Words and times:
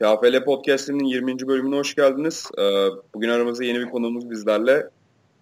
KFL 0.00 0.44
Podcast'inin 0.44 1.04
20. 1.04 1.48
bölümüne 1.48 1.76
hoş 1.76 1.94
geldiniz. 1.94 2.50
Ee, 2.58 2.88
bugün 3.14 3.28
aramızda 3.28 3.64
yeni 3.64 3.80
bir 3.80 3.90
konuğumuz 3.90 4.30
bizlerle. 4.30 4.90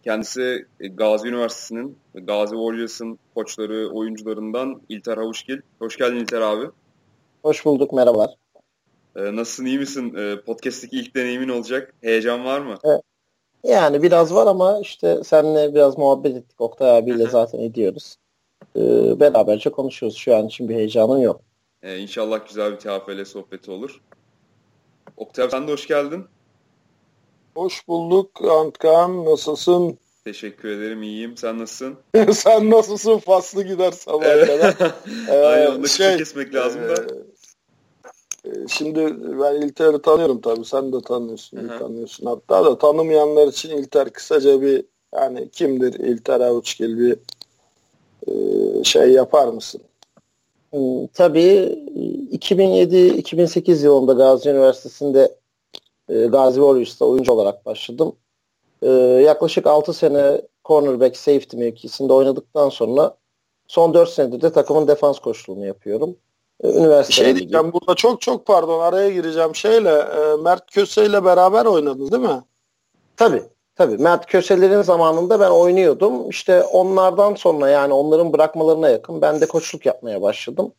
Kendisi 0.04 0.67
e, 0.81 0.89
Gazi 0.89 1.29
Üniversitesi'nin, 1.29 1.99
Gazi 2.15 2.50
Warriors'ın 2.50 3.18
koçları, 3.34 3.91
oyuncularından 3.92 4.83
İlter 4.89 5.17
Havuşgil. 5.17 5.60
Hoş 5.79 5.97
geldin 5.97 6.17
İlter 6.17 6.41
abi. 6.41 6.67
Hoş 7.42 7.65
bulduk, 7.65 7.92
merhabalar. 7.92 8.30
Ee, 9.16 9.36
nasılsın, 9.36 9.64
iyi 9.64 9.79
misin? 9.79 10.14
Ee, 10.14 10.41
podcast'teki 10.46 10.96
ilk 10.96 11.14
deneyimin 11.16 11.48
olacak. 11.48 11.95
Heyecan 12.02 12.45
var 12.45 12.61
mı? 12.61 12.75
Evet. 12.84 13.00
Yani 13.64 14.02
biraz 14.02 14.34
var 14.34 14.46
ama 14.46 14.79
işte 14.80 15.25
seninle 15.25 15.75
biraz 15.75 15.98
muhabbet 15.98 16.36
ettik. 16.36 16.61
Oktay 16.61 16.98
abiyle 16.98 17.27
zaten 17.27 17.59
ediyoruz. 17.59 18.16
Beraberce 19.20 19.70
konuşuyoruz. 19.70 20.18
Şu 20.18 20.36
an 20.36 20.46
için 20.46 20.68
bir 20.68 20.75
heyecanım 20.75 21.22
yok. 21.22 21.41
Ee, 21.84 21.98
inşallah 21.98 22.48
güzel 22.48 22.72
bir 22.72 22.76
TFL 22.76 23.24
sohbeti 23.24 23.70
olur. 23.70 24.00
Oktay 25.16 25.50
sen 25.50 25.68
de 25.68 25.72
hoş 25.72 25.86
geldin. 25.86 26.25
Hoş 27.54 27.88
bulduk 27.88 28.44
Antkan. 28.44 29.25
Nasılsın? 29.25 29.98
Teşekkür 30.25 30.68
ederim. 30.68 31.02
iyiyim. 31.02 31.36
Sen 31.36 31.58
nasılsın? 31.58 31.96
Sen 32.33 32.70
nasılsın? 32.70 33.19
Faslı 33.19 33.62
gider 33.62 33.92
sabah 33.92 34.25
evet. 34.25 34.77
Aynen 35.30 35.70
onu 35.70 35.89
şey, 35.89 36.16
kesmek 36.16 36.55
lazım 36.55 36.80
da. 36.83 36.95
E, 38.45 38.51
şimdi 38.69 39.01
ben 39.41 39.62
İlter'i 39.62 40.03
tanıyorum 40.03 40.41
tabii. 40.41 40.64
Sen 40.64 40.92
de 40.92 41.01
tanıyorsun. 41.01 41.59
Hı-hı. 41.59 41.78
tanıyorsun. 41.78 42.27
Hatta 42.27 42.64
da 42.64 42.78
tanımayanlar 42.78 43.48
için 43.48 43.77
İlter 43.77 44.12
kısaca 44.12 44.62
bir 44.62 44.84
yani 45.14 45.48
kimdir 45.51 45.95
İlter 45.95 46.41
Avuçgil 46.41 46.98
bir 46.98 47.16
e, 48.27 48.84
şey 48.84 49.11
yapar 49.11 49.48
mısın? 49.48 49.80
Hmm, 50.74 51.06
tabii 51.06 51.78
2007-2008 52.33 53.84
yılında 53.84 54.12
Gazi 54.12 54.51
Üniversitesi'nde 54.51 55.37
e, 56.09 56.27
Gazi 56.27 56.55
Warriors'ta 56.56 57.05
oyuncu 57.05 57.33
olarak 57.33 57.66
başladım. 57.66 58.16
E, 58.83 58.89
yaklaşık 59.27 59.66
6 59.66 59.92
sene 59.92 60.42
cornerback 60.64 61.16
safety 61.16 61.56
mevkisinde 61.56 62.12
oynadıktan 62.12 62.69
sonra 62.69 63.16
son 63.66 63.94
4 63.94 64.08
senedir 64.08 64.42
de 64.42 64.53
takımın 64.53 64.89
defans 64.89 65.19
koçluğunu 65.19 65.66
yapıyorum. 65.66 66.16
E, 66.62 66.69
üniversite 66.69 67.25
şey 67.25 67.36
diyeceğim 67.36 67.72
burada 67.72 67.94
çok 67.94 68.20
çok 68.20 68.47
pardon 68.47 68.81
araya 68.81 69.11
gireceğim 69.11 69.55
şeyle 69.55 69.91
e, 69.91 70.42
Mert 70.42 70.70
Köse 70.70 71.06
ile 71.06 71.25
beraber 71.25 71.64
oynadınız 71.64 72.12
değil 72.12 72.22
mi? 72.22 72.42
Tabii. 73.16 73.42
Tabii 73.77 73.97
Mert 73.97 74.27
Köseler'in 74.27 74.83
zamanında 74.83 75.41
ben 75.41 75.50
oynuyordum. 75.50 76.30
İşte 76.30 76.62
onlardan 76.62 77.34
sonra 77.34 77.69
yani 77.69 77.92
onların 77.92 78.33
bırakmalarına 78.33 78.89
yakın 78.89 79.22
ben 79.22 79.41
de 79.41 79.47
koçluk 79.47 79.86
yapmaya 79.86 80.22
başladım. 80.22 80.72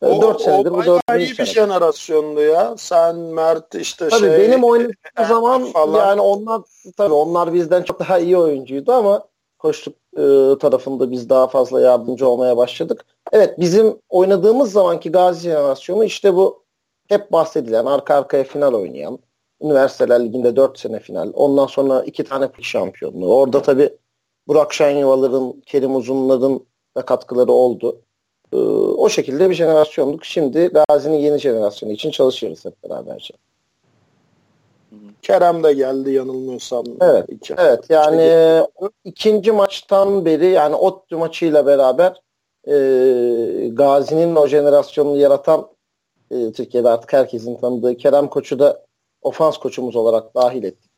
O, 0.00 0.22
4 0.22 0.40
senedir 0.40 0.70
bu 0.70 0.84
4 0.86 1.02
iyi 1.18 1.38
bir 1.38 1.44
jenerasyondu 1.44 2.40
ya. 2.40 2.74
Sen 2.78 3.16
Mert 3.16 3.74
işte 3.74 4.08
tabii 4.08 4.20
şey. 4.20 4.38
benim 4.38 4.64
oynadığım 4.64 5.26
zaman 5.28 5.64
falan. 5.64 6.08
yani 6.08 6.20
onlar 6.20 6.62
tabii 6.96 7.14
onlar 7.14 7.54
bizden 7.54 7.82
çok 7.82 8.00
daha 8.00 8.18
iyi 8.18 8.36
oyuncuydu 8.36 8.92
ama 8.92 9.24
koçluk 9.58 9.94
e, 10.16 10.58
tarafında 10.60 11.10
biz 11.10 11.28
daha 11.28 11.46
fazla 11.46 11.80
yardımcı 11.80 12.28
olmaya 12.28 12.56
başladık. 12.56 13.04
Evet 13.32 13.60
bizim 13.60 13.98
oynadığımız 14.08 14.72
zamanki 14.72 15.12
Gazi 15.12 15.40
jenerasyonu 15.40 16.04
işte 16.04 16.34
bu 16.34 16.62
hep 17.08 17.32
bahsedilen 17.32 17.84
arka 17.86 18.14
arkaya 18.14 18.44
final 18.44 18.74
oynayan 18.74 19.18
Üniversiteler 19.62 20.24
Ligi'nde 20.24 20.56
4 20.56 20.78
sene 20.78 21.00
final. 21.00 21.30
Ondan 21.34 21.66
sonra 21.66 22.02
2 22.02 22.24
tane 22.24 22.48
şampiyonluğu. 22.60 23.34
Orada 23.34 23.62
tabii 23.62 23.90
Burak 24.48 24.74
Şenyuvaların, 24.74 25.62
Kerim 25.66 25.96
Uzunların 25.96 26.60
da 26.96 27.02
katkıları 27.02 27.52
oldu. 27.52 28.00
Ee, 28.52 28.56
o 28.56 29.08
şekilde 29.08 29.50
bir 29.50 29.54
jenerasyonduk. 29.54 30.24
Şimdi 30.24 30.70
Gazi'nin 30.88 31.16
yeni 31.18 31.38
jenerasyonu 31.38 31.92
için 31.92 32.10
çalışıyoruz 32.10 32.64
hep 32.64 32.84
beraberce. 32.84 33.34
Kerem 35.22 35.64
de 35.64 35.72
geldi 35.72 36.10
yanılmıyorsam. 36.10 36.84
Evet. 37.00 37.24
İki. 37.28 37.54
Evet 37.58 37.84
yani 37.88 38.22
e, 38.22 38.62
ikinci 39.04 39.52
maçtan 39.52 40.24
beri 40.24 40.46
yani 40.46 40.74
ODTÜ 40.74 41.16
maçıyla 41.16 41.66
beraber 41.66 42.22
e, 42.68 43.68
Gazi'nin 43.68 44.36
o 44.36 44.46
jenerasyonunu 44.46 45.16
yaratan 45.16 45.68
e, 46.30 46.52
Türkiye'de 46.52 46.88
artık 46.88 47.12
herkesin 47.12 47.56
tanıdığı 47.56 47.96
Kerem 47.96 48.28
Koç'u 48.28 48.58
da 48.58 48.87
ofans 49.28 49.56
koçumuz 49.58 49.96
olarak 49.96 50.34
dahil 50.34 50.64
ettik. 50.64 50.90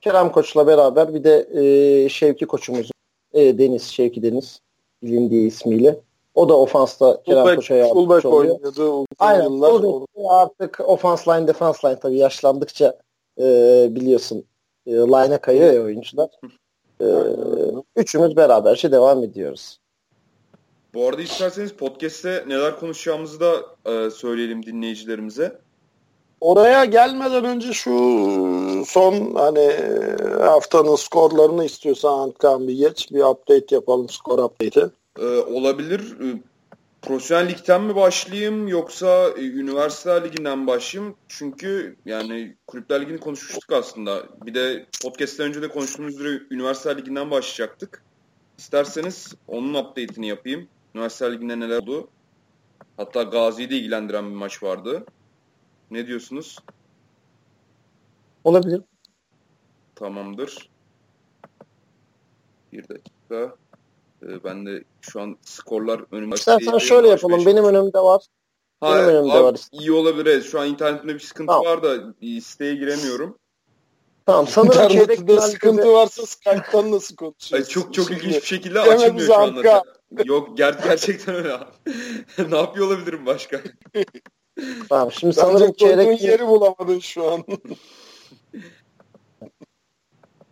Kerem 0.00 0.32
Koç'la 0.32 0.66
beraber 0.66 1.14
bir 1.14 1.24
de 1.24 1.48
e, 1.54 2.08
Şevki 2.08 2.46
koçumuz 2.46 2.90
e, 3.32 3.58
Deniz, 3.58 3.82
Şevki 3.82 4.22
Deniz 4.22 4.60
bilindiği 5.02 5.46
ismiyle. 5.46 6.00
O 6.34 6.48
da 6.48 6.58
ofansta 6.58 7.22
Kerem 7.22 7.56
Koç'a 7.56 7.74
yardımcı 7.74 8.28
oluyor. 8.28 8.52
Oynuyordu, 8.54 9.06
Aynen. 9.18 9.44
Yıllar. 9.44 10.02
Artık 10.28 10.80
ofans 10.80 11.28
line, 11.28 11.46
defans 11.46 11.84
line 11.84 11.98
tabii 12.00 12.18
yaşlandıkça 12.18 12.98
e, 13.40 13.44
biliyorsun 13.90 14.44
e, 14.86 14.92
line'a 14.92 15.38
kayıyor 15.38 15.72
ya 15.72 15.82
oyuncular. 15.82 16.28
E, 17.00 17.06
üçümüz 17.96 18.36
beraberce 18.36 18.92
devam 18.92 19.22
ediyoruz. 19.22 19.78
Bu 20.94 21.08
arada 21.08 21.22
isterseniz 21.22 21.72
podcast'te 21.72 22.44
neler 22.46 22.80
konuşacağımızı 22.80 23.40
da 23.40 23.54
e, 23.90 24.10
söyleyelim 24.10 24.66
dinleyicilerimize. 24.66 25.58
Oraya 26.42 26.84
gelmeden 26.84 27.44
önce 27.44 27.72
şu 27.72 27.90
son 28.86 29.34
hani 29.34 29.70
haftanın 30.40 30.96
skorlarını 30.96 31.64
istiyorsan 31.64 32.18
Antkan 32.18 32.68
bir 32.68 32.74
geç. 32.74 33.12
Bir 33.12 33.20
update 33.20 33.74
yapalım 33.74 34.08
skor 34.08 34.38
update'i. 34.38 34.84
Ee, 35.18 35.38
olabilir. 35.38 36.00
Ee, 36.00 36.42
Profesyonel 37.02 37.48
ligden 37.48 37.82
mi 37.82 37.96
başlayayım 37.96 38.68
yoksa 38.68 39.28
e, 39.28 39.40
üniversite 39.40 40.24
liginden 40.24 40.58
mi 40.58 40.66
başlayayım? 40.66 41.14
Çünkü 41.28 41.96
yani 42.06 42.56
kulüpler 42.66 43.00
ligini 43.00 43.18
konuşmuştuk 43.18 43.72
aslında. 43.72 44.22
Bir 44.46 44.54
de 44.54 44.86
podcast'ten 45.02 45.46
önce 45.46 45.62
de 45.62 45.68
konuştuğumuz 45.68 46.20
üzere 46.20 46.42
üniversite 46.50 46.96
liginden 46.96 47.30
başlayacaktık. 47.30 48.02
İsterseniz 48.58 49.34
onun 49.48 49.74
update'ini 49.74 50.28
yapayım. 50.28 50.68
Üniversite 50.94 51.32
liginde 51.32 51.60
neler 51.60 51.78
oldu? 51.78 52.08
Hatta 52.96 53.22
Gazi'yi 53.22 53.70
de 53.70 53.76
ilgilendiren 53.76 54.30
bir 54.30 54.36
maç 54.36 54.62
vardı. 54.62 55.04
Ne 55.92 56.06
diyorsunuz? 56.06 56.58
Olabilir. 58.44 58.80
Tamamdır. 59.94 60.70
Bir 62.72 62.88
dakika. 62.88 63.56
Ee, 64.22 64.44
ben 64.44 64.66
de 64.66 64.84
şu 65.00 65.20
an 65.20 65.38
skorlar 65.42 66.00
önümde. 66.12 66.34
İstersen 66.34 66.78
şöyle 66.78 67.08
yapalım. 67.08 67.38
Beş. 67.38 67.46
Benim 67.46 67.64
önümde 67.64 67.98
var. 67.98 68.22
Ha, 68.80 68.94
Benim 68.94 69.08
önümde 69.08 69.32
abi, 69.32 69.44
var. 69.44 69.60
İyi 69.72 69.92
olabilir. 69.92 70.26
Evet. 70.26 70.44
Şu 70.44 70.60
an 70.60 70.68
internetimde 70.68 71.14
bir 71.14 71.20
sıkıntı 71.20 71.46
tamam. 71.46 71.64
var 71.64 71.82
da 71.82 72.14
siteye 72.40 72.74
giremiyorum. 72.74 73.38
Tamam 74.26 74.46
sanırım 74.48 74.72
İnternette 74.72 75.40
sıkıntı 75.40 75.92
varsa 75.92 76.26
Skype'tan 76.26 76.90
nasıl 76.90 77.16
konuşuyorsun? 77.16 77.72
çok 77.72 77.94
çok 77.94 78.10
ilginç 78.10 78.34
bir 78.34 78.46
şekilde 78.46 78.80
açılmıyor 78.80 79.26
şu 79.26 79.38
anda. 79.38 79.84
Yok 80.24 80.56
ger 80.56 80.76
gerçekten 80.84 81.34
öyle 81.34 81.58
ne 82.50 82.56
yapıyor 82.56 82.86
olabilirim 82.86 83.26
başka? 83.26 83.60
Tamam 84.88 85.12
şimdi 85.12 85.34
sanırım 85.34 85.72
çeyrek 85.72 86.22
yeri 86.22 86.46
bulamadın 86.46 86.98
şu 86.98 87.32
an. 87.32 87.44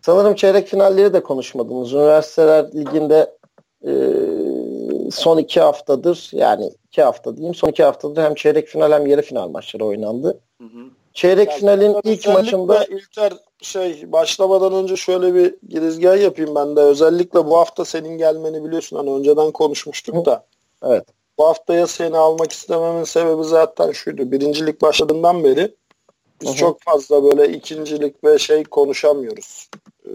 sanırım 0.02 0.34
çeyrek 0.34 0.68
finalleri 0.68 1.12
de 1.12 1.22
konuşmadınız. 1.22 1.92
Üniversiteler 1.92 2.74
liginde 2.74 3.36
e, 3.86 3.92
son 5.10 5.38
iki 5.38 5.60
haftadır 5.60 6.30
yani 6.32 6.72
iki 6.86 7.02
hafta 7.02 7.36
diyeyim 7.36 7.54
son 7.54 7.68
iki 7.68 7.84
haftadır 7.84 8.22
hem 8.22 8.34
çeyrek 8.34 8.68
final 8.68 8.92
hem 8.92 9.06
yarı 9.06 9.22
final 9.22 9.48
maçları 9.48 9.84
oynandı. 9.84 10.40
Hı 10.60 10.64
hı. 10.64 10.90
Çeyrek 11.14 11.48
yani 11.48 11.60
finalin 11.60 11.96
ilk 12.04 12.28
maçında 12.28 12.84
İlter 12.84 13.32
şey 13.62 14.12
başlamadan 14.12 14.72
önce 14.72 14.96
şöyle 14.96 15.34
bir 15.34 15.54
girizgah 15.68 16.22
yapayım 16.22 16.54
ben 16.54 16.76
de. 16.76 16.80
Özellikle 16.80 17.46
bu 17.46 17.56
hafta 17.56 17.84
senin 17.84 18.18
gelmeni 18.18 18.64
biliyorsun 18.64 18.96
hani 18.96 19.10
önceden 19.10 19.50
konuşmuştuk 19.50 20.26
da. 20.26 20.46
Evet. 20.82 21.04
Bu 21.40 21.46
haftaya 21.46 21.86
seni 21.86 22.16
almak 22.16 22.52
istememin 22.52 23.04
sebebi 23.04 23.44
zaten 23.44 23.92
şuydu. 23.92 24.32
Birincilik 24.32 24.82
başladığından 24.82 25.44
beri 25.44 25.74
biz 26.40 26.48
Hı-hı. 26.48 26.56
çok 26.56 26.80
fazla 26.80 27.22
böyle 27.24 27.52
ikincilik 27.52 28.24
ve 28.24 28.38
şey 28.38 28.64
konuşamıyoruz. 28.64 29.70
Ee, 30.06 30.10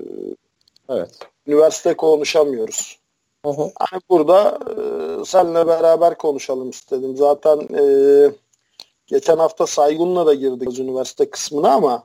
evet. 0.89 1.09
Üniversite 1.47 1.93
konuşamıyoruz. 1.93 2.99
Hı 3.45 3.51
Hani 3.51 4.01
burada 4.09 4.59
e, 4.69 5.25
seninle 5.25 5.67
beraber 5.67 6.17
konuşalım 6.17 6.69
istedim. 6.69 7.17
Zaten 7.17 7.59
e, 7.59 7.83
geçen 9.07 9.37
hafta 9.37 9.67
Saygun'la 9.67 10.25
da 10.25 10.33
girdik 10.33 10.79
üniversite 10.79 11.29
kısmına 11.29 11.73
ama 11.73 12.03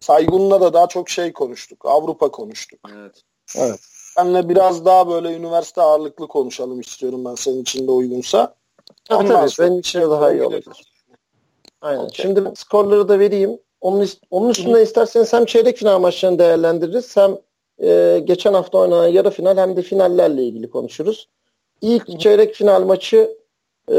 Saygun'la 0.00 0.60
da 0.60 0.72
daha 0.72 0.86
çok 0.86 1.10
şey 1.10 1.32
konuştuk. 1.32 1.86
Avrupa 1.86 2.30
konuştuk. 2.30 2.80
Evet. 2.94 3.22
Evet. 3.56 3.80
Seninle 4.14 4.48
biraz 4.48 4.84
daha 4.84 5.08
böyle 5.08 5.36
üniversite 5.36 5.82
ağırlıklı 5.82 6.28
konuşalım 6.28 6.80
istiyorum 6.80 7.24
ben 7.24 7.34
senin 7.34 7.62
için 7.62 7.86
de 7.86 7.90
uygunsa. 7.90 8.57
Tabii 9.04 9.28
tabii 9.28 9.50
benim 9.60 9.78
için 9.78 10.00
daha 10.00 10.32
iyi 10.32 10.42
olur. 10.42 10.62
Aynen. 11.80 11.98
Okay. 11.98 12.10
Şimdi 12.12 12.42
skorları 12.54 13.08
da 13.08 13.18
vereyim. 13.18 13.58
Onun, 13.80 14.08
onun 14.30 14.48
üstünde 14.48 14.78
Hı. 14.78 14.82
isterseniz 14.82 15.32
hem 15.32 15.44
çeyrek 15.44 15.76
final 15.76 15.98
maçlarını 15.98 16.38
değerlendiririz 16.38 17.16
hem 17.16 17.38
e, 17.82 18.20
geçen 18.24 18.54
hafta 18.54 18.78
oynanan 18.78 19.08
yarı 19.08 19.30
final 19.30 19.56
hem 19.56 19.76
de 19.76 19.82
finallerle 19.82 20.44
ilgili 20.44 20.70
konuşuruz. 20.70 21.28
İlk 21.82 22.08
Hı. 22.08 22.18
çeyrek 22.18 22.54
final 22.54 22.82
maçı 22.82 23.38
e, 23.90 23.96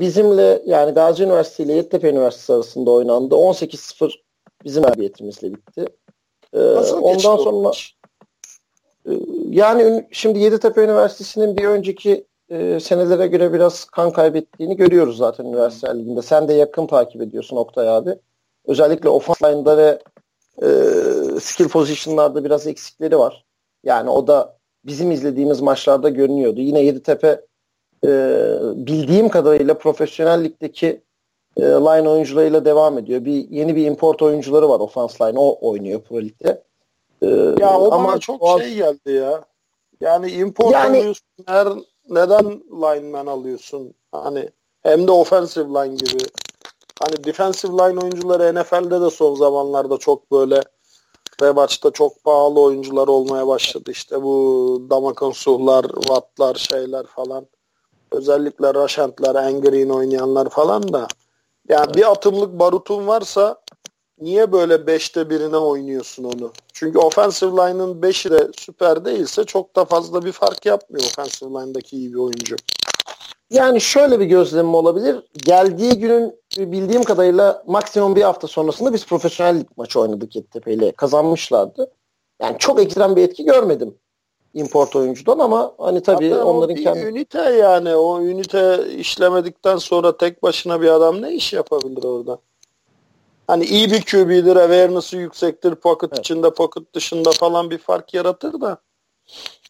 bizimle 0.00 0.62
yani 0.66 0.92
Gazi 0.94 1.22
Üniversitesi 1.22 1.62
ile 1.62 1.72
Yeditepe 1.72 2.10
Üniversitesi 2.10 2.52
arasında 2.52 2.90
oynandı. 2.90 3.34
18-0 3.34 4.12
bizim 4.64 4.82
mağlubiyetimizle 4.82 5.54
bitti. 5.54 5.84
E, 6.54 6.60
ondan 6.90 7.36
sonra 7.36 7.72
e, 9.06 9.12
yani 9.50 10.08
şimdi 10.12 10.38
Yeditepe 10.38 10.84
Üniversitesi'nin 10.84 11.56
bir 11.56 11.64
önceki 11.64 12.24
e, 12.52 12.80
senelere 12.80 13.26
göre 13.26 13.52
biraz 13.52 13.84
kan 13.84 14.12
kaybettiğini 14.12 14.76
görüyoruz 14.76 15.16
zaten 15.16 15.44
üniversite 15.44 15.98
liginde. 15.98 16.22
Sen 16.22 16.48
de 16.48 16.52
yakın 16.52 16.86
takip 16.86 17.22
ediyorsun 17.22 17.56
Oktay 17.56 17.88
abi. 17.88 18.18
Özellikle 18.66 19.08
offense 19.08 19.52
line'da 19.52 19.76
ve 19.76 19.98
e, 20.62 20.68
skill 21.40 21.68
position'larda 21.68 22.44
biraz 22.44 22.66
eksikleri 22.66 23.18
var. 23.18 23.44
Yani 23.84 24.10
o 24.10 24.26
da 24.26 24.56
bizim 24.84 25.10
izlediğimiz 25.10 25.60
maçlarda 25.60 26.08
görünüyordu. 26.08 26.60
Yine 26.60 26.80
Yeditepe 26.80 27.40
e, 28.04 28.08
bildiğim 28.74 29.28
kadarıyla 29.28 29.78
profesyonel 29.78 30.44
ligdeki 30.44 31.00
e, 31.56 31.62
line 31.62 32.08
oyuncularıyla 32.08 32.64
devam 32.64 32.98
ediyor. 32.98 33.24
Bir 33.24 33.50
yeni 33.50 33.76
bir 33.76 33.86
import 33.86 34.22
oyuncuları 34.22 34.68
var 34.68 34.80
offense 34.80 35.24
line. 35.24 35.38
O 35.38 35.68
oynuyor 35.68 36.00
Pro 36.00 36.20
Lig'de. 36.22 36.62
E, 37.22 37.26
ya 37.60 37.78
o 37.78 37.92
ama 37.92 38.18
çok 38.18 38.42
o, 38.42 38.60
şey 38.60 38.74
geldi 38.74 39.12
ya. 39.12 39.44
Yani 40.00 40.30
import 40.30 40.72
yani, 40.72 40.96
oynuyorsun. 40.96 41.26
Her, 41.46 41.68
neden 42.08 42.44
lineman 42.70 43.26
alıyorsun? 43.26 43.94
Hani 44.12 44.48
hem 44.82 45.06
de 45.06 45.10
offensive 45.10 45.68
line 45.68 45.94
gibi. 45.94 46.24
Hani 47.00 47.24
defensive 47.24 47.72
line 47.72 48.00
oyuncuları 48.00 48.54
NFL'de 48.54 49.00
de 49.00 49.10
son 49.10 49.34
zamanlarda 49.34 49.98
çok 49.98 50.32
böyle 50.32 50.62
Rebaç'ta 51.42 51.90
çok 51.90 52.24
pahalı 52.24 52.60
oyuncular 52.60 53.08
olmaya 53.08 53.46
başladı. 53.46 53.90
İşte 53.90 54.22
bu 54.22 54.86
Damakon 54.90 55.32
Suhlar, 55.32 55.82
Wattlar, 55.82 56.54
şeyler 56.54 57.06
falan. 57.06 57.46
Özellikle 58.10 58.74
Rashant'lar, 58.74 59.44
Engreen 59.44 59.88
oynayanlar 59.88 60.48
falan 60.48 60.92
da. 60.92 61.08
Yani 61.68 61.84
evet. 61.86 61.96
bir 61.96 62.10
atımlık 62.10 62.58
barutun 62.58 63.06
varsa 63.06 63.61
niye 64.22 64.52
böyle 64.52 64.86
beşte 64.86 65.30
birine 65.30 65.56
oynuyorsun 65.56 66.24
onu? 66.24 66.52
Çünkü 66.72 66.98
offensive 66.98 67.50
line'ın 67.50 68.00
5'i 68.00 68.30
de 68.30 68.48
süper 68.58 69.04
değilse 69.04 69.44
çok 69.44 69.76
da 69.76 69.84
fazla 69.84 70.24
bir 70.24 70.32
fark 70.32 70.66
yapmıyor 70.66 71.04
offensive 71.04 71.50
line'daki 71.50 71.96
iyi 71.96 72.12
bir 72.12 72.18
oyuncu. 72.18 72.56
Yani 73.50 73.80
şöyle 73.80 74.20
bir 74.20 74.26
gözlemim 74.26 74.74
olabilir. 74.74 75.22
Geldiği 75.34 75.98
günün 75.98 76.40
bildiğim 76.58 77.02
kadarıyla 77.02 77.62
maksimum 77.66 78.16
bir 78.16 78.22
hafta 78.22 78.46
sonrasında 78.46 78.92
biz 78.92 79.06
profesyonel 79.06 79.64
maçı 79.76 80.00
oynadık 80.00 80.36
Yeditepe 80.36 80.72
ile. 80.72 80.92
Kazanmışlardı. 80.92 81.90
Yani 82.42 82.58
çok 82.58 82.82
ekstrem 82.82 83.16
bir 83.16 83.22
etki 83.22 83.44
görmedim 83.44 83.94
import 84.54 84.96
oyuncudan 84.96 85.38
ama 85.38 85.74
hani 85.78 86.02
tabii 86.02 86.30
Hatta 86.30 86.44
onların 86.44 86.76
kendi... 86.76 87.00
ünite 87.00 87.40
yani 87.40 87.94
o 87.94 88.22
ünite 88.22 88.94
işlemedikten 88.96 89.76
sonra 89.76 90.16
tek 90.16 90.42
başına 90.42 90.80
bir 90.80 90.88
adam 90.88 91.22
ne 91.22 91.34
iş 91.34 91.52
yapabilir 91.52 92.04
orada? 92.04 92.38
Hani 93.46 93.64
iyi 93.64 93.90
bir 93.90 94.02
QB'dir, 94.02 94.56
awareness'ı 94.56 95.16
yüksektir, 95.16 95.74
pocket 95.74 96.10
evet. 96.12 96.18
içinde, 96.18 96.50
pocket 96.50 96.94
dışında 96.94 97.30
falan 97.30 97.70
bir 97.70 97.78
fark 97.78 98.14
yaratır 98.14 98.60
da. 98.60 98.78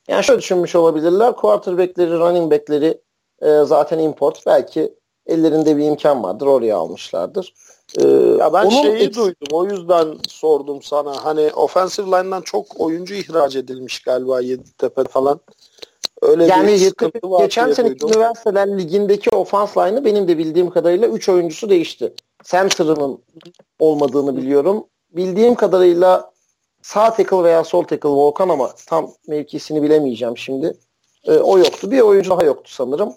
Yani 0.09 0.25
şöyle 0.25 0.41
düşünmüş 0.41 0.75
olabilirler. 0.75 1.37
Quarterback'leri, 1.37 2.11
running 2.11 2.53
back'leri 2.53 3.01
e, 3.43 3.65
zaten 3.65 3.99
import. 3.99 4.47
Belki 4.47 4.95
ellerinde 5.27 5.77
bir 5.77 5.85
imkan 5.85 6.23
vardır. 6.23 6.47
Oraya 6.47 6.77
almışlardır. 6.77 7.55
Ee, 7.99 8.09
ya 8.39 8.53
ben 8.53 8.69
şeyi 8.69 9.03
et... 9.03 9.17
duydum. 9.17 9.49
O 9.53 9.65
yüzden 9.65 10.17
sordum 10.29 10.83
sana. 10.83 11.25
Hani 11.25 11.53
offensive 11.53 12.07
line'dan 12.07 12.41
çok 12.41 12.81
oyuncu 12.81 13.15
ihraç 13.15 13.57
edilmiş 13.57 14.03
galiba 14.03 14.41
Yeditepe 14.41 15.05
falan. 15.05 15.41
Öyle 16.23 16.47
yani 16.47 16.69
bir 16.69 16.79
sıkıntı 16.79 17.31
var 17.31 17.41
geçen 17.41 17.73
seneki 17.73 18.07
üniversiteler 18.07 18.79
ligindeki 18.79 19.31
offense 19.31 19.81
line'ı 19.81 20.05
benim 20.05 20.29
de 20.29 20.39
bildiğim 20.39 20.71
kadarıyla 20.71 21.09
3 21.09 21.29
oyuncusu 21.29 21.71
değişti. 21.71 22.15
Center'ının 22.45 23.23
olmadığını 23.79 24.37
biliyorum. 24.37 24.87
Bildiğim 25.11 25.55
kadarıyla 25.55 26.33
sağ 26.83 27.15
tackle 27.15 27.43
veya 27.45 27.65
sol 27.65 27.85
tackle 27.85 28.09
Volkan 28.09 28.49
ama 28.49 28.71
tam 28.87 29.11
mevkisini 29.29 29.83
bilemeyeceğim 29.83 30.39
şimdi. 30.39 30.77
E, 31.25 31.33
o 31.33 31.59
yoktu. 31.59 31.91
Bir 31.91 32.01
oyuncu 32.01 32.31
daha 32.31 32.45
yoktu 32.45 32.71
sanırım. 32.75 33.13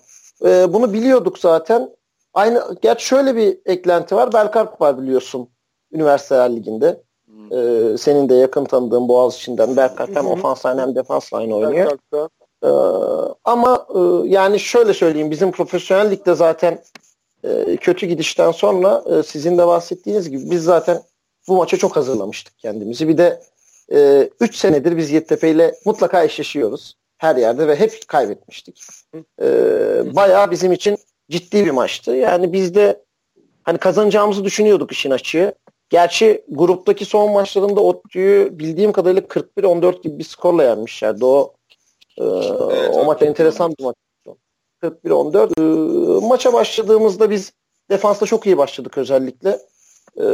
E, 0.45 0.73
bunu 0.73 0.93
biliyorduk 0.93 1.39
zaten. 1.39 1.95
Aynı 2.33 2.75
gerçi 2.81 3.05
şöyle 3.05 3.35
bir 3.35 3.57
eklenti 3.65 4.15
var. 4.15 4.33
Belkarp 4.33 4.81
var 4.81 5.01
biliyorsun 5.01 5.49
Üniversiteler 5.91 6.55
Ligi'nde. 6.55 7.05
Ee, 7.51 7.97
senin 7.97 8.29
de 8.29 8.35
yakın 8.35 8.65
tanıdığın 8.65 9.07
Boğaziçi'nden 9.07 9.77
Berkart 9.77 10.15
hem 10.15 10.27
ofans 10.27 10.65
line 10.65 10.81
hem 10.81 10.95
defans 10.95 11.33
line 11.33 11.55
oynuyor. 11.55 11.97
Ee, 12.63 12.67
ama 13.43 13.87
e, 13.95 14.27
yani 14.29 14.59
şöyle 14.59 14.93
söyleyeyim 14.93 15.31
bizim 15.31 15.51
profesyonel 15.51 16.11
ligde 16.11 16.35
zaten 16.35 16.79
e, 17.47 17.77
kötü 17.77 18.05
gidişten 18.05 18.51
sonra 18.51 19.03
e, 19.11 19.23
sizin 19.23 19.57
de 19.57 19.67
bahsettiğiniz 19.67 20.29
gibi 20.29 20.51
biz 20.51 20.63
zaten 20.63 21.01
bu 21.47 21.57
maça 21.57 21.77
çok 21.77 21.95
hazırlamıştık 21.95 22.57
kendimizi. 22.57 23.07
Bir 23.07 23.17
de 23.17 23.41
3 24.39 24.55
e, 24.55 24.57
senedir 24.57 24.97
biz 24.97 25.11
Yeditepe 25.11 25.51
ile 25.51 25.75
mutlaka 25.85 26.23
eşleşiyoruz 26.23 26.95
her 27.17 27.35
yerde 27.35 27.67
ve 27.67 27.75
hep 27.75 28.07
kaybetmiştik. 28.07 28.81
E, 29.41 29.45
bayağı 30.15 30.51
bizim 30.51 30.71
için 30.71 30.97
ciddi 31.29 31.65
bir 31.65 31.71
maçtı. 31.71 32.11
Yani 32.11 32.53
biz 32.53 32.75
de 32.75 33.03
hani 33.63 33.77
kazanacağımızı 33.77 34.43
düşünüyorduk 34.43 34.91
işin 34.91 35.11
açığı. 35.11 35.55
Gerçi 35.89 36.45
gruptaki 36.49 37.05
son 37.05 37.31
maçlarında 37.31 37.81
ODTÜ'yü 37.81 38.59
bildiğim 38.59 38.91
kadarıyla 38.91 39.21
41-14 39.21 40.01
gibi 40.01 40.19
bir 40.19 40.23
skorla 40.23 40.63
yenmişlerdi. 40.63 41.25
O 41.25 41.53
e, 42.17 42.23
evet, 42.23 42.95
o 42.95 43.05
maç 43.05 43.21
enteresan 43.21 43.73
bir 43.79 43.83
maç. 43.83 43.95
41-14. 44.83 46.21
E, 46.21 46.27
maça 46.27 46.53
başladığımızda 46.53 47.29
biz 47.29 47.53
defansta 47.89 48.25
çok 48.25 48.45
iyi 48.45 48.57
başladık 48.57 48.97
özellikle. 48.97 49.49
E, 50.17 50.25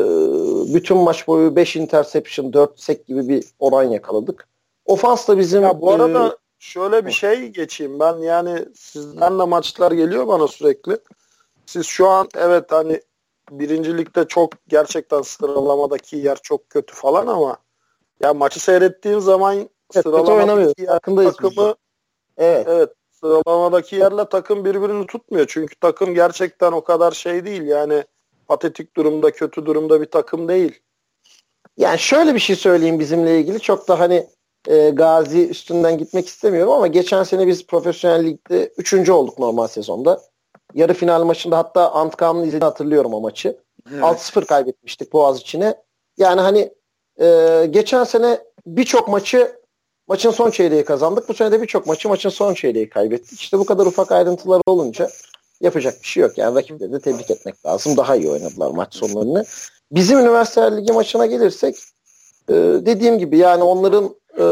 bütün 0.74 0.98
maç 0.98 1.28
boyu 1.28 1.56
5 1.56 1.76
interception, 1.76 2.54
4 2.54 2.80
sek 2.80 3.08
gibi 3.08 3.28
bir 3.28 3.46
oran 3.60 3.84
yakaladık. 3.84 4.48
Ofans 4.86 5.28
da 5.28 5.38
bizim... 5.38 5.64
Ya 5.64 5.82
bu 5.82 5.92
arada 5.92 6.28
e, 6.28 6.32
şöyle 6.60 7.06
bir 7.06 7.12
şey 7.12 7.48
geçeyim 7.48 8.00
ben 8.00 8.18
yani 8.18 8.66
sizden 8.76 9.40
de 9.40 9.44
maçlar 9.44 9.92
geliyor 9.92 10.28
bana 10.28 10.48
sürekli. 10.48 10.98
Siz 11.66 11.86
şu 11.86 12.08
an 12.08 12.30
evet 12.36 12.72
hani 12.72 13.02
birincilikte 13.52 14.28
çok 14.28 14.52
gerçekten 14.68 15.22
sıralamadaki 15.22 16.18
yer 16.18 16.38
çok 16.44 16.70
kötü 16.70 16.96
falan 16.96 17.28
ama 17.28 17.58
ya 18.20 18.34
maçı 18.34 18.60
seyrettiğim 18.60 19.22
zaman 19.22 19.56
evet, 19.56 19.70
sıralamadaki 20.04 20.82
yer 20.82 21.00
takımı 21.00 21.76
evet. 22.38 22.68
evet 22.70 22.90
sıralamadaki 23.24 23.96
yerle 23.96 24.30
takım 24.30 24.66
birbirini 24.66 25.08
tutmuyor. 25.08 25.46
Çünkü 25.50 25.76
takım 25.76 26.14
gerçekten 26.14 26.72
o 26.72 26.84
kadar 26.84 27.12
şey 27.12 27.46
değil 27.46 27.62
yani 27.62 28.04
patetik 28.48 28.96
durumda 28.96 29.32
kötü 29.32 29.66
durumda 29.66 30.02
bir 30.02 30.06
takım 30.06 30.48
değil. 30.48 30.80
Yani 31.78 32.00
şöyle 32.00 32.36
bir 32.36 32.40
şey 32.40 32.56
söyleyeyim 32.56 33.00
bizimle 33.00 33.40
ilgili 33.40 33.60
çok 33.60 33.88
da 33.88 34.00
hani 34.00 34.28
e, 34.68 34.90
Gazi 34.90 35.50
üstünden 35.50 35.98
gitmek 35.98 36.28
istemiyorum 36.28 36.74
ama 36.74 36.88
geçen 36.88 37.24
sene 37.24 37.48
biz 37.48 37.68
profesyonel 37.68 38.26
ligde 38.26 38.74
3. 38.78 39.10
olduk 39.10 39.40
normal 39.40 39.68
sezonda. 39.68 40.22
Yarı 40.74 40.94
final 40.94 41.24
maçında 41.24 41.58
hatta 41.58 41.92
Antkam'ın 41.92 42.42
izlediğini 42.42 42.64
hatırlıyorum 42.64 43.14
o 43.14 43.22
maçı. 43.22 43.58
Evet. 43.92 44.04
6-0 44.04 44.46
kaybetmiştik 44.46 45.14
Boğaz 45.14 45.40
içine. 45.40 45.76
Yani 46.18 46.42
hani 46.42 46.74
e, 47.22 47.68
geçen 47.70 48.04
sene 48.04 48.40
birçok 48.66 49.08
maçı 49.08 49.61
maçın 50.12 50.32
son 50.32 50.52
çeyreği 50.52 50.86
kazandık. 50.86 51.30
Bu 51.30 51.34
sene 51.34 51.52
de 51.52 51.62
birçok 51.62 51.88
maçı 51.88 52.10
maçın 52.10 52.30
son 52.30 52.54
çeyreği 52.54 52.90
kaybettik. 52.90 53.40
İşte 53.40 53.60
bu 53.60 53.66
kadar 53.66 53.86
ufak 53.86 54.12
ayrıntılar 54.12 54.62
olunca 54.66 55.10
yapacak 55.62 56.02
bir 56.02 56.08
şey 56.08 56.24
yok. 56.24 56.38
Yani 56.38 56.56
rakipleri 56.56 56.92
de 56.92 57.00
tebrik 57.00 57.32
etmek 57.32 57.66
lazım. 57.66 57.98
Daha 57.98 58.16
iyi 58.16 58.30
oynadılar 58.30 58.72
maç 58.72 58.96
sonlarını. 58.96 59.46
Bizim 59.92 60.20
Üniversiteler 60.20 60.78
Ligi 60.78 60.94
maçına 60.94 61.26
gelirsek 61.26 61.76
e, 62.50 62.54
dediğim 62.86 63.20
gibi 63.20 63.38
yani 63.38 63.64
onların 63.64 64.16
e, 64.38 64.46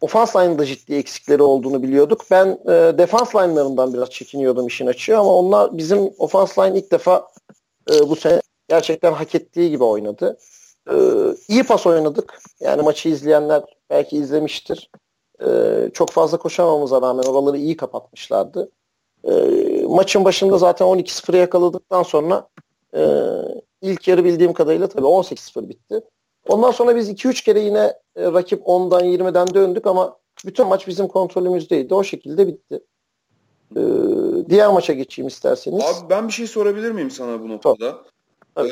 ofans 0.00 0.36
line'da 0.36 0.66
ciddi 0.66 0.94
eksikleri 0.94 1.42
olduğunu 1.42 1.82
biliyorduk. 1.82 2.24
Ben 2.30 2.46
e, 2.64 2.98
defans 2.98 3.34
line'larından 3.34 3.94
biraz 3.94 4.10
çekiniyordum 4.10 4.66
işin 4.66 4.86
açığı 4.86 5.18
ama 5.18 5.34
onlar 5.34 5.78
bizim 5.78 6.10
ofans 6.18 6.58
line 6.58 6.78
ilk 6.78 6.92
defa 6.92 7.28
bu 8.08 8.16
sene 8.16 8.40
gerçekten 8.68 9.12
hak 9.12 9.34
ettiği 9.34 9.70
gibi 9.70 9.84
oynadı. 9.84 10.38
E, 10.90 10.94
iyi 11.48 11.62
pas 11.62 11.86
oynadık. 11.86 12.38
Yani 12.60 12.82
maçı 12.82 13.08
izleyenler 13.08 13.62
belki 13.90 14.16
izlemiştir. 14.16 14.90
E, 15.44 15.48
çok 15.94 16.10
fazla 16.10 16.38
koşamamıza 16.38 17.02
rağmen 17.02 17.22
oraları 17.22 17.56
iyi 17.56 17.76
kapatmışlardı. 17.76 18.70
E, 19.24 19.32
maçın 19.88 20.24
başında 20.24 20.58
zaten 20.58 20.86
12-0'ı 20.86 21.36
yakaladıktan 21.36 22.02
sonra 22.02 22.48
e, 22.94 23.02
ilk 23.82 24.08
yarı 24.08 24.24
bildiğim 24.24 24.52
kadarıyla 24.52 24.88
tabii 24.88 25.06
18-0 25.06 25.68
bitti. 25.68 26.00
Ondan 26.48 26.70
sonra 26.70 26.96
biz 26.96 27.10
2-3 27.10 27.44
kere 27.44 27.60
yine 27.60 27.94
e, 28.16 28.32
rakip 28.32 28.62
10'dan 28.66 29.04
20'den 29.04 29.54
döndük 29.54 29.86
ama 29.86 30.16
bütün 30.44 30.66
maç 30.66 30.86
bizim 30.86 31.08
kontrolümüzdeydi. 31.08 31.94
O 31.94 32.04
şekilde 32.04 32.46
bitti. 32.46 32.80
Ee, 33.76 33.80
diğer 34.50 34.68
maça 34.68 34.92
geçeyim 34.92 35.28
isterseniz. 35.28 35.84
Abi 35.84 36.10
ben 36.10 36.28
bir 36.28 36.32
şey 36.32 36.46
sorabilir 36.46 36.90
miyim 36.90 37.10
sana 37.10 37.42
bu 37.42 37.48
noktada? 37.48 37.98
Ee, 38.58 38.62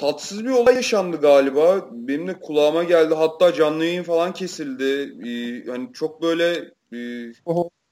tatsız 0.00 0.44
bir 0.44 0.50
olay 0.50 0.74
yaşandı 0.74 1.16
galiba. 1.16 1.86
Benim 1.90 2.28
de 2.28 2.40
kulağıma 2.40 2.84
geldi. 2.84 3.14
Hatta 3.14 3.54
canlı 3.54 3.84
yayın 3.84 4.02
falan 4.02 4.32
kesildi. 4.32 5.14
Ee, 5.28 5.70
hani 5.70 5.92
çok 5.92 6.22
böyle 6.22 6.72
e, 6.92 6.98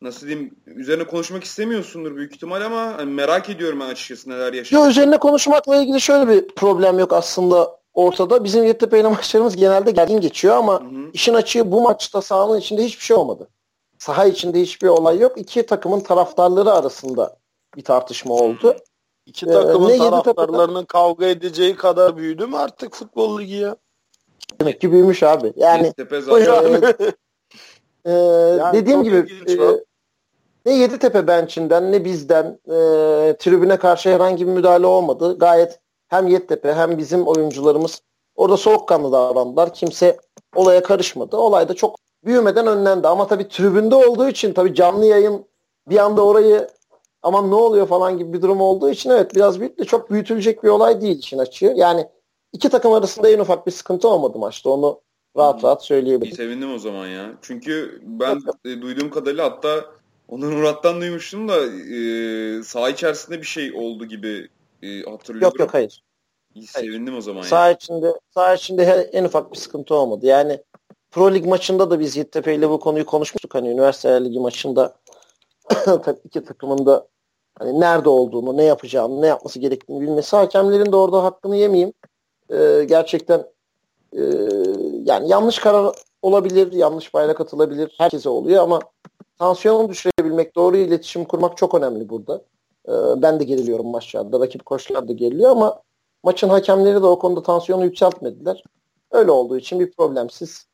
nasıl 0.03 0.27
diyeyim 0.27 0.57
üzerine 0.67 1.05
konuşmak 1.05 1.45
istemiyorsundur 1.45 2.17
büyük 2.17 2.35
ihtimal 2.35 2.63
ama 2.63 2.81
hani 2.97 3.13
merak 3.13 3.51
ediyorum 3.51 3.81
ben 3.81 3.87
açıkçası 3.87 4.31
neler 4.31 4.53
yaşadığını. 4.53 4.81
Yok 4.81 4.91
üzerine 4.91 5.19
konuşmakla 5.19 5.77
ilgili 5.77 6.01
şöyle 6.01 6.29
bir 6.29 6.49
problem 6.49 6.99
yok 6.99 7.13
aslında 7.13 7.79
ortada. 7.95 8.45
Bizim 8.45 8.65
Yeditepe 8.65 9.01
ile 9.01 9.09
maçlarımız 9.09 9.57
genelde 9.57 9.91
gergin 9.91 10.21
geçiyor 10.21 10.57
ama 10.57 10.81
hı 10.81 10.85
hı. 10.85 11.11
işin 11.13 11.35
açığı 11.35 11.73
bu 11.73 11.83
maçta 11.83 12.23
sahanın 12.23 12.59
içinde 12.59 12.85
hiçbir 12.85 13.05
şey 13.05 13.17
olmadı. 13.17 13.49
Saha 13.99 14.27
içinde 14.27 14.61
hiçbir 14.61 14.89
olay 14.89 15.19
yok. 15.19 15.39
İki 15.39 15.67
takımın 15.67 16.01
taraftarları 16.01 16.73
arasında 16.73 17.37
bir 17.77 17.85
tartışma 17.85 18.35
oldu. 18.35 18.77
İki 19.29 19.47
takımın 19.47 19.91
ee, 19.91 19.99
taraftarlarının 19.99 20.85
kavga 20.85 21.27
edeceği 21.27 21.77
kadar 21.77 22.17
büyüdü 22.17 22.47
mü 22.47 22.57
artık 22.57 22.95
futbol 22.95 23.41
ligi 23.41 23.55
ya? 23.55 23.77
Demek 24.61 24.81
ki 24.81 24.93
büyümüş 24.93 25.23
abi. 25.23 25.53
Yani, 25.57 25.85
Yeditepe 25.85 26.21
zaten. 26.21 26.83
e, 28.05 28.13
yani 28.59 28.77
dediğim 28.77 29.03
gibi 29.03 29.17
e, 29.49 29.57
ne 30.67 30.73
Yeditepe 30.73 31.27
bençinden 31.27 31.93
ne 31.93 32.05
bizden 32.05 32.59
e, 32.67 32.77
tribüne 33.39 33.77
karşı 33.77 34.09
herhangi 34.11 34.47
bir 34.47 34.53
müdahale 34.53 34.87
olmadı. 34.87 35.39
Gayet 35.39 35.81
hem 36.09 36.27
Yeditepe 36.27 36.75
hem 36.75 36.99
bizim 36.99 37.27
oyuncularımız 37.27 38.03
orada 38.37 38.57
soğukkanlı 38.57 39.13
davrandılar. 39.13 39.75
Kimse 39.75 40.17
olaya 40.55 40.83
karışmadı. 40.83 41.37
Olay 41.37 41.69
da 41.69 41.75
çok 41.75 41.97
büyümeden 42.25 42.67
önlendi. 42.67 43.09
Ama 43.09 43.27
tabii 43.27 43.49
tribünde 43.49 43.95
olduğu 43.95 44.29
için 44.29 44.53
tabii 44.53 44.75
canlı 44.75 45.05
yayın 45.05 45.45
bir 45.89 45.99
anda 45.99 46.25
orayı 46.25 46.69
aman 47.29 47.51
ne 47.51 47.55
oluyor 47.55 47.87
falan 47.87 48.19
gibi 48.19 48.33
bir 48.33 48.43
durum 48.43 48.61
olduğu 48.61 48.91
için 48.91 49.11
evet 49.11 49.35
biraz 49.35 49.61
büyük 49.61 49.79
de 49.79 49.85
çok 49.85 50.11
büyütülecek 50.11 50.65
bir 50.65 50.69
olay 50.69 51.01
değil 51.01 51.19
işin 51.19 51.39
açığı. 51.39 51.73
Yani 51.77 52.07
iki 52.53 52.69
takım 52.69 52.93
arasında 52.93 53.31
en 53.31 53.39
ufak 53.39 53.67
bir 53.67 53.73
sıkıntı 53.73 54.09
olmadı 54.09 54.39
maçta. 54.39 54.71
Onu 54.71 55.01
rahat 55.37 55.65
rahat 55.65 55.85
söyleyebilirim. 55.85 56.37
Sevindim 56.37 56.75
o 56.75 56.79
zaman 56.79 57.07
ya. 57.07 57.33
Çünkü 57.43 58.01
ben 58.03 58.41
e, 58.65 58.83
duyduğum 58.83 59.11
kadarıyla 59.11 59.45
hatta 59.45 59.85
Onur 60.29 60.53
Murat'tan 60.53 61.01
duymuştum 61.01 61.49
da 61.49 61.67
e, 61.67 62.63
saha 62.63 62.91
içerisinde 62.91 63.39
bir 63.39 63.47
şey 63.47 63.73
oldu 63.73 64.05
gibi 64.05 64.49
e, 64.83 65.03
hatırlıyorum. 65.03 65.41
Yok 65.43 65.61
yok 65.61 65.75
hayır. 65.75 66.03
İyi, 66.55 66.67
sevindim 66.67 67.07
hayır. 67.07 67.19
o 67.19 67.21
zaman. 67.21 67.43
Saha 67.43 67.71
içinde, 67.71 68.13
saha 68.35 68.55
içinde 68.55 69.11
en 69.13 69.25
ufak 69.25 69.53
bir 69.53 69.57
sıkıntı 69.57 69.95
olmadı. 69.95 70.27
Yani 70.27 70.63
Pro 71.11 71.35
Lig 71.35 71.47
maçında 71.47 71.91
da 71.91 72.01
biz 72.01 72.17
Yeditepe 72.17 72.55
ile 72.55 72.71
bu 72.71 72.81
konuyu 72.81 73.07
konuşmuştuk. 73.07 73.55
Hani 73.55 73.69
Üniversite 73.69 74.25
Ligi 74.25 74.41
maçında 74.41 74.97
iki 76.25 76.45
takımın 76.45 76.87
da 76.87 77.09
hani 77.59 77.81
nerede 77.81 78.09
olduğunu, 78.09 78.57
ne 78.57 78.65
yapacağını, 78.65 79.23
ne 79.23 79.27
yapması 79.27 79.59
gerektiğini 79.59 80.01
bilmesi. 80.01 80.37
Hakemlerin 80.37 80.93
de 80.93 80.97
orada 80.97 81.25
hakkını 81.25 81.57
yemeyeyim. 81.57 81.93
Ee, 82.51 82.85
gerçekten 82.89 83.47
e, 84.13 84.23
yani 85.05 85.29
yanlış 85.29 85.59
karar 85.59 85.95
olabilir, 86.23 86.73
yanlış 86.73 87.15
bayrak 87.15 87.41
atılabilir. 87.41 87.95
Herkese 87.99 88.29
oluyor 88.29 88.63
ama 88.63 88.81
tansiyonu 89.39 89.89
düşürebilmek, 89.89 90.57
doğru 90.57 90.77
iletişim 90.77 91.25
kurmak 91.25 91.57
çok 91.57 91.75
önemli 91.75 92.09
burada. 92.09 92.43
Ee, 92.89 92.93
ben 93.23 93.41
de 93.41 93.45
geriliyorum 93.45 93.87
maçlarda. 93.87 94.41
Rakip 94.41 94.67
koçlar 94.67 95.09
da 95.09 95.13
geriliyor 95.13 95.51
ama 95.51 95.83
maçın 96.23 96.49
hakemleri 96.49 97.03
de 97.03 97.07
o 97.07 97.19
konuda 97.19 97.43
tansiyonu 97.43 97.85
yükseltmediler. 97.85 98.63
Öyle 99.11 99.31
olduğu 99.31 99.57
için 99.57 99.81
bir 99.81 99.91
problemsiz 99.91 100.67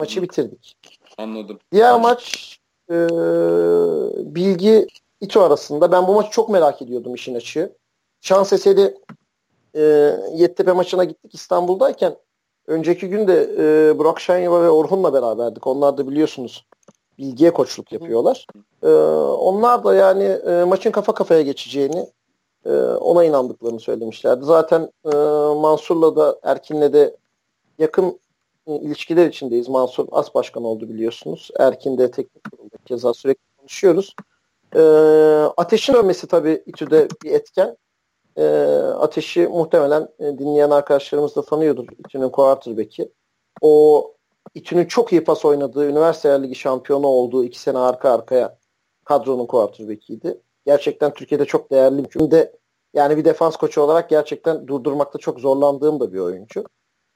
maçı 0.00 0.22
bitirdik. 0.22 0.76
Anladım. 1.18 1.58
Diğer 1.72 2.00
maç 2.00 2.58
e, 2.90 2.94
Bilgi 4.34 4.86
İTO 5.22 5.40
arasında. 5.40 5.92
Ben 5.92 6.08
bu 6.08 6.14
maçı 6.14 6.30
çok 6.30 6.48
merak 6.48 6.82
ediyordum 6.82 7.14
işin 7.14 7.34
açığı. 7.34 7.76
Şans 8.20 8.52
eseri 8.52 8.94
e, 9.74 9.80
Yeditepe 10.34 10.72
maçına 10.72 11.04
gittik 11.04 11.34
İstanbul'dayken. 11.34 12.16
Önceki 12.66 13.08
gün 13.08 13.28
de 13.28 13.50
e, 13.58 13.98
Burak 13.98 14.20
Şanyova 14.20 14.62
ve 14.62 14.70
Orhun'la 14.70 15.12
beraberdik. 15.12 15.66
Onlar 15.66 15.98
da 15.98 16.08
biliyorsunuz 16.08 16.66
Bilgi'ye 17.18 17.52
koçluk 17.52 17.92
yapıyorlar. 17.92 18.46
E, 18.82 18.88
onlar 19.32 19.84
da 19.84 19.94
yani 19.94 20.24
e, 20.24 20.64
maçın 20.64 20.90
kafa 20.90 21.14
kafaya 21.14 21.42
geçeceğini 21.42 22.06
e, 22.64 22.70
ona 22.80 23.24
inandıklarını 23.24 23.80
söylemişlerdi. 23.80 24.44
Zaten 24.44 24.90
e, 25.04 25.16
Mansur'la 25.60 26.16
da 26.16 26.38
Erkin'le 26.42 26.92
de 26.92 27.16
yakın 27.78 28.20
ilişkiler 28.66 29.26
içindeyiz. 29.26 29.68
Mansur 29.68 30.06
As 30.12 30.34
Başkan 30.34 30.64
oldu 30.64 30.88
biliyorsunuz. 30.88 31.50
Erkin 31.58 31.98
de 31.98 32.10
teknik 32.10 32.50
kurulda 32.50 32.76
keza 32.86 33.14
sürekli 33.14 33.42
konuşuyoruz. 33.58 34.14
E, 34.76 34.80
ateşin 35.56 35.94
ölmesi 35.94 36.26
tabii 36.26 36.62
İTÜ'de 36.66 37.08
bir 37.24 37.30
etken. 37.30 37.76
E, 38.36 38.44
ateşi 38.98 39.48
muhtemelen 39.48 40.08
e, 40.18 40.24
dinleyen 40.38 40.70
arkadaşlarımız 40.70 41.36
da 41.36 41.42
tanıyordur. 41.44 41.86
İTÜ'nün 41.98 42.28
quarterback'i. 42.28 43.12
O 43.60 44.14
İTÜ'nün 44.54 44.84
çok 44.84 45.12
iyi 45.12 45.24
pas 45.24 45.44
oynadığı, 45.44 45.88
üniversite 45.88 46.42
ligi 46.42 46.54
şampiyonu 46.54 47.06
olduğu 47.06 47.44
iki 47.44 47.58
sene 47.58 47.78
arka 47.78 48.10
arkaya 48.10 48.58
kadronun 49.04 49.46
quarterback'iydi. 49.46 50.40
Gerçekten 50.66 51.14
Türkiye'de 51.14 51.44
çok 51.44 51.70
değerli 51.70 52.04
bir 52.04 52.30
de 52.30 52.52
yani 52.94 53.16
bir 53.16 53.24
defans 53.24 53.56
koçu 53.56 53.80
olarak 53.80 54.10
gerçekten 54.10 54.68
durdurmakta 54.68 55.18
çok 55.18 55.40
zorlandığım 55.40 56.00
da 56.00 56.12
bir 56.12 56.18
oyuncu. 56.18 56.64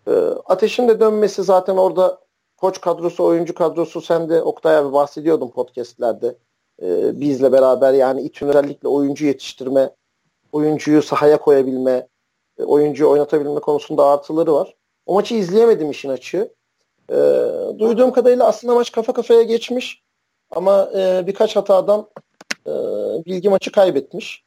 E, 0.07 0.13
ateşin 0.45 0.89
de 0.89 1.01
dönmesi 1.01 1.43
zaten 1.43 1.77
orada 1.77 2.21
koç 2.57 2.81
kadrosu, 2.81 3.25
oyuncu 3.25 3.55
kadrosu 3.55 4.01
sen 4.01 4.29
de 4.29 4.43
Oktay 4.43 4.77
abi 4.77 4.93
bahsediyordun 4.93 5.51
podcastlerde. 5.51 6.39
E, 6.83 7.21
bizle 7.21 7.52
beraber 7.52 7.92
yani 7.92 8.23
İTÜ'nün 8.23 8.50
özellikle 8.50 8.88
oyuncu 8.88 9.26
yetiştirme, 9.26 9.90
oyuncuyu 10.52 11.02
sahaya 11.02 11.38
koyabilme, 11.38 12.09
e, 12.59 12.64
oyuncuyu 12.64 13.11
oynatabilme 13.11 13.61
konusunda 13.61 14.06
artıları 14.06 14.52
var. 14.54 14.75
O 15.06 15.14
maçı 15.14 15.35
izleyemedim 15.35 15.90
işin 15.90 16.09
açığı. 16.09 16.54
E, 17.11 17.16
duyduğum 17.78 18.12
kadarıyla 18.12 18.47
aslında 18.47 18.75
maç 18.75 18.92
kafa 18.92 19.12
kafaya 19.12 19.42
geçmiş 19.42 20.02
ama 20.50 20.90
e, 20.97 21.26
birkaç 21.26 21.56
hatadan 21.56 22.09
e, 22.66 22.73
bilgi 23.26 23.49
maçı 23.49 23.73
kaybetmiş. 23.73 24.45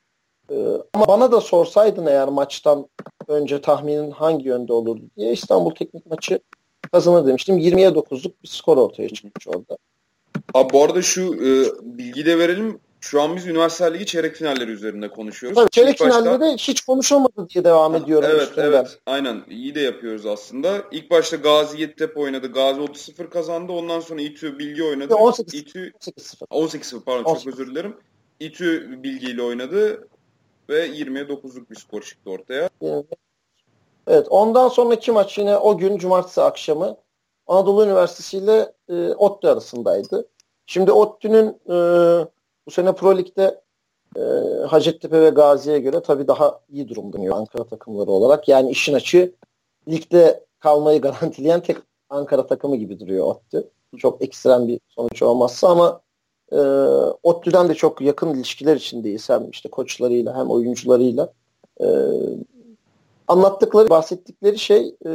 E, 0.51 0.55
ama 0.93 1.07
bana 1.07 1.31
da 1.31 1.41
sorsaydın 1.41 2.05
eğer 2.05 2.27
maçtan 2.27 2.88
önce 3.27 3.62
tahminin 3.62 4.12
hangi 4.12 4.48
yönde 4.48 4.74
olurdu 4.74 5.01
diye 5.17 5.31
İstanbul 5.31 5.75
Teknik 5.75 6.05
maçı 6.05 6.39
kazanır 6.91 7.27
demiştim. 7.27 7.57
20'ye 7.57 7.89
9'luk 7.89 8.31
bir 8.43 8.48
skor 8.48 8.77
ortaya 8.77 9.09
çıkmış 9.09 9.48
orada. 9.48 9.77
Abi 10.53 10.74
bu 10.74 10.84
arada 10.84 11.01
şu 11.01 11.22
e, 11.22 11.50
bilgiyi 11.82 12.25
de 12.25 12.39
verelim. 12.39 12.79
Şu 13.01 13.22
an 13.22 13.36
biz 13.36 13.48
Üniversite 13.48 13.94
Ligi 13.94 14.06
çeyrek 14.06 14.36
finalleri 14.36 14.72
üzerinde 14.72 15.10
konuşuyoruz. 15.10 15.56
Tabii 15.56 15.70
çeyrek 15.70 15.94
İlk 15.94 16.03
finalleri 16.03 16.39
başta... 16.39 16.56
hiç 16.56 16.82
konuşulmadı 16.82 17.50
diye 17.50 17.63
devam 17.63 17.96
ediyorum. 17.96 18.29
Evet 18.32 18.41
üstünden. 18.41 18.68
evet 18.68 19.00
aynen 19.06 19.44
iyi 19.50 19.75
de 19.75 19.79
yapıyoruz 19.79 20.25
aslında. 20.25 20.84
İlk 20.91 21.12
başta 21.12 21.36
Gazi 21.36 21.82
Yeditepe 21.82 22.20
oynadı. 22.20 22.51
Gazi 22.51 22.82
30-0 22.82 23.29
kazandı. 23.29 23.72
Ondan 23.72 24.00
sonra 24.00 24.22
İTÜ 24.22 24.60
Bilgi 24.60 24.84
oynadı. 24.84 25.15
18 25.15 25.53
İTÜ 25.53 25.91
18-0. 25.91 26.46
18-0 26.50 27.03
pardon 27.03 27.24
18. 27.24 27.44
çok 27.44 27.53
özür 27.53 27.72
dilerim. 27.72 27.98
İTÜ 28.39 29.03
Bilgi 29.03 29.27
ile 29.27 29.41
oynadı 29.41 30.08
ve 30.70 30.88
20'ye 30.88 31.24
9'luk 31.24 31.70
bir 31.70 31.75
skor 31.75 32.01
çıktı 32.01 32.29
ortaya. 32.29 32.70
Evet 34.08 34.27
ondan 34.29 34.68
sonraki 34.68 35.12
maç 35.12 35.38
yine 35.38 35.58
o 35.58 35.77
gün 35.77 35.98
cumartesi 35.98 36.41
akşamı 36.41 36.98
Anadolu 37.48 37.86
Üniversitesi 37.86 38.38
ile 38.38 38.74
e, 38.89 39.13
ODTÜ 39.13 39.48
arasındaydı. 39.48 40.27
Şimdi 40.69 40.91
ODTÜ'nün 40.91 41.47
e, 41.47 41.75
bu 42.65 42.71
sene 42.71 42.95
Pro 42.95 43.17
Lig'de 43.17 43.61
e, 44.15 44.21
Hacettepe 44.67 45.21
ve 45.21 45.29
Gazi'ye 45.29 45.79
göre 45.79 46.01
tabii 46.01 46.27
daha 46.27 46.59
iyi 46.69 46.89
durumda 46.89 47.35
Ankara 47.35 47.63
takımları 47.63 48.11
olarak. 48.11 48.47
Yani 48.47 48.71
işin 48.71 48.93
açığı 48.93 49.35
ligde 49.88 50.45
kalmayı 50.59 51.01
garantileyen 51.01 51.59
tek 51.59 51.77
Ankara 52.09 52.47
takımı 52.47 52.75
gibi 52.75 52.99
duruyor 52.99 53.25
ODTÜ. 53.25 53.69
Çok 53.97 54.21
ekstrem 54.21 54.67
bir 54.67 54.79
sonuç 54.89 55.21
olmazsa 55.21 55.69
ama 55.69 56.01
e, 56.51 56.57
ODTÜ'den 57.23 57.69
de 57.69 57.73
çok 57.73 58.01
yakın 58.01 58.33
ilişkiler 58.33 58.75
içindeyiz. 58.75 59.29
Hem 59.29 59.49
işte 59.49 59.69
koçlarıyla 59.69 60.38
hem 60.38 60.49
oyuncularıyla. 60.49 61.33
E, 61.81 61.88
anlattıkları, 63.27 63.89
bahsettikleri 63.89 64.59
şey 64.59 64.95
e, 65.05 65.09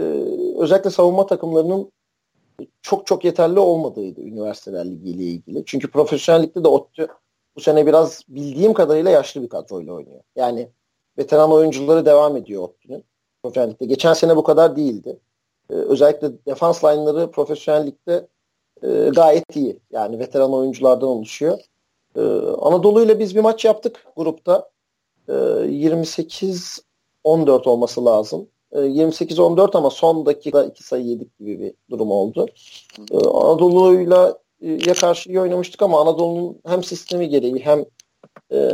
özellikle 0.58 0.90
savunma 0.90 1.26
takımlarının 1.26 1.90
çok 2.82 3.06
çok 3.06 3.24
yeterli 3.24 3.58
olmadığıydı 3.58 4.20
üniversiteler 4.20 4.86
ligi 4.86 5.10
ile 5.10 5.22
ilgili. 5.22 5.62
Çünkü 5.66 5.90
profesyonellikte 5.90 6.64
de 6.64 6.68
ODTÜ 6.68 7.08
bu 7.56 7.60
sene 7.60 7.86
biraz 7.86 8.22
bildiğim 8.28 8.74
kadarıyla 8.74 9.10
yaşlı 9.10 9.42
bir 9.42 9.48
kadroyla 9.48 9.92
oynuyor. 9.92 10.20
Yani 10.36 10.68
veteran 11.18 11.52
oyuncuları 11.52 12.06
devam 12.06 12.36
ediyor 12.36 12.62
ODTÜ'nün 12.62 13.04
profesyonellikte. 13.42 13.86
Geçen 13.86 14.12
sene 14.12 14.36
bu 14.36 14.44
kadar 14.44 14.76
değildi. 14.76 15.18
Ee, 15.70 15.74
özellikle 15.74 16.32
defans 16.46 16.84
line'ları 16.84 17.30
profesyonellikte 17.30 18.28
e, 18.82 18.88
gayet 19.14 19.56
iyi. 19.56 19.80
Yani 19.90 20.18
veteran 20.18 20.54
oyunculardan 20.54 21.08
oluşuyor. 21.08 21.58
Ee, 22.16 22.20
Anadolu 22.60 23.02
ile 23.02 23.18
biz 23.18 23.36
bir 23.36 23.40
maç 23.40 23.64
yaptık 23.64 24.06
grupta. 24.16 24.70
Ee, 25.28 25.32
28 25.68 26.84
14 27.24 27.66
olması 27.66 28.04
lazım. 28.04 28.48
28-14 28.74 29.68
ee, 29.68 29.78
ama 29.78 29.90
son 29.90 30.26
dakika 30.26 30.64
iki 30.64 30.82
sayı 30.82 31.04
yedik 31.04 31.38
gibi 31.38 31.60
bir 31.60 31.74
durum 31.90 32.10
oldu. 32.10 32.46
Ee, 33.12 33.16
Anadolu'yla 33.16 34.38
e, 34.60 34.70
ya 34.70 34.94
karşı 34.94 35.30
iyi 35.30 35.40
oynamıştık 35.40 35.82
ama 35.82 36.00
Anadolu'nun 36.00 36.60
hem 36.66 36.84
sistemi 36.84 37.28
gereği 37.28 37.58
hem 37.58 37.84
e, 38.52 38.72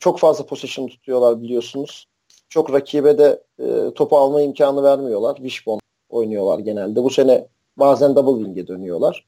çok 0.00 0.18
fazla 0.18 0.46
possession 0.46 0.86
tutuyorlar 0.86 1.42
biliyorsunuz. 1.42 2.06
Çok 2.48 2.72
rakibe 2.72 3.18
de 3.18 3.42
e, 3.58 3.94
topu 3.94 4.16
alma 4.16 4.42
imkanı 4.42 4.82
vermiyorlar. 4.82 5.36
Wishbone 5.36 5.80
oynuyorlar 6.08 6.58
genelde. 6.58 7.04
Bu 7.04 7.10
sene 7.10 7.46
bazen 7.76 8.16
double 8.16 8.44
wing'e 8.44 8.66
dönüyorlar. 8.66 9.26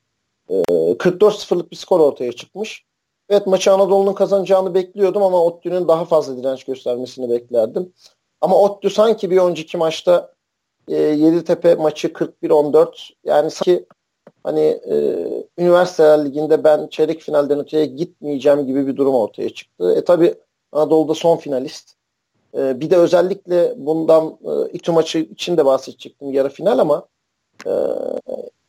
E, 0.49 0.55
44-0'lık 0.55 1.71
bir 1.71 1.77
skor 1.77 2.01
ortaya 2.01 2.33
çıkmış. 2.33 2.85
Evet 3.29 3.47
maçı 3.47 3.73
Anadolu'nun 3.73 4.13
kazanacağını 4.13 4.75
bekliyordum 4.75 5.23
ama 5.23 5.45
ODTÜ'nün 5.45 5.89
daha 5.89 6.05
fazla 6.05 6.37
direnç 6.37 6.65
göstermesini 6.65 7.31
beklerdim. 7.31 7.93
Ama 8.41 8.59
ODTÜ 8.59 8.91
sanki 8.91 9.31
bir 9.31 9.39
önceki 9.39 9.77
maçta 9.77 10.35
e, 10.89 10.97
Yeditepe 10.97 11.75
maçı 11.75 12.09
41-14 12.09 13.11
yani 13.25 13.51
sanki 13.51 13.87
hani 14.45 14.61
e, 14.61 15.27
Üniversiteler 15.59 16.25
Ligi'nde 16.25 16.65
ben 16.65 16.87
çeyrek 16.87 17.21
finalden 17.21 17.59
öteye 17.59 17.87
gitmeyeceğim 17.87 18.67
gibi 18.67 18.87
bir 18.87 18.97
durum 18.97 19.15
ortaya 19.15 19.51
çıktı. 19.51 19.95
E 19.97 20.05
tabi 20.05 20.35
Anadolu'da 20.73 21.15
son 21.15 21.37
finalist. 21.37 21.95
E, 22.55 22.81
bir 22.81 22.91
de 22.91 22.97
özellikle 22.97 23.75
bundan 23.77 24.39
e, 24.45 24.73
İTÜ 24.73 24.93
maçı 24.93 25.19
için 25.19 25.57
de 25.57 25.65
bahsedecektim 25.65 26.33
yarı 26.33 26.49
final 26.49 26.79
ama 26.79 27.07
e, 27.67 27.73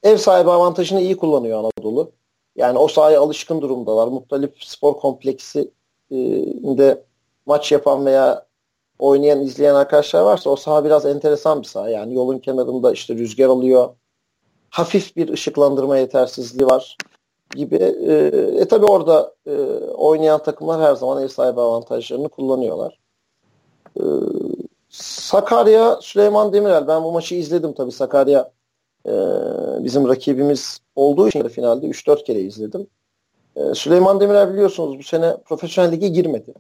ev 0.04 0.18
sahibi 0.18 0.52
avantajını 0.52 1.02
iyi 1.02 1.18
kullanıyor 1.18 1.60
Anadolu. 1.60 2.12
Yani 2.56 2.78
o 2.78 2.88
sahaya 2.88 3.22
alışkın 3.22 3.62
durumdalar. 3.62 4.08
Muttalip 4.08 4.64
spor 4.64 4.94
kompleksi 4.94 5.72
e, 6.12 6.98
maç 7.46 7.72
yapan 7.72 8.06
veya 8.06 8.45
oynayan, 9.00 9.42
izleyen 9.42 9.76
arkadaşlar 9.76 10.22
varsa 10.22 10.50
o 10.50 10.56
saha 10.56 10.86
biraz 10.86 11.06
enteresan 11.06 11.62
bir 11.62 11.68
saha. 11.68 11.90
Yani 11.90 12.14
yolun 12.14 12.40
kenarında 12.40 12.92
işte 12.92 13.16
rüzgar 13.16 13.48
alıyor. 13.48 13.90
Hafif 14.70 15.16
bir 15.16 15.30
ışıklandırma 15.30 15.98
yetersizliği 15.98 16.68
var 16.68 16.98
gibi. 17.56 17.76
E, 17.76 18.14
e 18.60 18.68
tabi 18.68 18.86
orada 18.86 19.34
e, 19.48 19.52
oynayan 19.94 20.44
takımlar 20.44 20.82
her 20.82 20.96
zaman 20.96 21.24
ev 21.24 21.28
sahibi 21.28 21.62
avantajlarını 21.62 22.30
kullanıyorlar. 22.30 23.00
E, 24.00 24.04
Sakarya, 24.90 26.00
Süleyman 26.02 26.54
Demirel. 26.54 26.88
Ben 26.88 27.04
bu 27.04 27.12
maçı 27.12 27.36
izledim 27.36 27.74
tabi 27.74 27.92
Sakarya 27.92 28.52
e, 29.06 29.14
bizim 29.80 30.08
rakibimiz 30.08 30.80
olduğu 30.96 31.28
için 31.28 31.48
finalde 31.48 31.88
3-4 31.88 32.24
kere 32.24 32.40
izledim. 32.40 32.88
E, 33.56 33.74
Süleyman 33.74 34.20
Demirel 34.20 34.54
biliyorsunuz 34.54 35.00
bu 35.00 35.04
sene 35.04 35.38
profesyonel 35.46 35.92
lige 35.92 36.08
girmedi. 36.08 36.54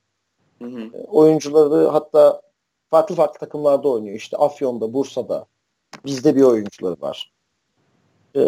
Hı 0.71 0.97
hı. 0.97 1.03
Oyuncuları 1.07 1.87
hatta 1.87 2.41
farklı 2.89 3.15
farklı 3.15 3.39
takımlarda 3.39 3.89
oynuyor. 3.89 4.15
İşte 4.15 4.37
Afyon'da, 4.37 4.93
Bursa'da 4.93 5.45
bizde 6.05 6.35
bir 6.35 6.41
oyuncuları 6.41 6.95
var. 7.01 7.31
Ee, 8.35 8.41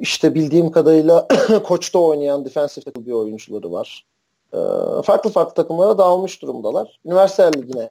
işte 0.00 0.34
bildiğim 0.34 0.70
kadarıyla 0.70 1.28
Koç'ta 1.64 1.98
oynayan 1.98 2.44
defensive 2.44 2.84
bir 3.06 3.12
oyuncuları 3.12 3.72
var. 3.72 4.06
Ee, 4.52 4.58
farklı 5.04 5.30
farklı 5.30 5.54
takımlara 5.54 5.98
dağılmış 5.98 6.42
durumdalar. 6.42 7.00
Üniversite 7.04 7.50
Ligi'ne 7.56 7.90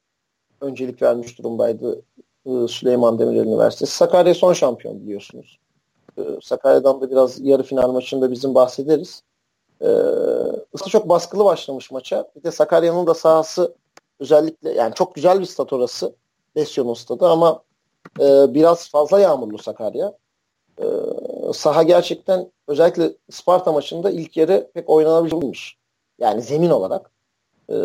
öncelik 0.62 1.02
vermiş 1.02 1.40
durumdaydı 1.40 2.02
e, 2.46 2.68
Süleyman 2.68 3.20
Demirel 3.20 3.46
Üniversitesi. 3.46 3.96
Sakarya 3.96 4.34
son 4.34 4.54
şampiyon 4.54 5.02
biliyorsunuz. 5.02 5.60
Ee, 6.18 6.22
Sakarya'dan 6.42 7.02
da 7.02 7.12
biraz 7.12 7.40
yarı 7.40 7.64
final 7.64 7.92
maçında 7.92 8.32
bizim 8.32 8.56
bahsederiz. 8.56 9.24
Ee, 9.82 10.90
çok 10.90 11.10
baskılı 11.10 11.46
başlamış 11.46 11.92
maça. 11.92 12.32
Bir 12.36 12.44
de 12.44 12.52
Sakarya'nın 12.52 13.08
da 13.08 13.14
sahası 13.14 13.76
özellikle 14.20 14.72
yani 14.72 14.94
çok 14.94 15.16
güzel 15.16 15.40
bir 15.40 15.46
stat 15.46 15.74
orası. 15.74 16.16
Lesyon'un 16.58 16.94
stadı 16.94 17.28
ama 17.28 17.64
e, 18.20 18.54
biraz 18.54 18.90
fazla 18.90 19.20
yağmurlu 19.20 19.58
Sakarya. 19.58 20.14
E, 20.82 20.86
saha 21.54 21.84
gerçekten 21.84 22.52
özellikle 22.68 23.12
Sparta 23.30 23.72
maçında 23.72 24.12
ilk 24.12 24.38
yarı 24.38 24.72
pek 24.74 24.90
oynanabilmiş. 24.90 25.78
Yani 26.20 26.42
zemin 26.42 26.70
olarak. 26.70 27.12
E, 27.70 27.78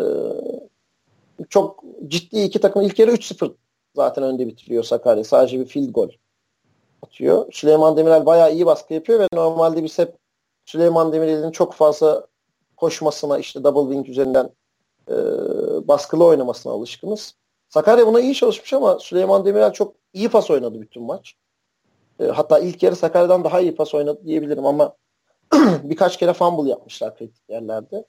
çok 1.49 1.83
ciddi 2.07 2.41
iki 2.41 2.61
takım 2.61 2.81
ilk 2.81 2.99
yarı 2.99 3.11
3-0 3.11 3.51
zaten 3.95 4.23
önde 4.23 4.47
bitiriyor 4.47 4.83
Sakarya. 4.83 5.23
Sadece 5.23 5.59
bir 5.59 5.65
field 5.65 5.89
goal 5.89 6.09
atıyor. 7.03 7.53
Süleyman 7.53 7.97
Demirel 7.97 8.25
bayağı 8.25 8.53
iyi 8.53 8.65
baskı 8.65 8.93
yapıyor 8.93 9.19
ve 9.19 9.27
normalde 9.33 9.83
biz 9.83 9.99
hep 9.99 10.15
Süleyman 10.65 11.13
Demirel'in 11.13 11.51
çok 11.51 11.73
fazla 11.73 12.27
koşmasına 12.77 13.37
işte 13.37 13.63
double 13.63 13.93
wing 13.93 14.09
üzerinden 14.09 14.49
e, 15.09 15.15
baskılı 15.87 16.25
oynamasına 16.25 16.73
alışkınız. 16.73 17.35
Sakarya 17.69 18.07
buna 18.07 18.19
iyi 18.19 18.35
çalışmış 18.35 18.73
ama 18.73 18.99
Süleyman 18.99 19.45
Demirel 19.45 19.73
çok 19.73 19.95
iyi 20.13 20.29
pas 20.29 20.51
oynadı 20.51 20.81
bütün 20.81 21.03
maç. 21.03 21.35
E, 22.19 22.25
hatta 22.25 22.59
ilk 22.59 22.83
yarı 22.83 22.95
Sakarya'dan 22.95 23.43
daha 23.43 23.59
iyi 23.59 23.75
pas 23.75 23.93
oynadı 23.93 24.21
diyebilirim 24.25 24.65
ama 24.65 24.95
birkaç 25.83 26.17
kere 26.17 26.33
fumble 26.33 26.69
yapmışlar 26.69 27.17
kritik 27.17 27.49
yerlerde. 27.49 28.05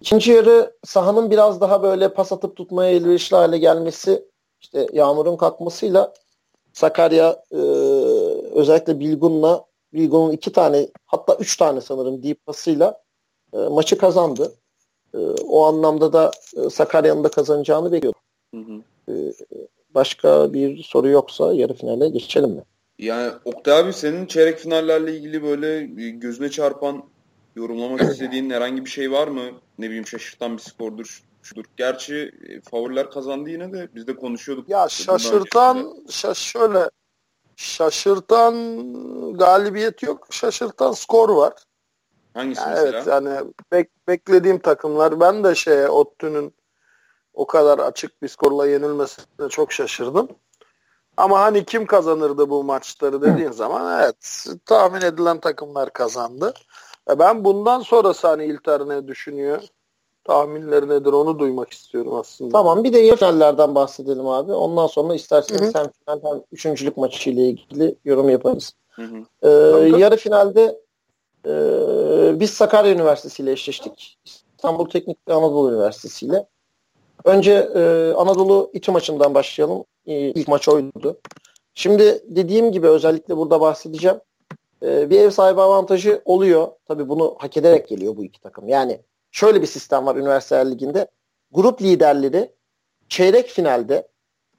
İkinci 0.00 0.30
yarı 0.30 0.76
sahanın 0.84 1.30
biraz 1.30 1.60
daha 1.60 1.82
böyle 1.82 2.14
pas 2.14 2.32
atıp 2.32 2.56
tutmaya 2.56 2.90
elverişli 2.90 3.36
hale 3.36 3.58
gelmesi 3.58 4.24
işte 4.60 4.88
Yağmur'un 4.92 5.36
kalkmasıyla 5.36 6.12
Sakarya 6.72 7.42
e, 7.50 7.56
özellikle 8.54 9.00
Bilgun'la 9.00 9.64
Bilgun'un 9.94 10.32
iki 10.32 10.52
tane 10.52 10.88
hatta 11.06 11.36
üç 11.40 11.56
tane 11.56 11.80
sanırım 11.80 12.22
deep 12.22 12.46
pasıyla 12.46 13.02
e, 13.52 13.58
maçı 13.58 13.98
kazandı. 13.98 14.52
E, 15.14 15.18
o 15.48 15.64
anlamda 15.64 16.12
da 16.12 16.30
e, 16.56 16.70
Sakarya'nın 16.70 17.24
da 17.24 17.28
kazanacağını 17.28 17.92
bekliyorum. 17.92 18.20
Hı 18.54 18.60
hı. 18.60 18.82
E, 19.08 19.32
başka 19.94 20.52
bir 20.52 20.82
soru 20.82 21.08
yoksa 21.08 21.52
yarı 21.52 21.74
finale 21.74 22.08
geçelim 22.08 22.50
mi? 22.50 22.62
Yani 22.98 23.32
Oktay 23.44 23.78
abi 23.78 23.92
senin 23.92 24.26
çeyrek 24.26 24.58
finallerle 24.58 25.16
ilgili 25.16 25.42
böyle 25.42 25.86
gözüne 26.10 26.50
çarpan 26.50 27.04
yorumlamak 27.56 28.00
istediğin 28.12 28.50
herhangi 28.50 28.84
bir 28.84 28.90
şey 28.90 29.12
var 29.12 29.28
mı? 29.28 29.42
Ne 29.78 29.86
bileyim 29.86 30.06
şaşırtan 30.06 30.56
bir 30.56 30.62
skordur, 30.62 31.22
şudur. 31.42 31.64
Gerçi 31.76 32.32
e, 32.48 32.60
favoriler 32.60 33.10
kazandı 33.10 33.50
yine 33.50 33.72
de 33.72 33.88
biz 33.94 34.06
de 34.06 34.16
konuşuyorduk. 34.16 34.68
Ya 34.68 34.88
şaşırtan 34.88 35.94
şaş 36.10 36.38
şöyle 36.38 36.90
şaşırtan 37.56 38.54
galibiyet 39.34 40.02
yok. 40.02 40.26
Şaşırtan 40.30 40.92
skor 40.92 41.28
var. 41.28 41.52
Hangisi 42.34 42.60
yani 42.60 42.70
mesela? 42.70 42.88
Evet 42.88 43.06
yani 43.06 43.52
bek, 43.72 43.90
beklediğim 44.08 44.58
takımlar 44.58 45.20
ben 45.20 45.44
de 45.44 45.54
şey 45.54 45.86
Ottu'nun 45.86 46.52
o 47.34 47.46
kadar 47.46 47.78
açık 47.78 48.22
bir 48.22 48.28
skorla 48.28 48.66
yenilmesine 48.66 49.48
çok 49.50 49.72
şaşırdım. 49.72 50.28
Ama 51.16 51.40
hani 51.40 51.64
kim 51.64 51.86
kazanırdı 51.86 52.50
bu 52.50 52.64
maçları 52.64 53.22
dediğin 53.22 53.50
zaman 53.50 54.02
evet 54.02 54.46
tahmin 54.66 55.00
edilen 55.00 55.40
takımlar 55.40 55.92
kazandı. 55.92 56.54
E 57.10 57.18
ben 57.18 57.44
bundan 57.44 57.80
sonrası 57.80 58.28
hani 58.28 58.44
İlter 58.44 58.88
ne 58.88 59.08
düşünüyor? 59.08 59.62
Tahminleri 60.24 60.88
nedir 60.88 61.12
onu 61.12 61.38
duymak 61.38 61.72
istiyorum 61.72 62.14
aslında. 62.14 62.52
Tamam 62.52 62.84
bir 62.84 62.92
de 62.92 62.98
yarı 62.98 63.16
finallerden 63.16 63.74
bahsedelim 63.74 64.28
abi. 64.28 64.52
Ondan 64.52 64.86
sonra 64.86 65.14
isterseniz 65.14 65.74
hem 65.74 65.86
final 65.88 66.30
hem 66.30 66.42
üçüncülük 66.52 66.96
maçı 66.96 67.30
ile 67.30 67.48
ilgili 67.48 67.94
yorum 68.04 68.28
yaparız. 68.28 68.72
Hı 68.88 69.02
hı. 69.02 69.16
Ee, 69.42 69.98
yarı 69.98 70.16
finalde 70.16 70.80
e, 71.46 71.52
biz 72.40 72.50
Sakarya 72.50 72.92
Üniversitesi 72.92 73.42
ile 73.42 73.52
eşleştik. 73.52 74.18
İstanbul 74.56 74.90
Teknik 74.90 75.18
ve 75.28 75.34
Anadolu 75.34 75.72
Üniversitesi 75.72 76.26
ile. 76.26 76.46
Önce 77.24 77.52
e, 77.52 78.12
Anadolu 78.16 78.70
İTÜ 78.72 78.92
maçından 78.92 79.34
başlayalım. 79.34 79.84
E, 80.06 80.16
ilk 80.16 80.48
maç 80.48 80.68
oydu. 80.68 81.18
Şimdi 81.74 82.24
dediğim 82.28 82.72
gibi 82.72 82.88
özellikle 82.88 83.36
burada 83.36 83.60
bahsedeceğim. 83.60 84.16
E, 84.82 85.10
bir 85.10 85.20
ev 85.20 85.30
sahibi 85.30 85.60
avantajı 85.60 86.22
oluyor. 86.24 86.68
Tabii 86.88 87.08
bunu 87.08 87.36
hak 87.38 87.56
ederek 87.56 87.88
geliyor 87.88 88.16
bu 88.16 88.24
iki 88.24 88.40
takım. 88.40 88.68
Yani 88.68 89.00
şöyle 89.34 89.62
bir 89.62 89.66
sistem 89.66 90.06
var 90.06 90.16
Üniversiteler 90.16 90.70
Ligi'nde. 90.70 91.08
Grup 91.52 91.82
liderleri 91.82 92.52
çeyrek 93.08 93.48
finalde 93.48 94.08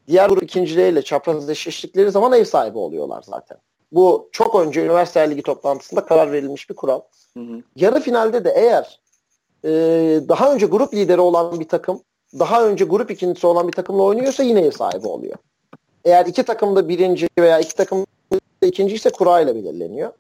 diğer 0.08 0.30
grup 0.30 0.44
ikincileriyle 0.44 1.02
çapraz 1.02 1.50
eşleştikleri 1.50 2.12
zaman 2.12 2.34
ev 2.34 2.44
sahibi 2.44 2.78
oluyorlar 2.78 3.24
zaten. 3.26 3.58
Bu 3.92 4.30
çok 4.32 4.56
önce 4.56 4.86
Üniversiteler 4.86 5.32
Ligi 5.32 5.42
toplantısında 5.42 6.06
karar 6.06 6.32
verilmiş 6.32 6.70
bir 6.70 6.76
kural. 6.76 7.02
Hı 7.38 7.40
hı. 7.40 7.64
Yarı 7.76 8.00
finalde 8.00 8.44
de 8.44 8.54
eğer 8.56 9.00
e, 9.64 9.70
daha 10.30 10.54
önce 10.54 10.66
grup 10.66 10.94
lideri 10.94 11.22
olan 11.22 11.60
bir 11.60 11.68
takım 11.68 12.02
daha 12.40 12.68
önce 12.68 12.86
grup 12.86 13.12
ikincisi 13.12 13.48
olan 13.48 13.68
bir 13.68 13.74
takımla 13.74 14.04
oynuyorsa 14.04 14.44
yine 14.44 14.62
ev 14.62 14.72
sahibi 14.72 15.08
oluyor. 15.08 15.36
Eğer 16.06 16.26
iki 16.26 16.44
takım 16.44 16.76
da 16.76 16.90
birinci 16.90 17.28
veya 17.40 17.60
iki 17.60 17.76
takım 17.76 18.06
da 18.34 18.68
ikinci 18.68 18.96
ise 18.96 19.10
kura 19.10 19.42
ile 19.42 19.56
belirleniyor. 19.56 20.12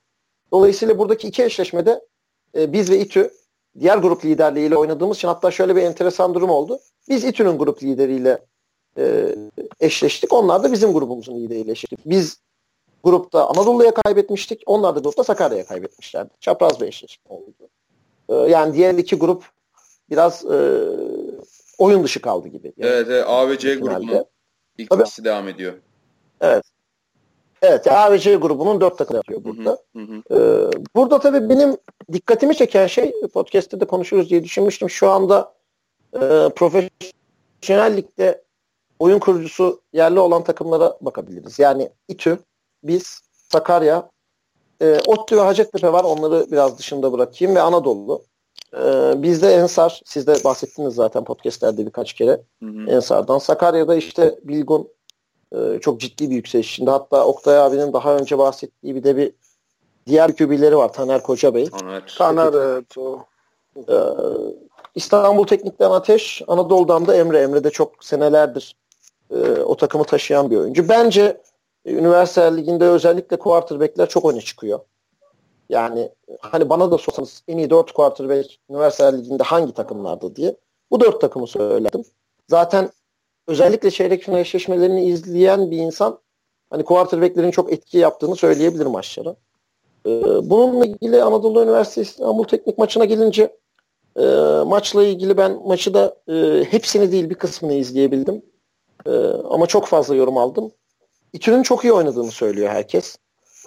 Dolayısıyla 0.52 0.98
buradaki 0.98 1.28
iki 1.28 1.44
eşleşmede 1.44 2.02
e, 2.58 2.74
biz 2.74 2.91
ve 2.91 3.00
İTÜ 3.00 3.32
diğer 3.80 3.98
grup 3.98 4.26
liderliğiyle 4.26 4.78
oynadığımız 4.78 5.18
için 5.18 5.28
hatta 5.28 5.52
şöyle 5.52 5.76
bir 5.76 5.82
enteresan 5.82 6.34
durum 6.34 6.50
oldu. 6.50 6.80
Biz 7.10 7.24
İTÜ'nün 7.24 7.58
grup 7.58 7.84
lideriyle 7.84 8.40
e, 8.98 9.36
eşleştik. 9.80 10.34
Onlar 10.34 10.64
da 10.64 10.72
bizim 10.72 10.94
grubumuzun 10.94 11.36
lideriyle 11.36 11.72
eşleştik. 11.72 12.00
Biz 12.06 12.40
grupta 13.04 13.48
Anadolu'ya 13.50 13.94
kaybetmiştik. 13.94 14.64
Onlar 14.66 14.96
da 14.96 15.00
grupta 15.00 15.24
Sakarya'ya 15.24 15.66
kaybetmişlerdi. 15.66 16.30
Çapraz 16.40 16.82
bir 16.82 16.88
eşleşme 16.88 17.36
oldu. 17.36 17.70
E, 18.30 18.34
yani 18.36 18.74
diğer 18.74 18.94
iki 18.94 19.16
grup 19.16 19.50
biraz 20.10 20.46
e, 20.46 20.58
oyun 21.78 22.04
dışı 22.04 22.22
kaldı 22.22 22.48
gibi. 22.48 22.74
Yani 22.78 22.92
evet, 22.92 23.08
evet 23.10 23.26
A 23.28 23.50
ve 23.50 23.58
C 23.60 23.76
grubunun 23.76 24.26
ilk 24.78 24.92
devam 25.24 25.48
ediyor. 25.48 25.74
Evet. 26.42 26.64
Evet 27.62 27.88
A 27.88 28.12
ve 28.12 28.20
C 28.20 28.36
grubunun 28.36 28.82
dört 28.82 28.98
takım 28.98 29.15
yapıyor 29.15 29.44
burada. 29.44 29.78
Hı 29.96 30.00
hı, 30.00 30.22
hı. 30.32 30.39
Ee, 30.39 30.70
burada 30.96 31.20
tabii 31.20 31.50
benim 31.50 31.78
dikkatimi 32.13 32.56
çeken 32.56 32.88
şey 32.88 33.13
podcast'te 33.34 33.80
de 33.80 33.86
konuşuruz 33.86 34.30
diye 34.30 34.44
düşünmüştüm. 34.44 34.89
Şu 34.89 35.10
anda 35.10 35.54
e, 36.13 36.20
profesyonel 36.56 37.98
ligde 37.98 38.44
oyun 39.00 39.20
kurucusu 39.20 39.82
yerli 39.94 40.20
olan 40.20 40.44
takımlara 40.44 40.98
bakabiliriz. 41.02 41.60
Yani 41.60 41.89
İTÜ, 42.08 42.39
biz, 42.84 43.22
Sakarya, 43.52 44.10
e, 44.82 45.00
ODTÜ 45.08 45.38
ve 45.38 45.41
Hacettepe 45.41 45.94
var. 45.94 46.04
Onları 46.04 46.52
biraz 46.52 46.78
dışında 46.78 47.13
bırakayım 47.13 47.56
ve 47.56 47.62
Anadolu. 47.62 48.22
Ee, 48.74 49.13
bizde 49.18 49.54
Ensar, 49.54 50.02
siz 50.06 50.28
de 50.28 50.36
bahsettiniz 50.44 50.96
zaten 50.96 51.24
podcastlerde 51.24 51.86
birkaç 51.86 52.13
kere 52.13 52.41
hı 52.63 52.65
hı. 52.65 52.89
Ensar'dan. 52.89 53.38
Sakarya'da 53.38 53.96
işte 53.96 54.39
Bilgun 54.44 54.88
e, 55.56 55.80
çok 55.80 56.00
ciddi 56.00 56.30
bir 56.30 56.36
yükseliş. 56.36 56.72
Şimdi 56.72 56.91
hatta 56.91 57.26
Oktay 57.26 57.60
abinin 57.60 57.94
daha 57.94 58.18
önce 58.18 58.38
bahsettiği 58.38 58.96
bir 58.96 59.04
de 59.04 59.18
bir 59.18 59.32
diğer 60.08 60.36
kübileri 60.36 60.78
var. 60.78 60.94
Taner 60.94 61.24
Koca 61.24 61.54
Bey. 61.54 61.70
Taner. 61.70 62.15
Taner 62.18 62.54
evet 62.54 62.98
o. 62.98 63.26
Ee, 63.89 63.94
İstanbul 64.96 65.48
Teknik'ten 65.48 65.91
Ateş, 65.91 66.41
Anadolu'dan 66.48 67.08
da 67.08 67.15
Emre. 67.15 67.41
Emre 67.41 67.63
de 67.63 67.70
çok 67.70 68.06
senelerdir 68.06 68.76
e, 69.32 69.36
o 69.52 69.78
takımı 69.78 70.04
taşıyan 70.04 70.52
bir 70.52 70.58
oyuncu. 70.58 70.89
Bence 70.89 71.41
e, 71.86 71.94
Üniversite 71.94 72.58
Ligi'nde 72.58 72.86
özellikle 72.86 73.39
quarterback'ler 73.39 74.10
çok 74.10 74.34
öne 74.34 74.41
çıkıyor. 74.41 74.80
Yani 75.70 76.10
hani 76.39 76.70
bana 76.70 76.91
da 76.91 76.98
sorsanız 76.98 77.44
en 77.48 77.58
iyi 77.58 77.70
4 77.70 77.91
quarterback 77.91 78.50
Üniversite 78.70 79.18
Ligi'nde 79.18 79.44
hangi 79.44 79.74
takımlarda 79.74 80.36
diye. 80.36 80.56
Bu 80.91 81.00
dört 81.00 81.22
takımı 81.22 81.48
söyledim. 81.48 82.04
Zaten 82.50 82.89
özellikle 83.48 83.92
çeyrek 83.92 84.24
final 84.24 84.40
eşleşmelerini 84.40 85.06
izleyen 85.06 85.72
bir 85.72 85.78
insan 85.78 86.20
hani 86.70 86.84
quarterback'lerin 86.84 87.52
çok 87.52 87.74
etki 87.74 87.98
yaptığını 87.98 88.36
söyleyebilir 88.36 88.86
maçlara. 88.86 89.36
Ee, 90.06 90.22
bununla 90.50 90.86
ilgili 90.86 91.24
Anadolu 91.24 91.64
Üniversitesi 91.64 92.12
İstanbul 92.12 92.44
Teknik 92.44 92.78
maçına 92.78 93.06
gelince 93.06 93.58
e, 94.18 94.26
maçla 94.66 95.04
ilgili 95.04 95.38
ben 95.38 95.60
maçı 95.66 95.94
da 95.94 96.16
e, 96.30 96.66
hepsini 96.72 97.12
değil 97.12 97.30
bir 97.30 97.36
kısmını 97.36 97.74
izleyebildim. 97.74 98.42
E, 99.06 99.12
ama 99.50 99.68
çok 99.68 99.86
fazla 99.86 100.16
yorum 100.16 100.38
aldım. 100.38 100.72
İTÜ'nün 101.34 101.64
çok 101.64 101.84
iyi 101.84 101.94
oynadığını 101.94 102.32
söylüyor 102.32 102.70
herkes. 102.70 103.18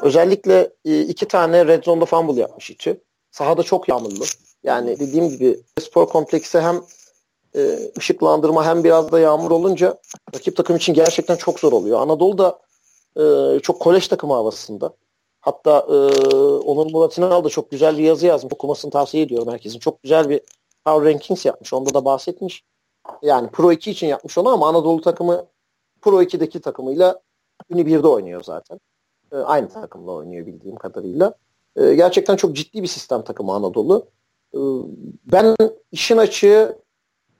Özellikle 0.03 0.71
iki 0.85 1.29
tane 1.29 1.67
red 1.67 1.85
zone'da 1.85 2.05
fumble 2.05 2.41
yapmış 2.41 2.71
İTÜ. 2.71 3.01
Sahada 3.31 3.62
çok 3.62 3.88
yağmurlu. 3.88 4.25
Yani 4.62 4.99
dediğim 5.01 5.29
gibi 5.29 5.61
spor 5.81 6.09
kompleksi 6.09 6.61
hem 6.61 6.81
e, 7.56 7.90
ışıklandırma 7.98 8.66
hem 8.66 8.84
biraz 8.84 9.12
da 9.12 9.20
yağmur 9.20 9.50
olunca 9.50 9.98
rakip 10.34 10.56
takım 10.56 10.76
için 10.76 10.94
gerçekten 10.94 11.37
çok 11.37 11.61
zor 11.61 11.72
oluyor. 11.72 12.00
Anadolu'da 12.00 12.58
e, 13.16 13.61
çok 13.61 13.80
kolej 13.80 14.08
takımı 14.08 14.32
havasında. 14.32 14.94
Hatta 15.40 15.87
e, 15.88 15.94
Onur 16.58 16.90
Murat 16.90 17.18
İnal 17.18 17.44
da 17.44 17.48
çok 17.48 17.70
güzel 17.70 17.98
bir 17.98 18.02
yazı 18.02 18.26
yazmış. 18.26 18.52
Okumasını 18.52 18.90
tavsiye 18.90 19.22
ediyorum 19.22 19.52
herkesin. 19.52 19.78
Çok 19.78 20.02
güzel 20.02 20.28
bir 20.28 20.40
Power 20.84 21.12
Rankings 21.12 21.46
yapmış. 21.46 21.72
Onda 21.72 21.94
da 21.94 22.04
bahsetmiş. 22.04 22.64
Yani 23.22 23.50
Pro 23.50 23.72
2 23.72 23.90
için 23.90 24.06
yapmış 24.06 24.38
onu 24.38 24.48
ama 24.48 24.68
Anadolu 24.68 25.00
takımı 25.00 25.46
Pro 26.00 26.22
2'deki 26.22 26.61
takımıyla 26.61 27.20
Uni 27.70 27.80
1'de 27.80 28.08
oynuyor 28.08 28.42
zaten. 28.44 28.80
E, 29.32 29.37
aynı 29.37 29.68
takımla 29.68 30.12
oynuyor 30.12 30.46
bildiğim 30.46 30.76
kadarıyla. 30.76 31.34
E, 31.76 31.94
gerçekten 31.94 32.37
çok 32.37 32.56
ciddi 32.56 32.82
bir 32.82 32.88
sistem 32.88 33.22
takımı 33.22 33.52
Anadolu. 33.52 34.06
E, 34.54 34.58
ben 35.24 35.56
işin 35.92 36.16
açığı 36.16 36.78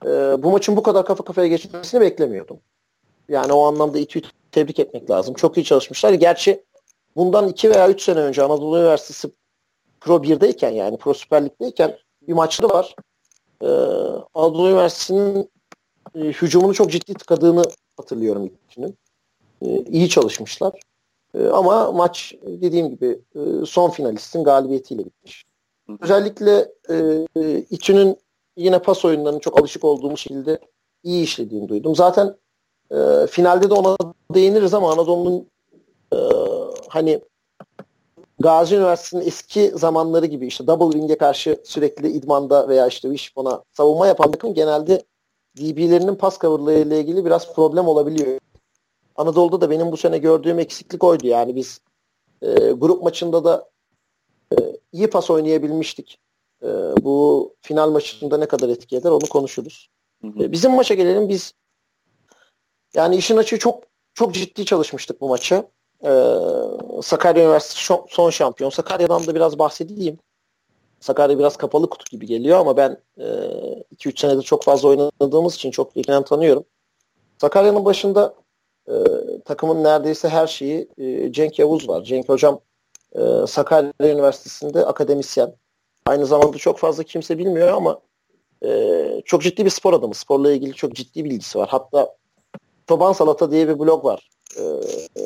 e, 0.05 0.09
bu 0.43 0.51
maçın 0.51 0.75
bu 0.75 0.83
kadar 0.83 1.05
kafa 1.05 1.23
kafaya 1.23 1.47
geçmesini 1.47 2.01
beklemiyordum. 2.01 2.59
Yani 3.29 3.53
o 3.53 3.65
anlamda 3.65 3.99
İTÜ'yü 3.99 4.23
tebrik 4.51 4.79
etmek 4.79 5.09
lazım. 5.09 5.33
Çok 5.33 5.57
iyi 5.57 5.63
çalışmışlar. 5.63 6.13
Gerçi 6.13 6.63
bundan 7.15 7.47
iki 7.47 7.69
veya 7.69 7.89
üç 7.89 8.01
sene 8.01 8.19
önce 8.19 8.43
Anadolu 8.43 8.77
Üniversitesi 8.77 9.31
Pro 10.01 10.15
1'deyken 10.15 10.73
yani 10.73 10.97
Pro 10.97 11.13
Süper 11.13 11.45
Lig'deyken 11.45 11.97
bir 12.27 12.33
maçları 12.33 12.73
var. 12.73 12.95
Ee, 13.61 13.67
Anadolu 14.33 14.69
Üniversitesi'nin 14.69 15.49
e, 16.15 16.19
hücumunu 16.19 16.73
çok 16.73 16.91
ciddi 16.91 17.13
tıkadığını 17.13 17.63
hatırlıyorum 17.97 18.45
İTÜ'nün. 18.45 18.97
Ee, 19.61 19.83
iyi 19.83 20.09
çalışmışlar. 20.09 20.73
Ee, 21.35 21.47
ama 21.47 21.91
maç 21.91 22.35
dediğim 22.43 22.89
gibi 22.89 23.19
e, 23.35 23.65
son 23.65 23.89
finalistin 23.89 24.43
galibiyetiyle 24.43 25.05
bitmiş. 25.05 25.45
Özellikle 26.01 26.71
e, 26.89 27.25
İTÜ'nün 27.69 28.17
yine 28.59 28.79
pas 28.79 29.05
oyunlarının 29.05 29.39
çok 29.39 29.59
alışık 29.59 29.83
olduğumuz 29.83 30.19
şekilde 30.19 30.59
iyi 31.03 31.23
işlediğini 31.23 31.69
duydum. 31.69 31.95
Zaten 31.95 32.35
e, 32.91 33.27
finalde 33.27 33.69
de 33.69 33.73
ona 33.73 33.97
değiniriz 34.33 34.73
ama 34.73 34.91
Anadolu'nun 34.91 35.47
e, 36.13 36.17
hani 36.87 37.21
Gazi 38.39 38.75
Üniversitesi'nin 38.75 39.27
eski 39.27 39.71
zamanları 39.75 40.25
gibi 40.25 40.47
işte 40.47 40.67
double 40.67 40.91
wing'e 40.91 41.17
karşı 41.17 41.61
sürekli 41.63 42.09
idmanda 42.09 42.69
veya 42.69 42.87
işte 42.87 43.09
wishbone'a 43.09 43.63
savunma 43.73 44.07
yapan 44.07 44.31
takım 44.31 44.53
genelde 44.53 45.03
DB'lerinin 45.57 46.15
pas 46.15 46.39
cover'larıyla 46.39 46.97
ilgili 46.97 47.25
biraz 47.25 47.53
problem 47.53 47.87
olabiliyor. 47.87 48.39
Anadolu'da 49.15 49.61
da 49.61 49.69
benim 49.69 49.91
bu 49.91 49.97
sene 49.97 50.17
gördüğüm 50.17 50.59
eksiklik 50.59 51.03
oydu. 51.03 51.27
Yani 51.27 51.55
biz 51.55 51.79
e, 52.41 52.71
grup 52.71 53.03
maçında 53.03 53.43
da 53.43 53.69
e, 54.53 54.55
iyi 54.91 55.09
pas 55.09 55.29
oynayabilmiştik. 55.29 56.17
E, 56.63 56.67
bu 57.01 57.55
final 57.61 57.91
maçında 57.91 58.37
ne 58.37 58.45
kadar 58.45 58.69
etki 58.69 58.97
eder 58.97 59.11
onu 59.11 59.25
konuşuruz. 59.29 59.89
Hı 60.21 60.27
hı. 60.27 60.43
E, 60.43 60.51
bizim 60.51 60.71
maça 60.71 60.93
gelelim. 60.93 61.29
Biz 61.29 61.53
yani 62.93 63.15
işin 63.15 63.37
açığı 63.37 63.59
çok 63.59 63.83
çok 64.13 64.33
ciddi 64.33 64.65
çalışmıştık 64.65 65.21
bu 65.21 65.29
maça. 65.29 65.69
Ee, 66.03 66.09
Sakarya 67.03 67.43
Üniversitesi 67.43 67.93
son 68.09 68.29
şampiyon. 68.29 68.69
Sakarya'dan 68.69 69.27
da 69.27 69.35
biraz 69.35 69.59
bahsedeyim. 69.59 70.19
Sakarya 70.99 71.39
biraz 71.39 71.57
kapalı 71.57 71.89
kutu 71.89 72.05
gibi 72.11 72.25
geliyor 72.25 72.59
ama 72.59 72.77
ben 72.77 72.97
2-3 73.17 74.09
e, 74.09 74.11
senedir 74.15 74.43
çok 74.43 74.63
fazla 74.63 74.89
oynadığımız 74.89 75.55
için 75.55 75.71
çok 75.71 75.97
yakinen 75.97 76.23
tanıyorum. 76.23 76.63
Sakarya'nın 77.41 77.85
başında 77.85 78.35
e, 78.87 78.93
takımın 79.45 79.83
neredeyse 79.83 80.29
her 80.29 80.47
şeyi 80.47 80.89
e, 80.97 81.31
Cenk 81.31 81.59
Yavuz 81.59 81.89
var. 81.89 82.03
Cenk 82.03 82.29
hocam 82.29 82.59
e, 83.15 83.47
Sakarya 83.47 83.93
Üniversitesi'nde 84.01 84.85
akademisyen. 84.85 85.55
Aynı 86.09 86.25
zamanda 86.25 86.57
çok 86.57 86.77
fazla 86.77 87.03
kimse 87.03 87.37
bilmiyor 87.37 87.67
ama 87.67 87.99
e, 88.65 89.21
çok 89.25 89.41
ciddi 89.41 89.65
bir 89.65 89.69
spor 89.69 89.93
adamı. 89.93 90.15
Sporla 90.15 90.51
ilgili 90.51 90.73
çok 90.73 90.95
ciddi 90.95 91.23
bilgisi 91.23 91.59
var. 91.59 91.69
Hatta 91.69 92.15
Çoban 92.87 93.13
Salata 93.13 93.51
diye 93.51 93.67
bir 93.67 93.79
blog 93.79 94.05
var. 94.05 94.29
E, 94.57 94.63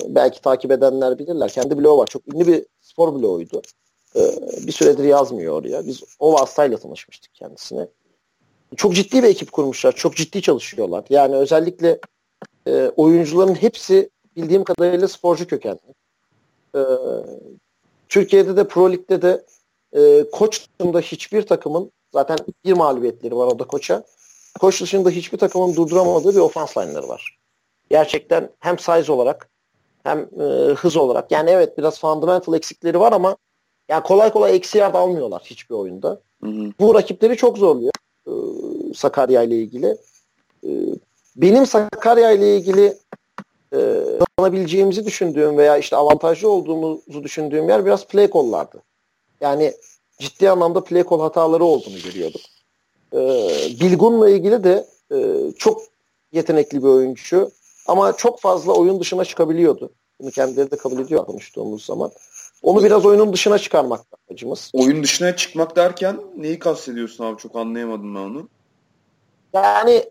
belki 0.07 0.41
takip 0.41 0.71
edenler 0.71 1.19
bilirler. 1.19 1.49
Kendi 1.49 1.77
blogu 1.77 1.97
var. 1.97 2.07
Çok 2.07 2.33
ünlü 2.33 2.47
bir 2.47 2.65
spor 2.81 3.13
bloğuydu. 3.13 3.61
E, 4.15 4.21
bir 4.67 4.71
süredir 4.71 5.03
yazmıyor 5.03 5.53
oraya. 5.53 5.85
Biz 5.85 6.03
o 6.19 6.33
vasıtayla 6.33 6.77
tanışmıştık 6.77 7.33
kendisine. 7.33 7.87
Çok 8.75 8.95
ciddi 8.95 9.23
bir 9.23 9.27
ekip 9.27 9.51
kurmuşlar. 9.51 9.91
Çok 9.91 10.15
ciddi 10.15 10.41
çalışıyorlar. 10.41 11.03
Yani 11.09 11.35
özellikle 11.35 11.99
e, 12.67 12.91
oyuncuların 12.97 13.55
hepsi 13.55 14.09
bildiğim 14.35 14.63
kadarıyla 14.63 15.07
sporcu 15.07 15.47
kökenli. 15.47 15.93
E, 16.75 16.81
Türkiye'de 18.09 18.57
de 18.57 18.67
Pro 18.67 18.91
Lig'de 18.91 19.21
de 19.21 19.45
e, 19.95 20.25
koç 20.31 20.67
dışında 20.79 20.99
hiçbir 20.99 21.41
takımın 21.41 21.91
zaten 22.13 22.37
bir 22.65 22.73
mağlubiyetleri 22.73 23.35
var 23.35 23.47
orada 23.47 23.63
koça. 23.63 24.03
Koç 24.59 24.81
dışında 24.81 25.09
hiçbir 25.09 25.37
takımın 25.37 25.75
durduramadığı 25.75 26.35
bir 26.35 26.39
ofans 26.39 26.77
line'ları 26.77 27.07
var. 27.07 27.37
Gerçekten 27.89 28.49
hem 28.59 28.79
size 28.79 29.11
olarak 29.11 29.49
hem 30.03 30.19
e, 30.19 30.43
hız 30.73 30.97
olarak. 30.97 31.31
Yani 31.31 31.49
evet 31.49 31.77
biraz 31.77 31.99
fundamental 31.99 32.53
eksikleri 32.53 32.99
var 32.99 33.11
ama 33.11 33.37
yani 33.89 34.03
kolay 34.03 34.31
kolay 34.31 34.55
eksi 34.55 34.77
yard 34.77 34.95
almıyorlar 34.95 35.41
hiçbir 35.45 35.75
oyunda. 35.75 36.21
Hı 36.43 36.49
hı. 36.49 36.71
Bu 36.79 36.95
rakipleri 36.95 37.37
çok 37.37 37.57
zorluyor 37.57 37.91
e, 38.27 38.33
Sakarya 38.95 39.43
ile 39.43 39.55
ilgili. 39.55 39.97
E, 40.63 40.69
benim 41.35 41.65
Sakarya 41.65 42.31
ile 42.31 42.57
ilgili 42.57 42.97
e, 43.73 43.79
kazanabileceğimizi 44.37 45.05
düşündüğüm 45.05 45.57
veya 45.57 45.77
işte 45.77 45.95
avantajlı 45.95 46.49
olduğumuzu 46.49 47.23
düşündüğüm 47.23 47.69
yer 47.69 47.85
biraz 47.85 48.07
play 48.07 48.31
call'lardı. 48.31 48.81
Yani 49.43 49.73
ciddi 50.19 50.49
anlamda 50.49 50.83
play 50.83 51.03
call 51.09 51.19
hataları 51.19 51.63
olduğunu 51.63 51.99
görüyorduk. 52.03 52.41
E, 53.13 53.19
Bilgun'la 53.81 54.29
ilgili 54.29 54.63
de 54.63 54.85
e, 55.11 55.51
çok 55.57 55.81
yetenekli 56.31 56.83
bir 56.83 56.87
oyuncu 56.87 57.51
ama 57.87 58.13
çok 58.17 58.39
fazla 58.39 58.73
oyun 58.73 58.99
dışına 58.99 59.25
çıkabiliyordu. 59.25 59.89
Bunu 60.19 60.31
kendileri 60.31 60.71
de 60.71 60.77
kabul 60.77 60.99
ediyor 60.99 61.25
konuştuğumuz 61.25 61.85
zaman. 61.85 62.11
Onu 62.61 62.83
biraz 62.83 63.05
oyunun 63.05 63.33
dışına 63.33 63.59
çıkarmak 63.59 64.01
amacımız. 64.29 64.71
Oyun 64.73 65.03
dışına 65.03 65.35
çıkmak 65.35 65.75
derken 65.75 66.19
neyi 66.37 66.59
kastediyorsun 66.59 67.23
abi? 67.23 67.41
Çok 67.41 67.55
anlayamadım 67.55 68.15
ben 68.15 68.19
onu. 68.19 68.47
Yani 69.53 70.03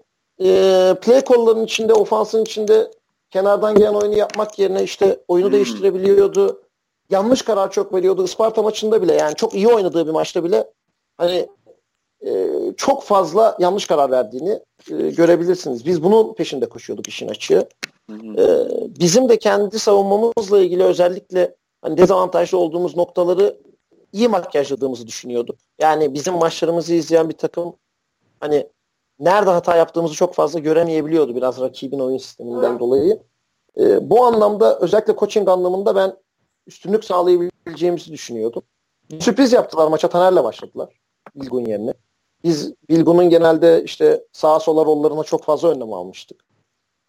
e, 0.45 0.95
play 1.03 1.25
call'ların 1.25 1.65
içinde, 1.65 1.93
ofansın 1.93 2.43
içinde 2.43 2.91
kenardan 3.31 3.75
gelen 3.75 3.95
oyunu 3.95 4.19
yapmak 4.19 4.59
yerine 4.59 4.83
işte 4.83 5.21
oyunu 5.29 5.47
hmm. 5.47 5.55
değiştirebiliyordu. 5.55 6.62
Yanlış 7.13 7.43
karar 7.43 7.71
çok 7.71 7.95
veriyordu. 7.95 8.25
Isparta 8.25 8.63
maçında 8.63 9.03
bile 9.03 9.15
yani 9.15 9.35
çok 9.35 9.55
iyi 9.55 9.69
oynadığı 9.69 10.07
bir 10.07 10.13
maçta 10.13 10.45
bile 10.45 10.71
hani 11.17 11.49
e, 12.27 12.51
çok 12.77 13.03
fazla 13.03 13.57
yanlış 13.59 13.87
karar 13.87 14.11
verdiğini 14.11 14.61
e, 14.91 15.11
görebilirsiniz. 15.11 15.87
Biz 15.87 16.03
bunun 16.03 16.35
peşinde 16.35 16.69
koşuyorduk 16.69 17.09
işin 17.09 17.29
açığı. 17.29 17.69
E, 18.11 18.45
bizim 19.01 19.29
de 19.29 19.39
kendi 19.39 19.79
savunmamızla 19.79 20.61
ilgili 20.61 20.83
özellikle 20.83 21.55
hani 21.83 21.97
dezavantajlı 21.97 22.59
olduğumuz 22.59 22.97
noktaları 22.97 23.57
iyi 24.13 24.29
makyajladığımızı 24.29 25.07
düşünüyorduk. 25.07 25.57
Yani 25.81 26.15
bizim 26.15 26.35
maçlarımızı 26.35 26.95
izleyen 26.95 27.29
bir 27.29 27.37
takım 27.37 27.77
hani 28.41 28.67
nerede 29.19 29.51
hata 29.51 29.77
yaptığımızı 29.77 30.15
çok 30.15 30.35
fazla 30.35 30.59
göremeyebiliyordu 30.59 31.37
biraz 31.37 31.61
rakibin 31.61 31.99
oyun 31.99 32.19
sisteminden 32.19 32.79
dolayı. 32.79 33.23
E, 33.81 34.11
bu 34.11 34.25
anlamda 34.25 34.79
özellikle 34.79 35.17
coaching 35.17 35.49
anlamında 35.49 35.97
ben 35.97 36.17
üstünlük 36.67 37.05
sağlayabileceğimizi 37.05 38.13
düşünüyordum. 38.13 38.63
Sürpriz 39.21 39.53
yaptılar 39.53 39.89
maça 39.89 40.09
Taner'le 40.09 40.45
başladılar. 40.45 41.01
Bilgun 41.35 41.65
yerine. 41.65 41.95
biz 42.45 42.73
Bilgun'un 42.89 43.31
genelde 43.31 43.85
işte 43.85 44.25
sağa 44.33 44.61
sola 44.61 44.85
rollarına 44.85 45.25
çok 45.25 45.45
fazla 45.45 45.69
önlem 45.69 45.93
almıştık. 45.93 46.45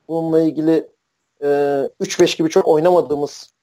Bununla 0.08 0.42
ilgili 0.42 0.89
e, 1.42 1.48
3-5 2.02 2.38
gibi 2.38 2.50
çok 2.50 2.68
oynamadığımız 2.68 3.54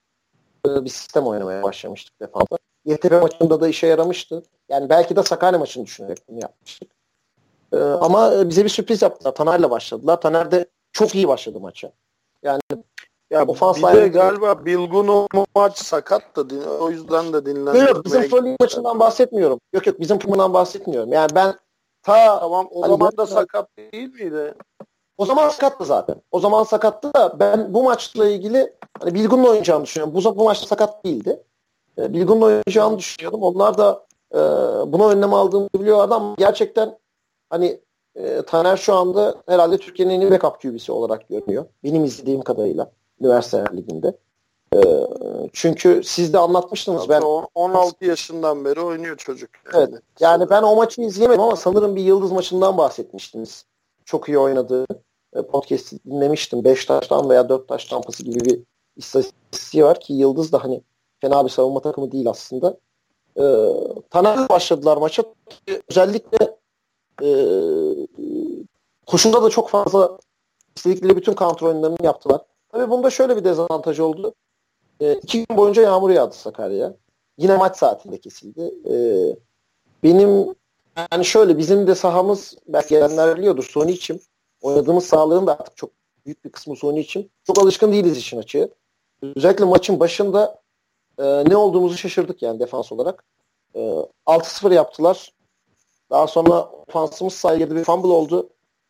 e, 0.67 0.85
bir 0.85 0.91
sistem 0.91 1.27
oynamaya 1.27 1.63
başlamıştık 1.63 2.21
defanda. 2.21 2.59
YTP 2.85 3.11
maçında 3.11 3.61
da 3.61 3.69
işe 3.69 3.87
yaramıştı. 3.87 4.43
Yani 4.69 4.89
belki 4.89 5.17
de 5.17 5.23
Sakarya 5.23 5.59
maçını 5.59 5.87
düşünerek 5.87 6.19
bunu 6.29 6.41
yapmıştık. 6.43 6.91
E, 7.73 7.77
ama 7.77 8.49
bize 8.49 8.65
bir 8.65 8.69
sürpriz 8.69 9.03
yaptılar. 9.03 9.35
Taner'le 9.35 9.71
başladılar. 9.71 10.21
Taner 10.21 10.51
de 10.51 10.67
çok 10.93 11.15
iyi 11.15 11.29
başladı 11.29 11.61
maça. 11.61 11.93
Yani 12.43 12.61
ya 13.31 13.47
ofans 13.47 13.79
bir 13.79 13.83
de 13.83 14.09
galiba 14.09 14.65
Bilgun 14.65 15.09
o 15.09 15.27
maç 15.55 15.79
sakat 15.79 16.37
da 16.37 16.71
o 16.81 16.91
yüzden 16.91 17.33
de 17.33 17.47
dinlendirmeye 17.47 17.89
Yok 17.89 18.05
bizim 18.05 18.29
Pro 18.29 18.57
maçından 18.61 19.01
bahsetmiyorum. 19.01 19.61
Yok 19.73 19.87
yok 19.87 20.01
bizim 20.01 20.19
takımından 20.19 20.55
bahsetmiyorum. 20.55 21.13
Yani 21.13 21.29
ben 21.35 21.55
ta 22.03 22.41
tamam 22.41 22.69
o 22.71 22.83
hani 22.83 22.91
zaman 22.91 23.17
da 23.17 23.27
sakat 23.27 23.69
değil 23.77 24.15
miydi? 24.15 24.55
O 25.19 25.27
zaman 25.27 25.49
sakattı 25.49 25.85
zaten. 25.85 26.17
O 26.31 26.41
zaman 26.41 26.65
sakattı 26.65 27.15
da 27.15 27.41
ben 27.41 27.75
bu 27.75 27.83
maçla 27.83 28.29
ilgili 28.29 28.73
hani 29.01 29.15
Bilgun'la 29.15 29.49
oynayacağını 29.49 29.85
düşünüyorum. 29.85 30.15
Bu, 30.15 30.37
bu 30.39 30.45
maçta 30.45 30.67
sakat 30.67 31.05
değildi. 31.05 31.43
E, 31.99 32.13
Bilgun'la 32.13 32.45
oynayacağını 32.45 32.99
düşünüyordum. 32.99 33.43
Onlar 33.43 33.79
da 33.79 34.07
e, 34.35 34.39
buna 34.93 35.09
önlem 35.09 35.35
aldığını 35.35 35.69
biliyorlardı 35.75 36.15
ama 36.15 36.35
gerçekten 36.39 36.99
hani 37.51 37.81
e, 38.15 38.43
Taner 38.43 38.77
şu 38.77 38.95
anda 38.95 39.35
herhalde 39.47 39.79
Türkiye'nin 39.79 40.15
en 40.15 40.21
iyi 40.21 40.31
backup 40.31 40.61
QB'si 40.61 40.93
olarak 40.93 41.29
görünüyor. 41.29 41.65
Benim 41.85 42.05
izlediğim 42.05 42.43
kadarıyla 42.43 42.91
üniversite 43.21 43.65
liginde. 43.77 44.17
E, 44.75 44.79
çünkü 45.53 46.03
siz 46.05 46.33
de 46.33 46.39
anlatmıştınız. 46.39 47.09
ben 47.09 47.23
16 47.55 48.05
yaşından 48.05 48.65
beri 48.65 48.81
oynuyor 48.81 49.17
çocuk. 49.17 49.51
Yani. 49.75 49.89
Evet. 49.91 50.03
Yani 50.21 50.51
ben 50.51 50.63
o 50.63 50.77
maçı 50.77 51.03
izleyemedim 51.03 51.43
ama 51.43 51.57
sanırım 51.57 51.97
bir 51.97 52.03
Yıldız 52.03 52.33
maçından 52.33 52.79
bahsetmiştiniz. 52.79 53.65
Çok 54.05 54.29
iyi 54.29 54.39
oynadığı 54.39 54.87
e, 55.37 55.43
podcast'i 55.43 56.05
dinlemiştim. 56.05 56.65
5 56.65 56.85
taştan 56.85 57.31
veya 57.31 57.49
4 57.49 57.69
taş 57.69 57.85
tampası 57.85 58.23
gibi 58.23 58.41
bir 58.41 58.61
istatistiği 58.97 59.85
var 59.85 60.01
ki 60.01 60.13
Yıldız 60.13 60.53
da 60.53 60.65
hani 60.65 60.83
fena 61.21 61.45
bir 61.45 61.51
savunma 61.51 61.81
takımı 61.81 62.13
değil 62.13 62.31
aslında. 62.31 62.77
E, 63.37 63.45
Taner'le 64.11 64.49
başladılar 64.49 64.97
maça. 64.97 65.23
Özellikle 65.91 66.57
e, 67.23 67.31
koşunda 69.07 69.43
da 69.43 69.51
çok 69.51 69.69
fazla 69.69 70.19
istedikleri 70.77 71.17
bütün 71.17 71.33
kontrol 71.33 71.69
oyunlarını 71.69 71.97
yaptılar. 72.03 72.41
Tabii 72.73 72.91
bunda 72.91 73.11
şöyle 73.11 73.37
bir 73.37 73.45
dezavantaj 73.45 74.01
oldu. 74.01 74.35
E, 75.01 75.15
iki 75.15 75.45
gün 75.45 75.57
boyunca 75.57 75.83
yağmur 75.83 76.11
yağdı 76.11 76.35
Sakarya. 76.35 76.95
Yine 77.39 77.57
maç 77.57 77.77
saatinde 77.77 78.21
kesildi. 78.21 78.75
E, 78.91 78.95
benim 80.03 80.55
yani 81.13 81.25
şöyle 81.25 81.59
bizim 81.59 81.87
de 81.87 81.95
sahamız 81.95 82.57
belki 82.69 82.89
gelenler 82.89 83.39
biliyordur 83.39 83.65
Sony 83.65 83.93
için 83.93 84.23
oynadığımız 84.61 85.05
sahaların 85.07 85.47
da 85.47 85.53
artık 85.53 85.77
çok 85.77 85.91
büyük 86.27 86.45
bir 86.45 86.51
kısmı 86.51 86.77
Sony 86.77 87.01
için 87.01 87.31
çok 87.47 87.59
alışkın 87.59 87.93
değiliz 87.93 88.19
işin 88.19 88.39
açığı. 88.39 88.71
Özellikle 89.37 89.65
maçın 89.65 90.01
başında 90.01 90.61
e, 91.19 91.25
ne 91.25 91.57
olduğumuzu 91.57 91.97
şaşırdık 91.97 92.43
yani 92.43 92.61
defans 92.61 92.93
olarak. 92.93 93.25
E, 93.75 93.81
6-0 94.27 94.75
yaptılar. 94.75 95.33
Daha 96.11 96.27
sonra 96.27 96.65
ofansımız 96.65 97.35
saygıda 97.35 97.77
bir 97.77 97.85
fumble 97.85 98.09
oldu. 98.09 98.49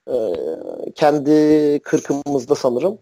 E, 0.08 0.14
kendi 0.94 1.80
kırkımızda 1.82 2.54
sanırım. 2.54 2.98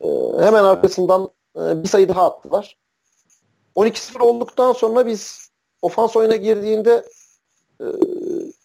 E, 0.00 0.08
hemen 0.38 0.64
arkasından 0.64 1.30
e, 1.56 1.82
bir 1.82 1.88
sayı 1.88 2.08
daha 2.08 2.26
attılar. 2.26 2.78
12-0 3.76 4.22
olduktan 4.22 4.72
sonra 4.72 5.06
biz 5.06 5.50
ofans 5.82 6.16
oyuna 6.16 6.36
girdiğinde 6.36 7.04
e, 7.80 7.84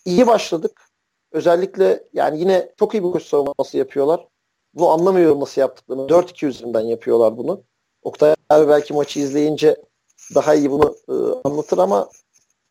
iyi 0.05 0.27
başladık. 0.27 0.81
Özellikle 1.31 2.03
yani 2.13 2.39
yine 2.39 2.71
çok 2.79 2.93
iyi 2.93 3.03
bir 3.03 3.11
koşu 3.11 3.25
savunması 3.25 3.77
yapıyorlar. 3.77 4.27
Bunu 4.73 4.89
anlamıyorum 4.89 5.39
nasıl 5.39 5.61
yaptıklarını. 5.61 6.07
4-2 6.07 6.45
üzerinden 6.45 6.81
yapıyorlar 6.81 7.37
bunu. 7.37 7.63
Oktay 8.03 8.35
abi 8.49 8.67
belki 8.67 8.93
maçı 8.93 9.19
izleyince 9.19 9.75
daha 10.35 10.55
iyi 10.55 10.71
bunu 10.71 10.95
e, 11.09 11.13
anlatır 11.49 11.77
ama 11.77 12.09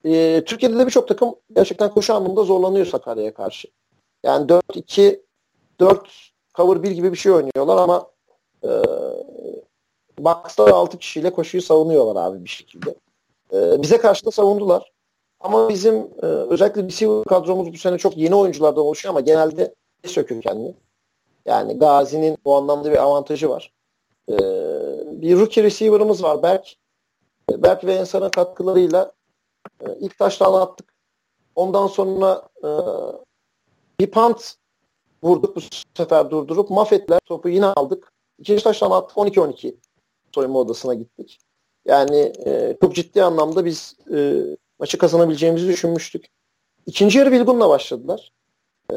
e, 0.04 0.44
Türkiye'de 0.46 0.78
de 0.78 0.86
birçok 0.86 1.08
takım 1.08 1.34
gerçekten 1.56 1.90
koşu 1.90 2.14
anlamında 2.14 2.44
zorlanıyor 2.44 2.86
Sakarya'ya 2.86 3.34
karşı. 3.34 3.68
Yani 4.22 4.46
4-2 4.46 5.20
4 5.80 6.08
cover 6.54 6.82
1 6.82 6.90
gibi 6.90 7.12
bir 7.12 7.16
şey 7.16 7.32
oynuyorlar 7.32 7.76
ama 7.76 8.13
e, 8.64 8.70
box'ta 10.18 10.74
6 10.74 10.98
kişiyle 10.98 11.32
koşuyu 11.32 11.62
savunuyorlar 11.62 12.26
abi 12.26 12.44
bir 12.44 12.48
şekilde. 12.48 12.94
E, 13.52 13.82
bize 13.82 13.98
karşı 13.98 14.26
da 14.26 14.30
savundular. 14.30 14.92
Ama 15.40 15.68
bizim 15.68 15.94
e, 15.94 16.26
özellikle 16.26 16.82
receiver 16.82 17.24
kadromuz 17.24 17.72
bu 17.72 17.78
sene 17.78 17.98
çok 17.98 18.16
yeni 18.16 18.34
oyunculardan 18.34 18.84
oluşuyor 18.84 19.14
ama 19.14 19.20
genelde 19.20 19.74
sökür 20.04 20.42
kendini. 20.42 20.74
Yani 21.46 21.78
Gazi'nin 21.78 22.38
bu 22.44 22.54
anlamda 22.56 22.92
bir 22.92 23.02
avantajı 23.02 23.48
var. 23.48 23.72
E, 24.28 24.34
bir 25.22 25.36
rookie 25.36 25.62
receiver'ımız 25.62 26.22
var 26.22 26.42
Berk. 26.42 26.76
E, 27.52 27.62
Berk 27.62 27.84
ve 27.84 27.94
Ensar'ın 27.94 28.28
katkılarıyla 28.28 29.12
e, 29.80 29.84
ilk 30.00 30.18
taştan 30.18 30.52
attık. 30.52 30.94
Ondan 31.56 31.86
sonra 31.86 32.42
e, 32.64 32.68
bir 34.00 34.10
punt 34.10 34.54
vurduk 35.22 35.56
bu 35.56 35.60
sefer 35.96 36.30
durdurup 36.30 36.70
Mafet'ler 36.70 37.20
topu 37.24 37.48
yine 37.48 37.66
aldık. 37.66 38.13
İkinci 38.44 38.64
taştan 38.64 38.90
attık 38.90 39.16
12-12 39.16 39.74
soyunma 40.34 40.58
odasına 40.58 40.94
gittik. 40.94 41.38
Yani 41.84 42.32
e, 42.46 42.76
çok 42.80 42.94
ciddi 42.94 43.22
anlamda 43.22 43.64
biz 43.64 43.96
e, 44.14 44.42
maçı 44.78 44.98
kazanabileceğimizi 44.98 45.68
düşünmüştük. 45.68 46.26
İkinci 46.86 47.18
yarı 47.18 47.32
Bilgun'la 47.32 47.68
başladılar. 47.68 48.32
Ee, 48.92 48.96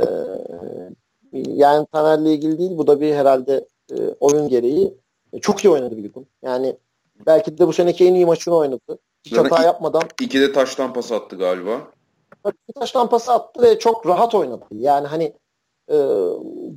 yani 1.34 1.88
Taner'le 1.92 2.26
ilgili 2.26 2.58
değil. 2.58 2.78
Bu 2.78 2.88
da 2.88 3.02
bir 3.02 3.14
herhalde 3.14 3.68
e, 3.92 3.96
oyun 4.20 4.50
gereği. 4.50 4.94
E, 5.34 5.40
çok 5.40 5.66
iyi 5.66 5.70
oynadı 5.70 5.98
Bilgun. 5.98 6.28
Yani 6.42 6.78
belki 7.26 7.58
de 7.58 7.68
bu 7.68 7.74
seneki 7.74 8.08
en 8.08 8.14
iyi 8.14 8.26
maçını 8.26 8.56
oynadı. 8.56 9.00
Hiç 9.26 9.36
Zaten 9.36 9.50
hata 9.50 9.64
yapmadan. 9.64 10.02
İki 10.22 10.42
de 10.42 10.52
taştan 10.52 10.94
pas 10.94 11.12
attı 11.12 11.36
galiba. 11.36 11.82
İki 12.48 12.80
taştan 12.80 13.10
pas 13.10 13.30
attı 13.30 13.62
ve 13.62 13.80
çok 13.80 14.08
rahat 14.08 14.36
oynadı. 14.36 14.66
Yani 14.72 15.08
hani 15.08 15.34
e, 15.92 15.96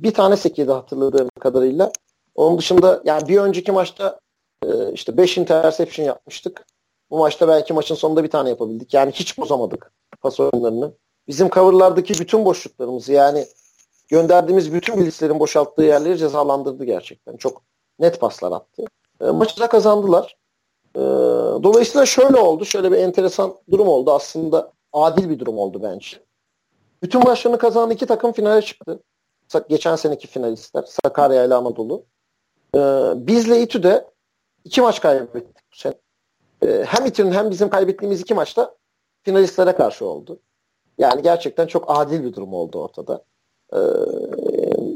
bir 0.03 0.13
tane 0.13 0.37
sekiydi 0.37 0.71
hatırladığım 0.71 1.29
kadarıyla. 1.39 1.91
Onun 2.35 2.57
dışında 2.57 3.01
yani 3.05 3.27
bir 3.27 3.37
önceki 3.37 3.71
maçta 3.71 4.19
e, 4.65 4.93
işte 4.93 5.17
5 5.17 5.37
interception 5.37 6.05
yapmıştık. 6.05 6.65
Bu 7.09 7.17
maçta 7.17 7.47
belki 7.47 7.73
maçın 7.73 7.95
sonunda 7.95 8.23
bir 8.23 8.29
tane 8.29 8.49
yapabildik. 8.49 8.93
Yani 8.93 9.11
hiç 9.11 9.37
bozamadık 9.37 9.91
pas 10.21 10.39
oyunlarını. 10.39 10.93
Bizim 11.27 11.49
coverlardaki 11.49 12.13
bütün 12.13 12.45
boşluklarımızı 12.45 13.13
yani 13.13 13.45
gönderdiğimiz 14.07 14.73
bütün 14.73 14.99
bilislerin 14.99 15.39
boşalttığı 15.39 15.83
yerleri 15.83 16.17
cezalandırdı 16.17 16.85
gerçekten. 16.85 17.37
Çok 17.37 17.61
net 17.99 18.19
paslar 18.19 18.51
attı. 18.51 18.83
E, 19.21 19.25
maçı 19.25 19.59
da 19.59 19.69
kazandılar. 19.69 20.37
E, 20.95 20.99
dolayısıyla 21.63 22.05
şöyle 22.05 22.37
oldu. 22.37 22.65
Şöyle 22.65 22.91
bir 22.91 22.97
enteresan 22.97 23.55
durum 23.71 23.87
oldu. 23.87 24.11
Aslında 24.11 24.71
adil 24.93 25.29
bir 25.29 25.39
durum 25.39 25.57
oldu 25.57 25.79
bence. 25.83 26.17
Bütün 27.03 27.23
maçlarını 27.23 27.57
kazanan 27.57 27.91
iki 27.91 28.05
takım 28.05 28.31
finale 28.31 28.61
çıktı. 28.61 28.99
Geçen 29.69 29.95
seneki 29.95 30.27
finalistler. 30.27 30.83
Sakarya 31.03 31.45
ile 31.45 31.55
Anadolu. 31.55 32.05
E, 32.75 32.79
bizle 33.15 33.61
İTÜ'de 33.61 34.05
iki 34.65 34.81
maç 34.81 35.01
kaybettik 35.01 35.71
bu 35.71 35.75
sene. 35.75 35.93
Ee, 36.63 36.83
hem 36.87 37.05
İTÜ'nün 37.05 37.31
hem 37.31 37.51
bizim 37.51 37.69
kaybettiğimiz 37.69 38.21
iki 38.21 38.33
maçta 38.33 38.75
finalistlere 39.23 39.71
karşı 39.75 40.05
oldu. 40.05 40.39
Yani 40.97 41.21
gerçekten 41.21 41.67
çok 41.67 41.85
adil 41.87 42.23
bir 42.23 42.33
durum 42.33 42.53
oldu 42.53 42.79
ortada. 42.83 43.23
Ee, 43.73 43.77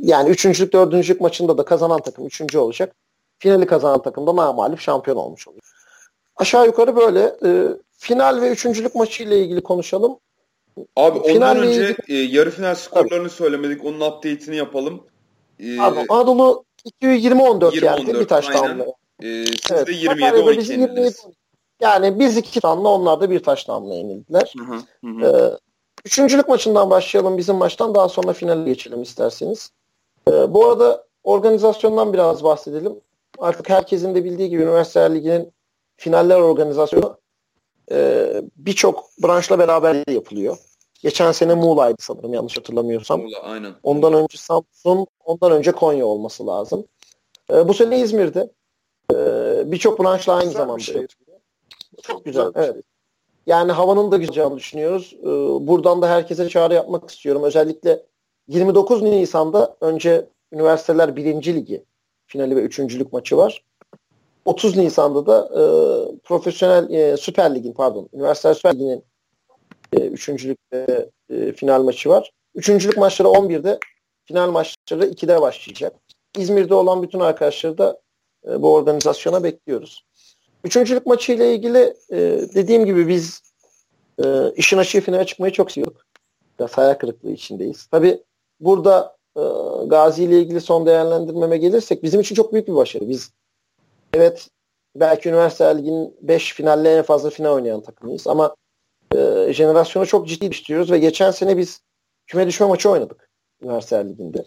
yani 0.02 0.30
üçüncülük, 0.30 0.74
dördüncülük 0.74 1.22
maçında 1.22 1.58
da 1.58 1.66
kazanan 1.66 2.02
takım 2.02 2.26
üçüncü 2.26 2.58
olacak. 2.58 2.96
Finali 3.40 3.66
kazanan 3.66 4.02
takım 4.02 4.28
da 4.28 4.36
namalip 4.36 4.80
şampiyon 4.80 5.18
olmuş 5.18 5.48
oluyor. 5.48 5.64
Aşağı 6.36 6.66
yukarı 6.66 6.96
böyle. 6.96 7.36
E, 7.46 7.68
final 7.92 8.42
ve 8.42 8.50
üçüncülük 8.50 8.96
maçı 8.96 9.24
ile 9.24 9.40
ilgili 9.40 9.64
konuşalım. 9.64 10.20
Abi 10.96 11.20
ondan 11.20 11.58
önce 11.58 11.90
ilgili... 11.90 11.96
e, 12.08 12.38
yarı 12.38 12.52
final 12.52 12.76
skorlarını 12.76 13.28
Tabii. 13.28 13.30
söylemedik. 13.30 13.86
Onun 13.86 14.00
update'ini 14.02 14.56
yapalım. 14.56 15.04
Ee, 15.60 15.78
Pardon, 15.78 16.06
Anadolu 16.10 16.64
220-14 17.02 17.86
yendi. 17.86 18.14
Bir 18.20 18.28
taş 18.28 18.50
damla. 18.50 18.86
Ee, 19.24 19.46
siz 19.46 19.72
evet, 19.72 19.88
de 19.88 19.92
27-12 19.92 20.72
yendiniz. 20.72 21.26
Yani 21.82 22.20
biz 22.20 22.38
iki 22.38 22.60
taşla 22.62 22.90
onlar 22.90 23.22
da 23.22 23.30
bir 23.30 23.44
taşla 23.44 23.74
yenildiler. 23.96 24.54
Hı 24.58 24.74
hı, 24.74 24.78
hı. 25.06 25.26
Ee, 25.26 25.58
üçüncülük 26.06 26.48
maçından 26.48 26.90
başlayalım 26.90 27.38
bizim 27.38 27.56
maçtan 27.56 27.96
daha 27.96 28.10
sonra 28.10 28.34
finale 28.34 28.64
geçelim 28.64 29.02
isterseniz. 29.02 29.72
Ee, 30.28 30.54
bu 30.54 30.66
arada 30.66 31.06
organizasyondan 31.24 32.14
biraz 32.14 32.44
bahsedelim. 32.44 32.94
Artık 33.40 33.70
herkesin 33.70 34.16
de 34.16 34.24
bildiği 34.24 34.50
gibi 34.50 34.64
Üniversiteler 34.64 35.16
Ligi'nin 35.16 35.52
finaller 35.98 36.40
organizasyonu 36.40 37.18
e, 37.92 38.28
birçok 38.56 39.10
branşla 39.24 39.60
beraber 39.60 40.12
yapılıyor. 40.12 40.58
Geçen 41.06 41.32
sene 41.32 41.54
Muğla'ydı 41.54 41.98
sanırım 42.00 42.34
yanlış 42.34 42.58
hatırlamıyorsam. 42.58 43.22
Muğla 43.22 43.40
aynen. 43.40 43.74
Ondan 43.84 44.14
önce 44.14 44.38
Samsun, 44.38 45.08
ondan 45.26 45.52
önce 45.52 45.72
Konya 45.72 46.06
olması 46.06 46.48
lazım. 46.48 46.86
E, 47.54 47.68
bu 47.68 47.74
sene 47.74 48.00
İzmir'de. 48.00 48.52
E, 49.14 49.18
birçok 49.72 50.00
branşla 50.00 50.34
aynı 50.34 50.52
zamanda. 50.52 50.80
Şey. 50.80 51.08
Çok 52.04 52.26
güzel. 52.26 52.52
Evet. 52.56 52.76
yani 53.48 53.72
havanın 53.72 54.12
da 54.12 54.18
güzel 54.18 54.56
düşünüyoruz. 54.56 55.16
Ee, 55.22 55.28
buradan 55.68 56.02
da 56.02 56.10
herkese 56.10 56.50
çağrı 56.50 56.74
yapmak 56.74 57.10
istiyorum. 57.10 57.44
Özellikle 57.44 58.04
29 58.48 59.02
Nisan'da 59.02 59.78
önce 59.82 60.30
Üniversiteler 60.52 61.16
1. 61.16 61.26
Ligi 61.26 61.84
finali 62.26 62.56
ve 62.56 62.62
üçüncülük 62.62 63.14
maçı 63.14 63.38
var. 63.38 63.64
30 64.46 64.78
Nisan'da 64.78 65.26
da 65.26 65.50
e, 65.54 65.64
profesyonel 66.24 66.90
e, 66.90 67.18
Süper 67.18 67.56
Lig'in 67.56 67.74
pardon 67.74 68.10
Üniversiteler 68.14 68.54
Süper 68.54 68.74
Ligi'nin 68.74 69.04
e, 69.96 70.08
üçüncülük 70.08 70.58
ve 70.74 71.10
e, 71.30 71.52
final 71.52 71.84
maçı 71.84 72.10
var. 72.10 72.32
Üçüncülük 72.56 72.98
maçları 72.98 73.28
11'de 73.28 73.80
final 74.26 74.52
maçları 74.52 75.06
2'de 75.06 75.42
başlayacak. 75.42 75.96
İzmir'de 76.38 76.74
olan 76.74 77.04
bütün 77.04 77.20
arkadaşları 77.20 77.78
da 77.78 78.02
e, 78.48 78.62
bu 78.62 78.74
organizasyona 78.74 79.44
bekliyoruz. 79.44 80.06
Üçüncülük 80.64 81.06
maçı 81.06 81.32
ile 81.32 81.56
ilgili 81.56 81.94
e, 82.12 82.18
dediğim 82.56 82.86
gibi 82.86 83.08
biz 83.08 83.42
e, 84.24 84.52
işin 84.56 84.78
açığı 84.78 85.02
finale 85.02 85.26
çıkmayı 85.26 85.54
çok 85.54 85.70
istiyorduk. 85.70 86.06
Biraz 86.60 86.78
hayal 86.78 86.94
kırıklığı 86.94 87.32
içindeyiz. 87.32 87.86
Tabi 87.86 88.24
burada 88.60 89.18
e, 89.38 89.42
Gazi 89.86 90.24
ile 90.24 90.40
ilgili 90.40 90.62
son 90.62 90.86
değerlendirmeme 90.86 91.58
gelirsek 91.58 92.04
bizim 92.04 92.22
için 92.22 92.36
çok 92.36 92.54
büyük 92.54 92.68
bir 92.68 92.76
başarı. 92.76 93.10
Biz 93.10 93.32
evet 94.14 94.50
belki 94.96 95.30
Üniversite 95.30 95.78
Ligi'nin 95.78 96.16
5 96.22 96.54
finalle 96.54 96.98
en 96.98 97.04
fazla 97.04 97.30
final 97.30 97.54
oynayan 97.54 97.82
takımıyız 97.82 98.28
ama 98.28 98.56
e, 99.16 99.54
jenerasyonu 99.54 100.06
çok 100.08 100.28
ciddi 100.28 100.46
istiyoruz 100.46 100.92
ve 100.92 101.00
geçen 101.00 101.32
sene 101.32 101.58
biz 101.58 101.82
küme 102.28 102.48
düşme 102.48 102.68
maçı 102.68 102.90
oynadık 102.90 103.30
Üniversite 103.62 104.10
Ligi'nde. 104.10 104.46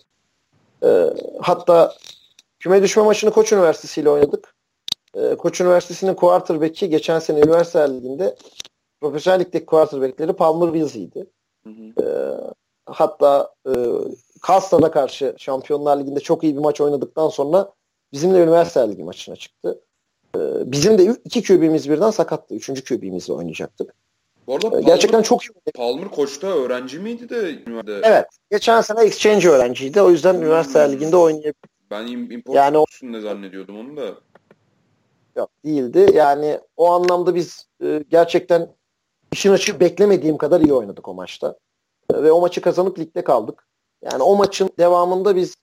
E, 0.83 1.11
hatta 1.41 1.95
küme 2.59 2.83
düşme 2.83 3.03
maçını 3.03 3.31
Koç 3.31 3.53
Üniversitesi 3.53 4.01
ile 4.01 4.11
oynadık. 4.11 4.55
E, 5.15 5.35
Koç 5.35 5.61
Üniversitesi'nin 5.61 6.15
quarterback'i 6.15 6.89
geçen 6.89 7.19
sene 7.19 7.39
Üniversite 7.39 7.95
Ligi'nde 7.95 8.37
profesyonel 9.01 9.41
ligdeki 9.41 9.67
quarterback'leri 9.67 10.33
Palmer 10.33 10.73
Wills'iydi. 10.73 11.27
E, 12.03 12.05
hatta 12.87 13.55
e, 13.67 13.73
Kasta'da 14.43 14.91
karşı 14.91 15.35
Şampiyonlar 15.39 16.01
Ligi'nde 16.01 16.21
çok 16.21 16.45
iyi 16.45 16.57
bir 16.57 16.61
maç 16.61 16.81
oynadıktan 16.81 17.29
sonra 17.29 17.73
bizimle 18.13 18.39
Üniversite 18.39 18.89
Ligi 18.89 19.05
maçına 19.05 19.37
çıktı. 19.37 19.81
E, 20.37 20.73
bizim 20.73 20.99
de 20.99 21.17
iki 21.25 21.43
QB'miz 21.43 21.91
birden 21.91 22.11
sakattı. 22.11 22.55
Üçüncü 22.55 22.85
QB'mizle 22.85 23.33
oynayacaktık. 23.33 23.95
Bu 24.49 24.55
arada 24.55 24.71
Palmer, 24.71 24.87
gerçekten 24.87 25.23
çok 25.23 25.45
iyi. 25.45 25.73
Palmer 25.75 26.09
Koç'ta 26.09 26.47
öğrenci 26.47 26.99
miydi 26.99 27.29
de 27.29 27.63
üniversitede? 27.67 28.01
Evet. 28.05 28.27
Geçen 28.51 28.81
sene 28.81 29.03
exchange 29.03 29.49
öğrenciydi. 29.49 30.03
O 30.03 30.11
yüzden 30.11 30.35
hmm. 30.35 30.43
üniversite 30.43 30.93
liginde 30.93 31.17
oynayabilir. 31.17 31.55
Ben 31.91 32.07
import 32.07 32.57
yani 32.57 32.79
o... 32.79 32.85
ne 33.03 33.21
zannediyordum 33.21 33.81
onu 33.81 33.97
da. 33.97 34.15
Yok 35.37 35.51
değildi. 35.65 36.11
Yani 36.15 36.61
o 36.77 36.91
anlamda 36.91 37.35
biz 37.35 37.69
e, 37.85 38.05
gerçekten 38.11 38.69
işin 39.33 39.53
açığı 39.53 39.81
beklemediğim 39.81 40.37
kadar 40.39 40.61
iyi 40.61 40.73
oynadık 40.73 41.09
o 41.09 41.15
maçta. 41.15 41.57
E, 42.15 42.23
ve 42.23 42.33
o 42.33 42.41
maçı 42.41 42.61
kazanıp 42.61 42.99
ligde 42.99 43.25
kaldık. 43.25 43.67
Yani 44.03 44.23
o 44.23 44.37
maçın 44.37 44.71
devamında 44.79 45.37
biz 45.37 45.55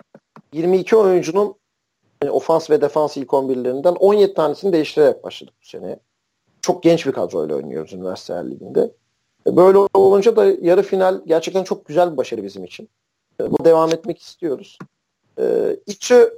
22 0.53 0.95
oyuncunun 0.95 1.55
e, 2.21 2.29
ofans 2.29 2.69
ve 2.69 2.81
defans 2.81 3.17
ilk 3.17 3.29
11'lerinden 3.29 3.97
17 3.97 4.33
tanesini 4.33 4.73
değiştirerek 4.73 5.23
başladık 5.23 5.53
bu 5.61 5.65
sene. 5.65 5.99
Çok 6.65 6.83
genç 6.83 7.07
bir 7.07 7.11
kadroyla 7.11 7.55
oynuyoruz 7.55 7.93
Üniversiteler 7.93 8.51
Ligi'nde. 8.51 8.91
E, 9.47 9.55
böyle 9.55 9.77
olunca 9.93 10.35
da 10.35 10.45
yarı 10.45 10.83
final 10.83 11.21
gerçekten 11.25 11.63
çok 11.63 11.85
güzel 11.85 12.11
bir 12.11 12.17
başarı 12.17 12.43
bizim 12.43 12.63
için. 12.63 12.89
E, 13.41 13.51
bu 13.51 13.65
devam 13.65 13.89
etmek 13.89 14.21
istiyoruz. 14.21 14.77
E, 15.39 15.75
İçi 15.85 16.29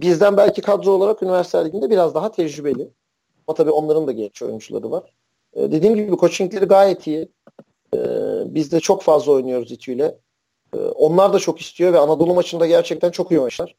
bizden 0.00 0.36
belki 0.36 0.62
kadro 0.62 0.90
olarak 0.90 1.22
Üniversite 1.22 1.64
Ligi'nde 1.64 1.90
biraz 1.90 2.14
daha 2.14 2.32
tecrübeli. 2.32 2.88
Ama 3.46 3.54
tabii 3.54 3.70
onların 3.70 4.06
da 4.06 4.12
genç 4.12 4.42
oyuncuları 4.42 4.90
var. 4.90 5.12
Dediğim 5.56 5.94
gibi 5.94 6.16
coachingleri 6.16 6.64
gayet 6.64 7.06
iyi. 7.06 7.28
Biz 8.44 8.72
de 8.72 8.80
çok 8.80 9.02
fazla 9.02 9.32
oynuyoruz 9.32 9.72
İTÜ 9.72 9.92
ile. 9.92 10.18
Onlar 10.94 11.32
da 11.32 11.38
çok 11.38 11.60
istiyor 11.60 11.92
ve 11.92 11.98
Anadolu 11.98 12.34
maçında 12.34 12.66
gerçekten 12.66 13.10
çok 13.10 13.30
iyi 13.30 13.38
oynamışlar. 13.40 13.74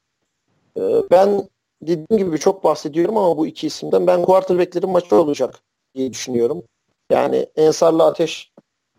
Ben 1.12 1.48
dediğim 1.82 2.28
gibi 2.30 2.40
çok 2.40 2.64
bahsediyorum 2.64 3.18
ama 3.18 3.38
bu 3.38 3.48
iki 3.48 3.68
isimden 3.68 4.08
ben 4.08 4.22
quarterback'lerin 4.22 4.90
maçı 4.90 5.16
olacak 5.16 5.60
diye 5.96 6.14
düşünüyorum. 6.14 6.64
Yani 7.12 7.48
Ensar'la 7.56 8.06
Ateş 8.06 8.52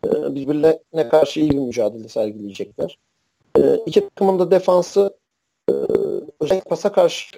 e, 0.07 0.35
birbirine 0.35 1.09
karşı 1.09 1.40
iyi 1.40 1.51
bir 1.51 1.59
mücadele 1.59 2.09
sergileyecekler. 2.09 2.99
E, 3.59 3.77
iki 3.87 4.09
takımın 4.09 4.38
da 4.38 4.51
defansı 4.51 5.16
e, 5.69 5.73
özellikle 6.40 6.69
pasa 6.69 6.93
karşı 6.93 7.37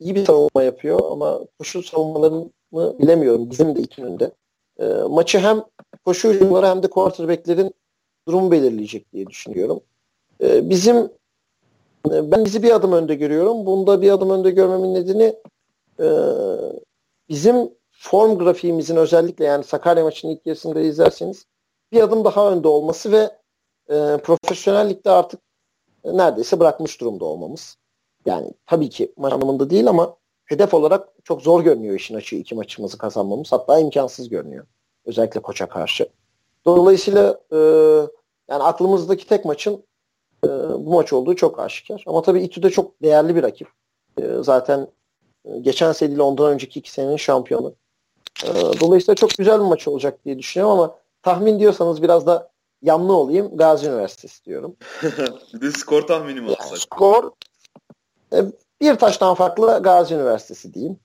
iyi 0.00 0.14
bir 0.14 0.24
savunma 0.24 0.62
yapıyor 0.62 1.00
ama 1.12 1.40
koşu 1.58 1.82
savunmalarını 1.82 2.50
bilemiyorum 2.72 3.50
bizim 3.50 3.76
de. 4.20 4.30
E, 4.78 4.84
maçı 4.86 5.38
hem 5.38 5.62
koşu 6.04 6.28
hücumları 6.28 6.66
hem 6.66 6.82
de 6.82 6.90
quarterback'lerin 6.90 7.74
durumu 8.28 8.50
belirleyecek 8.50 9.12
diye 9.12 9.26
düşünüyorum. 9.26 9.80
Bizim 10.42 11.10
ben 12.06 12.44
bizi 12.44 12.62
bir 12.62 12.70
adım 12.70 12.92
önde 12.92 13.14
görüyorum. 13.14 13.66
Bunda 13.66 14.02
bir 14.02 14.10
adım 14.10 14.30
önde 14.30 14.50
görmemin 14.50 14.94
nedeni 14.94 15.36
e, 16.00 16.06
bizim 17.28 17.70
form 17.90 18.38
grafiğimizin 18.38 18.96
özellikle 18.96 19.44
yani 19.44 19.64
Sakarya 19.64 20.04
maçının 20.04 20.32
ilk 20.32 20.46
yarısında 20.46 20.80
izlerseniz 20.80 21.46
bir 21.92 22.00
adım 22.00 22.24
daha 22.24 22.52
önde 22.52 22.68
olması 22.68 23.12
ve 23.12 23.30
e, 23.88 24.18
profesyonellikte 24.22 25.10
artık 25.10 25.40
neredeyse 26.04 26.60
bırakmış 26.60 27.00
durumda 27.00 27.24
olmamız. 27.24 27.76
Yani 28.26 28.52
tabii 28.66 28.90
ki 28.90 29.12
maç 29.16 29.32
anlamında 29.32 29.70
değil 29.70 29.88
ama 29.88 30.16
hedef 30.44 30.74
olarak 30.74 31.08
çok 31.24 31.42
zor 31.42 31.62
görünüyor 31.62 31.94
işin 31.94 32.14
açığı 32.14 32.36
iki 32.36 32.54
maçımızı 32.54 32.98
kazanmamız. 32.98 33.52
Hatta 33.52 33.78
imkansız 33.78 34.28
görünüyor. 34.28 34.66
Özellikle 35.04 35.40
koça 35.40 35.68
karşı. 35.68 36.08
Dolayısıyla 36.64 37.40
e, 37.52 37.56
yani 38.48 38.62
aklımızdaki 38.62 39.26
tek 39.26 39.44
maçın 39.44 39.84
e, 40.44 40.48
bu 40.86 40.94
maç 40.94 41.12
olduğu 41.12 41.36
çok 41.36 41.58
aşikar. 41.58 42.04
Ama 42.06 42.22
tabii 42.22 42.42
İTÜ 42.42 42.62
de 42.62 42.70
çok 42.70 43.02
değerli 43.02 43.36
bir 43.36 43.42
rakip. 43.42 43.68
E, 44.20 44.22
zaten 44.40 44.88
geçen 45.60 45.92
seriyle 45.92 46.22
ondan 46.22 46.52
önceki 46.52 46.78
iki 46.78 46.90
senenin 46.90 47.16
şampiyonu. 47.16 47.74
E, 48.44 48.48
dolayısıyla 48.80 49.14
çok 49.14 49.30
güzel 49.30 49.60
bir 49.60 49.64
maç 49.64 49.88
olacak 49.88 50.24
diye 50.24 50.38
düşünüyorum 50.38 50.78
ama 50.78 50.94
tahmin 51.22 51.60
diyorsanız 51.60 52.02
biraz 52.02 52.26
da 52.26 52.50
yanlı 52.82 53.12
olayım. 53.12 53.56
Gazi 53.56 53.88
Üniversitesi 53.88 54.44
diyorum. 54.44 54.76
bir 55.54 55.60
de 55.60 55.70
skor 55.70 56.02
tahmini 56.02 56.40
mi 56.40 56.48
alsak? 56.48 56.66
Yani 56.66 56.78
skor 56.78 57.30
e, 58.32 58.44
bir 58.80 58.94
taştan 58.94 59.34
farklı 59.34 59.80
Gazi 59.82 60.14
Üniversitesi 60.14 60.74
diyeyim. 60.74 60.98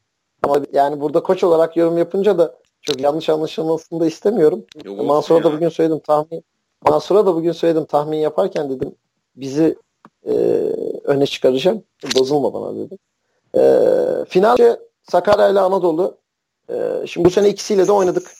Ama 0.43 0.62
yani 0.74 1.02
burada 1.02 1.24
koç 1.24 1.43
olarak 1.43 1.78
yorum 1.78 1.98
yapınca 1.98 2.38
da 2.38 2.56
çok 2.82 3.02
yanlış 3.02 3.30
anlaşılmasını 3.30 4.00
da 4.00 4.06
istemiyorum. 4.06 4.65
Mansur'a 4.86 5.43
da 5.43 5.54
bugün 5.54 5.69
söyledim 5.69 6.00
tahmin. 6.00 6.45
Mansur'a 6.89 7.26
da 7.26 7.36
bugün 7.36 7.52
söyledim 7.52 7.86
tahmin 7.86 8.17
yaparken 8.17 8.69
dedim 8.69 8.95
bizi 9.36 9.76
e, 10.26 10.32
öne 11.04 11.26
çıkaracağım. 11.26 11.84
Bozulma 12.15 12.54
bana 12.54 12.76
dedim. 12.76 12.98
E, 13.56 13.62
finalce 14.30 14.80
Sakarya 15.04 15.50
ile 15.50 15.60
Anadolu. 15.60 16.17
E, 16.69 17.08
şimdi 17.08 17.26
bu 17.26 17.32
sene 17.32 17.50
ikisiyle 17.50 17.88
de 17.88 17.91
oynadık. 17.91 18.32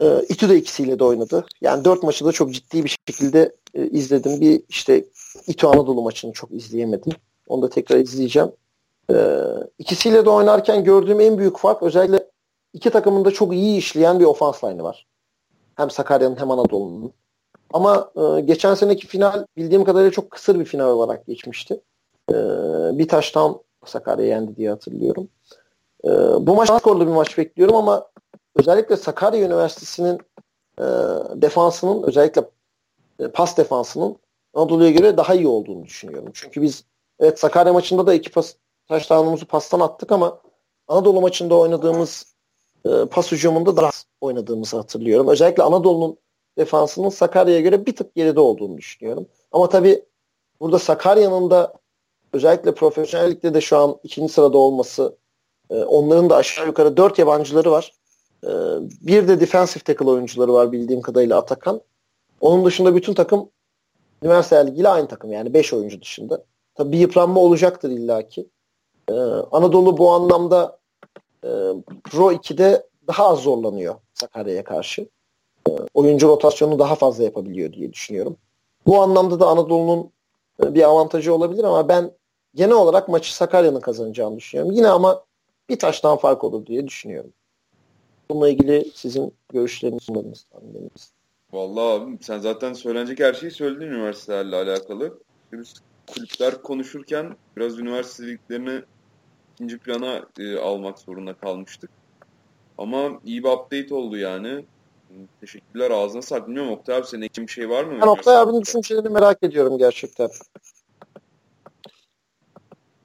E, 0.00 0.22
İTÜ 0.28 0.48
de 0.48 0.56
ikisiyle 0.56 0.98
de 0.98 1.04
oynadı. 1.04 1.46
Yani 1.60 1.84
dört 1.84 2.02
maçı 2.02 2.24
da 2.24 2.32
çok 2.32 2.54
ciddi 2.54 2.84
bir 2.84 2.96
şekilde 3.08 3.56
e, 3.74 3.86
izledim. 3.86 4.40
Bir 4.40 4.62
işte 4.68 5.04
İTÜ 5.46 5.66
Anadolu 5.66 6.02
maçını 6.02 6.32
çok 6.32 6.52
izleyemedim. 6.52 7.12
Onu 7.48 7.62
da 7.62 7.70
tekrar 7.70 7.96
izleyeceğim. 7.96 8.52
E, 9.10 9.16
ikisiyle 9.78 10.24
de 10.24 10.30
oynarken 10.30 10.84
gördüğüm 10.84 11.20
en 11.20 11.38
büyük 11.38 11.58
fark 11.58 11.82
özellikle 11.82 12.26
iki 12.72 12.90
takımın 12.90 13.24
da 13.24 13.30
çok 13.30 13.52
iyi 13.52 13.78
işleyen 13.78 14.20
bir 14.20 14.24
ofans 14.24 14.64
line'ı 14.64 14.82
var. 14.82 15.06
Hem 15.74 15.90
Sakarya'nın 15.90 16.36
hem 16.36 16.50
Anadolu'nun. 16.50 17.12
Ama 17.74 18.10
e, 18.16 18.40
geçen 18.40 18.74
seneki 18.74 19.06
final 19.06 19.46
bildiğim 19.56 19.84
kadarıyla 19.84 20.10
çok 20.10 20.30
kısır 20.30 20.60
bir 20.60 20.64
final 20.64 20.88
olarak 20.88 21.26
geçmişti. 21.26 21.80
E, 22.30 22.34
bir 22.98 23.08
taştan 23.08 23.60
Sakarya 23.84 24.26
yendi 24.26 24.56
diye 24.56 24.70
hatırlıyorum. 24.70 25.28
E, 26.04 26.10
bu 26.46 26.54
maç 26.54 26.68
skorlu 26.68 27.06
bir 27.06 27.12
maç 27.12 27.38
bekliyorum 27.38 27.76
ama 27.76 28.08
özellikle 28.56 28.96
Sakarya 28.96 29.46
Üniversitesi'nin 29.46 30.20
e, 30.78 30.84
defansının 31.42 32.02
özellikle 32.02 32.44
e, 33.20 33.28
pas 33.28 33.56
defansının 33.56 34.16
Anadolu'ya 34.54 34.90
göre 34.90 35.16
daha 35.16 35.34
iyi 35.34 35.48
olduğunu 35.48 35.84
düşünüyorum. 35.84 36.30
Çünkü 36.34 36.62
biz 36.62 36.84
evet 37.20 37.38
Sakarya 37.38 37.72
maçında 37.72 38.06
da 38.06 38.14
iki 38.14 38.30
pas 38.30 38.54
taştanımızı 38.88 39.46
pastan 39.46 39.80
attık 39.80 40.12
ama 40.12 40.40
Anadolu 40.88 41.20
maçında 41.20 41.54
oynadığımız 41.54 42.34
e, 42.86 43.04
pas 43.10 43.32
hücumunda 43.32 43.76
daha 43.76 43.90
oynadığımızı 44.20 44.76
hatırlıyorum. 44.76 45.28
Özellikle 45.28 45.62
Anadolu'nun 45.62 46.16
defansının 46.58 47.08
Sakarya'ya 47.08 47.60
göre 47.60 47.86
bir 47.86 47.96
tık 47.96 48.14
geride 48.14 48.40
olduğunu 48.40 48.78
düşünüyorum. 48.78 49.26
Ama 49.52 49.68
tabii 49.68 50.04
burada 50.60 50.78
Sakarya'nın 50.78 51.50
da 51.50 51.72
özellikle 52.32 52.74
profesyonellikte 52.74 53.54
de 53.54 53.60
şu 53.60 53.76
an 53.78 53.96
ikinci 54.02 54.32
sırada 54.32 54.58
olması 54.58 55.16
e, 55.70 55.74
onların 55.74 56.30
da 56.30 56.36
aşağı 56.36 56.66
yukarı 56.66 56.96
dört 56.96 57.18
yabancıları 57.18 57.70
var. 57.70 57.92
E, 58.44 58.50
bir 59.00 59.28
de 59.28 59.40
defensive 59.40 59.82
tackle 59.82 60.10
oyuncuları 60.10 60.52
var 60.52 60.72
bildiğim 60.72 61.02
kadarıyla 61.02 61.38
Atakan. 61.38 61.80
Onun 62.40 62.64
dışında 62.64 62.96
bütün 62.96 63.14
takım 63.14 63.50
üniversite 64.22 64.72
ile 64.76 64.88
aynı 64.88 65.08
takım 65.08 65.32
yani 65.32 65.54
beş 65.54 65.72
oyuncu 65.72 66.00
dışında. 66.00 66.44
Tabii 66.74 66.92
bir 66.92 66.98
yıpranma 66.98 67.40
olacaktır 67.40 67.90
illaki. 67.90 68.48
Ee, 69.08 69.12
Anadolu 69.52 69.98
bu 69.98 70.10
anlamda 70.12 70.78
e, 71.44 71.48
Pro 72.04 72.32
2'de 72.32 72.86
daha 73.06 73.28
az 73.28 73.38
zorlanıyor 73.38 73.94
Sakarya'ya 74.14 74.64
karşı. 74.64 75.08
E, 75.68 75.70
oyuncu 75.94 76.28
rotasyonu 76.28 76.78
daha 76.78 76.94
fazla 76.94 77.24
yapabiliyor 77.24 77.72
diye 77.72 77.92
düşünüyorum. 77.92 78.36
Bu 78.86 79.02
anlamda 79.02 79.40
da 79.40 79.46
Anadolu'nun 79.46 80.10
e, 80.62 80.74
bir 80.74 80.82
avantajı 80.82 81.34
olabilir 81.34 81.64
ama 81.64 81.88
ben 81.88 82.10
genel 82.54 82.74
olarak 82.74 83.08
maçı 83.08 83.36
Sakarya'nın 83.36 83.80
kazanacağını 83.80 84.36
düşünüyorum. 84.36 84.72
Yine 84.72 84.88
ama 84.88 85.24
bir 85.68 85.78
taştan 85.78 86.16
fark 86.16 86.44
olur 86.44 86.66
diye 86.66 86.86
düşünüyorum. 86.86 87.32
Bununla 88.30 88.48
ilgili 88.48 88.90
sizin 88.94 89.34
görüşlerinizi 89.52 90.04
sunmanız 90.04 90.46
Vallahi 91.52 92.02
abi 92.02 92.18
sen 92.20 92.38
zaten 92.38 92.72
söylenecek 92.72 93.20
her 93.20 93.34
şeyi 93.34 93.50
söyledin 93.50 93.86
üniversitelerle 93.86 94.56
alakalı. 94.56 95.18
Biz 95.52 95.74
kulüpler 96.06 96.62
konuşurken 96.62 97.36
biraz 97.56 97.78
üniversiteliklerini 97.78 98.82
ikinci 99.54 99.78
plana 99.78 100.26
e, 100.38 100.56
almak 100.56 100.98
zorunda 100.98 101.34
kalmıştık. 101.34 101.90
Ama 102.78 103.20
iyi 103.24 103.44
bir 103.44 103.48
update 103.48 103.94
oldu 103.94 104.16
yani. 104.16 104.64
Teşekkürler 105.40 105.90
ağzına 105.90 106.22
sağlık. 106.22 106.46
Bilmiyorum 106.46 106.72
Oktay 106.72 106.96
abi 106.96 107.06
senin 107.06 107.22
ekleyeceğin 107.22 107.46
bir 107.46 107.52
şey 107.52 107.70
var 107.70 107.84
mı? 107.84 107.98
Ben 108.02 108.06
Oktay 108.06 108.36
abinin 108.36 108.60
düşüncelerini 108.60 109.08
merak 109.08 109.42
ediyorum 109.42 109.78
gerçekten. 109.78 110.30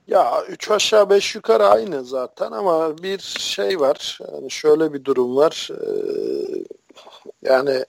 Ya 0.07 0.45
üç 0.45 0.71
aşağı 0.71 1.09
beş 1.09 1.35
yukarı 1.35 1.67
aynı 1.67 2.05
zaten 2.05 2.51
ama 2.51 2.97
bir 2.97 3.19
şey 3.19 3.79
var. 3.79 4.19
Yani 4.31 4.51
şöyle 4.51 4.93
bir 4.93 5.03
durum 5.03 5.35
var. 5.35 5.69
Ee, 5.71 6.63
yani 7.41 7.85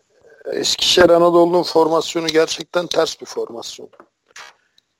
Eskişehir 0.53 1.11
Anadolu'nun 1.11 1.63
formasyonu 1.63 2.27
gerçekten 2.27 2.87
ters 2.87 3.21
bir 3.21 3.27
formasyon. 3.27 3.89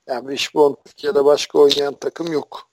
Yani 0.07 0.21
Wishbone 0.21 0.75
Türkiye'de 0.85 1.25
başka 1.25 1.59
oynayan 1.59 1.93
takım 1.93 2.31
yok. 2.31 2.69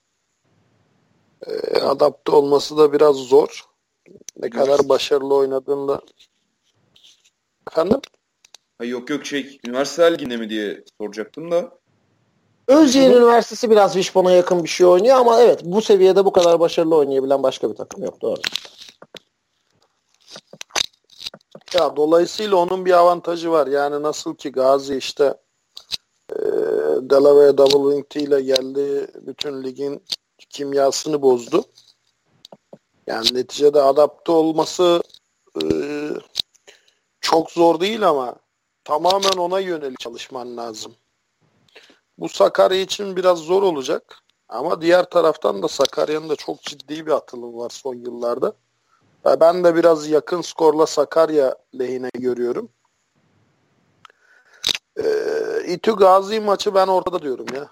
Ee, 1.47 1.79
adapte 1.79 2.31
olması 2.31 2.77
da 2.77 2.93
biraz 2.93 3.15
zor. 3.15 3.65
Ne 4.37 4.49
kadar 4.49 4.89
başarılı 4.89 5.35
oynadığında 5.35 6.01
Efendim? 7.71 7.99
Ha, 8.77 8.85
yok 8.85 9.09
yok 9.09 9.25
şey 9.25 9.59
üniversite 9.67 10.13
liginde 10.13 10.37
mi 10.37 10.49
diye 10.49 10.83
soracaktım 11.01 11.51
da. 11.51 11.79
Özyeğin 12.67 13.11
Üniversitesi 13.11 13.69
biraz 13.69 13.93
Wishbone'a 13.93 14.31
yakın 14.31 14.63
bir 14.63 14.69
şey 14.69 14.87
oynuyor 14.87 15.15
ama 15.15 15.41
evet 15.41 15.61
bu 15.63 15.81
seviyede 15.81 16.25
bu 16.25 16.31
kadar 16.31 16.59
başarılı 16.59 16.95
oynayabilen 16.95 17.43
başka 17.43 17.71
bir 17.71 17.75
takım 17.75 18.03
yok 18.03 18.21
doğru. 18.21 18.41
Ya 21.73 21.95
dolayısıyla 21.95 22.55
onun 22.55 22.85
bir 22.85 22.91
avantajı 22.91 23.51
var. 23.51 23.67
Yani 23.67 24.03
nasıl 24.03 24.35
ki 24.35 24.51
Gazi 24.51 24.97
işte 24.97 25.33
e, 26.31 26.39
Delaware 27.01 27.57
Double 27.57 28.01
Wing 28.01 28.27
ile 28.27 28.41
geldi 28.41 29.07
bütün 29.21 29.63
ligin 29.63 30.03
kimyasını 30.49 31.21
bozdu. 31.21 31.63
Yani 33.07 33.27
neticede 33.33 33.81
adapte 33.81 34.31
olması 34.31 35.03
e, 35.63 35.65
çok 37.31 37.51
zor 37.51 37.79
değil 37.79 38.09
ama 38.09 38.35
tamamen 38.83 39.37
ona 39.37 39.59
yönelik 39.59 39.99
çalışman 39.99 40.57
lazım. 40.57 40.95
Bu 42.17 42.29
Sakarya 42.29 42.81
için 42.81 43.15
biraz 43.15 43.37
zor 43.37 43.63
olacak. 43.63 44.15
Ama 44.49 44.81
diğer 44.81 45.09
taraftan 45.09 45.63
da 45.63 45.67
Sakarya'nın 45.67 46.29
da 46.29 46.35
çok 46.35 46.61
ciddi 46.61 47.05
bir 47.05 47.11
atılım 47.11 47.57
var 47.57 47.69
son 47.69 47.95
yıllarda. 47.95 48.53
Ben 49.25 49.63
de 49.63 49.75
biraz 49.75 50.09
yakın 50.09 50.41
skorla 50.41 50.85
Sakarya 50.85 51.55
lehine 51.79 52.09
görüyorum. 52.13 52.69
Ee, 54.97 55.63
İTÜ 55.67 55.91
Gazi 55.91 56.39
maçı 56.39 56.75
ben 56.75 56.87
ortada 56.87 57.21
diyorum 57.21 57.45
ya. 57.55 57.69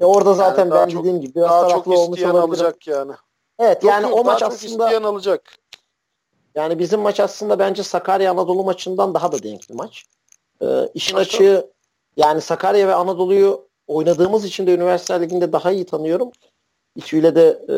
ya 0.00 0.06
orada 0.06 0.34
zaten 0.34 0.62
yani 0.66 0.74
ben 0.74 0.98
dediğim 0.98 1.20
gibi 1.20 1.34
biraz 1.34 1.50
daha 1.50 1.68
çok 1.68 1.86
isteyen 1.86 2.34
alacak 2.34 2.86
yani. 2.86 3.12
Evet 3.58 3.84
yok, 3.84 3.92
yani 3.92 4.02
yok, 4.02 4.18
o 4.18 4.24
maç 4.24 4.42
aslında 4.42 4.84
isteyen 4.84 5.02
alacak. 5.02 5.54
Yani 6.54 6.78
bizim 6.78 7.00
maç 7.00 7.20
aslında 7.20 7.58
bence 7.58 7.82
Sakarya 7.82 8.30
Anadolu 8.30 8.64
maçından 8.64 9.14
daha 9.14 9.32
da 9.32 9.42
denk 9.42 9.70
bir 9.70 9.74
maç. 9.74 10.04
Ee, 10.62 10.66
işin 10.94 11.16
Nasıl? 11.16 11.28
açığı 11.28 11.70
yani 12.16 12.40
Sakarya 12.40 12.88
ve 12.88 12.94
Anadolu'yu 12.94 13.68
oynadığımız 13.86 14.44
için 14.44 14.66
de 14.66 14.74
Üniversite 14.74 15.20
Ligi'nde 15.20 15.52
daha 15.52 15.72
iyi 15.72 15.86
tanıyorum. 15.86 16.30
İTÜ'yle 16.96 17.34
de 17.34 17.46
e, 17.68 17.76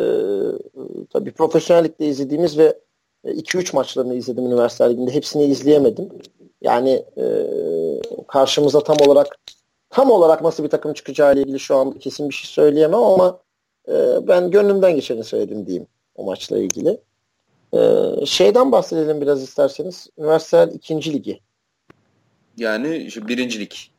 tabii 1.12 1.32
profesyonellikte 1.32 2.06
izlediğimiz 2.06 2.58
ve 2.58 2.78
2-3 3.24 3.76
maçlarını 3.76 4.14
izledim 4.14 4.46
Üniversite 4.46 4.90
Ligi'nde. 4.90 5.14
Hepsini 5.14 5.44
izleyemedim. 5.44 6.08
Yani 6.60 7.04
e, 7.16 7.24
karşımıza 8.28 8.80
tam 8.80 8.96
olarak 9.06 9.38
tam 9.90 10.10
olarak 10.10 10.42
nasıl 10.42 10.64
bir 10.64 10.68
takım 10.68 10.92
çıkacağı 10.92 11.34
ile 11.34 11.40
ilgili 11.40 11.60
şu 11.60 11.76
anda 11.76 11.98
kesin 11.98 12.28
bir 12.28 12.34
şey 12.34 12.50
söyleyemem 12.50 13.00
ama 13.00 13.40
e, 13.88 14.28
ben 14.28 14.50
gönlümden 14.50 14.94
geçeni 14.94 15.24
söyledim 15.24 15.66
diyeyim 15.66 15.86
o 16.14 16.24
maçla 16.24 16.58
ilgili. 16.58 17.00
Ee, 17.74 18.26
şeyden 18.26 18.72
bahsedelim 18.72 19.20
biraz 19.20 19.42
isterseniz. 19.42 20.08
Üniversite 20.18 20.70
ikinci 20.74 21.12
ligi. 21.12 21.40
Yani 22.56 22.96
işte 22.96 23.28
birincilik. 23.28 23.92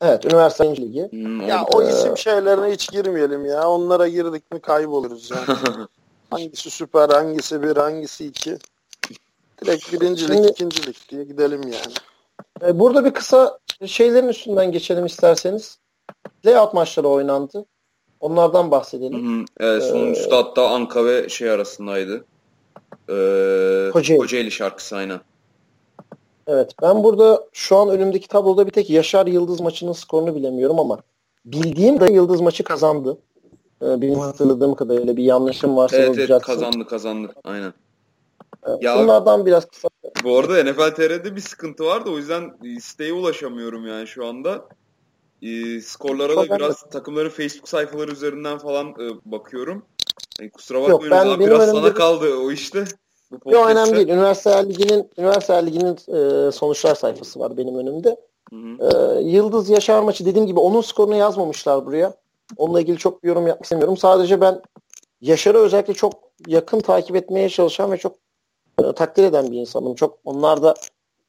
Evet, 0.00 0.24
üniversite 0.24 0.64
ikinci 0.64 0.82
ligi. 0.82 1.08
Hmm, 1.10 1.40
ya 1.40 1.64
o 1.64 1.82
isim 1.82 2.16
şeylerine 2.16 2.72
hiç 2.72 2.90
girmeyelim 2.92 3.46
ya. 3.46 3.68
Onlara 3.68 4.08
girdik 4.08 4.52
mi 4.52 4.60
kayboluruz 4.60 5.30
yani. 5.30 5.58
hangisi 6.30 6.70
süper, 6.70 7.08
hangisi 7.08 7.62
bir, 7.62 7.76
hangisi 7.76 8.26
iki. 8.26 8.58
Direkt 9.64 9.92
birincilik, 9.92 10.34
Şimdi, 10.34 10.48
ikincilik 10.48 11.08
diye 11.08 11.24
gidelim 11.24 11.62
yani. 11.62 11.94
E, 12.66 12.78
burada 12.78 13.04
bir 13.04 13.10
kısa 13.10 13.58
şeylerin 13.86 14.28
üstünden 14.28 14.72
geçelim 14.72 15.06
isterseniz. 15.06 15.78
Layout 16.44 16.74
maçları 16.74 17.08
oynandı. 17.08 17.64
Onlardan 18.20 18.70
bahsedelim. 18.70 19.26
Hı 19.26 19.40
hı. 19.40 19.44
Evet, 19.60 19.82
sonuncusu 19.82 20.30
ee, 20.30 20.34
hatta 20.34 20.68
Anka 20.68 21.04
ve 21.04 21.28
şey 21.28 21.50
arasındaydı. 21.50 22.24
Ee, 23.08 23.90
Kocaeli. 23.92 24.18
Kocaeli 24.18 24.50
şarkısı 24.50 24.96
aynen. 24.96 25.20
Evet 26.46 26.74
ben 26.82 27.04
burada 27.04 27.44
şu 27.52 27.76
an 27.76 27.88
önümdeki 27.88 28.28
tabloda 28.28 28.66
bir 28.66 28.72
tek 28.72 28.90
Yaşar 28.90 29.26
Yıldız 29.26 29.60
maçının 29.60 29.92
skorunu 29.92 30.34
bilemiyorum 30.34 30.80
ama 30.80 30.98
bildiğim 31.44 32.00
de 32.00 32.12
Yıldız 32.12 32.40
maçı 32.40 32.64
kazandı. 32.64 33.18
Ee, 33.82 34.00
benim 34.00 34.18
hatırladığım 34.18 34.74
kadarıyla 34.74 35.16
bir 35.16 35.24
yanlışım 35.24 35.76
varsa 35.76 35.96
evet, 35.96 36.18
evet 36.18 36.42
kazandı 36.42 36.86
kazandı 36.86 37.32
aynen. 37.44 37.72
Evet, 38.66 38.82
ya, 38.82 38.98
bunlardan 38.98 39.46
biraz 39.46 39.64
kısa. 39.64 39.88
Bu 40.24 40.38
arada 40.38 40.64
NFL 40.64 40.94
TR'de 40.94 41.36
bir 41.36 41.40
sıkıntı 41.40 41.84
vardı 41.84 42.10
o 42.10 42.18
yüzden 42.18 42.52
isteğe 42.62 43.12
ulaşamıyorum 43.12 43.86
yani 43.86 44.06
şu 44.06 44.26
anda. 44.26 44.64
E, 45.42 45.80
skorlara 45.80 46.36
da 46.36 46.56
biraz 46.56 46.90
takımların 46.90 47.30
Facebook 47.30 47.68
sayfaları 47.68 48.12
üzerinden 48.12 48.58
falan 48.58 48.86
e, 48.88 49.10
bakıyorum. 49.24 49.84
E, 50.40 50.50
kusura 50.50 50.82
bakmayın 50.82 51.30
Yok, 51.30 51.40
ben, 51.40 51.46
biraz 51.46 51.70
sana 51.70 51.94
kaldı 51.94 52.36
o 52.36 52.50
işte. 52.50 52.84
Yok 53.46 53.70
önemli 53.70 53.96
değil. 53.96 54.08
Üniversite 54.08 54.68
Ligi'nin 54.68 55.10
Üniversite 55.18 55.66
Ligi'nin 55.66 55.94
e, 55.94 56.52
sonuçlar 56.52 56.94
sayfası 56.94 57.40
var 57.40 57.56
benim 57.56 57.78
önümde. 57.78 58.16
Hı 58.50 58.56
hı. 58.56 59.18
E, 59.18 59.22
Yıldız 59.22 59.70
Yaşar 59.70 60.02
maçı 60.02 60.26
dediğim 60.26 60.46
gibi 60.46 60.60
onun 60.60 60.80
skorunu 60.80 61.16
yazmamışlar 61.16 61.86
buraya. 61.86 62.14
Onunla 62.56 62.80
ilgili 62.80 62.98
çok 62.98 63.22
bir 63.22 63.28
yorum 63.28 63.46
yapmak 63.46 63.64
istemiyorum. 63.64 63.96
Sadece 63.96 64.40
ben 64.40 64.62
Yaşar'ı 65.20 65.58
özellikle 65.58 65.94
çok 65.94 66.14
yakın 66.46 66.80
takip 66.80 67.16
etmeye 67.16 67.48
çalışan 67.48 67.92
ve 67.92 67.96
çok 67.96 68.16
e, 68.84 68.92
takdir 68.92 69.24
eden 69.24 69.50
bir 69.50 69.56
insanım. 69.56 69.94
Çok 69.94 70.18
onlar 70.24 70.62
da 70.62 70.74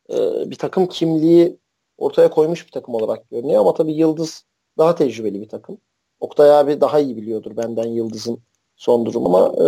e, 0.10 0.16
bir 0.50 0.56
takım 0.56 0.88
kimliği 0.88 1.58
ortaya 1.98 2.30
koymuş 2.30 2.66
bir 2.66 2.72
takım 2.72 2.96
olarak 2.96 3.30
görünüyor 3.30 3.62
ama 3.62 3.74
tabii 3.74 3.94
Yıldız 3.94 4.46
daha 4.78 4.96
tecrübeli 4.96 5.42
bir 5.42 5.50
takım. 5.50 5.78
Oktay 6.20 6.52
abi 6.60 6.82
daha 6.82 7.00
iyi 7.00 7.18
biliyordur 7.18 7.58
benden 7.58 7.88
Yıldız'ın 7.88 8.40
son 8.76 9.06
durumu 9.06 9.38
ama 9.38 9.54
e, 9.56 9.66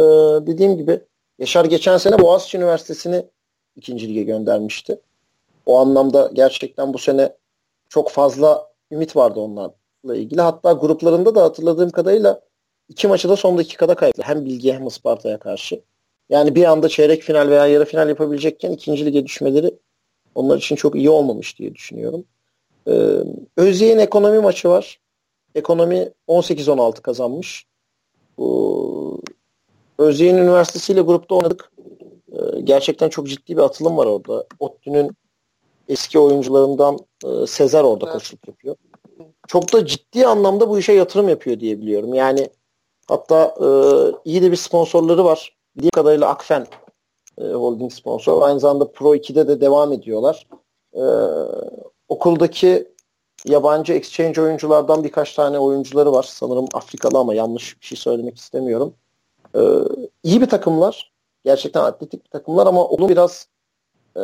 dediğim 0.48 0.78
gibi 0.78 1.02
Yaşar 1.40 1.66
geçen 1.66 1.98
sene 1.98 2.20
Boğaziçi 2.20 2.58
Üniversitesi'ni 2.58 3.26
ikinci 3.76 4.10
lige 4.10 4.24
göndermişti. 4.24 5.02
O 5.66 5.80
anlamda 5.80 6.30
gerçekten 6.34 6.94
bu 6.94 6.98
sene 6.98 7.36
çok 7.90 8.10
fazla 8.10 8.70
ümit 8.92 9.16
vardı 9.16 9.40
onlarla 9.40 10.16
ilgili. 10.16 10.42
Hatta 10.42 10.72
gruplarında 10.72 11.36
da 11.36 11.44
hatırladığım 11.44 11.90
kadarıyla 11.90 12.42
iki 12.90 13.08
maçı 13.08 13.30
da 13.30 13.36
son 13.36 13.58
dakikada 13.58 13.96
kaybetti. 13.96 14.22
Hem 14.24 14.46
Bilgi 14.46 14.74
hem 14.74 14.88
Isparta'ya 14.88 15.40
karşı. 15.40 15.82
Yani 16.30 16.56
bir 16.56 16.64
anda 16.64 16.90
çeyrek 16.90 17.22
final 17.22 17.50
veya 17.50 17.68
yarı 17.68 17.86
final 17.86 18.10
yapabilecekken 18.10 18.72
ikinci 18.72 19.06
lige 19.06 19.26
düşmeleri 19.26 19.80
onlar 20.36 20.58
için 20.58 20.76
çok 20.76 20.96
iyi 20.96 21.10
olmamış 21.10 21.60
diye 21.60 21.76
düşünüyorum. 21.76 22.24
Ee, 22.88 23.24
Özyeğin 23.58 23.98
ekonomi 23.98 24.40
maçı 24.40 24.70
var. 24.70 25.00
Ekonomi 25.56 26.10
18-16 26.28 27.02
kazanmış. 27.02 27.66
Bu 28.38 29.22
Özyeğin 29.98 30.38
Üniversitesi 30.38 30.94
ile 30.94 31.02
grupta 31.02 31.36
oynadık. 31.36 31.72
Ee, 32.32 32.62
gerçekten 32.64 33.10
çok 33.10 33.28
ciddi 33.28 33.58
bir 33.58 33.62
atılım 33.62 33.98
var 33.98 34.06
orada. 34.06 34.46
ODTÜ'nün 34.60 35.12
eski 35.88 36.20
oyuncularından 36.20 37.00
e, 37.26 37.48
Sezer 37.48 37.84
orada 37.84 38.06
evet. 38.06 38.14
koçluk 38.14 38.48
yapıyor. 38.48 38.76
Çok 39.48 39.74
da 39.74 39.86
ciddi 39.86 40.28
anlamda 40.28 40.70
bu 40.70 40.80
işe 40.80 40.94
yatırım 40.94 41.30
yapıyor 41.30 41.60
diye 41.60 41.82
biliyorum. 41.82 42.14
Yani 42.14 42.50
hatta 43.08 43.56
e, 43.62 43.68
iyi 44.26 44.42
de 44.42 44.52
bir 44.52 44.56
sponsorları 44.56 45.26
var. 45.26 45.58
Bildiğim 45.76 45.92
kadarıyla 45.92 46.30
Akfen 46.30 46.68
e, 47.40 47.44
holding 47.44 47.92
sponsor. 47.92 48.42
Aynı 48.42 48.60
zamanda 48.60 48.92
Pro 48.92 49.16
2'de 49.16 49.48
de 49.48 49.62
devam 49.62 49.94
ediyorlar. 49.94 50.48
E, 50.94 51.04
okuldaki 52.10 52.88
yabancı 53.46 53.94
exchange 53.94 54.42
oyunculardan 54.42 55.04
birkaç 55.04 55.34
tane 55.34 55.60
oyuncuları 55.60 56.12
var. 56.12 56.24
Sanırım 56.24 56.66
Afrikalı 56.74 57.18
ama 57.18 57.34
yanlış 57.34 57.82
bir 57.82 57.86
şey 57.86 57.98
söylemek 57.98 58.38
istemiyorum. 58.38 58.94
Ee, 59.56 59.60
iyi 60.24 60.42
bir 60.42 60.46
takımlar. 60.46 61.12
Gerçekten 61.46 61.84
atletik 61.84 62.26
bir 62.26 62.30
takımlar 62.30 62.68
ama 62.68 62.86
onun 62.86 63.10
biraz 63.10 63.48
e, 64.16 64.20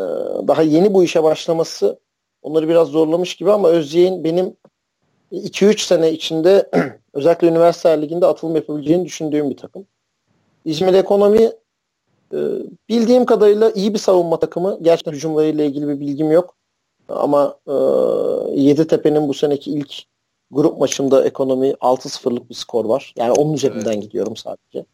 daha 0.48 0.62
yeni 0.62 0.94
bu 0.94 1.04
işe 1.04 1.24
başlaması 1.24 2.00
onları 2.42 2.70
biraz 2.70 2.88
zorlamış 2.88 3.36
gibi 3.36 3.52
ama 3.52 3.68
Özyeğin 3.68 4.24
benim 4.24 4.58
2-3 5.32 5.80
sene 5.80 6.12
içinde 6.12 6.70
özellikle 7.14 7.48
üniversite 7.48 8.02
liginde 8.02 8.26
atılım 8.26 8.56
yapabileceğini 8.56 9.06
düşündüğüm 9.06 9.50
bir 9.50 9.58
takım. 9.58 9.88
İzmir 10.66 10.94
Ekonomi 10.94 11.52
e, 12.34 12.38
bildiğim 12.90 13.26
kadarıyla 13.26 13.72
iyi 13.72 13.94
bir 13.94 14.00
savunma 14.00 14.40
takımı. 14.40 14.78
Gerçekten 14.82 15.12
hücumlarıyla 15.12 15.64
ilgili 15.64 15.88
bir 15.88 16.00
bilgim 16.00 16.32
yok. 16.32 16.56
Ama 17.10 17.58
e, 17.68 17.74
Yeditepe'nin 18.62 19.28
bu 19.28 19.34
seneki 19.34 19.72
ilk 19.72 20.04
grup 20.52 20.78
maçında 20.78 21.26
ekonomi 21.26 21.70
6-0'lık 21.70 22.50
bir 22.50 22.56
skor 22.56 22.86
var. 22.86 23.14
Yani 23.18 23.32
onun 23.32 23.54
üzerinden 23.54 23.92
evet. 23.92 24.04
gidiyorum 24.04 24.36
sadece. 24.36 24.86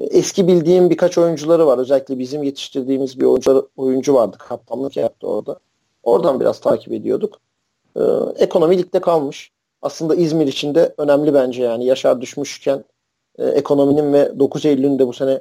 Eski 0.00 0.48
bildiğim 0.48 0.90
birkaç 0.90 1.18
oyuncuları 1.18 1.66
var. 1.66 1.78
Özellikle 1.78 2.18
bizim 2.18 2.42
yetiştirdiğimiz 2.42 3.20
bir 3.20 3.24
oyuncu, 3.24 3.68
oyuncu 3.76 4.14
vardı. 4.14 4.36
Kaptanlık 4.38 4.96
yaptı 4.96 5.26
orada. 5.26 5.58
Oradan 6.02 6.40
biraz 6.40 6.60
takip 6.60 6.92
ediyorduk. 6.92 7.40
Ee, 7.96 8.00
ekonomi 8.38 8.78
ligde 8.78 9.00
kalmış. 9.00 9.50
Aslında 9.82 10.14
İzmir 10.14 10.46
için 10.46 10.74
de 10.74 10.94
önemli 10.98 11.34
bence 11.34 11.62
yani. 11.62 11.84
Yaşar 11.84 12.20
düşmüşken 12.20 12.84
e, 13.38 13.46
ekonominin 13.46 14.12
ve 14.12 14.38
9 14.38 14.66
Eylül'ün 14.66 14.98
de 14.98 15.06
bu 15.06 15.12
sene 15.12 15.40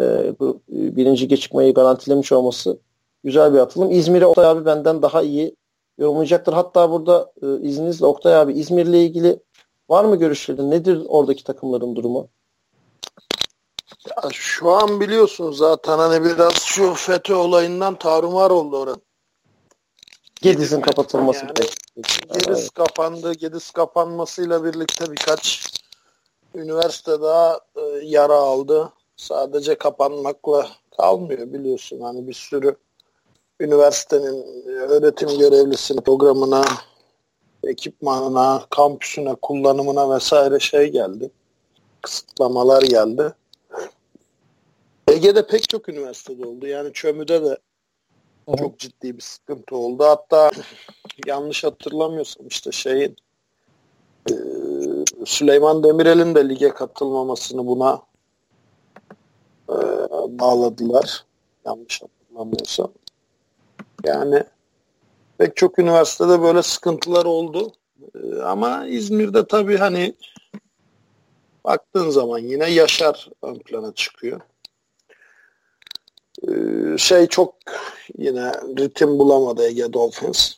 e, 0.00 0.34
bu, 0.40 0.60
birinci 0.68 1.40
çıkmayı 1.40 1.74
garantilemiş 1.74 2.32
olması 2.32 2.78
güzel 3.24 3.54
bir 3.54 3.58
atılım. 3.58 3.90
İzmir'e 3.90 4.26
Oktay 4.26 4.46
abi 4.46 4.66
benden 4.66 5.02
daha 5.02 5.22
iyi 5.22 5.56
yorumlayacaktır. 5.98 6.52
Hatta 6.52 6.90
burada 6.90 7.32
e, 7.42 7.68
izninizle 7.68 8.06
Oktay 8.06 8.36
abi 8.36 8.52
İzmir'le 8.52 8.94
ilgili 8.94 9.40
var 9.88 10.04
mı 10.04 10.16
görüşlerin? 10.16 10.70
Nedir 10.70 11.02
oradaki 11.08 11.44
takımların 11.44 11.96
durumu? 11.96 12.28
Ya 14.10 14.28
şu 14.32 14.70
an 14.70 15.00
biliyorsunuz 15.00 15.58
zaten 15.58 15.98
hani 15.98 16.24
biraz 16.24 16.54
şu 16.54 16.94
FETÖ 16.94 17.34
olayından 17.34 17.98
tarumar 17.98 18.50
oldu 18.50 18.78
orada. 18.78 18.96
Gediz'in 20.42 20.80
kapatılması. 20.80 21.44
Yani, 21.44 21.52
Gediz 22.32 22.48
evet. 22.48 22.70
kapandı. 22.74 23.32
Gediz 23.32 23.70
kapanmasıyla 23.70 24.64
birlikte 24.64 25.10
birkaç 25.10 25.72
üniversite 26.54 27.22
daha 27.22 27.60
e, 27.76 27.80
yara 28.02 28.34
aldı. 28.34 28.92
Sadece 29.22 29.74
kapanmakla 29.74 30.68
kalmıyor 30.96 31.52
biliyorsun. 31.52 32.00
Hani 32.00 32.28
bir 32.28 32.32
sürü 32.32 32.76
üniversitenin 33.60 34.66
öğretim 34.66 35.38
görevlisine, 35.38 36.00
programına, 36.00 36.64
ekipmanına, 37.64 38.66
kampüsüne, 38.70 39.34
kullanımına 39.42 40.14
vesaire 40.14 40.60
şey 40.60 40.88
geldi. 40.88 41.30
Kısıtlamalar 42.02 42.82
geldi. 42.82 43.34
Ege'de 45.08 45.46
pek 45.46 45.68
çok 45.68 45.88
üniversitede 45.88 46.46
oldu. 46.46 46.66
Yani 46.66 46.92
Çömü'de 46.92 47.44
de 47.44 47.58
çok 48.58 48.78
ciddi 48.78 49.16
bir 49.16 49.22
sıkıntı 49.22 49.76
oldu. 49.76 50.04
Hatta 50.04 50.50
yanlış 51.26 51.64
hatırlamıyorsam 51.64 52.46
işte 52.46 52.72
şeyin 52.72 53.16
Süleyman 55.24 55.84
Demirel'in 55.84 56.34
de 56.34 56.48
lige 56.48 56.68
katılmamasını 56.68 57.66
buna 57.66 58.11
e, 59.72 60.38
bağladılar. 60.38 61.24
Yanlış 61.66 62.02
hatırlamıyorsam. 62.02 62.92
Yani 64.04 64.44
pek 65.38 65.56
çok 65.56 65.78
üniversitede 65.78 66.42
böyle 66.42 66.62
sıkıntılar 66.62 67.24
oldu. 67.24 67.72
E, 68.14 68.42
ama 68.42 68.86
İzmir'de 68.86 69.46
tabii 69.46 69.76
hani 69.76 70.14
baktığın 71.64 72.10
zaman 72.10 72.38
yine 72.38 72.70
Yaşar 72.70 73.28
ön 73.42 73.54
plana 73.54 73.94
çıkıyor. 73.94 74.40
Ee, 76.48 76.98
şey 76.98 77.26
çok 77.26 77.54
yine 78.18 78.52
ritim 78.52 79.18
bulamadı 79.18 79.66
Ege 79.66 79.92
Dolphins. 79.92 80.54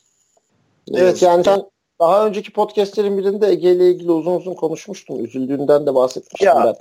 Ne 0.89 0.99
evet 0.99 1.23
yani 1.23 1.45
sen 1.45 1.63
daha 2.01 2.27
önceki 2.27 2.53
podcastlerin 2.53 3.19
birinde 3.19 3.49
Ege 3.49 3.73
ile 3.73 3.91
ilgili 3.91 4.11
uzun 4.11 4.37
uzun 4.37 4.55
konuşmuştun. 4.55 5.19
Üzüldüğünden 5.19 5.87
de 5.87 5.95
bahsetmiştim 5.95 6.49
ya, 6.49 6.65
ben. 6.65 6.75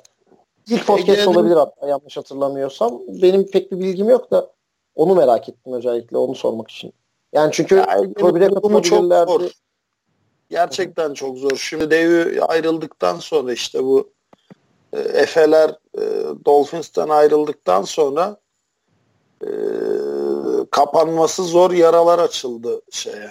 İlk 0.68 0.88
podcast 0.88 1.09
Ege'nin... 1.09 1.36
olabilir 1.36 1.55
hatta 1.55 1.88
yanlış 1.88 2.18
hatırlamıyorsam. 2.18 3.01
Benim 3.07 3.51
pek 3.51 3.72
bir 3.72 3.80
bilgim 3.80 4.09
yok 4.09 4.32
da 4.32 4.49
onu 4.95 5.16
merak 5.16 5.49
ettim 5.49 5.74
özellikle 5.74 6.18
onu 6.18 6.36
sormak 6.36 6.72
için. 6.72 6.93
Yani 7.34 7.51
çünkü 7.51 7.76
ya, 7.76 7.99
çok 8.20 8.38
zor. 9.28 9.41
Gerçekten 10.49 11.14
çok 11.14 11.38
zor. 11.38 11.57
Şimdi 11.57 11.91
Devi 11.91 12.41
ayrıldıktan 12.41 13.18
sonra 13.18 13.53
işte 13.53 13.84
bu 13.84 14.09
e, 14.93 14.99
Efe'ler 14.99 15.70
e, 15.97 16.01
Dolphins'ten 16.45 17.09
ayrıldıktan 17.09 17.82
sonra 17.82 18.38
e, 19.41 19.49
kapanması 20.72 21.43
zor 21.43 21.72
yaralar 21.72 22.20
açıldı 22.20 22.82
şeye 22.91 23.30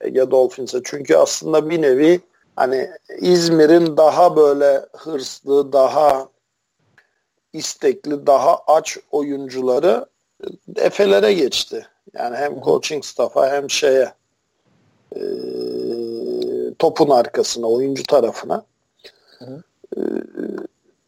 Ege 0.00 0.30
Dolphins'e. 0.30 0.80
Çünkü 0.84 1.16
aslında 1.16 1.70
bir 1.70 1.82
nevi 1.82 2.20
hani 2.56 2.90
İzmir'in 3.20 3.96
daha 3.96 4.36
böyle 4.36 4.86
hırslı, 4.92 5.72
daha 5.72 6.28
istekli, 7.52 8.26
daha 8.26 8.58
aç 8.66 8.98
oyuncuları 9.10 10.06
Efe'lere 10.76 11.32
geçti. 11.32 11.86
Yani 12.14 12.36
hem 12.36 12.60
coaching 12.60 13.04
staff'a 13.04 13.50
hem 13.50 13.70
şeye 13.70 14.12
e, 15.16 15.20
topun 16.78 17.10
arkasına, 17.10 17.66
oyuncu 17.66 18.02
tarafına. 18.02 18.64
Hı 19.38 19.44
hı. 19.44 19.62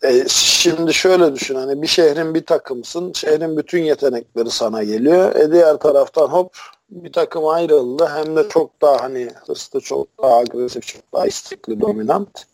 E, 0.04 0.24
şimdi 0.28 0.94
şöyle 0.94 1.34
düşün 1.34 1.54
hani 1.54 1.82
bir 1.82 1.86
şehrin 1.86 2.34
bir 2.34 2.46
takımsın. 2.46 3.12
Şehrin 3.12 3.56
bütün 3.56 3.82
yetenekleri 3.82 4.50
sana 4.50 4.84
geliyor. 4.84 5.34
E 5.34 5.52
diğer 5.52 5.76
taraftan 5.76 6.26
hop 6.26 6.56
bir 6.90 7.12
takım 7.12 7.46
ayrıldı. 7.46 8.06
Hem 8.06 8.36
de 8.36 8.48
çok 8.48 8.82
daha 8.82 9.02
hani 9.02 9.30
hırslı, 9.46 9.80
çok 9.80 10.08
daha 10.22 10.36
agresif, 10.36 10.86
çok 10.86 11.02
daha 11.12 11.26
istekli, 11.26 11.80
dominant. 11.80 12.46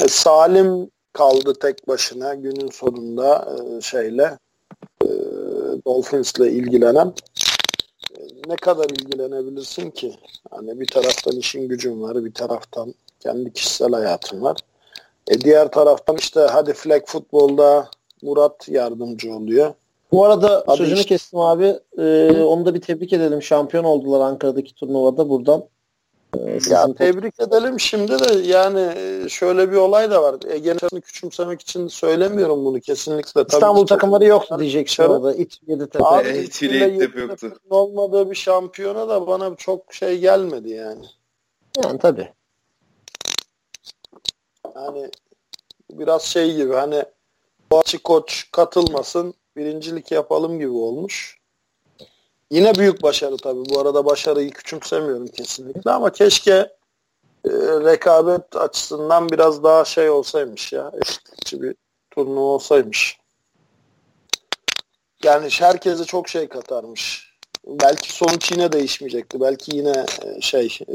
E, 0.00 0.08
Salim 0.08 0.90
kaldı 1.12 1.54
tek 1.60 1.88
başına 1.88 2.34
günün 2.34 2.70
sonunda 2.70 3.48
e, 3.58 3.80
şeyle 3.80 4.38
e, 5.02 5.08
Dolphins'le 5.86 6.38
ilgilenen. 6.40 7.12
E, 8.18 8.20
ne 8.48 8.56
kadar 8.56 8.84
ilgilenebilirsin 8.84 9.90
ki? 9.90 10.14
Hani 10.50 10.80
bir 10.80 10.86
taraftan 10.86 11.36
işin 11.36 11.68
gücün 11.68 12.02
var, 12.02 12.24
bir 12.24 12.34
taraftan 12.34 12.94
kendi 13.20 13.52
kişisel 13.52 13.92
hayatın 13.92 14.42
var. 14.42 14.56
E 15.28 15.40
diğer 15.40 15.70
taraftan 15.70 16.16
işte 16.16 16.40
hadi 16.40 16.72
flag 16.72 17.06
futbolda 17.06 17.88
Murat 18.22 18.68
yardımcı 18.68 19.34
oluyor. 19.34 19.74
Bu 20.12 20.24
arada 20.24 20.64
Hadi 20.66 20.78
sözünü 20.78 20.96
işte. 20.98 21.08
kestim 21.08 21.38
abi. 21.38 21.74
Ee, 21.98 22.42
onu 22.42 22.66
da 22.66 22.74
bir 22.74 22.80
tebrik 22.80 23.12
edelim. 23.12 23.42
Şampiyon 23.42 23.84
oldular 23.84 24.20
Ankara'daki 24.20 24.74
turnuvada 24.74 25.28
buradan. 25.28 25.64
Ee, 26.38 26.58
ya 26.70 26.94
tebrik 26.94 27.40
edelim 27.40 27.80
şimdi 27.80 28.18
de 28.18 28.48
yani 28.48 28.92
e, 28.96 29.28
şöyle 29.28 29.72
bir 29.72 29.76
olay 29.76 30.10
da 30.10 30.22
var. 30.22 30.36
Ege'nin 30.48 31.00
küçümsemek 31.00 31.60
için 31.60 31.88
söylemiyorum 31.88 32.64
bunu 32.64 32.80
kesinlikle. 32.80 33.32
Tabii 33.32 33.52
İstanbul 33.52 33.86
takımları 33.86 34.24
yoktu 34.24 34.56
diyeceksin 34.58 35.02
orada. 35.02 35.34
İç 35.34 35.60
Yeditepe. 35.66 36.04
Abi 36.04 36.28
İç 36.28 36.62
Yeditepe 36.62 37.20
yoktu. 37.20 37.52
Olmadığı 37.70 38.30
bir 38.30 38.36
şampiyona 38.36 39.08
da 39.08 39.26
bana 39.26 39.54
çok 39.56 39.94
şey 39.94 40.18
gelmedi 40.18 40.70
yani. 40.70 41.04
Yani 41.84 41.98
tabii. 41.98 42.32
Yani 44.76 45.10
biraz 45.90 46.22
şey 46.22 46.54
gibi 46.54 46.72
hani 46.72 47.04
Boğaziçi 47.70 47.98
koç 47.98 48.48
katılmasın 48.52 49.34
birincilik 49.56 50.12
yapalım 50.12 50.58
gibi 50.58 50.70
olmuş. 50.70 51.41
Yine 52.52 52.74
büyük 52.74 53.02
başarı 53.02 53.36
tabii. 53.36 53.64
Bu 53.68 53.80
arada 53.80 54.04
başarıyı 54.04 54.50
küçümsemiyorum 54.50 55.28
kesinlikle 55.28 55.90
ama 55.90 56.12
keşke 56.12 56.52
e, 57.44 57.50
rekabet 57.84 58.56
açısından 58.56 59.28
biraz 59.28 59.62
daha 59.62 59.84
şey 59.84 60.10
olsaymış 60.10 60.72
ya. 60.72 60.92
Eşitlikçi 61.02 61.62
bir 61.62 61.74
turnuva 62.10 62.40
olsaymış. 62.40 63.18
Yani 65.24 65.48
herkese 65.50 66.04
çok 66.04 66.28
şey 66.28 66.48
katarmış. 66.48 67.32
Belki 67.66 68.12
sonuç 68.12 68.52
yine 68.52 68.72
değişmeyecekti. 68.72 69.40
Belki 69.40 69.76
yine 69.76 70.06
e, 70.24 70.40
şey 70.40 70.78
e, 70.88 70.94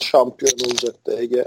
şampiyon 0.00 0.70
olacaktı 0.70 1.16
Ege 1.18 1.46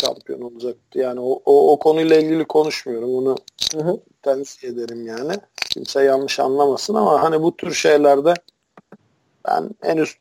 şampiyon 0.00 0.40
olacaktı. 0.40 0.98
Yani 0.98 1.20
o, 1.20 1.42
o, 1.44 1.72
o 1.72 1.78
konuyla 1.78 2.16
ilgili 2.16 2.44
konuşmuyorum. 2.44 3.14
Onu 3.14 3.36
tenzih 4.22 4.68
ederim 4.68 5.06
yani. 5.06 5.32
Kimse 5.70 6.04
yanlış 6.04 6.40
anlamasın 6.40 6.94
ama 6.94 7.22
hani 7.22 7.42
bu 7.42 7.56
tür 7.56 7.74
şeylerde 7.74 8.34
ben 9.48 9.70
en 9.82 9.96
üst 9.96 10.18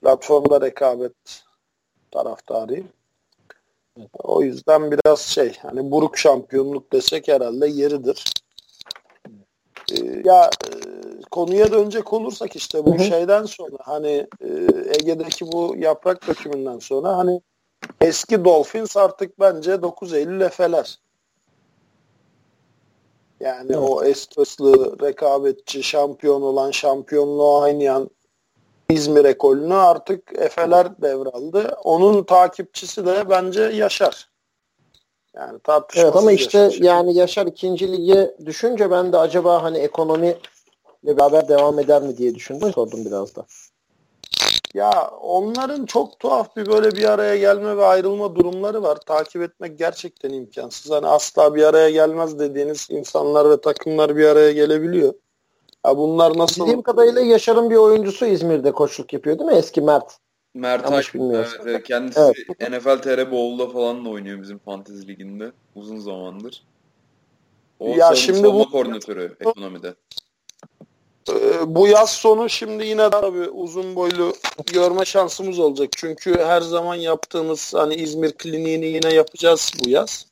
platformda 0.00 0.60
rekabet 0.60 1.42
taraftarıyım. 2.10 2.88
O 4.18 4.42
yüzden 4.42 4.90
biraz 4.90 5.20
şey 5.20 5.56
hani 5.62 5.90
buruk 5.90 6.18
şampiyonluk 6.18 6.92
desek 6.92 7.28
herhalde 7.28 7.66
yeridir. 7.66 8.24
Ee, 9.92 10.22
ya 10.24 10.44
e, 10.44 10.70
konuya 11.30 11.72
dönecek 11.72 12.12
olursak 12.12 12.56
işte 12.56 12.86
bu 12.86 12.94
Hı-hı. 12.94 13.04
şeyden 13.04 13.44
sonra 13.44 13.76
hani 13.80 14.26
e, 14.40 14.48
Ege'deki 15.00 15.52
bu 15.52 15.74
yaprak 15.78 16.28
dökümünden 16.28 16.78
sonra 16.78 17.16
hani 17.16 17.40
eski 18.00 18.44
Dolphins 18.44 18.96
artık 18.96 19.40
bence 19.40 19.82
9 19.82 20.14
Eylül 20.14 20.40
Efe'ler. 20.40 20.98
Yani 23.40 23.66
evet. 23.72 23.78
o 23.82 24.04
estresli 24.04 25.02
rekabetçi, 25.02 25.82
şampiyon 25.82 26.42
olan, 26.42 26.70
şampiyonluğu 26.70 27.58
oynayan 27.58 28.10
İzmir 28.90 29.24
ekolünü 29.24 29.74
artık 29.74 30.32
Efeler 30.38 31.02
devraldı. 31.02 31.76
Onun 31.84 32.22
takipçisi 32.22 33.06
de 33.06 33.30
bence 33.30 33.62
Yaşar. 33.62 34.28
Yani 35.36 35.58
Evet 35.96 36.16
ama 36.16 36.32
işte 36.32 36.58
Yaşar. 36.58 36.84
yani 36.84 37.14
Yaşar 37.14 37.46
ikinci 37.46 37.92
lige 37.92 38.34
düşünce 38.46 38.90
ben 38.90 39.12
de 39.12 39.18
acaba 39.18 39.62
hani 39.62 39.78
ekonomi 39.78 40.36
ile 41.02 41.16
beraber 41.16 41.48
devam 41.48 41.78
eder 41.78 42.02
mi 42.02 42.16
diye 42.16 42.34
düşündüm. 42.34 42.72
Sordum 42.72 43.04
biraz 43.04 43.36
da. 43.36 43.44
Ya 44.74 45.10
onların 45.20 45.86
çok 45.86 46.20
tuhaf 46.20 46.56
bir 46.56 46.66
böyle 46.66 46.92
bir 46.92 47.04
araya 47.04 47.36
gelme 47.36 47.76
ve 47.76 47.84
ayrılma 47.84 48.36
durumları 48.36 48.82
var. 48.82 48.96
Takip 48.96 49.42
etmek 49.42 49.78
gerçekten 49.78 50.30
imkansız. 50.30 50.92
Hani 50.92 51.06
asla 51.06 51.54
bir 51.54 51.62
araya 51.62 51.90
gelmez 51.90 52.38
dediğiniz 52.38 52.86
insanlar 52.90 53.50
ve 53.50 53.60
takımlar 53.60 54.16
bir 54.16 54.24
araya 54.24 54.52
gelebiliyor. 54.52 55.14
Ya 55.86 55.96
bunlar 55.96 56.38
nasıl? 56.38 56.62
Bildiğim 56.62 56.82
kadarıyla 56.82 57.20
Yaşar'ın 57.20 57.70
bir 57.70 57.76
oyuncusu 57.76 58.26
İzmir'de 58.26 58.72
koçluk 58.72 59.12
yapıyor 59.12 59.38
değil 59.38 59.50
mi? 59.50 59.56
Eski 59.56 59.80
Mert. 59.80 60.18
Mert 60.54 60.84
Yanlış 60.84 61.14
bilmiyorsun. 61.14 61.58
Evet, 61.66 61.82
kendisi 61.82 62.20
evet. 62.20 62.70
NFL 62.70 63.02
TR 63.02 63.30
Bowl'da 63.30 63.68
falan 63.68 64.04
da 64.04 64.08
oynuyor 64.08 64.42
bizim 64.42 64.58
fantezi 64.58 65.08
liginde 65.08 65.52
uzun 65.74 65.98
zamandır. 65.98 66.62
O 67.80 67.88
ya 67.88 68.14
şimdi 68.14 68.44
bu 68.44 68.70
koordinatörü 68.70 69.36
ekonomide. 69.40 69.94
Ee, 71.30 71.74
bu 71.74 71.88
yaz 71.88 72.10
sonu 72.10 72.48
şimdi 72.48 72.86
yine 72.86 73.10
tabii 73.10 73.48
uzun 73.48 73.96
boylu 73.96 74.32
görme 74.72 75.04
şansımız 75.04 75.58
olacak. 75.58 75.88
Çünkü 75.96 76.38
her 76.38 76.60
zaman 76.60 76.94
yaptığımız 76.94 77.74
hani 77.74 77.94
İzmir 77.94 78.32
kliniğini 78.32 78.86
yine 78.86 79.14
yapacağız 79.14 79.72
bu 79.84 79.88
yaz. 79.88 80.26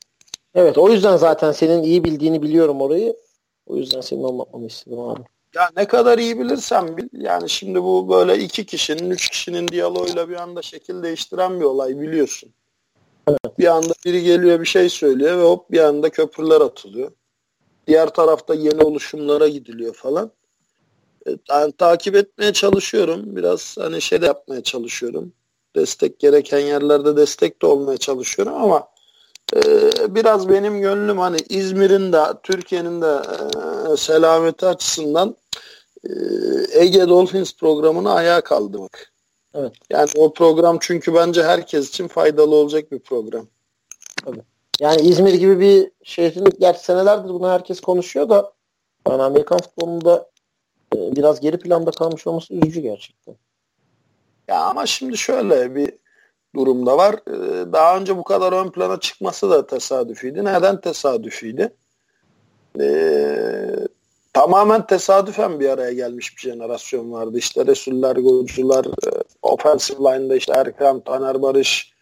Evet 0.55 0.79
o 0.79 0.89
yüzden 0.91 1.17
zaten 1.17 1.53
senin 1.53 1.83
iyi 1.83 2.05
bildiğini 2.05 2.43
biliyorum 2.43 2.81
orayı. 2.81 3.17
O 3.67 3.77
yüzden 3.77 4.01
senin 4.01 4.23
olmamı 4.23 4.67
istedim 4.67 5.01
abi. 5.01 5.23
Ya 5.55 5.71
ne 5.77 5.87
kadar 5.87 6.19
iyi 6.19 6.41
bilirsen 6.41 6.97
bil. 6.97 7.09
Yani 7.13 7.51
şimdi 7.51 7.83
bu 7.83 8.09
böyle 8.09 8.39
iki 8.39 8.67
kişinin, 8.67 9.11
üç 9.11 9.29
kişinin 9.29 9.69
diyaloğuyla 9.69 10.29
bir 10.29 10.37
anda 10.37 10.63
şekil 10.63 11.03
değiştiren 11.03 11.61
bir 11.61 11.65
olay 11.65 12.01
biliyorsun. 12.01 12.51
Evet. 13.29 13.59
Bir 13.59 13.67
anda 13.67 13.95
biri 14.05 14.23
geliyor 14.23 14.61
bir 14.61 14.67
şey 14.67 14.89
söylüyor 14.89 15.39
ve 15.39 15.43
hop 15.43 15.71
bir 15.71 15.81
anda 15.81 16.11
köprüler 16.11 16.61
atılıyor. 16.61 17.11
Diğer 17.87 18.09
tarafta 18.09 18.55
yeni 18.55 18.83
oluşumlara 18.83 19.49
gidiliyor 19.49 19.95
falan 19.95 20.31
yani, 21.49 21.73
takip 21.73 22.17
etmeye 22.17 22.53
çalışıyorum. 22.53 23.37
Biraz 23.37 23.77
hani 23.81 24.03
şey 24.03 24.23
de 24.23 24.27
yapmaya 24.27 24.63
çalışıyorum. 24.63 25.33
Destek 25.77 26.19
gereken 26.19 26.59
yerlerde 26.59 27.17
destek 27.17 27.63
de 27.63 27.67
olmaya 27.67 27.99
çalışıyorum 27.99 28.55
ama 28.55 28.89
e, 29.55 29.61
biraz 30.15 30.49
benim 30.49 30.81
gönlüm 30.81 31.19
hani 31.19 31.37
İzmir'in 31.49 32.13
de 32.13 32.23
Türkiye'nin 32.43 33.03
de 33.03 33.23
e, 33.93 33.97
selameti 33.97 34.67
açısından 34.67 35.37
e, 36.05 36.11
Ege 36.73 37.09
Dolphins 37.09 37.57
programını 37.57 38.13
ayağa 38.13 38.41
kaldırmak. 38.41 39.13
Evet. 39.55 39.73
Yani 39.91 40.09
o 40.17 40.33
program 40.33 40.79
çünkü 40.81 41.15
bence 41.15 41.43
herkes 41.43 41.89
için 41.89 42.09
faydalı 42.09 42.55
olacak 42.55 42.93
bir 42.93 42.99
program. 42.99 43.47
Tabii. 44.25 44.43
Yani 44.81 45.03
İzmir 45.03 45.35
gibi 45.35 45.61
bir 45.61 45.91
şehrin 46.03 46.45
gerçi 46.61 46.85
senelerdir 46.85 47.29
bunu 47.29 47.49
herkes 47.49 47.81
konuşuyor 47.81 48.29
da 48.29 48.53
yani 49.09 49.23
Amerikan 49.23 49.59
futbolunda 49.59 50.31
biraz 51.17 51.41
geri 51.41 51.59
planda 51.59 51.91
kalmış 51.91 52.27
olması 52.27 52.55
üzücü 52.55 52.81
gerçekten. 52.81 53.37
Ya 54.49 54.61
ama 54.61 54.87
şimdi 54.87 55.19
şöyle 55.19 55.75
bir 55.75 55.93
durumda 56.55 56.99
var. 56.99 57.15
Ee, 57.29 57.73
daha 57.73 57.97
önce 57.97 58.17
bu 58.17 58.25
kadar 58.25 58.53
ön 58.53 58.71
plana 58.71 59.01
çıkması 59.01 59.51
da 59.51 59.67
tesadüfiydi. 59.67 60.45
Neden 60.45 60.81
tesadüfiydi? 60.81 61.77
Ee, 62.81 63.77
tamamen 64.33 64.87
tesadüfen 64.87 65.61
bir 65.61 65.69
araya 65.69 65.93
gelmiş 65.93 66.37
bir 66.37 66.43
jenerasyon 66.43 67.13
vardı. 67.13 67.39
İşte 67.39 67.67
Resuller, 67.67 68.17
Golcular, 68.17 68.85
e, 68.85 69.23
offensive 69.43 69.99
line'da 69.99 70.37
işte 70.37 70.53
Erkan, 70.57 71.01
Taner 71.01 71.43
Barış, 71.43 71.93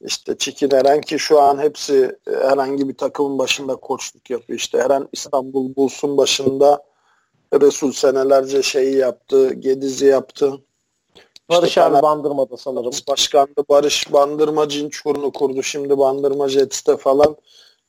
işte 0.00 0.38
Çikin 0.38 0.70
Eren 0.70 1.00
ki 1.00 1.18
şu 1.18 1.40
an 1.40 1.58
hepsi 1.58 2.18
e, 2.26 2.30
herhangi 2.30 2.88
bir 2.88 2.96
takımın 2.96 3.38
başında 3.38 3.76
koçluk 3.76 4.30
yapıyor. 4.30 4.58
İşte 4.58 4.78
Eren 4.78 5.08
İstanbul 5.12 5.76
Buls'un 5.76 6.16
başında 6.16 6.82
Resul 7.60 7.92
senelerce 7.92 8.62
şeyi 8.62 8.96
yaptı, 8.96 9.52
Gediz'i 9.52 10.06
yaptı. 10.06 10.60
Barış 11.48 11.68
işte 11.68 11.82
abi 11.82 12.02
Bandırma'da 12.02 12.56
sanırım. 12.56 12.92
Başkandı 13.08 13.64
Barış 13.68 14.12
Bandırma 14.12 14.68
Cinçur'unu 14.68 15.32
kurdu. 15.32 15.62
Şimdi 15.62 15.98
Bandırma 15.98 16.48
Jets'te 16.48 16.96
falan. 16.96 17.36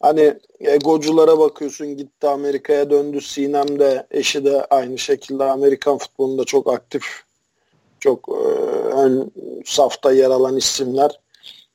Hani 0.01 0.39
egoculara 0.59 1.39
bakıyorsun 1.39 1.87
gitti 1.97 2.27
Amerika'ya 2.27 2.89
döndü. 2.89 3.21
Sinem 3.21 3.79
de 3.79 4.07
eşi 4.11 4.45
de 4.45 4.65
aynı 4.65 4.97
şekilde 4.97 5.43
Amerikan 5.43 5.97
futbolunda 5.97 6.43
çok 6.43 6.73
aktif. 6.73 7.03
Çok 7.99 8.29
e, 8.29 8.41
ön 8.95 9.31
safta 9.65 10.11
yer 10.11 10.29
alan 10.29 10.57
isimler. 10.57 11.19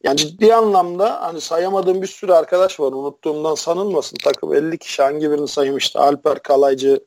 Yani 0.04 0.16
ciddi 0.16 0.54
anlamda 0.54 1.22
hani 1.22 1.40
sayamadığım 1.40 2.02
bir 2.02 2.06
sürü 2.06 2.32
arkadaş 2.32 2.80
var. 2.80 2.92
Unuttuğumdan 2.92 3.54
sanılmasın. 3.54 4.16
Takım 4.24 4.54
50 4.54 4.78
kişi 4.78 5.02
hangi 5.02 5.30
birini 5.30 5.48
saymıştı? 5.48 6.00
Alper 6.00 6.42
Kalaycı, 6.42 7.00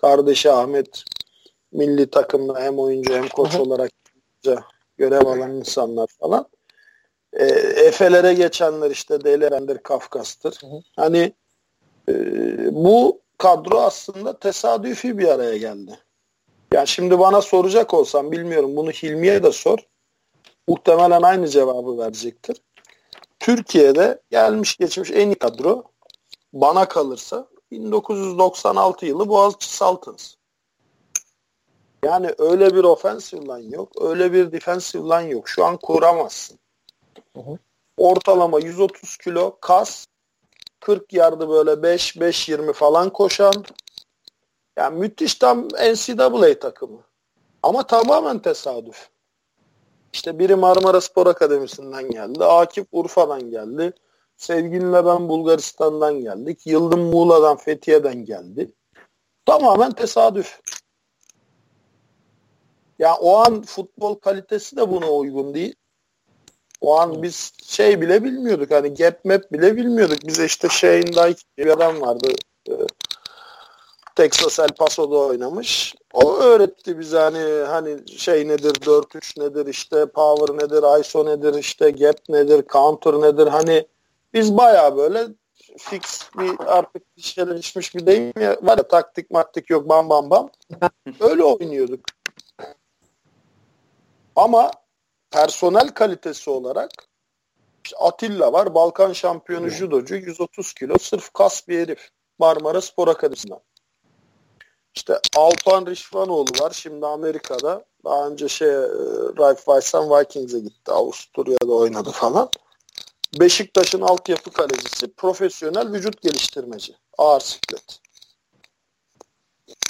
Kardeşi 0.00 0.52
Ahmet 0.52 1.04
milli 1.72 2.10
takımda 2.10 2.60
hem 2.60 2.78
oyuncu 2.78 3.14
hem 3.14 3.28
koç 3.28 3.54
Hı-hı. 3.54 3.62
olarak 3.62 3.90
görev 4.96 5.26
alan 5.26 5.56
insanlar 5.56 6.06
falan. 6.20 6.46
E, 7.32 7.44
Efelere 7.44 8.34
geçenler 8.34 8.90
işte 8.90 9.24
Delerendir, 9.24 9.78
Kafkas'tır. 9.78 10.58
Hı-hı. 10.60 10.80
Hani 10.96 11.32
e, 12.08 12.14
bu 12.74 13.20
kadro 13.38 13.78
aslında 13.78 14.38
tesadüfi 14.38 15.18
bir 15.18 15.28
araya 15.28 15.56
geldi. 15.56 15.98
Yani 16.72 16.88
şimdi 16.88 17.18
bana 17.18 17.42
soracak 17.42 17.94
olsam 17.94 18.32
bilmiyorum 18.32 18.76
bunu 18.76 18.90
Hilmi'ye 18.90 19.42
de 19.42 19.52
sor. 19.52 19.78
Muhtemelen 20.68 21.22
aynı 21.22 21.48
cevabı 21.48 21.98
verecektir. 21.98 22.56
Türkiye'de 23.40 24.20
gelmiş 24.30 24.76
geçmiş 24.76 25.10
en 25.10 25.28
iyi 25.28 25.34
kadro 25.34 25.84
bana 26.52 26.88
kalırsa 26.88 27.48
1996 27.70 29.06
yılı 29.06 29.28
Boğaziçi 29.28 29.72
Saltons. 29.72 30.34
Yani 32.04 32.34
öyle 32.38 32.74
bir 32.74 32.84
offensive 32.84 33.40
line 33.40 33.76
yok. 33.76 34.02
Öyle 34.02 34.32
bir 34.32 34.52
defensive 34.52 35.02
line 35.02 35.30
yok. 35.30 35.48
Şu 35.48 35.64
an 35.64 35.76
kuramazsın. 35.76 36.58
Ortalama 37.96 38.60
130 38.60 39.16
kilo 39.16 39.56
kas 39.60 40.06
40 40.80 41.12
yardı 41.12 41.48
böyle 41.48 41.70
5-5-20 41.70 42.72
falan 42.72 43.10
koşan 43.10 43.64
yani 44.76 44.98
müthiş 44.98 45.34
tam 45.34 45.68
NCAA 45.68 46.58
takımı. 46.58 47.00
Ama 47.62 47.86
tamamen 47.86 48.38
tesadüf. 48.38 49.08
İşte 50.12 50.38
biri 50.38 50.56
Marmara 50.56 51.00
Spor 51.00 51.26
Akademisi'nden 51.26 52.10
geldi. 52.10 52.44
Akif 52.44 52.86
Urfa'dan 52.92 53.50
geldi. 53.50 53.92
Sevgilinle 54.38 55.06
ben 55.06 55.28
Bulgaristan'dan 55.28 56.20
geldik. 56.20 56.66
Yıldım 56.66 57.00
Muğla'dan, 57.00 57.56
Fethiye'den 57.56 58.24
geldi. 58.24 58.72
Tamamen 59.46 59.92
tesadüf. 59.92 60.60
Ya 62.98 63.14
o 63.14 63.36
an 63.36 63.62
futbol 63.62 64.14
kalitesi 64.14 64.76
de 64.76 64.90
buna 64.90 65.10
uygun 65.10 65.54
değil. 65.54 65.74
O 66.80 67.00
an 67.00 67.22
biz 67.22 67.52
şey 67.62 68.00
bile 68.00 68.24
bilmiyorduk. 68.24 68.70
Hani 68.70 68.94
gap 68.94 69.24
map 69.24 69.52
bile 69.52 69.76
bilmiyorduk. 69.76 70.26
Bize 70.26 70.44
işte 70.44 70.68
Shane 70.68 71.02
Dyke 71.02 71.42
bir 71.58 71.66
adam 71.66 72.00
vardı. 72.00 72.28
Ee, 72.70 72.72
Texas 74.16 74.58
El 74.58 74.68
Paso'da 74.68 75.16
oynamış. 75.16 75.94
O 76.12 76.36
öğretti 76.36 76.98
bize 76.98 77.18
hani 77.18 77.64
hani 77.66 78.08
şey 78.18 78.48
nedir 78.48 78.74
4-3 78.74 79.40
nedir 79.40 79.66
işte 79.66 80.06
power 80.06 80.56
nedir 80.56 81.00
ISO 81.00 81.26
nedir 81.26 81.54
işte 81.54 81.90
gap 81.90 82.18
nedir 82.28 82.64
counter 82.72 83.12
nedir 83.12 83.46
hani 83.46 83.86
biz 84.34 84.56
baya 84.56 84.96
böyle 84.96 85.28
fix 85.78 86.30
bir 86.38 86.58
artık 86.66 87.02
işleşmiş 87.16 87.94
bir 87.94 88.06
deyim 88.06 88.32
ya 88.40 88.56
var 88.62 88.78
ya 88.78 88.88
taktik 88.88 89.30
maktik 89.30 89.70
yok 89.70 89.88
bam 89.88 90.08
bam 90.08 90.30
bam. 90.30 90.50
Öyle 91.20 91.44
oynuyorduk. 91.44 92.00
Ama 94.36 94.70
personel 95.30 95.88
kalitesi 95.88 96.50
olarak 96.50 96.90
işte 97.84 97.96
Atilla 97.96 98.52
var. 98.52 98.74
Balkan 98.74 99.12
şampiyonu 99.12 99.68
judocu 99.68 100.14
130 100.14 100.72
kilo 100.72 100.98
sırf 100.98 101.32
kas 101.32 101.68
bir 101.68 101.78
herif. 101.78 102.10
Marmara 102.38 102.80
Spor 102.80 103.08
Akademisi'nden. 103.08 103.60
İşte 104.94 105.20
Alpan 105.36 105.86
Rişvanoğlu 105.86 106.50
var. 106.60 106.70
Şimdi 106.70 107.06
Amerika'da. 107.06 107.84
Daha 108.04 108.28
önce 108.28 108.48
şey 108.48 108.68
e, 108.68 108.88
Ralph 109.38 109.56
Weiss'tan 109.56 110.10
Vikings'e 110.10 110.58
gitti. 110.58 110.92
Avusturya'da 110.92 111.72
oynadı 111.72 112.10
falan. 112.10 112.48
Beşiktaş'ın 113.40 114.00
altyapı 114.00 114.50
kalecisi, 114.50 115.12
profesyonel 115.12 115.92
vücut 115.92 116.22
geliştirmeci. 116.22 116.96
Ağır 117.18 117.40
siklet. 117.40 118.00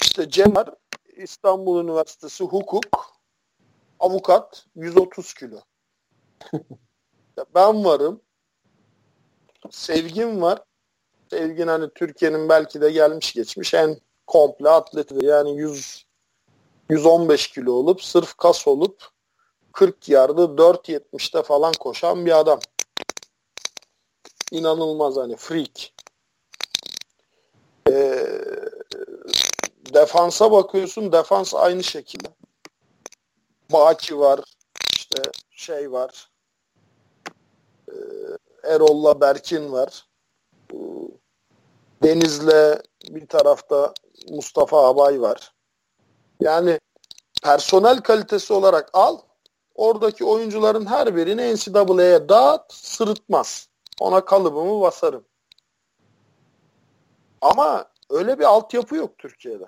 İşte 0.02 0.30
Cemal 0.30 0.66
İstanbul 1.16 1.84
Üniversitesi 1.84 2.44
hukuk, 2.44 3.12
avukat, 3.98 4.66
130 4.76 5.34
kilo. 5.34 5.60
ben 7.54 7.84
varım, 7.84 8.20
sevgim 9.70 10.42
var, 10.42 10.58
Sevgin 11.30 11.66
hani 11.66 11.90
Türkiye'nin 11.94 12.48
belki 12.48 12.80
de 12.80 12.90
gelmiş 12.90 13.32
geçmiş 13.32 13.74
en 13.74 14.00
komple 14.26 14.68
atleti. 14.68 15.14
Yani 15.24 15.56
100 15.56 16.06
115 16.90 17.48
kilo 17.48 17.72
olup 17.72 18.02
sırf 18.02 18.34
kas 18.34 18.68
olup 18.68 19.08
40 19.72 20.08
yardı 20.08 20.42
4.70'te 20.42 21.42
falan 21.42 21.72
koşan 21.80 22.26
bir 22.26 22.38
adam. 22.38 22.58
İnanılmaz 24.50 25.16
hani 25.16 25.36
freak. 25.36 25.90
Ee, 27.88 28.28
defansa 29.94 30.52
bakıyorsun 30.52 31.12
defans 31.12 31.54
aynı 31.54 31.84
şekilde. 31.84 32.28
Baki 33.72 34.18
var 34.18 34.40
işte 34.94 35.22
şey 35.50 35.92
var 35.92 36.30
ee, 37.88 37.94
Erol'la 38.62 39.20
Berkin 39.20 39.72
var. 39.72 40.08
Deniz'le 42.02 42.82
bir 43.10 43.26
tarafta 43.26 43.94
Mustafa 44.30 44.88
Abay 44.88 45.20
var. 45.20 45.54
Yani 46.40 46.80
personel 47.42 48.00
kalitesi 48.00 48.52
olarak 48.52 48.90
al 48.92 49.18
oradaki 49.74 50.24
oyuncuların 50.24 50.86
her 50.86 51.16
birini 51.16 51.54
NCAA'ye 51.54 52.28
dağıt 52.28 52.72
sırıtmaz. 52.72 53.68
Ona 54.00 54.24
kalıbımı 54.24 54.80
basarım. 54.80 55.24
Ama 57.40 57.84
öyle 58.10 58.38
bir 58.38 58.44
altyapı 58.44 58.96
yok 58.96 59.18
Türkiye'de. 59.18 59.66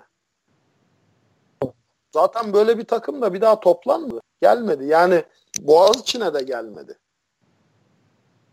Zaten 2.13 2.53
böyle 2.53 2.77
bir 2.77 2.85
takım 2.85 3.21
da 3.21 3.33
bir 3.33 3.41
daha 3.41 3.59
toplanmadı. 3.59 4.21
Gelmedi. 4.41 4.85
Yani 4.85 5.23
Boğaziçi'ne 5.59 6.33
de 6.33 6.43
gelmedi. 6.43 6.99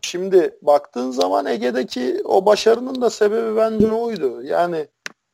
Şimdi 0.01 0.57
baktığın 0.61 1.11
zaman 1.11 1.45
Ege'deki 1.45 2.21
o 2.25 2.45
başarının 2.45 3.01
da 3.01 3.09
sebebi 3.09 3.57
bence 3.57 3.91
oydu. 3.91 4.43
Yani 4.43 4.87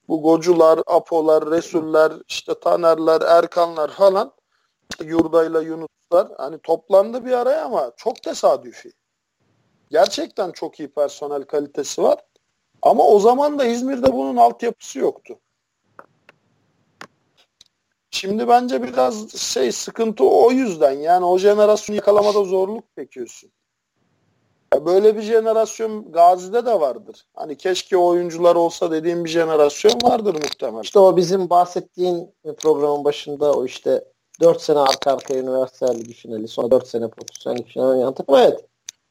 bu 0.07 0.21
Gocular, 0.21 0.79
Apolar, 0.87 1.51
Resuller, 1.51 2.13
işte 2.27 2.59
Tanerler, 2.59 3.21
Erkanlar 3.21 3.91
falan 3.91 4.33
Yurdayla 5.03 5.61
Yunuslar 5.61 6.27
hani 6.37 6.59
toplandı 6.59 7.25
bir 7.25 7.31
araya 7.31 7.65
ama 7.65 7.91
çok 7.97 8.23
tesadüfi. 8.23 8.91
Gerçekten 9.89 10.51
çok 10.51 10.79
iyi 10.79 10.89
personel 10.89 11.43
kalitesi 11.43 12.03
var. 12.03 12.19
Ama 12.81 13.07
o 13.07 13.19
zaman 13.19 13.59
da 13.59 13.65
İzmir'de 13.65 14.13
bunun 14.13 14.37
altyapısı 14.37 14.99
yoktu. 14.99 15.39
Şimdi 18.11 18.47
bence 18.47 18.83
biraz 18.83 19.31
şey 19.31 19.71
sıkıntı 19.71 20.23
o 20.23 20.51
yüzden. 20.51 20.91
Yani 20.91 21.25
o 21.25 21.37
jenerasyonu 21.37 21.95
yakalamada 21.95 22.43
zorluk 22.43 22.83
çekiyorsun. 22.97 23.51
Ya 24.73 24.85
böyle 24.85 25.17
bir 25.17 25.21
jenerasyon 25.21 26.11
Gazi'de 26.11 26.65
de 26.65 26.79
vardır. 26.79 27.25
Hani 27.33 27.57
keşke 27.57 27.97
oyuncular 27.97 28.55
olsa 28.55 28.91
dediğim 28.91 29.25
bir 29.25 29.29
jenerasyon 29.29 29.93
vardır 30.03 30.33
muhtemelen. 30.33 30.81
İşte 30.81 30.99
o 30.99 31.17
bizim 31.17 31.49
bahsettiğin 31.49 32.35
programın 32.57 33.03
başında 33.03 33.53
o 33.53 33.65
işte 33.65 34.03
4 34.41 34.61
sene 34.61 34.79
arka 34.79 35.11
arkaya 35.11 35.39
üniversite 35.39 35.99
ligi 35.99 36.13
finali 36.13 36.47
sonra 36.47 36.71
4 36.71 36.87
sene 36.87 37.09
profesyonel 37.09 37.63
finali 37.63 37.87
oynayan 37.87 38.13
takım. 38.13 38.35
Evet. 38.35 38.65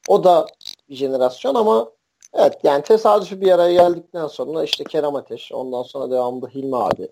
O 0.08 0.24
da 0.24 0.46
bir 0.90 0.96
jenerasyon 0.96 1.54
ama 1.54 1.90
evet 2.34 2.58
yani 2.62 2.82
tesadüfi 2.82 3.40
bir 3.40 3.52
araya 3.52 3.72
geldikten 3.72 4.26
sonra 4.26 4.64
işte 4.64 4.84
Kerem 4.84 5.16
Ateş 5.16 5.52
ondan 5.52 5.82
sonra 5.82 6.10
devamında 6.10 6.48
Hilmi 6.48 6.76
abi 6.76 7.08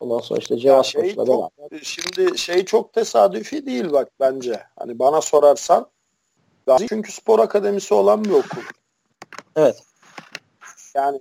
Ondan 0.00 0.18
sonra 0.18 0.40
işte 0.40 0.58
Cevat 0.58 0.86
şey 0.86 1.14
çok, 1.14 1.52
Şimdi 1.82 2.38
şey 2.38 2.64
çok 2.64 2.92
tesadüfi 2.92 3.66
değil 3.66 3.92
bak 3.92 4.08
bence. 4.20 4.62
Hani 4.76 4.98
bana 4.98 5.20
sorarsan 5.20 5.86
Gazi 6.66 6.86
çünkü 6.88 7.12
spor 7.12 7.38
akademisi 7.38 7.94
olan 7.94 8.24
bir 8.24 8.30
okul. 8.30 8.62
Evet. 9.56 9.82
Yani 10.94 11.20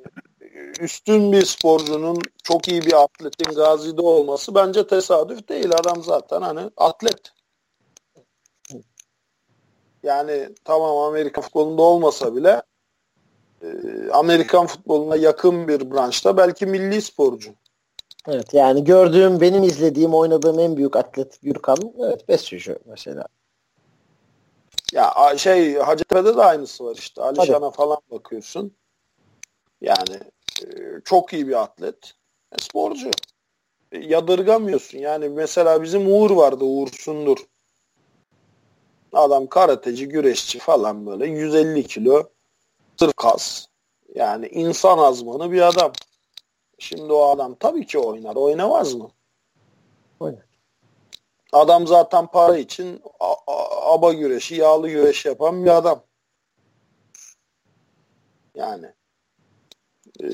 üstün 0.80 1.32
bir 1.32 1.46
sporcunun 1.46 2.22
çok 2.44 2.68
iyi 2.68 2.82
bir 2.82 3.04
atletin 3.04 3.56
Gazi'de 3.56 4.02
olması 4.02 4.56
bence 4.56 4.88
tesadüf 4.88 5.50
değil. 5.50 5.72
Adam 5.72 6.04
zaten 6.04 6.42
hani 6.42 6.62
atlet. 6.78 7.37
Yani 10.08 10.50
tamam 10.64 10.98
Amerika 10.98 11.42
futbolunda 11.42 11.82
olmasa 11.82 12.36
bile 12.36 12.62
e, 13.62 13.68
Amerikan 14.14 14.68
futboluna 14.68 15.16
yakın 15.16 15.68
bir 15.68 15.92
branşta 15.92 16.38
belki 16.38 16.66
milli 16.66 17.02
sporcu. 17.02 17.52
Evet 18.28 18.54
yani 18.54 18.84
gördüğüm 18.84 19.42
benim 19.42 19.64
izlediğim 19.64 20.14
oynadığım 20.14 20.60
en 20.60 20.78
büyük 20.78 20.96
atlet 20.96 21.42
Gürkan 21.42 21.78
evet 22.00 22.28
Besyocu 22.28 22.80
mesela. 22.86 23.26
Ya 24.92 25.14
şey 25.38 25.76
Hacettepe'de 25.76 26.38
de 26.38 26.44
aynısı 26.44 26.86
var 26.86 26.96
işte. 26.96 27.22
Alişan'a 27.22 27.72
falan 27.72 27.98
bakıyorsun. 28.12 28.76
Yani 29.82 30.20
e, 30.62 30.66
çok 31.06 31.34
iyi 31.34 31.48
bir 31.48 31.62
atlet. 31.64 32.14
E, 32.52 32.56
sporcu. 32.62 33.12
E, 33.92 34.00
yadırgamıyorsun. 34.00 34.98
Yani 34.98 35.30
mesela 35.30 35.84
bizim 35.84 36.14
Uğur 36.14 36.32
vardı. 36.32 36.66
Uğur 36.66 36.88
Sundur. 36.88 37.38
Adam 39.14 39.48
karateci, 39.48 40.10
güreşçi 40.10 40.60
falan 40.60 41.06
böyle. 41.06 41.28
150 41.28 41.88
kilo. 41.88 42.24
Sırf 43.00 43.14
kas. 43.16 43.66
Yani 44.16 44.48
insan 44.48 44.98
azmanı 44.98 45.52
bir 45.52 45.62
adam. 45.62 45.92
Şimdi 46.80 47.14
o 47.14 47.30
adam 47.30 47.56
tabii 47.56 47.86
ki 47.86 48.00
oynar. 48.00 48.36
Oynamaz 48.36 48.94
mı? 48.94 49.12
Oynar. 50.20 50.48
Adam 51.52 51.88
zaten 51.88 52.28
para 52.28 52.58
için 52.58 53.02
aba 53.82 54.14
güreşi, 54.14 54.56
yağlı 54.56 54.90
güreş 54.90 55.26
yapan 55.26 55.66
bir 55.66 55.78
adam. 55.78 56.04
Yani 58.56 58.86
e, 60.24 60.26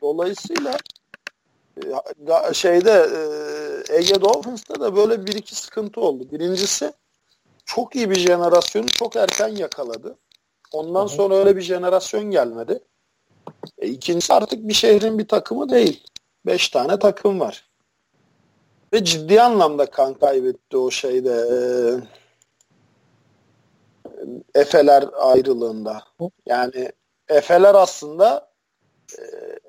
dolayısıyla 0.00 0.76
e, 2.50 2.54
şeyde 2.54 2.90
e, 2.90 3.96
Ege 3.96 4.20
Dolphins'te 4.20 4.80
de 4.80 4.96
böyle 4.96 5.26
bir 5.26 5.34
iki 5.34 5.54
sıkıntı 5.54 6.00
oldu. 6.00 6.30
Birincisi 6.32 6.92
çok 7.64 7.96
iyi 7.96 8.10
bir 8.10 8.18
jenerasyonu 8.18 8.86
çok 8.86 9.16
erken 9.16 9.48
yakaladı. 9.48 10.18
Ondan 10.72 11.00
Hı-hı. 11.00 11.08
sonra 11.08 11.34
öyle 11.34 11.56
bir 11.56 11.62
jenerasyon 11.62 12.24
gelmedi. 12.24 12.80
E, 13.78 13.88
ikincisi 13.88 14.34
artık 14.34 14.68
bir 14.68 14.74
şehrin 14.74 15.18
bir 15.18 15.28
takımı 15.28 15.68
değil. 15.68 16.04
Beş 16.46 16.68
tane 16.68 16.98
takım 16.98 17.40
var. 17.40 17.68
Ve 18.92 19.04
ciddi 19.04 19.42
anlamda 19.42 19.86
kan 19.86 20.14
kaybetti 20.14 20.76
o 20.76 20.90
şeyde 20.90 21.30
e, 21.34 21.58
Efeler 24.54 25.04
ayrılığında. 25.16 26.04
Yani 26.46 26.92
Efeler 27.28 27.74
aslında 27.74 28.52
e, 29.18 29.22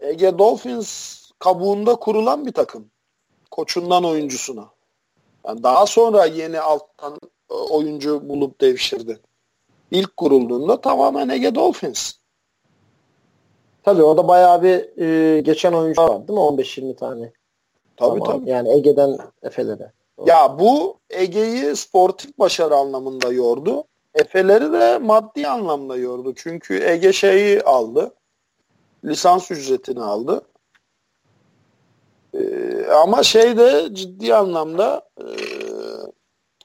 Ege 0.10 0.38
Dolphins 0.38 1.22
kabuğunda 1.40 1.96
kurulan 1.96 2.46
bir 2.46 2.52
takım. 2.52 2.92
Koçundan 3.52 4.04
oyuncusuna. 4.04 4.70
Yani 5.48 5.64
daha 5.64 5.86
sonra 5.86 6.26
yeni 6.26 6.60
alttan 6.60 7.20
oyuncu 7.50 8.30
bulup 8.30 8.62
devşirdi. 8.62 9.20
İlk 9.92 10.18
kurulduğunda 10.18 10.82
tamamen 10.82 11.30
Ege 11.30 11.56
Dolphins. 11.56 12.14
Tabii 13.84 14.04
o 14.04 14.18
da 14.18 14.28
bayağı 14.28 14.64
bir 14.64 15.02
e, 15.02 15.40
geçen 15.42 15.74
oyuncu 15.74 16.02
var 16.02 16.28
değil 16.28 16.40
mi? 16.40 16.46
15-20 16.46 16.96
tane. 16.96 17.32
Tabii 17.98 18.20
tamam. 18.20 18.40
tabii. 18.40 18.50
Yani 18.50 18.74
Ege'den 18.74 19.18
Efe'lere. 19.44 19.92
Ya 20.26 20.60
bu 20.60 21.00
Ege'yi 21.10 21.76
sportif 21.76 22.40
başarı 22.40 22.76
anlamında 22.76 23.34
yordu. 23.34 23.84
Efe'leri 24.14 24.72
de 24.72 24.98
maddi 24.98 25.48
anlamda 25.48 25.98
yordu. 25.98 26.34
Çünkü 26.36 26.84
Ege 26.84 27.14
şeyi 27.14 27.62
aldı. 27.62 28.14
Lisans 29.06 29.52
ücretini 29.52 30.04
aldı. 30.04 30.42
Ee, 32.34 32.86
ama 32.86 33.24
şey 33.24 33.58
de 33.58 33.90
ciddi 33.94 34.36
anlamda 34.36 35.10
e, 35.18 35.24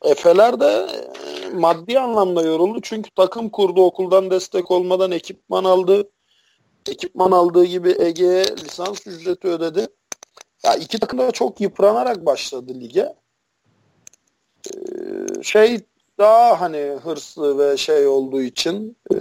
Efeler 0.03 0.61
de 0.61 0.87
e, 1.47 1.49
maddi 1.49 2.01
anlamda 2.01 2.43
yoruldu. 2.43 2.79
Çünkü 2.83 3.11
takım 3.11 3.49
kurdu 3.49 3.85
okuldan 3.85 4.31
destek 4.31 4.71
olmadan 4.71 5.11
ekipman 5.11 5.65
aldı 5.65 6.09
ekipman 6.89 7.33
aldığı 7.33 7.65
gibi 7.65 7.97
Ege'ye 7.99 8.45
lisans 8.45 9.07
ücreti 9.07 9.49
ödedi. 9.49 9.87
Ya 10.65 10.75
iki 10.75 10.99
takım 10.99 11.19
da 11.19 11.31
çok 11.31 11.61
yıpranarak 11.61 12.27
başladı 12.27 12.75
lige. 12.75 13.15
Ee, 14.75 15.43
şey 15.43 15.81
daha 16.19 16.61
hani 16.61 16.99
hırslı 17.05 17.59
ve 17.59 17.77
şey 17.77 18.07
olduğu 18.07 18.43
için 18.43 18.97
e, 19.13 19.17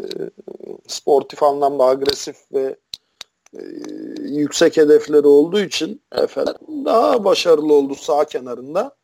sportif 0.88 1.44
anlamda 1.44 1.84
agresif 1.84 2.38
ve 2.54 2.76
e, 3.54 3.62
yüksek 4.20 4.78
hedefleri 4.78 5.28
olduğu 5.28 5.60
için 5.60 6.02
Efeler 6.12 6.56
daha 6.86 7.24
başarılı 7.26 7.74
oldu 7.74 7.96
sağ 7.96 8.26
kenarında. 8.26 8.96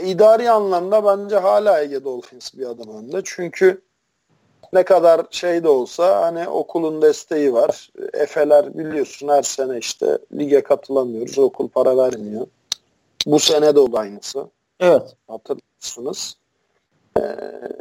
İdari 0.00 0.50
anlamda 0.50 1.04
bence 1.04 1.36
hala 1.36 1.82
Ege 1.82 2.04
Dolphins 2.04 2.54
bir 2.54 2.66
adım 2.66 2.96
önde. 2.96 3.20
Çünkü 3.24 3.82
ne 4.72 4.84
kadar 4.84 5.26
şey 5.30 5.64
de 5.64 5.68
olsa 5.68 6.22
hani 6.22 6.48
okulun 6.48 7.02
desteği 7.02 7.52
var. 7.52 7.90
Efeler 8.12 8.78
biliyorsun 8.78 9.28
her 9.28 9.42
sene 9.42 9.78
işte 9.78 10.18
lige 10.38 10.62
katılamıyoruz. 10.62 11.38
Okul 11.38 11.68
para 11.68 11.96
vermiyor. 11.96 12.46
Bu 13.26 13.38
sene 13.38 13.74
de 13.74 13.80
oldu 13.80 13.98
aynısı. 13.98 14.46
Evet. 14.80 15.16
Hatırlıyorsunuz. 15.28 16.34
Ee, 17.18 17.22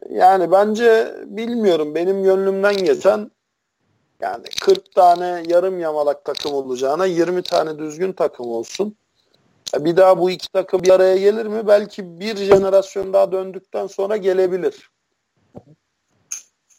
yani 0.09 0.51
bence 0.51 1.15
bilmiyorum 1.25 1.95
benim 1.95 2.23
gönlümden 2.23 2.77
geçen 2.77 3.31
Yani 4.21 4.43
40 4.61 4.91
tane 4.91 5.43
yarım 5.47 5.79
yamalak 5.79 6.25
takım 6.25 6.53
olacağına 6.53 7.05
20 7.05 7.43
tane 7.43 7.79
düzgün 7.79 8.13
takım 8.13 8.47
olsun. 8.47 8.95
Bir 9.77 9.97
daha 9.97 10.19
bu 10.19 10.29
iki 10.29 10.51
takım 10.51 10.83
bir 10.83 10.89
araya 10.89 11.17
gelir 11.17 11.45
mi? 11.45 11.67
Belki 11.67 12.19
bir 12.19 12.35
jenerasyon 12.35 13.13
daha 13.13 13.31
döndükten 13.31 13.87
sonra 13.87 14.17
gelebilir. 14.17 14.91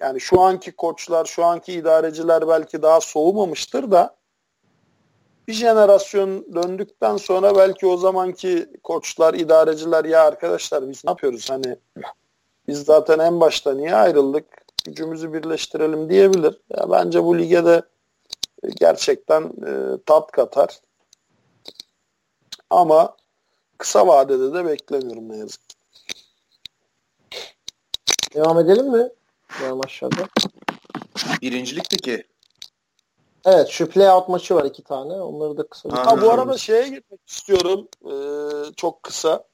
Yani 0.01 0.21
şu 0.21 0.41
anki 0.41 0.73
koçlar, 0.73 1.25
şu 1.25 1.45
anki 1.45 1.73
idareciler 1.73 2.49
belki 2.49 2.83
daha 2.83 3.01
soğumamıştır 3.01 3.91
da 3.91 4.17
bir 5.49 5.53
jenerasyon 5.53 6.55
döndükten 6.55 7.17
sonra 7.17 7.57
belki 7.57 7.87
o 7.87 7.97
zamanki 7.97 8.67
koçlar, 8.83 9.35
idareciler 9.35 10.05
ya 10.05 10.25
arkadaşlar 10.25 10.89
biz 10.89 11.05
ne 11.05 11.11
yapıyoruz 11.11 11.51
hani 11.51 11.77
biz 12.69 12.85
zaten 12.85 13.19
en 13.19 13.41
başta 13.41 13.75
niye 13.75 13.95
ayrıldık? 13.95 14.45
Gücümüzü 14.85 15.33
birleştirelim 15.33 16.09
diyebilir. 16.09 16.61
Ya 16.71 16.91
bence 16.91 17.25
bu 17.25 17.39
lige 17.39 17.65
de 17.65 17.83
gerçekten 18.81 19.43
e, 19.43 19.99
tat 20.07 20.31
katar. 20.31 20.81
Ama 22.73 23.17
kısa 23.79 24.07
vadede 24.07 24.55
de 24.55 24.65
beklemiyorum 24.65 25.29
ne 25.29 25.37
yazık 25.37 25.69
ki. 25.69 25.77
Devam 28.35 28.59
edelim 28.59 28.91
mi? 28.91 29.09
Devam 29.61 29.81
aşağıda. 29.85 30.29
Birincilikteki. 31.43 32.25
Evet 33.45 33.69
şu 33.69 33.89
playout 33.89 34.29
maçı 34.29 34.55
var 34.55 34.65
iki 34.65 34.83
tane. 34.83 35.13
Onları 35.13 35.57
da 35.57 35.67
kısa. 35.67 35.89
Ha, 35.93 36.23
bu 36.23 36.31
arada 36.31 36.59
şeye 36.59 36.89
gitmek 36.89 37.21
istiyorum. 37.27 37.89
Ee, 38.05 38.73
çok 38.77 39.03
kısa. 39.03 39.45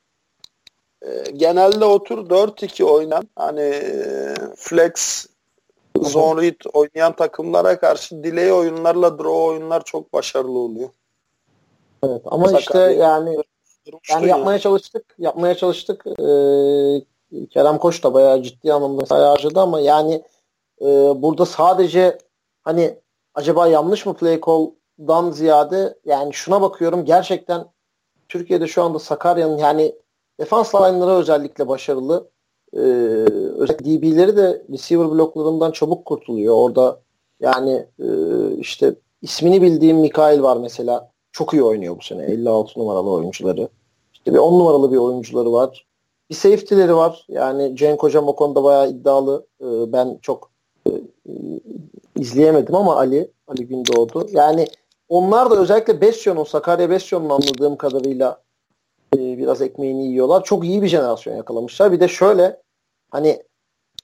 Ee, 1.03 1.31
genelde 1.31 1.85
otur 1.85 2.31
4-2 2.31 2.85
oynan 2.85 3.29
hani 3.37 3.61
e, 3.61 4.35
flex 4.57 5.27
zone 6.03 6.43
read 6.43 6.61
oynayan 6.73 7.17
takımlara 7.17 7.81
karşı 7.81 8.23
delay 8.25 8.53
oyunlarla 8.53 9.19
draw 9.19 9.29
oyunlar 9.29 9.85
çok 9.85 10.13
başarılı 10.13 10.59
oluyor. 10.59 10.89
Evet 12.03 12.23
ama 12.25 12.47
Sakat 12.47 12.61
işte 12.61 12.79
yani 12.79 13.37
yani 14.11 14.29
yapmaya 14.29 14.53
ya. 14.53 14.59
çalıştık. 14.59 15.15
Yapmaya 15.19 15.55
çalıştık. 15.55 16.07
Ee, 16.07 17.47
Kerem 17.51 17.79
Koç 17.79 18.05
da 18.05 18.15
bayağı 18.15 18.43
ciddi 18.43 18.73
anlamda 18.73 19.01
mesai 19.01 19.23
harcadı 19.23 19.61
ama 19.61 19.81
yani 19.81 20.23
e, 20.81 20.87
burada 21.23 21.47
sadece 21.47 22.19
hani 22.63 22.99
acaba 23.35 23.67
yanlış 23.67 24.07
mı 24.07 24.15
play 24.15 24.41
call'dan 24.47 25.31
ziyade 25.31 25.99
yani 26.05 26.35
şuna 26.35 26.63
bakıyorum 26.63 27.05
gerçekten 27.05 27.67
Türkiye'de 28.29 28.67
şu 28.67 28.83
anda 28.83 28.99
Sakarya'nın 28.99 29.59
yani 29.59 29.95
defans 30.41 30.75
line'ları 30.75 31.11
özellikle 31.11 31.69
başarılı. 31.69 32.31
Ee, 32.73 32.79
özellikle 33.59 33.85
DB'leri 33.85 34.37
de 34.37 34.63
receiver 34.73 35.11
bloklarından 35.11 35.71
çabuk 35.71 36.05
kurtuluyor. 36.05 36.55
Orada 36.55 37.01
yani 37.41 37.87
e, 37.99 38.07
işte 38.59 38.95
ismini 39.23 39.63
bildiğim 39.63 39.97
Mikail 39.97 40.43
var 40.43 40.57
mesela. 40.57 41.11
Çok 41.39 41.55
iyi 41.55 41.63
oynuyor 41.63 41.97
bu 41.99 42.03
sene. 42.03 42.25
56 42.25 42.81
numaralı 42.81 43.11
oyuncuları. 43.11 43.69
İşte 44.13 44.33
bir 44.35 44.39
10 44.39 44.59
numaralı 44.59 44.93
bir 44.93 44.97
oyuncuları 44.97 45.53
var. 45.53 45.87
Bir 46.31 46.35
safety'leri 46.35 46.97
var. 46.97 47.27
Yani 47.29 47.77
Cenk 47.77 48.03
Hocam 48.03 48.29
o 48.29 48.37
konuda 48.37 48.65
bayağı 48.65 48.91
iddialı. 48.91 49.47
Ee, 49.61 49.93
ben 49.93 50.19
çok 50.23 50.51
e, 50.87 50.91
izleyemedim 52.17 52.75
ama 52.75 52.97
Ali, 52.97 53.31
Ali 53.49 53.67
Gündoğdu. 53.67 54.27
Yani 54.33 54.67
onlar 55.09 55.51
da 55.51 55.57
özellikle 55.57 56.01
Besyon'un, 56.01 56.45
Sakarya 56.45 56.91
Besyon'un 56.91 57.31
anladığım 57.31 57.77
kadarıyla 57.77 58.43
e, 59.17 59.39
biraz 59.39 59.63
ekmeğini 59.63 60.07
yiyorlar. 60.07 60.45
Çok 60.45 60.65
iyi 60.65 60.83
bir 60.83 60.89
jenerasyon 60.89 61.37
yakalamışlar. 61.37 61.93
Bir 61.93 62.01
de 62.01 62.09
şöyle 62.09 62.63
hani 63.11 63.43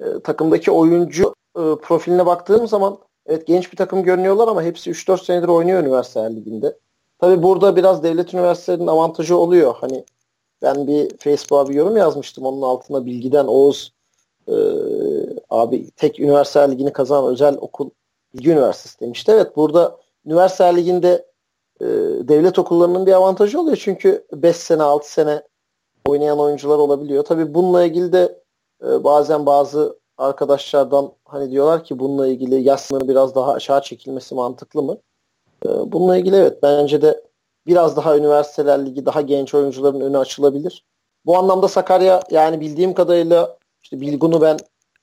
e, 0.00 0.20
takımdaki 0.24 0.70
oyuncu 0.70 1.34
e, 1.56 1.62
profiline 1.82 2.26
baktığım 2.26 2.68
zaman 2.68 2.98
evet 3.26 3.46
genç 3.46 3.72
bir 3.72 3.76
takım 3.76 4.02
görünüyorlar 4.02 4.48
ama 4.48 4.62
hepsi 4.62 4.90
3-4 4.90 5.24
senedir 5.24 5.48
oynuyor 5.48 5.82
üniversite 5.82 6.36
liginde. 6.36 6.76
Tabi 7.18 7.42
burada 7.42 7.76
biraz 7.76 8.02
devlet 8.02 8.34
üniversitelerinin 8.34 8.86
avantajı 8.86 9.36
oluyor. 9.36 9.74
Hani 9.80 10.04
ben 10.62 10.86
bir 10.86 11.18
Facebook'a 11.18 11.68
bir 11.68 11.74
yorum 11.74 11.96
yazmıştım. 11.96 12.46
Onun 12.46 12.62
altına 12.62 13.06
bilgiden 13.06 13.46
Oğuz 13.46 13.92
e, 14.48 14.54
abi 15.50 15.90
tek 15.90 16.20
üniversite 16.20 16.70
ligini 16.70 16.92
kazanan 16.92 17.30
özel 17.30 17.56
okul 17.60 17.90
Bilgi 18.34 18.50
Üniversitesi 18.50 19.00
demişti. 19.00 19.32
Evet 19.32 19.56
burada 19.56 19.98
üniversite 20.26 20.76
liginde 20.76 21.26
e, 21.80 21.86
devlet 22.28 22.58
okullarının 22.58 23.06
bir 23.06 23.12
avantajı 23.12 23.60
oluyor. 23.60 23.76
Çünkü 23.80 24.26
5 24.32 24.56
sene 24.56 24.82
6 24.82 25.12
sene 25.12 25.42
oynayan 26.06 26.38
oyuncular 26.38 26.78
olabiliyor. 26.78 27.24
Tabii 27.24 27.54
bununla 27.54 27.84
ilgili 27.84 28.12
de 28.12 28.42
e, 28.84 29.04
bazen 29.04 29.46
bazı 29.46 29.98
arkadaşlardan 30.18 31.12
hani 31.24 31.50
diyorlar 31.50 31.84
ki 31.84 31.98
bununla 31.98 32.26
ilgili 32.26 32.62
yaş 32.62 32.90
biraz 32.90 33.34
daha 33.34 33.52
aşağı 33.52 33.82
çekilmesi 33.82 34.34
mantıklı 34.34 34.82
mı? 34.82 34.98
E, 35.66 35.68
bununla 35.68 36.16
ilgili 36.16 36.36
evet 36.36 36.62
bence 36.62 37.02
de 37.02 37.22
biraz 37.66 37.96
daha 37.96 38.16
üniversiteler 38.16 38.86
ligi 38.86 39.06
daha 39.06 39.20
genç 39.20 39.54
oyuncuların 39.54 40.00
önü 40.00 40.18
açılabilir. 40.18 40.84
Bu 41.26 41.38
anlamda 41.38 41.68
Sakarya 41.68 42.22
yani 42.30 42.60
bildiğim 42.60 42.94
kadarıyla 42.94 43.56
işte 43.82 44.00
Bilgun'u 44.00 44.40
ben 44.40 44.56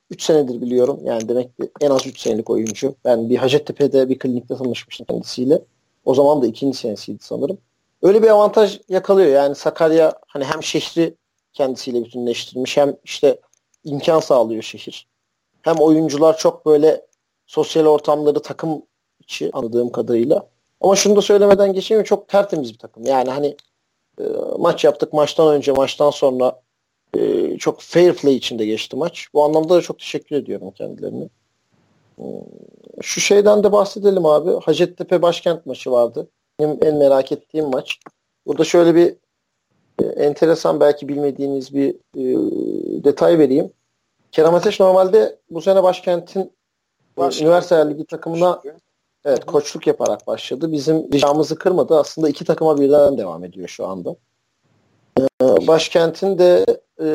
3 0.09 0.24
senedir 0.24 0.62
biliyorum. 0.62 0.99
Yani 1.03 1.30
demek 1.30 1.57
ki 1.57 1.72
en 1.82 1.89
az 1.89 2.07
3 2.07 2.20
senelik 2.20 2.49
oyuncu. 2.49 2.95
Ben 3.05 3.30
bir 3.30 3.38
Hacettepe'de 3.38 4.09
bir 4.09 4.20
klinikte 4.20 4.55
tanışmıştım 4.55 5.05
kendisiyle. 5.05 5.62
O 6.05 6.14
zaman 6.14 6.41
da 6.41 6.47
ikinci 6.47 6.78
senesiydi 6.78 7.24
sanırım. 7.24 7.57
Öyle 8.01 8.24
bir 8.24 8.28
avantaj 8.30 8.80
yakalıyor. 8.89 9.30
Yani 9.30 9.55
Sakarya 9.55 10.14
hani 10.28 10.43
hem 10.43 10.64
şehri 10.64 11.16
kendisiyle 11.53 12.03
bütünleştirmiş 12.05 12.78
hem 12.78 12.95
işte 13.03 13.39
imkan 13.84 14.20
sağlıyor 14.20 14.64
şehir. 14.64 15.07
Hem 15.62 15.76
oyuncular 15.76 16.38
çok 16.38 16.66
böyle 16.66 17.05
sosyal 17.47 17.86
ortamları 17.86 18.41
takım 18.41 18.82
içi 19.20 19.49
anladığım 19.53 19.91
kadarıyla. 19.91 20.51
Ama 20.82 20.95
şunu 20.95 21.15
da 21.15 21.21
söylemeden 21.21 21.73
geçeyim 21.73 22.03
çok 22.03 22.27
tertemiz 22.27 22.73
bir 22.73 22.77
takım. 22.77 23.05
Yani 23.05 23.29
hani 23.29 23.55
e, 24.19 24.23
maç 24.59 24.84
yaptık 24.84 25.13
maçtan 25.13 25.55
önce 25.55 25.71
maçtan 25.71 26.09
sonra 26.09 26.61
e, 27.17 27.57
çok 27.57 27.82
fair 27.82 28.13
play 28.13 28.36
içinde 28.36 28.65
geçti 28.65 28.95
maç. 28.95 29.27
Bu 29.34 29.43
anlamda 29.43 29.75
da 29.75 29.82
çok 29.82 29.99
teşekkür 29.99 30.36
ediyorum 30.36 30.71
kendilerine. 30.71 31.29
E, 32.19 32.25
şu 33.01 33.21
şeyden 33.21 33.63
de 33.63 33.71
bahsedelim 33.71 34.25
abi. 34.25 34.51
Hacettepe 34.65 35.21
başkent 35.21 35.65
maçı 35.65 35.91
vardı. 35.91 36.27
Benim 36.59 36.77
en 36.82 36.95
merak 36.95 37.32
ettiğim 37.32 37.69
maç. 37.69 37.99
Burada 38.45 38.63
şöyle 38.63 38.95
bir 38.95 39.15
e, 40.03 40.05
enteresan 40.05 40.79
belki 40.79 41.07
bilmediğiniz 41.07 41.73
bir 41.73 41.89
e, 41.93 42.23
detay 43.03 43.39
vereyim. 43.39 43.71
Kerem 44.32 44.55
Ateş 44.55 44.79
normalde 44.79 45.39
bu 45.49 45.61
sene 45.61 45.84
başkentin 45.84 46.51
Başkent. 47.17 47.41
üniversite 47.41 47.89
ligi 47.89 48.05
takımına 48.05 48.61
evet, 49.26 49.45
koçluk 49.45 49.88
yaparak 49.88 50.28
başladı. 50.28 50.72
Bizim 50.72 51.13
ricamızı 51.13 51.55
kırmadı. 51.55 51.99
Aslında 51.99 52.30
iki 52.30 52.45
takıma 52.45 52.80
birden 52.80 53.17
devam 53.17 53.43
ediyor 53.43 53.67
şu 53.67 53.88
anda. 53.88 54.15
Ee, 55.19 55.67
başkentin 55.67 56.38
de 56.38 56.65
e, 57.01 57.07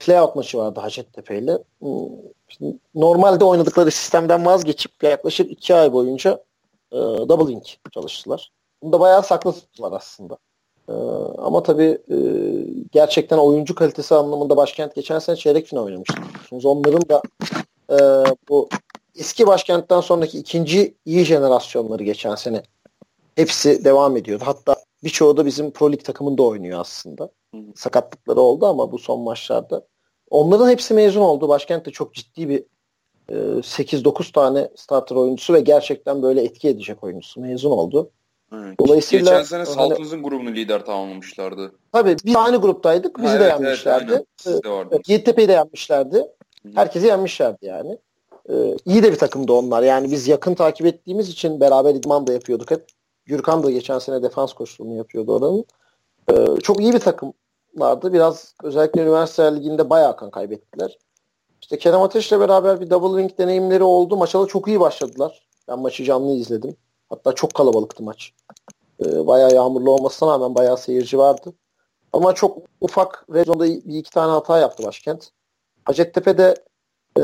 playout 0.00 0.36
maçı 0.36 0.58
vardı 0.58 0.80
Hacettepe 0.80 1.38
ile. 1.38 1.58
Hmm, 1.80 2.72
normalde 2.94 3.44
oynadıkları 3.44 3.90
sistemden 3.90 4.46
vazgeçip 4.46 5.02
yaklaşık 5.02 5.50
iki 5.50 5.74
ay 5.74 5.92
boyunca 5.92 6.44
e, 6.92 6.96
double 6.98 7.52
link 7.52 7.76
çalıştılar. 7.94 8.52
Bunu 8.82 8.92
da 8.92 9.00
bayağı 9.00 9.22
saklı 9.22 9.52
tuttular 9.52 9.92
aslında. 9.92 10.38
E, 10.88 10.92
ama 11.38 11.62
tabii 11.62 11.98
e, 12.10 12.16
gerçekten 12.92 13.38
oyuncu 13.38 13.74
kalitesi 13.74 14.14
anlamında 14.14 14.56
başkent 14.56 14.94
geçen 14.94 15.18
sene 15.18 15.36
çeyrek 15.36 15.66
final 15.66 15.84
oynamıştı. 15.84 16.22
Onların 16.64 17.02
da 17.08 17.22
e, 17.90 17.98
bu 18.48 18.68
eski 19.20 19.46
başkentten 19.46 20.00
sonraki 20.00 20.38
ikinci 20.38 20.94
iyi 21.04 21.24
jenerasyonları 21.24 22.02
geçen 22.02 22.34
sene 22.34 22.62
hepsi 23.36 23.84
devam 23.84 24.16
ediyordu. 24.16 24.44
Hatta 24.46 24.76
birçoğu 25.04 25.36
da 25.36 25.46
bizim 25.46 25.70
Pro 25.70 25.92
Lig 25.92 26.04
takımında 26.04 26.42
oynuyor 26.42 26.80
aslında. 26.80 27.30
Sakatlıkları 27.74 28.40
oldu 28.40 28.66
ama 28.66 28.92
bu 28.92 28.98
son 28.98 29.20
maçlarda. 29.20 29.86
Onların 30.30 30.70
hepsi 30.70 30.94
mezun 30.94 31.20
oldu. 31.20 31.48
Başkentte 31.48 31.90
çok 31.90 32.14
ciddi 32.14 32.48
bir 32.48 32.64
e, 33.28 33.34
8-9 33.34 34.32
tane 34.32 34.68
starter 34.76 35.16
oyuncusu 35.16 35.54
ve 35.54 35.60
gerçekten 35.60 36.22
böyle 36.22 36.42
etki 36.42 36.68
edecek 36.68 37.04
oyuncusu 37.04 37.40
mezun 37.40 37.70
oldu. 37.70 38.10
Evet. 38.54 38.80
Dolayısıyla 38.80 39.32
geçen 39.32 39.42
sene 39.42 39.66
Saltınız'ın 39.66 40.16
hani, 40.16 40.28
grubunu 40.28 40.50
lider 40.50 40.84
tamamlamışlardı. 40.84 41.72
Tabii 41.92 42.16
biz 42.24 42.36
aynı 42.36 42.56
gruptaydık. 42.56 43.18
Bizi 43.18 43.28
ha, 43.28 43.40
de 43.40 43.44
evet, 43.44 43.60
yenmişlerdi. 43.60 44.24
Evet, 44.46 45.08
Yeditepe'yi 45.08 45.48
de 45.48 45.52
yenmişlerdi. 45.52 46.26
Herkesi 46.74 47.06
yenmişlerdi 47.06 47.66
yani. 47.66 47.98
Ee, 48.50 48.76
iyi 48.86 49.02
de 49.02 49.12
bir 49.12 49.18
takımdı 49.18 49.52
onlar. 49.52 49.82
Yani 49.82 50.10
biz 50.10 50.28
yakın 50.28 50.54
takip 50.54 50.86
ettiğimiz 50.86 51.28
için 51.28 51.60
beraber 51.60 51.94
idman 51.94 52.26
da 52.26 52.32
yapıyorduk 52.32 52.70
hep. 52.70 52.86
Gürkan 53.26 53.62
da 53.62 53.70
geçen 53.70 53.98
sene 53.98 54.22
defans 54.22 54.52
koçluğunu 54.52 54.94
yapıyordu 54.94 55.34
oranın. 55.34 55.64
Ee, 56.30 56.60
çok 56.60 56.80
iyi 56.80 56.92
bir 56.92 56.98
takımlardı. 56.98 58.12
Biraz 58.12 58.54
özellikle 58.62 59.02
üniversite 59.02 59.56
liginde 59.56 59.90
bayağı 59.90 60.16
kan 60.16 60.30
kaybettiler. 60.30 60.98
İşte 61.62 61.78
Kerem 61.78 62.02
Ateş'le 62.02 62.32
beraber 62.32 62.80
bir 62.80 62.90
double 62.90 63.22
ring 63.22 63.38
deneyimleri 63.38 63.82
oldu. 63.82 64.16
Maça 64.16 64.42
da 64.42 64.46
çok 64.46 64.68
iyi 64.68 64.80
başladılar. 64.80 65.46
Ben 65.68 65.78
maçı 65.78 66.04
canlı 66.04 66.32
izledim. 66.32 66.76
Hatta 67.10 67.32
çok 67.32 67.54
kalabalıktı 67.54 68.02
maç. 68.02 68.32
Ee, 69.04 69.26
bayağı 69.26 69.54
yağmurlu 69.54 69.90
olmasına 69.90 70.30
rağmen 70.32 70.54
bayağı 70.54 70.78
seyirci 70.78 71.18
vardı. 71.18 71.52
Ama 72.12 72.34
çok 72.34 72.58
ufak 72.80 73.26
red 73.34 73.46
bir 73.86 73.98
iki 73.98 74.10
tane 74.10 74.32
hata 74.32 74.58
yaptı 74.58 74.82
başkent. 74.82 75.30
Hacettepe'de 75.84 76.54
e, 77.18 77.22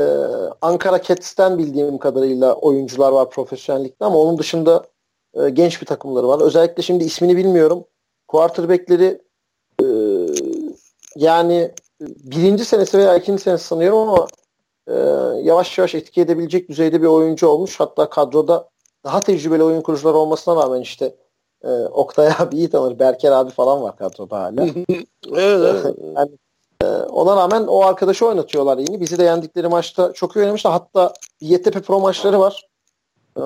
Ankara 0.61 1.01
Cats'ten 1.01 1.57
bildiğim 1.57 1.97
kadarıyla 1.97 2.53
oyuncular 2.55 3.11
var 3.11 3.29
profesyonellikte 3.29 4.05
ama 4.05 4.17
onun 4.17 4.37
dışında 4.37 4.85
e, 5.33 5.49
genç 5.49 5.81
bir 5.81 5.85
takımları 5.85 6.27
var. 6.27 6.41
Özellikle 6.41 6.83
şimdi 6.83 7.03
ismini 7.03 7.37
bilmiyorum. 7.37 7.83
Quarterback'leri 8.27 9.21
e, 9.81 9.85
yani 11.15 11.71
birinci 12.01 12.65
senesi 12.65 12.97
veya 12.97 13.15
ikinci 13.15 13.41
senesi 13.43 13.63
sanıyorum 13.67 13.97
ama 13.97 14.27
e, 14.87 14.93
yavaş 15.43 15.77
yavaş 15.77 15.95
etki 15.95 16.21
edebilecek 16.21 16.69
düzeyde 16.69 17.01
bir 17.01 17.07
oyuncu 17.07 17.47
olmuş. 17.47 17.79
Hatta 17.79 18.09
kadroda 18.09 18.69
daha 19.03 19.19
tecrübeli 19.19 19.63
oyun 19.63 19.81
kurucular 19.81 20.13
olmasına 20.13 20.55
rağmen 20.55 20.81
işte 20.81 21.15
e, 21.63 21.69
Oktay 21.69 22.29
abi 22.39 22.55
iyi 22.55 22.69
tanır. 22.69 22.99
Berker 22.99 23.31
abi 23.31 23.51
falan 23.51 23.81
var 23.81 23.97
kadroda 23.97 24.39
hala. 24.39 24.65
evet, 24.65 25.85
evet. 25.85 25.95
yani, 26.15 26.31
e, 26.31 26.46
ona 26.85 27.35
rağmen 27.35 27.63
o 27.67 27.81
arkadaşı 27.81 28.25
oynatıyorlar 28.25 28.77
yeni. 28.77 29.01
Bizi 29.01 29.17
de 29.17 29.23
yendikleri 29.23 29.67
maçta 29.67 30.13
çok 30.13 30.35
iyi 30.35 30.39
oynamışlar. 30.39 30.73
Hatta 30.73 31.13
Yeditepe 31.41 31.81
Pro 31.81 31.99
maçları 31.99 32.39
var. 32.39 32.67
E, 33.37 33.41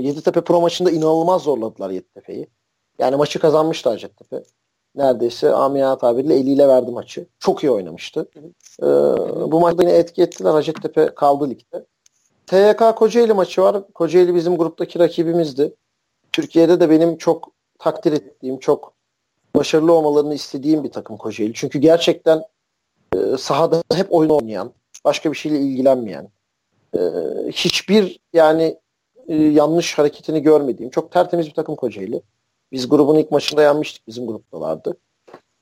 Yeditepe 0.00 0.40
Pro 0.40 0.60
maçında 0.60 0.90
inanılmaz 0.90 1.42
zorladılar 1.42 1.90
Yeditepe'yi. 1.90 2.48
Yani 2.98 3.16
maçı 3.16 3.38
kazanmıştı 3.38 3.88
Hacettepe. 3.90 4.42
Neredeyse 4.94 5.54
amiyana 5.54 5.98
tabirle 5.98 6.34
eliyle 6.34 6.68
verdi 6.68 6.90
maçı. 6.90 7.26
Çok 7.38 7.64
iyi 7.64 7.70
oynamıştı. 7.70 8.28
Ee, 8.82 8.86
bu 9.52 9.60
maçta 9.60 9.82
yine 9.82 9.92
etki 9.92 10.22
ettiler. 10.22 10.50
Hacettepe 10.50 11.14
kaldı 11.14 11.50
ligde. 11.50 11.86
TYK 12.46 12.96
Kocaeli 12.96 13.32
maçı 13.32 13.62
var. 13.62 13.92
Kocaeli 13.94 14.34
bizim 14.34 14.56
gruptaki 14.56 14.98
rakibimizdi. 14.98 15.74
Türkiye'de 16.32 16.80
de 16.80 16.90
benim 16.90 17.16
çok 17.16 17.50
takdir 17.78 18.12
ettiğim, 18.12 18.58
çok 18.58 18.92
başarılı 19.56 19.92
olmalarını 19.92 20.34
istediğim 20.34 20.84
bir 20.84 20.92
takım 20.92 21.16
Kocaeli. 21.16 21.52
Çünkü 21.54 21.78
gerçekten 21.78 22.42
e, 23.14 23.36
sahada 23.36 23.82
hep 23.92 24.06
oyun 24.14 24.30
oynayan, 24.30 24.72
başka 25.04 25.32
bir 25.32 25.36
şeyle 25.36 25.58
ilgilenmeyen, 25.58 26.28
e, 26.96 27.00
hiçbir 27.52 28.20
yani 28.32 28.78
e, 29.28 29.36
yanlış 29.36 29.98
hareketini 29.98 30.42
görmediğim, 30.42 30.90
çok 30.90 31.12
tertemiz 31.12 31.46
bir 31.46 31.54
takım 31.54 31.76
Kocaeli. 31.76 32.22
Biz 32.72 32.88
grubun 32.88 33.18
ilk 33.18 33.30
maçında 33.30 33.62
yenmiştik. 33.62 34.06
Bizim 34.06 34.26
gruptalardı. 34.26 34.96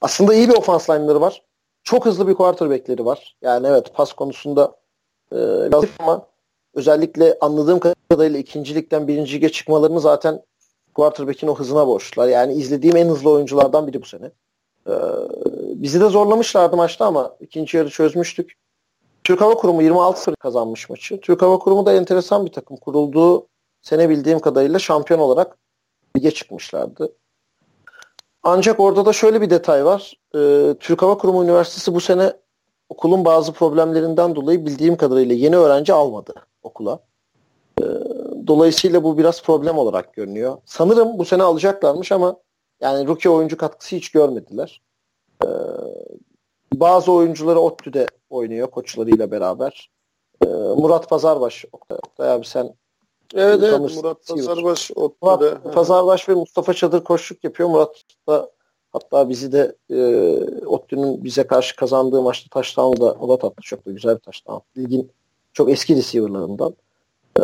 Aslında 0.01 0.35
iyi 0.35 0.49
bir 0.49 0.55
ofans 0.55 0.91
line'ları 0.91 1.21
var. 1.21 1.43
Çok 1.85 2.07
hızlı 2.07 2.29
bir 2.29 2.35
quarterback'leri 2.35 3.05
var. 3.05 3.37
Yani 3.43 3.67
evet 3.67 3.95
pas 3.95 4.13
konusunda 4.13 4.77
e, 5.33 5.71
ama 5.99 6.27
özellikle 6.75 7.39
anladığım 7.41 7.81
kadarıyla 8.11 8.39
ikincilikten 8.39 9.09
birinci 9.09 9.37
lige 9.37 9.53
çıkmalarını 9.53 10.01
zaten 10.01 10.43
quarterback'in 10.95 11.49
o 11.49 11.55
hızına 11.55 11.87
borçlular. 11.87 12.29
Yani 12.29 12.53
izlediğim 12.53 12.97
en 12.97 13.09
hızlı 13.09 13.31
oyunculardan 13.31 13.87
biri 13.87 14.03
bu 14.03 14.07
sene. 14.07 14.31
Bizi 15.83 16.01
de 16.01 16.09
zorlamışlardı 16.09 16.77
maçta 16.77 17.07
ama 17.07 17.37
ikinci 17.41 17.77
yarı 17.77 17.91
çözmüştük. 17.91 18.53
Türk 19.25 19.41
Hava 19.41 19.55
Kurumu 19.55 19.83
26-0 19.83 20.37
kazanmış 20.37 20.91
maçı. 20.91 21.21
Türk 21.21 21.43
Hava 21.43 21.59
Kurumu 21.59 21.87
da 21.87 21.93
enteresan 21.93 22.47
bir 22.47 22.53
takım. 22.53 22.77
Kurulduğu 22.77 23.47
sene 23.83 24.09
bildiğim 24.09 24.41
kadarıyla 24.41 24.79
şampiyon 24.79 25.21
olarak 25.21 25.59
lige 26.17 26.31
çıkmışlardı. 26.31 27.13
Ancak 28.43 28.81
orada 28.81 29.07
da 29.07 29.13
şöyle 29.13 29.41
bir 29.41 29.51
detay 29.51 29.85
var. 29.85 30.15
Ee, 30.35 30.75
Türk 30.81 31.03
Hava 31.03 31.19
Kurumu 31.19 31.45
Üniversitesi 31.45 31.95
bu 31.95 32.01
sene 32.01 32.33
okulun 32.89 33.25
bazı 33.25 33.53
problemlerinden 33.53 34.35
dolayı 34.37 34.67
bildiğim 34.67 34.97
kadarıyla 34.97 35.35
yeni 35.35 35.57
öğrenci 35.57 35.93
almadı 35.93 36.35
okula. 36.63 36.99
Ee, 37.81 37.85
dolayısıyla 38.47 39.05
bu 39.05 39.19
biraz 39.19 39.43
problem 39.43 39.79
olarak 39.79 40.15
görünüyor. 40.15 40.59
Sanırım 40.65 41.19
bu 41.19 41.25
sene 41.25 41.43
alacaklarmış 41.43 42.13
ama 42.13 42.37
yani 42.81 43.07
rookie 43.07 43.31
oyuncu 43.31 43.57
katkısı 43.57 43.97
hiç 43.97 44.11
görmediler. 44.11 44.81
Ee, 45.45 45.49
bazı 46.75 47.13
oyuncuları 47.13 47.61
ODTÜ'de 47.61 48.07
oynuyor 48.31 48.71
koçlarıyla 48.71 49.31
beraber. 49.31 49.91
Ee, 50.45 50.47
Murat 50.47 51.09
Pazarbaş, 51.09 51.65
Oktay, 51.73 51.99
Oktay 51.99 52.31
abi 52.31 52.47
sen 52.47 52.75
Evet 53.35 53.63
evet 53.63 53.97
Murat 53.97 54.27
Pazarbaş 54.29 54.91
Murat 55.23 55.75
Pazarbaş 55.75 56.29
ve 56.29 56.35
Mustafa 56.35 56.75
Çadır 56.75 57.05
koşluk 57.05 57.45
yapıyor. 57.45 57.69
Murat 57.69 58.03
da 58.29 58.51
hatta 58.93 59.29
bizi 59.29 59.53
de 59.53 59.77
e, 59.91 59.97
ODTÜ'nün 60.67 61.25
bize 61.25 61.47
karşı 61.47 61.77
kazandığı 61.77 62.23
maçta 62.23 62.49
taştanı 62.51 63.01
da 63.01 63.13
o 63.13 63.29
da 63.29 63.39
tatlı 63.39 63.63
çok 63.63 63.87
da 63.87 63.91
güzel 63.91 64.15
bir 64.15 64.21
taştan. 64.21 64.61
Ligin 64.79 65.11
çok 65.53 65.71
eski 65.71 65.97
receiver'larından. 65.97 66.75
Ee, 67.39 67.43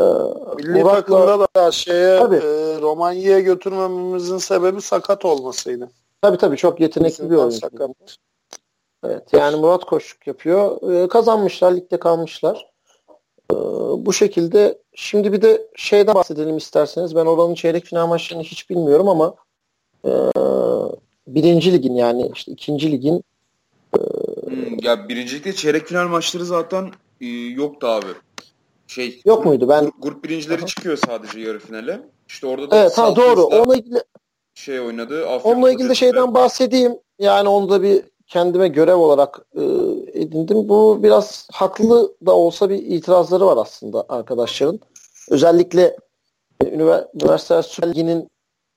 Milli 0.57 0.83
Murat'la, 0.83 1.01
takımda 1.01 1.49
da 1.57 1.71
şeye 1.71 2.17
e, 2.17 2.81
Romanya'ya 2.81 3.41
götürmememizin 3.41 4.39
sebebi 4.39 4.81
sakat 4.81 5.25
olmasıydı. 5.25 5.91
Tabii 6.23 6.37
tabii 6.37 6.57
çok 6.57 6.81
yetenekli 6.81 7.31
bir 7.31 7.37
oyuncu. 7.37 7.69
Evet 9.05 9.33
yani 9.33 9.57
Murat 9.57 9.85
koşuk 9.85 10.27
yapıyor. 10.27 10.93
Ee, 10.93 11.09
kazanmışlar, 11.09 11.77
ligde 11.77 11.99
kalmışlar. 11.99 12.71
Ee, 13.53 13.57
bu 14.07 14.13
şekilde 14.13 14.79
şimdi 14.95 15.33
bir 15.33 15.43
de 15.43 15.69
şeyden 15.77 16.15
bahsedelim 16.15 16.57
isterseniz. 16.57 17.15
Ben 17.15 17.27
oranın 17.27 17.55
çeyrek 17.55 17.85
final 17.85 18.07
maçlarını 18.07 18.43
hiç 18.43 18.71
bilmiyorum 18.71 19.09
ama 19.09 19.35
e, 20.05 20.11
birinci 21.27 21.73
ligin 21.73 21.95
yani 21.95 22.31
işte 22.35 22.53
ikinci 22.53 22.93
ligin 22.93 23.25
e, 23.95 24.01
hmm, 24.47 24.79
ya 24.83 25.09
birincilikte 25.09 25.53
çeyrek 25.53 25.87
final 25.87 26.09
maçları 26.09 26.45
zaten 26.45 26.91
e, 27.21 27.27
yoktu 27.27 27.87
abi. 27.87 28.07
Şey 28.87 29.23
yok 29.25 29.47
muydu? 29.47 29.69
Ben 29.69 29.93
grup 29.99 30.25
birincileri 30.25 30.59
Aha. 30.59 30.67
çıkıyor 30.67 30.99
sadece 31.07 31.41
yarı 31.41 31.59
finale. 31.59 32.01
İşte 32.29 32.47
orada 32.47 32.71
da 32.71 32.77
Evet 32.77 32.99
ha 32.99 33.17
doğru. 33.17 33.45
Onunla 33.45 33.77
ilgili 33.77 34.03
şey 34.59 34.81
oynadı. 34.81 35.29
Afyon 35.29 35.53
onunla 35.53 35.73
ilgili 35.73 35.89
de 35.89 35.95
şeyden 35.95 36.35
bahsedeyim. 36.35 36.99
Yani 37.19 37.49
onu 37.49 37.71
da 37.71 37.83
bir 37.83 38.03
kendime 38.27 38.69
görev 38.69 38.97
olarak 38.97 39.41
e, 39.55 39.63
edindim. 40.21 40.69
Bu 40.69 41.03
biraz 41.03 41.49
haklı 41.53 42.15
da 42.27 42.37
olsa 42.37 42.71
bir 42.71 42.77
itirazları 42.77 43.47
var 43.47 43.57
aslında 43.57 44.05
arkadaşların. 44.09 44.81
Özellikle 45.31 45.97
e, 46.65 46.69
Üniversite 46.69 47.63
Süper 47.63 47.91
Ligi'nin 47.91 48.29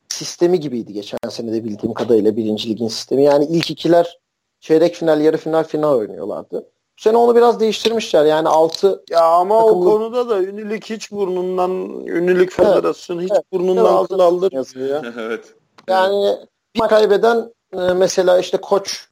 sistemi 0.09 0.59
gibiydi 0.59 0.93
geçen 0.93 1.17
sene 1.29 1.53
de 1.53 1.63
bildiğim 1.63 1.93
kadarıyla 1.93 2.35
birinci 2.35 2.69
ligin 2.69 2.87
sistemi. 2.87 3.23
Yani 3.23 3.45
ilk 3.45 3.71
ikiler 3.71 4.19
çeyrek 4.59 4.95
final, 4.95 5.21
yarı 5.21 5.37
final, 5.37 5.63
final 5.63 5.93
oynuyorlardı. 5.93 6.67
Bu 6.97 7.01
sene 7.01 7.17
onu 7.17 7.35
biraz 7.35 7.59
değiştirmişler. 7.59 8.25
Yani 8.25 8.47
altı 8.49 9.03
Ya 9.09 9.23
ama 9.23 9.59
takımlı... 9.59 9.89
o 9.89 9.91
konuda 9.91 10.29
da 10.29 10.43
Ünilik 10.43 10.89
hiç 10.89 11.11
burnundan 11.11 11.71
Ünilik 12.05 12.51
Federasyonu 12.51 13.21
evet, 13.21 13.31
hiç 13.31 13.35
evet, 13.35 13.51
burnundan 13.51 14.05
kıl 14.05 14.19
aldırmıyor. 14.19 15.05
evet. 15.19 15.55
Yani 15.87 16.37
bir 16.75 16.79
kaybeden 16.79 17.53
e, 17.73 17.77
mesela 17.77 18.39
işte 18.39 18.57
koç 18.57 19.07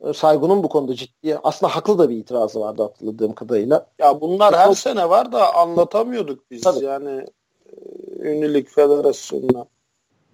e, 0.00 0.12
Saygun'un 0.12 0.62
bu 0.62 0.68
konuda 0.68 0.94
ciddi 0.94 1.38
aslında 1.44 1.76
haklı 1.76 1.98
da 1.98 2.08
bir 2.08 2.16
itirazı 2.16 2.60
vardı 2.60 2.82
hatırladığım 2.82 3.34
kadarıyla. 3.34 3.86
Ya 3.98 4.20
bunlar 4.20 4.54
her 4.56 4.72
sene 4.72 5.10
var 5.10 5.32
da 5.32 5.54
anlatamıyorduk 5.54 6.50
biz 6.50 6.62
Tabii. 6.62 6.84
yani 6.84 7.26
e, 7.66 8.28
Ünlülük 8.28 8.70
Federasyonu'na. 8.70 9.66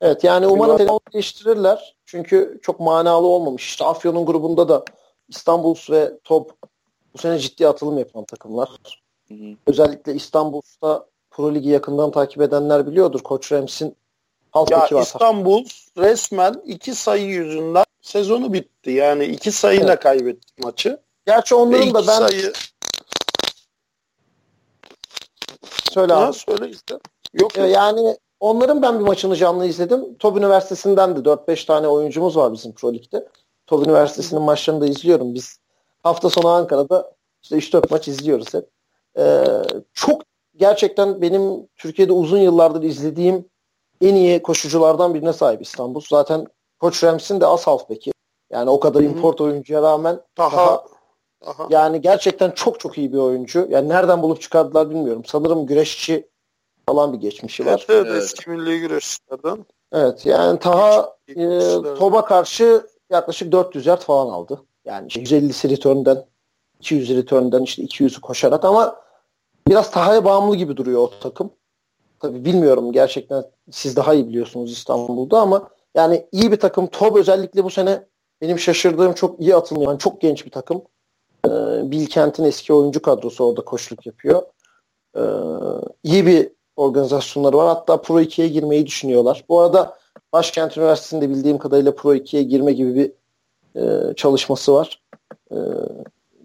Evet 0.01 0.25
yani 0.25 0.47
umarım 0.47 0.77
telefonu 0.77 1.01
değiştirirler. 1.13 1.97
Çünkü 2.07 2.59
çok 2.63 2.81
manalı 2.81 3.27
olmamış. 3.27 3.67
İşte 3.67 3.85
Afyon'un 3.85 4.27
grubunda 4.27 4.69
da 4.69 4.85
İstanbul 5.29 5.75
ve 5.91 6.19
Top 6.25 6.53
bu 7.15 7.19
sene 7.19 7.39
ciddi 7.39 7.69
atılım 7.69 7.99
yapan 7.99 8.25
takımlar. 8.25 8.69
Hı 9.29 9.35
hı. 9.35 9.57
Özellikle 9.67 10.15
İstanbul'da 10.15 11.07
Pro 11.31 11.55
Ligi 11.55 11.69
yakından 11.69 12.11
takip 12.11 12.43
edenler 12.43 12.87
biliyordur. 12.87 13.21
Koç 13.21 13.53
Rams'in 13.53 13.97
Halk 14.53 14.71
ya 14.71 15.01
İstanbul 15.01 15.65
resmen 15.99 16.63
iki 16.67 16.95
sayı 16.95 17.27
yüzünden 17.27 17.85
sezonu 18.03 18.53
bitti. 18.53 18.91
Yani 18.91 19.25
iki 19.25 19.53
sayıyla 19.53 19.93
evet. 19.93 20.03
kaybetti 20.03 20.53
maçı. 20.63 21.01
Gerçi 21.27 21.55
onların 21.55 21.95
da 21.95 22.07
ben 22.07 22.19
sayı... 22.19 22.53
Söyle 25.93 26.15
abi. 26.15 26.37
söyle 26.37 26.69
işte. 26.71 26.99
Yok 27.35 27.57
yani 27.57 28.17
onların 28.41 28.83
ben 28.83 28.99
bir 28.99 29.05
maçını 29.05 29.37
canlı 29.37 29.67
izledim. 29.67 30.15
Top 30.19 30.37
Üniversitesi'nden 30.37 31.17
de 31.17 31.21
4-5 31.21 31.67
tane 31.67 31.89
oyuncumuz 31.89 32.37
var 32.37 32.53
bizim 32.53 32.73
Pro 32.73 32.95
Lig'de. 32.95 33.29
Top 33.67 33.87
Üniversitesi'nin 33.87 34.43
maçlarını 34.43 34.81
da 34.81 34.87
izliyorum. 34.87 35.35
Biz 35.35 35.59
hafta 36.03 36.31
sonu 36.31 36.49
Ankara'da 36.49 37.13
işte 37.43 37.57
3-4 37.57 37.87
maç 37.91 38.09
izliyoruz 38.09 38.55
hep. 38.55 38.69
Ee, 39.19 39.45
çok 39.95 40.23
gerçekten 40.57 41.23
benim 41.23 41.69
Türkiye'de 41.77 42.13
uzun 42.13 42.39
yıllardır 42.39 42.83
izlediğim 42.83 43.45
en 44.01 44.15
iyi 44.15 44.43
koşuculardan 44.43 45.15
birine 45.15 45.33
sahip 45.33 45.63
İstanbul. 45.63 46.01
Zaten 46.09 46.47
Koç 46.81 47.05
Rams'in 47.05 47.41
de 47.41 47.47
az 47.47 47.67
halfback'i. 47.67 48.13
Yani 48.51 48.71
o 48.71 48.81
kadar 48.81 49.01
import 49.01 49.41
oyuncuya 49.41 49.83
rağmen 49.83 50.21
daha, 50.39 50.57
daha 50.57 50.85
Aha. 51.47 51.67
Yani 51.71 52.01
gerçekten 52.01 52.51
çok 52.51 52.81
çok 52.81 52.99
iyi 52.99 53.13
bir 53.13 53.19
oyuncu. 53.19 53.67
Yani 53.71 53.89
nereden 53.89 54.23
bulup 54.23 54.41
çıkardılar 54.41 54.91
bilmiyorum. 54.91 55.23
Sanırım 55.27 55.67
güreşçi 55.67 56.29
falan 56.89 57.13
bir 57.13 57.19
geçmişi 57.19 57.67
var. 57.67 57.87
Evet, 57.89 58.07
evet. 58.07 58.23
eski 58.23 58.51
milli 58.51 58.81
güreşçilerden. 58.81 59.67
Evet 59.93 60.27
yani 60.27 60.59
Taha 60.59 61.17
e, 61.29 61.59
Tob'a 61.99 62.25
karşı 62.25 62.87
yaklaşık 63.11 63.53
400 63.53 63.87
yard 63.87 64.01
falan 64.01 64.33
aldı. 64.33 64.63
Yani 64.85 65.09
150'si 65.09 65.71
return'den 65.71 66.27
200 66.79 67.17
return'den 67.17 67.63
işte 67.63 67.83
200'ü 67.83 68.21
koşarak 68.21 68.65
ama 68.65 68.97
biraz 69.69 69.91
Taha'ya 69.91 70.25
bağımlı 70.25 70.57
gibi 70.57 70.77
duruyor 70.77 71.01
o 71.01 71.11
takım. 71.21 71.51
Tabii 72.21 72.45
bilmiyorum 72.45 72.93
gerçekten 72.93 73.45
siz 73.73 73.97
daha 73.97 74.15
iyi 74.15 74.29
biliyorsunuz 74.29 74.73
İstanbul'da 74.73 75.41
ama 75.41 75.69
yani 75.95 76.27
iyi 76.33 76.53
bir 76.53 76.57
takım. 76.57 76.87
Tob 76.87 77.17
özellikle 77.17 77.65
bu 77.65 77.71
sene 77.71 78.05
benim 78.41 78.59
şaşırdığım 78.59 79.13
çok 79.13 79.41
iyi 79.41 79.57
atılmıyor. 79.57 79.91
Yani 79.91 79.99
çok 79.99 80.21
genç 80.21 80.47
bir 80.47 80.51
takım. 80.51 80.83
E, 81.47 81.51
Bilkent'in 81.91 82.45
eski 82.45 82.73
oyuncu 82.73 83.03
kadrosu 83.03 83.45
orada 83.45 83.61
koçluk 83.65 84.07
yapıyor. 84.07 84.43
E, 85.17 85.23
iyi 86.03 86.27
bir 86.27 86.51
organizasyonları 86.77 87.57
var. 87.57 87.69
Hatta 87.69 88.03
Pro 88.03 88.21
2'ye 88.21 88.49
girmeyi 88.49 88.87
düşünüyorlar. 88.87 89.45
Bu 89.49 89.61
arada 89.61 89.99
Başkent 90.33 90.77
Üniversitesi'nde 90.77 91.31
bildiğim 91.31 91.59
kadarıyla 91.59 91.95
Pro 91.95 92.15
2'ye 92.15 92.43
girme 92.43 92.73
gibi 92.73 92.95
bir 92.95 93.13
e, 93.83 94.15
çalışması 94.15 94.73
var. 94.73 95.03
E, 95.53 95.57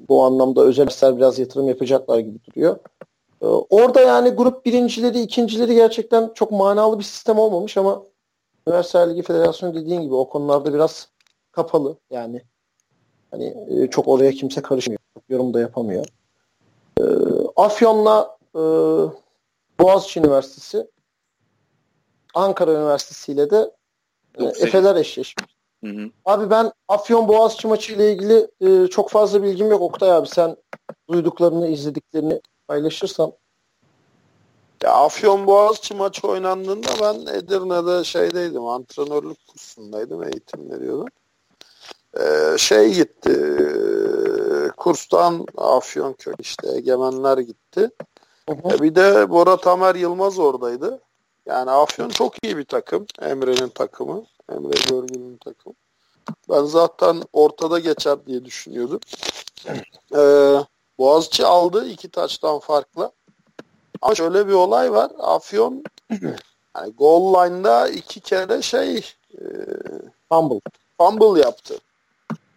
bu 0.09 0.23
anlamda 0.23 0.61
özel 0.61 1.17
biraz 1.17 1.39
yatırım 1.39 1.67
yapacaklar 1.67 2.19
gibi 2.19 2.39
duruyor. 2.45 2.77
E, 3.41 3.45
orada 3.45 4.01
yani 4.01 4.29
grup 4.29 4.65
birincileri, 4.65 5.21
ikincileri 5.21 5.75
gerçekten 5.75 6.31
çok 6.35 6.51
manalı 6.51 6.99
bir 6.99 7.03
sistem 7.03 7.39
olmamış 7.39 7.77
ama 7.77 8.03
Üniversite 8.67 9.09
Ligi 9.09 9.21
Federasyonu 9.21 9.75
dediğin 9.75 10.01
gibi 10.01 10.15
o 10.15 10.29
konularda 10.29 10.73
biraz 10.73 11.09
kapalı. 11.51 11.97
Yani 12.11 12.41
hani 13.31 13.55
e, 13.69 13.89
çok 13.89 14.07
oraya 14.07 14.31
kimse 14.31 14.61
karışmıyor. 14.61 14.99
Yorum 15.29 15.53
da 15.53 15.59
yapamıyor. 15.59 16.05
E, 16.99 17.03
Afyon'la 17.55 18.37
e, 18.55 18.61
Boğaziçi 19.79 20.19
Üniversitesi 20.19 20.87
Ankara 22.33 22.71
Üniversitesi 22.71 23.31
ile 23.31 23.49
de 23.49 23.71
e, 24.39 24.43
Efeler 24.43 24.95
eşleşmiş. 24.95 25.55
Hı 25.83 25.89
hı. 25.89 26.09
Abi 26.25 26.49
ben 26.49 26.71
Afyon 26.87 27.27
Boğaziçi 27.27 27.67
maçı 27.67 27.93
ile 27.93 28.13
ilgili 28.13 28.47
e, 28.61 28.87
çok 28.87 29.09
fazla 29.09 29.43
bilgim 29.43 29.69
yok 29.69 29.81
Oktay 29.81 30.11
abi. 30.11 30.27
Sen 30.27 30.55
duyduklarını, 31.09 31.67
izlediklerini 31.67 32.41
paylaşırsan. 32.67 33.33
Ya 34.83 34.91
Afyon 34.91 35.47
Boğaziçi 35.47 35.93
maçı 35.93 36.27
oynandığında 36.27 36.89
ben 37.01 37.33
Edirne'de 37.33 38.03
şeydeydim, 38.03 38.65
antrenörlük 38.65 39.47
kursundaydım, 39.47 40.23
eğitim 40.23 40.71
veriyordum. 40.71 41.07
Ee, 42.19 42.57
şey 42.57 42.93
gitti, 42.93 43.31
e, 43.31 44.69
kurstan 44.77 45.45
Afyonköy 45.57 46.33
işte 46.39 46.75
egemenler 46.75 47.37
gitti. 47.37 47.89
Hı 48.49 48.55
hı. 48.55 48.75
E, 48.75 48.81
bir 48.81 48.95
de 48.95 49.29
Bora 49.29 49.57
Tamer 49.57 49.95
Yılmaz 49.95 50.39
oradaydı. 50.39 51.01
Yani 51.45 51.71
Afyon 51.71 52.09
çok 52.09 52.43
iyi 52.43 52.57
bir 52.57 52.65
takım. 52.65 53.05
Emre'nin 53.21 53.69
takımı. 53.69 54.25
Emre 54.51 54.89
Görgül'ün 54.89 55.37
takımı. 55.37 55.75
Ben 56.49 56.63
zaten 56.63 57.23
ortada 57.33 57.79
geçer 57.79 58.25
diye 58.25 58.45
düşünüyordum. 58.45 58.99
Ee, 60.15 60.57
Boğaziçi 60.97 61.45
aldı 61.45 61.87
iki 61.87 62.09
taçtan 62.09 62.59
farklı. 62.59 63.11
Ama 64.01 64.15
şöyle 64.15 64.47
bir 64.47 64.53
olay 64.53 64.91
var. 64.91 65.11
Afyon 65.19 65.83
yani 66.75 66.93
goal 66.97 67.33
line'da 67.33 67.87
iki 67.87 68.19
kere 68.19 68.61
şey 68.61 68.97
e, 69.33 69.43
fumble. 70.29 70.61
fumble 70.97 71.41
yaptı. 71.41 71.75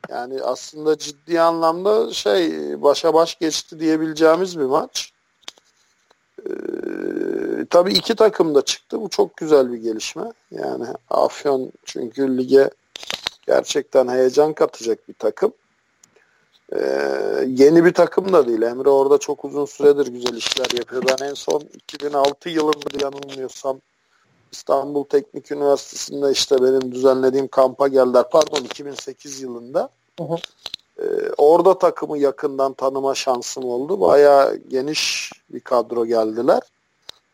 Yani 0.09 0.43
aslında 0.43 0.99
ciddi 0.99 1.41
anlamda 1.41 2.13
şey 2.13 2.53
başa 2.83 3.15
baş 3.15 3.39
geçti 3.39 3.81
diyebileceğimiz 3.81 4.59
bir 4.59 4.65
maç. 4.65 5.13
Ee, 6.47 6.51
tabii 7.71 7.93
iki 7.93 8.15
takım 8.15 8.55
da 8.55 8.63
çıktı. 8.63 9.01
Bu 9.01 9.09
çok 9.09 9.37
güzel 9.37 9.73
bir 9.73 9.79
gelişme. 9.79 10.33
Yani 10.51 10.87
Afyon 11.11 11.73
çünkü 11.85 12.39
lige 12.39 12.71
gerçekten 13.47 14.09
heyecan 14.09 14.53
katacak 14.53 15.09
bir 15.09 15.15
takım. 15.15 15.53
Ee, 16.77 17.47
yeni 17.47 17.85
bir 17.85 17.95
takım 17.95 18.33
da 18.33 18.49
değil. 18.49 18.63
Emre 18.63 18.89
orada 18.89 19.19
çok 19.19 19.45
uzun 19.45 19.65
süredir 19.65 20.07
güzel 20.07 20.35
işler 20.35 20.79
yapıyor. 20.79 21.03
Ben 21.09 21.27
en 21.27 21.35
son 21.35 21.63
2006 21.75 22.49
yılında 22.49 23.05
yanılmıyorsam 23.05 23.81
İstanbul 24.53 25.05
Teknik 25.05 25.53
Üniversitesi'nde 25.53 26.33
işte 26.33 26.57
benim 26.63 26.93
düzenlediğim 26.93 27.49
kampa 27.49 27.89
geldiler. 27.89 28.25
Pardon 28.31 28.65
2008 28.65 29.41
yılında. 29.41 29.89
Hı 30.19 30.25
hı. 30.25 30.37
Ee, 30.99 31.05
orada 31.39 31.79
takımı 31.79 32.19
yakından 32.19 32.73
tanıma 32.73 33.15
şansım 33.15 33.65
oldu. 33.65 34.01
Bayağı 34.01 34.57
geniş 34.57 35.33
bir 35.51 35.61
kadro 35.61 36.07
geldiler. 36.07 36.61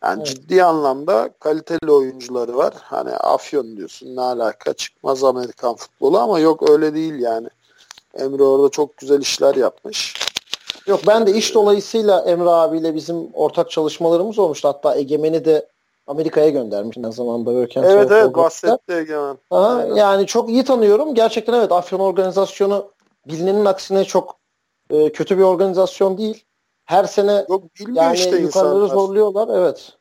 Yani 0.05 0.23
evet. 0.27 0.27
ciddi 0.27 0.65
anlamda 0.65 1.31
kaliteli 1.41 1.91
oyuncuları 1.91 2.57
var. 2.57 2.75
Hani 2.83 3.11
Afyon 3.11 3.77
diyorsun 3.77 4.17
ne 4.17 4.21
alaka 4.21 4.73
çıkmaz 4.73 5.25
Amerikan 5.25 5.75
futbolu 5.75 6.19
ama 6.19 6.39
yok 6.41 6.71
öyle 6.71 6.95
değil 6.95 7.19
yani. 7.19 7.49
Emre 8.19 8.43
orada 8.43 8.69
çok 8.69 8.97
güzel 8.97 9.21
işler 9.21 9.55
yapmış. 9.55 10.15
Yok 10.87 11.01
ben 11.07 11.27
de 11.27 11.33
iş 11.33 11.55
dolayısıyla 11.55 12.21
Emre 12.21 12.51
abiyle 12.51 12.95
bizim 12.95 13.29
ortak 13.35 13.71
çalışmalarımız 13.71 14.39
olmuştu. 14.39 14.69
Hatta 14.69 14.97
Egemen'i 14.97 15.45
de 15.45 15.69
Amerika'ya 16.07 16.49
göndermiş 16.49 16.97
ne 16.97 17.13
zamanda 17.13 17.51
Work 17.51 17.77
Evet 17.77 18.09
evet 18.11 18.35
bahsetti 18.35 18.93
Egemen. 18.93 19.39
Ha, 19.51 19.87
yani 19.95 20.27
çok 20.27 20.51
iyi 20.51 20.65
tanıyorum. 20.65 21.15
Gerçekten 21.15 21.53
evet 21.53 21.73
Afyon 21.73 22.01
organizasyonu 22.01 22.87
bilinenin 23.27 23.65
aksine 23.65 24.05
çok 24.05 24.37
e, 24.91 25.13
kötü 25.13 25.39
bir 25.39 25.43
organizasyon 25.43 26.19
değil. 26.19 26.45
Her 26.85 27.05
sene 27.05 27.47
Yok, 27.49 27.63
yani 27.95 28.15
işte 28.15 28.37
yukarıları 28.37 28.89
zorluyorlar. 28.89 29.49
Evet. 29.59 29.93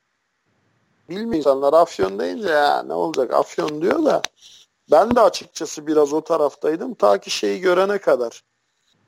Bilmiyor 1.10 1.38
insanlar 1.38 1.74
Afyon 1.74 2.20
deyince 2.20 2.50
ya 2.50 2.84
ne 2.84 2.94
olacak 2.94 3.34
Afyon 3.34 3.82
diyor 3.82 4.06
da 4.06 4.22
ben 4.94 5.16
de 5.16 5.22
açıkçası 5.22 5.88
biraz 5.88 6.14
o 6.14 6.22
taraftaydım 6.22 6.94
ta 6.94 7.18
ki 7.18 7.32
şeyi 7.32 7.62
görene 7.62 7.98
kadar. 7.98 8.44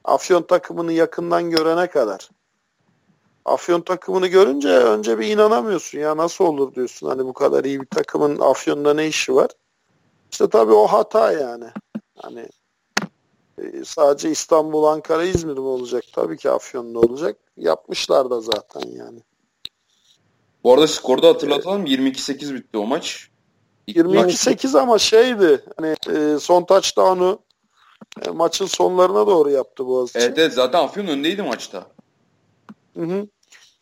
Afyon 0.04 0.42
takımını 0.42 0.94
yakından 0.94 1.50
görene 1.50 1.88
kadar. 1.88 2.30
Afyon 3.46 3.82
takımını 3.82 4.28
görünce 4.28 4.70
önce 4.70 5.20
bir 5.20 5.28
inanamıyorsun 5.28 6.00
ya 6.00 6.18
nasıl 6.18 6.46
olur 6.46 6.76
diyorsun. 6.76 7.08
Hani 7.08 7.26
bu 7.26 7.34
kadar 7.34 7.64
iyi 7.64 7.82
bir 7.82 7.86
takımın 7.86 8.40
Afyon'da 8.40 8.94
ne 8.94 9.08
işi 9.08 9.36
var? 9.36 9.50
İşte 10.32 10.50
tabii 10.50 10.74
o 10.74 10.88
hata 10.88 11.32
yani. 11.32 11.66
Hani 12.18 12.50
e, 13.58 13.86
sadece 13.86 14.30
İstanbul, 14.30 14.84
Ankara, 14.84 15.24
İzmir 15.24 15.54
mi 15.54 15.60
olacak? 15.60 16.04
Tabii 16.14 16.38
ki 16.38 16.50
Afyon'da 16.50 17.00
olacak. 17.00 17.38
Yapmışlar 17.58 18.30
da 18.30 18.42
zaten 18.42 18.92
yani. 18.92 19.20
Bu 20.64 20.74
arada 20.74 20.88
skorda 20.88 21.28
hatırlatalım. 21.28 21.86
22-8 21.86 22.54
bitti 22.54 22.78
o 22.78 22.86
maç. 22.86 23.30
22-8 23.88 24.80
ama 24.80 25.00
şeydi 25.00 25.66
hani 25.78 25.96
e, 26.18 26.40
son 26.40 26.66
touchdown'u 26.66 27.40
e, 28.26 28.30
maçın 28.30 28.66
sonlarına 28.66 29.28
doğru 29.28 29.50
yaptı 29.50 29.88
Boğaziçi. 29.88 30.20
Evet, 30.20 30.38
evet 30.38 30.54
zaten 30.54 30.80
Afyon 30.80 31.08
öndeydi 31.08 31.42
maçta. 31.42 31.86
Hı 32.98 33.04
hı. 33.04 33.28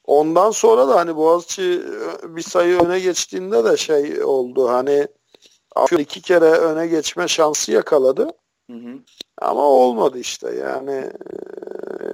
Ondan 0.06 0.52
sonra 0.52 0.88
da 0.88 0.96
hani 0.96 1.16
Boğaziçi 1.16 1.82
e, 2.24 2.36
bir 2.36 2.42
sayı 2.42 2.80
öne 2.80 3.00
geçtiğinde 3.00 3.64
de 3.64 3.78
şey 3.78 4.24
oldu 4.24 4.70
hani 4.70 5.08
Afyon 5.76 6.00
iki 6.00 6.22
kere 6.22 6.46
öne 6.46 6.88
geçme 6.88 7.28
şansı 7.28 7.72
yakaladı. 7.72 8.28
Hı 8.70 8.78
hı. 8.78 9.00
Ama 9.42 9.64
olmadı 9.64 10.20
işte 10.20 10.56
yani 10.56 10.92
e, 10.92 12.08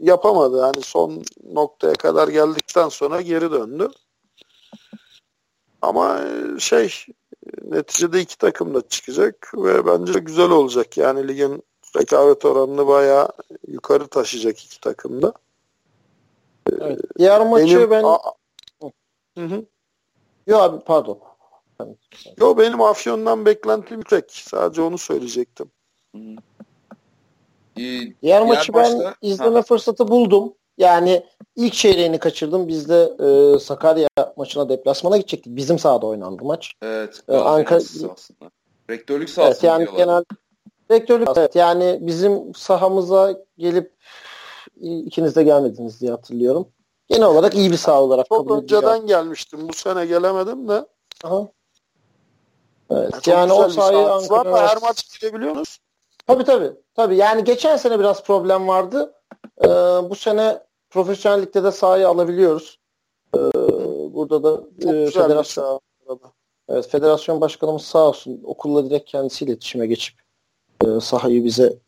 yapamadı. 0.00 0.60
Hani 0.60 0.80
son 0.82 1.22
noktaya 1.52 1.94
kadar 1.94 2.28
geldikten 2.28 2.88
sonra 2.88 3.20
geri 3.20 3.50
döndü. 3.50 3.88
Ama 5.82 6.20
e, 6.20 6.60
şey 6.60 7.06
neticede 7.62 8.20
iki 8.20 8.38
takım 8.38 8.74
da 8.74 8.88
çıkacak 8.88 9.52
ve 9.56 9.86
bence 9.86 10.18
güzel 10.18 10.50
olacak. 10.50 10.96
Yani 10.96 11.28
ligin 11.28 11.62
rekabet 11.96 12.44
oranını 12.44 12.86
bayağı 12.86 13.28
yukarı 13.68 14.06
taşıyacak 14.06 14.64
iki 14.64 14.80
takım 14.80 15.22
da. 15.22 15.32
Evet. 16.72 17.00
Diğer 17.18 17.46
maçı 17.46 17.90
benim, 17.90 17.90
ben... 17.90 18.02
Hı 19.38 19.54
hı. 19.54 19.64
Yo 20.46 20.58
abi 20.58 20.84
pardon. 20.84 21.18
Yo 22.38 22.58
benim 22.58 22.80
Afyon'dan 22.80 23.46
beklentim 23.46 23.98
yüksek. 23.98 24.30
Sadece 24.30 24.82
onu 24.82 24.98
söyleyecektim. 24.98 25.70
Hı. 26.16 26.20
Diğer, 27.76 28.12
diğer 28.22 28.46
maçı 28.46 28.72
maçta... 28.72 28.98
ben 28.98 29.28
izleme 29.28 29.56
ha. 29.56 29.62
fırsatı 29.62 30.08
buldum. 30.08 30.54
Yani 30.78 31.26
ilk 31.56 31.72
çeyreğini 31.72 32.18
kaçırdım. 32.18 32.68
Biz 32.68 32.88
de 32.88 33.12
e, 33.20 33.58
Sakarya 33.58 34.08
maçına 34.36 34.68
deplasmana 34.68 35.16
gidecektik. 35.16 35.56
Bizim 35.56 35.78
sahada 35.78 36.06
oynandı 36.06 36.44
maç. 36.44 36.72
Evet. 36.82 37.20
E, 37.28 37.36
Ankara 37.36 37.78
aslında. 37.78 38.50
Rektörlük 38.90 39.30
sahası 39.30 39.50
evet, 39.50 39.64
yani 39.64 39.96
genel 39.96 40.24
rektörlük 40.90 41.28
evet 41.36 41.56
yani 41.56 41.98
bizim 42.00 42.54
sahamıza 42.54 43.36
gelip 43.58 43.92
ikiniz 44.80 45.36
de 45.36 45.42
gelmediniz 45.42 46.00
diye 46.00 46.10
hatırlıyorum. 46.10 46.68
Genel 47.08 47.26
olarak 47.26 47.54
iyi 47.54 47.70
bir 47.70 47.76
saha 47.76 48.02
olarak 48.02 48.26
Çok 48.28 48.38
kabul 48.38 48.62
önceden 48.62 48.82
edeceğim. 48.82 49.06
gelmiştim. 49.06 49.68
Bu 49.68 49.72
sene 49.72 50.06
gelemedim 50.06 50.68
de. 50.68 50.86
Aha. 51.24 51.48
Evet, 52.90 53.26
yani, 53.26 53.38
yani 53.38 53.52
o 53.52 53.68
sahayı 53.68 54.08
Ankara... 54.08 54.68
Her 54.68 54.82
maç 54.82 55.20
girebiliyor 55.20 55.50
musunuz? 55.50 55.78
Tabii 56.26 56.44
tabii. 56.44 56.72
Tabii 56.94 57.16
yani 57.16 57.44
geçen 57.44 57.76
sene 57.76 57.98
biraz 57.98 58.22
problem 58.22 58.68
vardı. 58.68 59.14
Ee, 59.64 59.68
bu 60.10 60.14
sene 60.14 60.58
profesyonellikte 60.90 61.64
de 61.64 61.72
sahayı 61.72 62.08
alabiliyoruz. 62.08 62.78
Ee, 63.36 63.38
burada 64.14 64.42
da 64.42 64.62
e, 64.90 65.10
federasyon 65.10 65.80
Evet, 66.68 66.88
federasyon 66.88 67.40
başkanımız 67.40 67.82
sağ 67.82 68.08
olsun 68.08 68.40
okulla 68.44 68.90
direkt 68.90 69.10
kendisiyle 69.10 69.52
iletişime 69.52 69.86
geçip 69.86 70.14
e, 70.84 71.00
sahayı 71.00 71.44
bize 71.44 71.78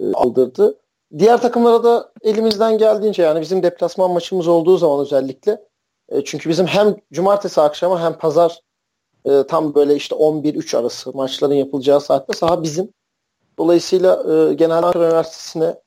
e, 0.00 0.12
aldırdı. 0.12 0.78
Diğer 1.18 1.42
takımlara 1.42 1.84
da 1.84 2.12
elimizden 2.22 2.78
geldiğince 2.78 3.22
yani 3.22 3.40
bizim 3.40 3.62
deplasman 3.62 4.10
maçımız 4.10 4.48
olduğu 4.48 4.76
zaman 4.76 5.00
özellikle 5.00 5.64
e, 6.08 6.24
çünkü 6.24 6.48
bizim 6.50 6.66
hem 6.66 6.96
cumartesi 7.12 7.60
akşamı 7.60 8.00
hem 8.00 8.18
pazar 8.18 8.60
e, 9.24 9.46
tam 9.46 9.74
böyle 9.74 9.96
işte 9.96 10.14
11-3 10.14 10.76
arası 10.78 11.12
maçların 11.12 11.54
yapılacağı 11.54 12.00
saatte 12.00 12.32
saha 12.32 12.62
bizim. 12.62 12.92
Dolayısıyla 13.58 14.22
e, 14.32 14.54
Genel 14.54 14.82
Ankara 14.82 15.06
Üniversitesi'ne 15.06 15.80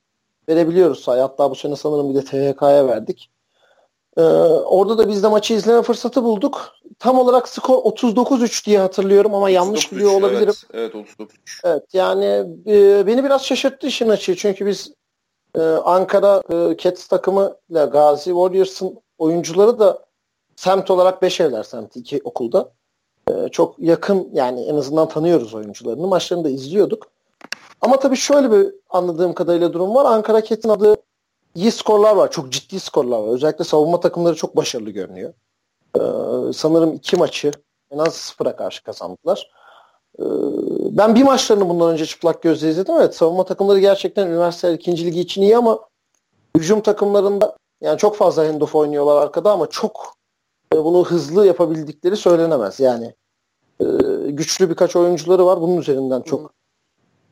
verebiliyoruz 0.48 1.00
sahaya. 1.00 1.24
Hatta 1.24 1.50
bu 1.50 1.54
sene 1.54 1.76
sanırım 1.76 2.10
bir 2.10 2.14
de 2.14 2.24
THK'ya 2.24 2.86
verdik. 2.86 3.30
Ee, 4.16 4.22
orada 4.22 4.98
da 4.98 5.08
biz 5.08 5.22
de 5.22 5.28
maçı 5.28 5.54
izleme 5.54 5.82
fırsatı 5.82 6.22
bulduk. 6.24 6.72
Tam 6.98 7.18
olarak 7.18 7.48
skor 7.48 7.78
39-3 7.78 8.66
diye 8.66 8.78
hatırlıyorum 8.78 9.34
ama 9.34 9.50
yanlış 9.50 9.92
biliyor 9.92 10.12
olabilirim. 10.12 10.54
Evet, 10.72 10.94
evet 10.94 10.94
39 10.94 11.36
Evet 11.64 11.82
yani 11.92 12.24
e, 12.66 13.06
beni 13.06 13.24
biraz 13.24 13.44
şaşırttı 13.44 13.86
işin 13.86 14.08
açığı. 14.08 14.36
Çünkü 14.36 14.66
biz 14.66 14.92
e, 15.54 15.60
Ankara 15.62 16.42
e, 16.50 16.76
Cats 16.76 17.06
takımı 17.06 17.56
ile 17.70 17.84
Gazi 17.84 18.30
Warriors'ın 18.30 18.98
oyuncuları 19.18 19.78
da 19.78 20.04
semt 20.56 20.90
olarak 20.90 21.22
Beşevler 21.22 21.62
semti 21.62 22.00
iki 22.00 22.20
okulda. 22.24 22.72
E, 23.30 23.48
çok 23.48 23.78
yakın 23.78 24.28
yani 24.32 24.64
en 24.64 24.74
azından 24.74 25.08
tanıyoruz 25.08 25.54
oyuncularını. 25.54 26.06
Maçlarını 26.06 26.44
da 26.44 26.50
izliyorduk. 26.50 27.06
Ama 27.80 27.98
tabii 27.98 28.16
şöyle 28.16 28.52
bir 28.52 28.74
anladığım 28.90 29.34
kadarıyla 29.34 29.72
durum 29.72 29.94
var. 29.94 30.04
Ankara 30.04 30.44
Cat'in 30.44 30.68
adı 30.68 30.96
iyi 31.54 31.72
skorlar 31.72 32.16
var. 32.16 32.30
Çok 32.30 32.52
ciddi 32.52 32.80
skorlar 32.80 33.18
var. 33.18 33.34
Özellikle 33.34 33.64
savunma 33.64 34.00
takımları 34.00 34.34
çok 34.36 34.56
başarılı 34.56 34.90
görünüyor. 34.90 35.32
Ee, 35.96 36.00
sanırım 36.52 36.92
iki 36.92 37.16
maçı 37.16 37.50
en 37.90 37.98
az 37.98 38.14
sıfıra 38.14 38.56
karşı 38.56 38.84
kazandılar. 38.84 39.50
Ee, 40.18 40.24
ben 40.90 41.14
bir 41.14 41.22
maçlarını 41.22 41.68
bundan 41.68 41.92
önce 41.92 42.06
çıplak 42.06 42.42
gözle 42.42 42.70
izledim. 42.70 42.94
Evet 42.94 43.16
savunma 43.16 43.44
takımları 43.44 43.78
gerçekten 43.78 44.26
üniversite 44.26 44.74
ikinci 44.74 45.06
ligi 45.06 45.20
için 45.20 45.42
iyi 45.42 45.56
ama 45.56 45.78
hücum 46.56 46.80
takımlarında 46.80 47.56
yani 47.80 47.98
çok 47.98 48.16
fazla 48.16 48.48
handoff 48.48 48.74
oynuyorlar 48.74 49.22
arkada 49.22 49.52
ama 49.52 49.66
çok 49.66 50.14
e, 50.74 50.84
bunu 50.84 51.04
hızlı 51.04 51.46
yapabildikleri 51.46 52.16
söylenemez. 52.16 52.80
Yani 52.80 53.14
e, 53.80 53.84
güçlü 54.28 54.70
birkaç 54.70 54.96
oyuncuları 54.96 55.46
var. 55.46 55.60
Bunun 55.60 55.76
üzerinden 55.76 56.22
çok 56.22 56.57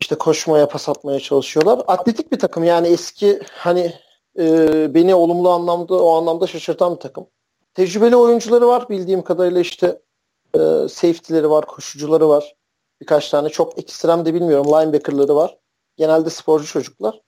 işte 0.01 0.15
koşmaya, 0.15 0.69
pas 0.69 0.89
atmaya 0.89 1.21
çalışıyorlar. 1.21 1.83
Atletik 1.87 2.33
bir 2.33 2.39
takım 2.39 2.65
yani 2.65 2.89
eski 2.89 3.41
hani 3.51 3.93
e, 4.39 4.95
beni 4.95 5.15
olumlu 5.15 5.51
anlamda 5.51 5.95
o 6.05 6.17
anlamda 6.17 6.47
şaşırtan 6.47 6.95
bir 6.95 7.01
takım. 7.01 7.27
Tecrübeli 7.75 8.17
oyuncuları 8.17 8.69
var 8.69 8.89
bildiğim 8.89 9.23
kadarıyla 9.23 9.61
işte 9.61 10.01
e, 10.55 10.59
safety'leri 10.89 11.51
var, 11.51 11.67
koşucuları 11.67 12.29
var. 12.29 12.57
Birkaç 13.01 13.31
tane 13.31 13.49
çok 13.49 13.79
ekstrem 13.79 14.27
de 14.27 14.35
bilmiyorum 14.35 14.67
linebacker'ları 14.67 15.37
var. 15.37 15.59
Genelde 15.97 16.31
sporcu 16.31 16.67
çocuklar. 16.67 17.21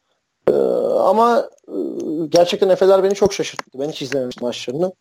E, 0.49 0.53
ama 0.99 1.51
e, 1.69 1.77
gerçekten 2.29 2.69
Efe'ler 2.69 3.03
beni 3.03 3.15
çok 3.15 3.33
şaşırttı. 3.33 3.79
Ben 3.79 3.89
hiç 3.89 4.03
izlememiştim 4.03 4.47
maçlarını. 4.47 4.93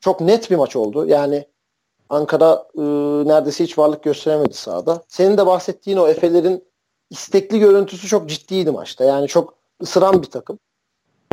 Çok 0.00 0.20
net 0.20 0.50
bir 0.50 0.56
maç 0.56 0.76
oldu. 0.76 1.06
Yani 1.06 1.46
Ankara 2.08 2.66
e, 2.78 2.82
neredeyse 3.28 3.64
hiç 3.64 3.78
varlık 3.78 4.02
gösteremedi 4.02 4.54
sahada. 4.54 5.02
Senin 5.08 5.38
de 5.38 5.46
bahsettiğin 5.46 5.96
o 5.96 6.08
Efe'lerin 6.08 6.64
istekli 7.10 7.58
görüntüsü 7.58 8.08
çok 8.08 8.28
ciddiydi 8.28 8.70
maçta. 8.70 9.04
Yani 9.04 9.28
çok 9.28 9.54
ısıran 9.82 10.22
bir 10.22 10.30
takım. 10.30 10.58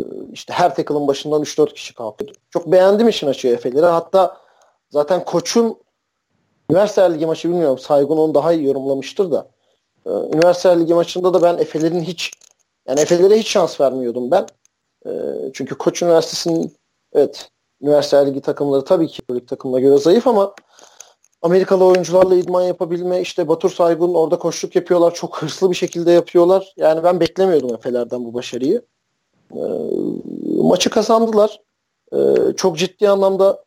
E, 0.02 0.04
işte 0.34 0.54
her 0.54 0.76
tackle'ın 0.76 1.08
başından 1.08 1.41
3-4 1.41 1.74
kişi 1.74 1.94
kalkıyordu. 1.94 2.38
Çok 2.50 2.72
beğendim 2.72 3.10
işin 3.10 3.28
açığı 3.28 3.48
Efe'leri. 3.48 3.86
Hatta 3.86 4.38
zaten 4.90 5.26
koçun 5.26 5.78
Üniversite 6.70 7.14
Ligi 7.14 7.26
maçı 7.26 7.50
bilmiyorum. 7.50 7.80
Saygun 7.80 8.18
onu 8.18 8.34
daha 8.34 8.54
iyi 8.54 8.66
yorumlamıştır 8.66 9.32
da. 9.32 9.48
E, 10.06 10.10
Üniversite 10.10 10.80
Ligi 10.80 10.94
maçında 10.94 11.34
da 11.34 11.41
ben 11.41 11.58
Efe'lerin 11.58 12.02
hiç 12.02 12.32
yani 12.88 13.00
Efe'lere 13.00 13.40
hiç 13.40 13.48
şans 13.48 13.82
vermiyordum 13.82 14.32
ben. 14.32 14.48
E, 15.06 15.12
çünkü 15.54 15.76
Koç 15.78 16.02
Üniversitesi'nin 16.02 16.76
evet 17.14 17.50
Üniversite 17.82 18.26
Ligi 18.26 18.41
takımları 18.41 18.86
tabii 18.86 19.08
ki 19.08 19.22
lig 19.32 19.48
takımına 19.48 19.80
göre 19.80 19.98
zayıf 19.98 20.28
ama 20.28 20.54
Amerikalı 21.44 21.86
oyuncularla 21.86 22.36
idman 22.36 22.61
yapabilme 22.61 23.22
işte 23.22 23.48
Batur 23.48 23.70
Saygun 23.70 24.14
orada 24.14 24.40
koşluk 24.40 24.76
yapıyorlar. 24.76 25.14
Çok 25.14 25.41
hırslı 25.41 25.70
bir 25.70 25.76
şekilde 25.76 26.11
yapıyorlar. 26.11 26.74
Yani 26.78 27.03
ben 27.03 27.20
beklemiyordum 27.20 27.74
Efe'lerden 27.74 28.26
bu 28.26 28.34
başarıyı. 28.34 28.82
E, 29.52 29.61
maçı 30.57 30.90
kazandılar. 30.90 31.61
E, 32.14 32.18
çok 32.57 32.78
ciddi 32.78 33.10
anlamda 33.10 33.64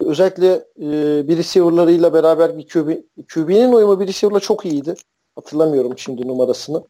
özellikle 0.00 0.64
e, 0.78 1.28
bir 1.28 1.36
receiver'larıyla 1.36 2.12
beraber 2.12 2.58
bir 2.58 2.68
QB, 2.68 2.90
QB'nin 3.34 3.72
uyumu 3.72 4.00
bir 4.00 4.06
receiver'la 4.06 4.40
çok 4.40 4.66
iyiydi. 4.66 4.94
Hatırlamıyorum 5.34 5.98
şimdi 5.98 6.28
numarasını. 6.28 6.84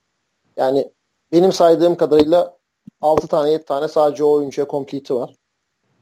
Yani 0.56 0.90
benim 1.32 1.52
saydığım 1.52 1.96
kadarıyla 1.96 2.56
6 3.00 3.28
tane 3.28 3.50
7 3.50 3.64
tane 3.64 3.88
sadece 3.88 4.24
o 4.24 4.32
oyuncuya 4.32 4.66
complete'i 4.70 5.16
var. 5.16 5.34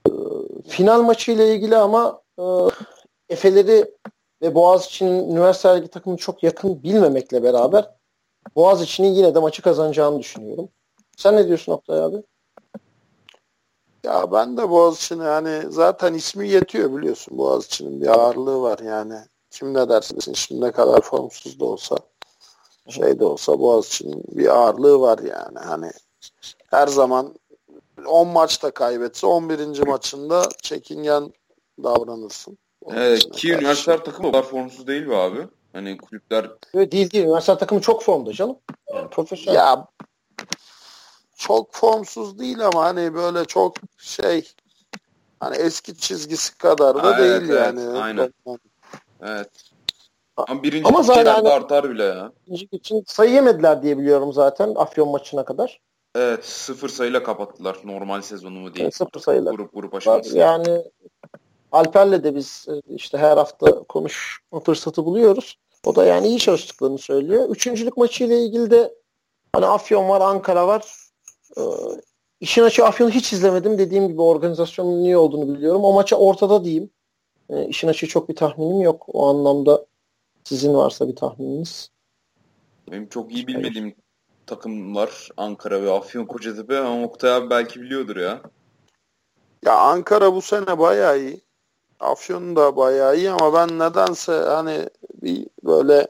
E, 0.08 0.12
final 0.68 1.02
maçı 1.02 1.32
ile 1.32 1.54
ilgili 1.54 1.76
ama 1.76 2.22
e, 2.38 2.44
Efe'leri 3.28 3.84
ve 4.42 4.54
Boğaziçi'nin 4.54 5.30
üniversite 5.30 5.76
ligi 5.76 5.88
takımı 5.88 6.16
çok 6.16 6.42
yakın 6.42 6.82
bilmemekle 6.82 7.42
beraber 7.42 7.90
Boğaziçi'nin 8.56 9.08
yine 9.08 9.34
de 9.34 9.38
maçı 9.38 9.62
kazanacağını 9.62 10.18
düşünüyorum. 10.18 10.68
Sen 11.16 11.36
ne 11.36 11.46
diyorsun 11.46 11.72
Oktay 11.72 12.00
abi? 12.00 12.22
Ya 14.04 14.32
ben 14.32 14.56
de 14.56 14.70
Boğaziçi'ni 14.70 15.24
yani 15.24 15.62
zaten 15.68 16.14
ismi 16.14 16.48
yetiyor 16.48 16.96
biliyorsun 16.96 17.38
Boğaziçi'nin 17.38 18.00
bir 18.00 18.06
ağırlığı 18.06 18.62
var 18.62 18.78
yani. 18.78 19.14
Kim 19.50 19.74
ne 19.74 19.88
dersin 19.88 20.32
şimdi 20.32 20.60
ne 20.60 20.72
kadar 20.72 21.00
formsuz 21.00 21.60
da 21.60 21.64
olsa 21.64 21.96
şey 22.88 23.18
de 23.18 23.24
olsa 23.24 23.60
Boğaziçi'nin 23.60 24.24
bir 24.28 24.48
ağırlığı 24.48 25.00
var 25.00 25.18
yani. 25.18 25.58
Hani 25.58 25.90
her 26.70 26.86
zaman 26.86 27.34
10 28.06 28.28
maçta 28.28 28.70
kaybetse 28.70 29.26
11. 29.26 29.86
maçında 29.86 30.48
çekingen 30.62 31.32
davranırsın. 31.82 32.58
Evet, 32.86 33.30
ki 33.32 33.52
üniversiteler 33.52 34.04
takımı 34.04 34.32
kadar 34.32 34.42
formsuz 34.42 34.86
değil 34.86 35.06
mi 35.06 35.16
abi? 35.16 35.48
Hani 35.72 35.96
kulüpler... 35.96 36.50
Evet, 36.74 36.92
değil 36.92 37.10
değil. 37.10 37.24
Üniversiteler 37.24 37.58
takımı 37.58 37.80
çok 37.80 38.02
formda 38.02 38.32
canım. 38.32 38.58
Yani 38.94 39.10
profesyonel. 39.10 39.58
Ya 39.58 39.86
çok 41.36 41.74
formsuz 41.74 42.38
değil 42.38 42.66
ama 42.66 42.84
hani 42.84 43.14
böyle 43.14 43.44
çok 43.44 43.76
şey 43.98 44.52
hani 45.40 45.56
eski 45.56 45.96
çizgisi 45.96 46.58
kadar 46.58 46.96
da 46.96 47.02
Ha, 47.02 47.18
değil 47.18 47.30
evet, 47.30 47.50
evet, 47.50 47.60
yani. 47.76 47.98
aynen. 47.98 48.32
Evet. 49.22 49.50
Ama 50.36 50.62
birinci 50.62 50.88
Ama 50.88 51.02
zaten 51.02 51.34
hani- 51.34 51.48
artar 51.48 51.90
bile 51.90 52.04
ya. 52.04 52.32
İkinci 52.46 52.76
için 52.76 53.04
sayı 53.06 53.32
yemediler 53.32 53.82
diye 53.82 53.98
biliyorum 53.98 54.32
zaten 54.32 54.74
Afyon 54.74 55.08
maçına 55.08 55.44
kadar. 55.44 55.80
Evet, 56.14 56.44
sıfır 56.44 56.88
sayıyla 56.88 57.22
kapattılar 57.22 57.76
normal 57.84 58.22
sezonu 58.22 58.58
mu 58.60 58.74
diye. 58.74 58.82
Yani 58.82 58.92
sıfır 58.92 59.20
sayılar. 59.20 59.52
Grup 59.54 59.74
grup 59.74 59.94
aşaması. 59.94 60.38
Yani 60.38 60.84
Alper'le 61.72 62.24
de 62.24 62.34
biz 62.34 62.66
e, 62.68 62.94
işte 62.94 63.18
her 63.18 63.36
hafta 63.36 63.82
konuşma 63.82 64.60
fırsatı 64.60 65.04
buluyoruz. 65.04 65.58
O 65.84 65.96
da 65.96 66.04
yani 66.04 66.28
iyi 66.28 66.38
çalıştıklarını 66.38 66.98
söylüyor. 66.98 67.48
Üçüncülük 67.50 67.96
maçı 67.96 68.24
ile 68.24 68.44
ilgili 68.44 68.70
de 68.70 68.94
hani 69.52 69.66
Afyon 69.66 70.08
var, 70.08 70.20
Ankara 70.20 70.66
var. 70.66 70.94
Ee, 71.58 71.62
işin 72.40 72.62
açığı 72.62 72.86
Afyon'u 72.86 73.10
hiç 73.10 73.32
izlemedim. 73.32 73.78
Dediğim 73.78 74.08
gibi 74.08 74.22
organizasyonun 74.22 75.04
iyi 75.04 75.16
olduğunu 75.16 75.54
biliyorum. 75.54 75.84
O 75.84 75.92
maça 75.92 76.16
ortada 76.16 76.64
diyeyim. 76.64 76.90
Ee, 77.50 77.66
işin 77.66 77.88
açığı 77.88 78.06
çok 78.06 78.28
bir 78.28 78.36
tahminim 78.36 78.80
yok. 78.80 79.04
O 79.08 79.28
anlamda 79.28 79.86
sizin 80.44 80.74
varsa 80.74 81.08
bir 81.08 81.16
tahmininiz. 81.16 81.90
Benim 82.90 83.08
çok 83.08 83.32
iyi 83.32 83.46
bilmediğim 83.46 83.94
takımlar 84.46 85.28
Ankara 85.36 85.82
ve 85.82 85.92
Afyon 85.92 86.26
Kocatepe 86.26 86.78
ama 86.78 87.04
Oktay 87.04 87.32
abi 87.32 87.50
belki 87.50 87.80
biliyordur 87.82 88.16
ya. 88.16 88.40
Ya 89.64 89.78
Ankara 89.78 90.34
bu 90.34 90.42
sene 90.42 90.78
bayağı 90.78 91.18
iyi. 91.20 91.47
Afyon 92.00 92.56
da 92.56 92.76
bayağı 92.76 93.16
iyi 93.16 93.30
ama 93.30 93.54
ben 93.54 93.78
nedense 93.78 94.32
hani 94.32 94.88
bir 95.22 95.46
böyle 95.64 96.06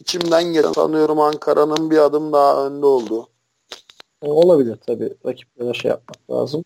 içimden 0.00 0.44
gelen 0.44 0.72
sanıyorum 0.72 1.20
Ankara'nın 1.20 1.90
bir 1.90 1.98
adım 1.98 2.32
daha 2.32 2.66
önde 2.66 2.86
olduğu. 2.86 3.28
E, 4.22 4.28
Olabilir 4.28 4.76
tabii. 4.86 5.12
Rakiplere 5.26 5.74
şey 5.74 5.88
yapmak 5.88 6.30
lazım. 6.30 6.64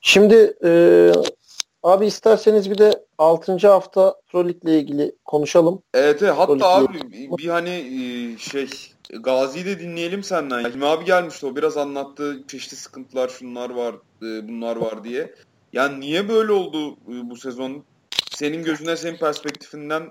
Şimdi 0.00 0.56
e, 0.64 1.12
abi 1.82 2.06
isterseniz 2.06 2.70
bir 2.70 2.78
de 2.78 3.04
6. 3.18 3.68
hafta 3.68 4.14
Pro 4.28 4.48
Lig'le 4.48 4.64
ilgili 4.68 5.12
konuşalım. 5.24 5.82
Evet, 5.94 6.22
evet. 6.22 6.34
hatta 6.36 6.68
abi 6.68 6.94
bir- 7.12 7.36
bir 7.38 7.48
hani 7.48 7.70
e, 7.70 8.38
şey 8.38 8.68
Gazi'yi 9.20 9.64
de 9.66 9.80
dinleyelim 9.80 10.22
senden. 10.22 10.64
Hilmi 10.64 10.86
abi 10.86 11.04
gelmişti 11.04 11.46
o 11.46 11.56
biraz 11.56 11.76
anlattı 11.76 12.36
çeşitli 12.48 12.76
sıkıntılar 12.76 13.28
şunlar 13.28 13.70
var 13.70 13.94
e, 14.22 14.48
bunlar 14.48 14.76
var 14.76 15.04
diye. 15.04 15.34
Yani 15.72 16.00
niye 16.00 16.28
böyle 16.28 16.52
oldu 16.52 16.96
bu 17.06 17.36
sezon? 17.36 17.84
Senin 18.40 18.64
gözüne 18.64 18.96
senin 18.96 19.16
perspektifinden 19.16 20.02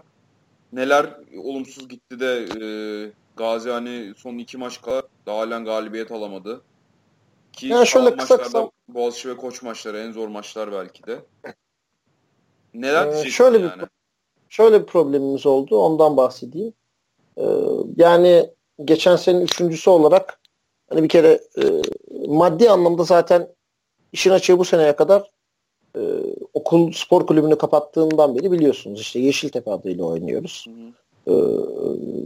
neler 0.74 1.18
olumsuz 1.44 1.88
gitti 1.90 2.20
de 2.20 2.46
e, 2.62 2.68
Gazi 3.38 3.70
hani 3.70 4.14
son 4.18 4.38
iki 4.38 4.58
maç 4.58 4.82
kadar 4.82 5.04
daha 5.26 5.38
halen 5.38 5.66
galibiyet 5.66 6.12
alamadı. 6.12 6.62
Ki 7.54 7.68
Ya 7.68 7.86
şöyle 7.86 8.16
kısa 8.18 8.38
kısa- 8.38 8.72
Boğaziçi 8.88 9.30
ve 9.30 9.38
Koç 9.38 9.62
maçları 9.62 9.98
en 10.00 10.12
zor 10.12 10.28
maçlar 10.28 10.72
belki 10.72 11.04
de. 11.04 11.20
Neler 12.74 13.08
Ee, 13.26 13.30
şöyle 13.30 13.60
bir- 13.64 13.70
yani? 13.70 13.84
Şöyle 14.50 14.82
bir 14.82 14.86
problemimiz 14.86 15.46
oldu. 15.46 15.78
Ondan 15.78 16.18
bahsedeyim. 16.18 16.74
E, 17.38 17.44
yani 17.96 18.50
geçen 18.86 19.16
senenin 19.16 19.42
üçüncüsü 19.42 19.90
olarak 19.90 20.40
hani 20.90 21.04
bir 21.04 21.10
kere 21.10 21.42
e, 21.58 21.64
maddi 22.28 22.70
anlamda 22.70 23.04
zaten 23.04 23.48
işin 24.14 24.32
açığı 24.32 24.60
bu 24.60 24.66
seneye 24.66 24.96
kadar 24.96 25.32
e, 25.96 26.02
okul 26.54 26.92
spor 26.92 27.28
kulübünü 27.28 27.58
kapattığından 27.58 28.36
beri 28.36 28.52
biliyorsunuz 28.52 29.02
işte 29.02 29.20
Yeşiltepe 29.20 29.72
adıyla 29.72 30.06
oynuyoruz. 30.06 30.66
Hı 30.68 30.72
hı. 30.72 30.94
Ee, 31.28 31.32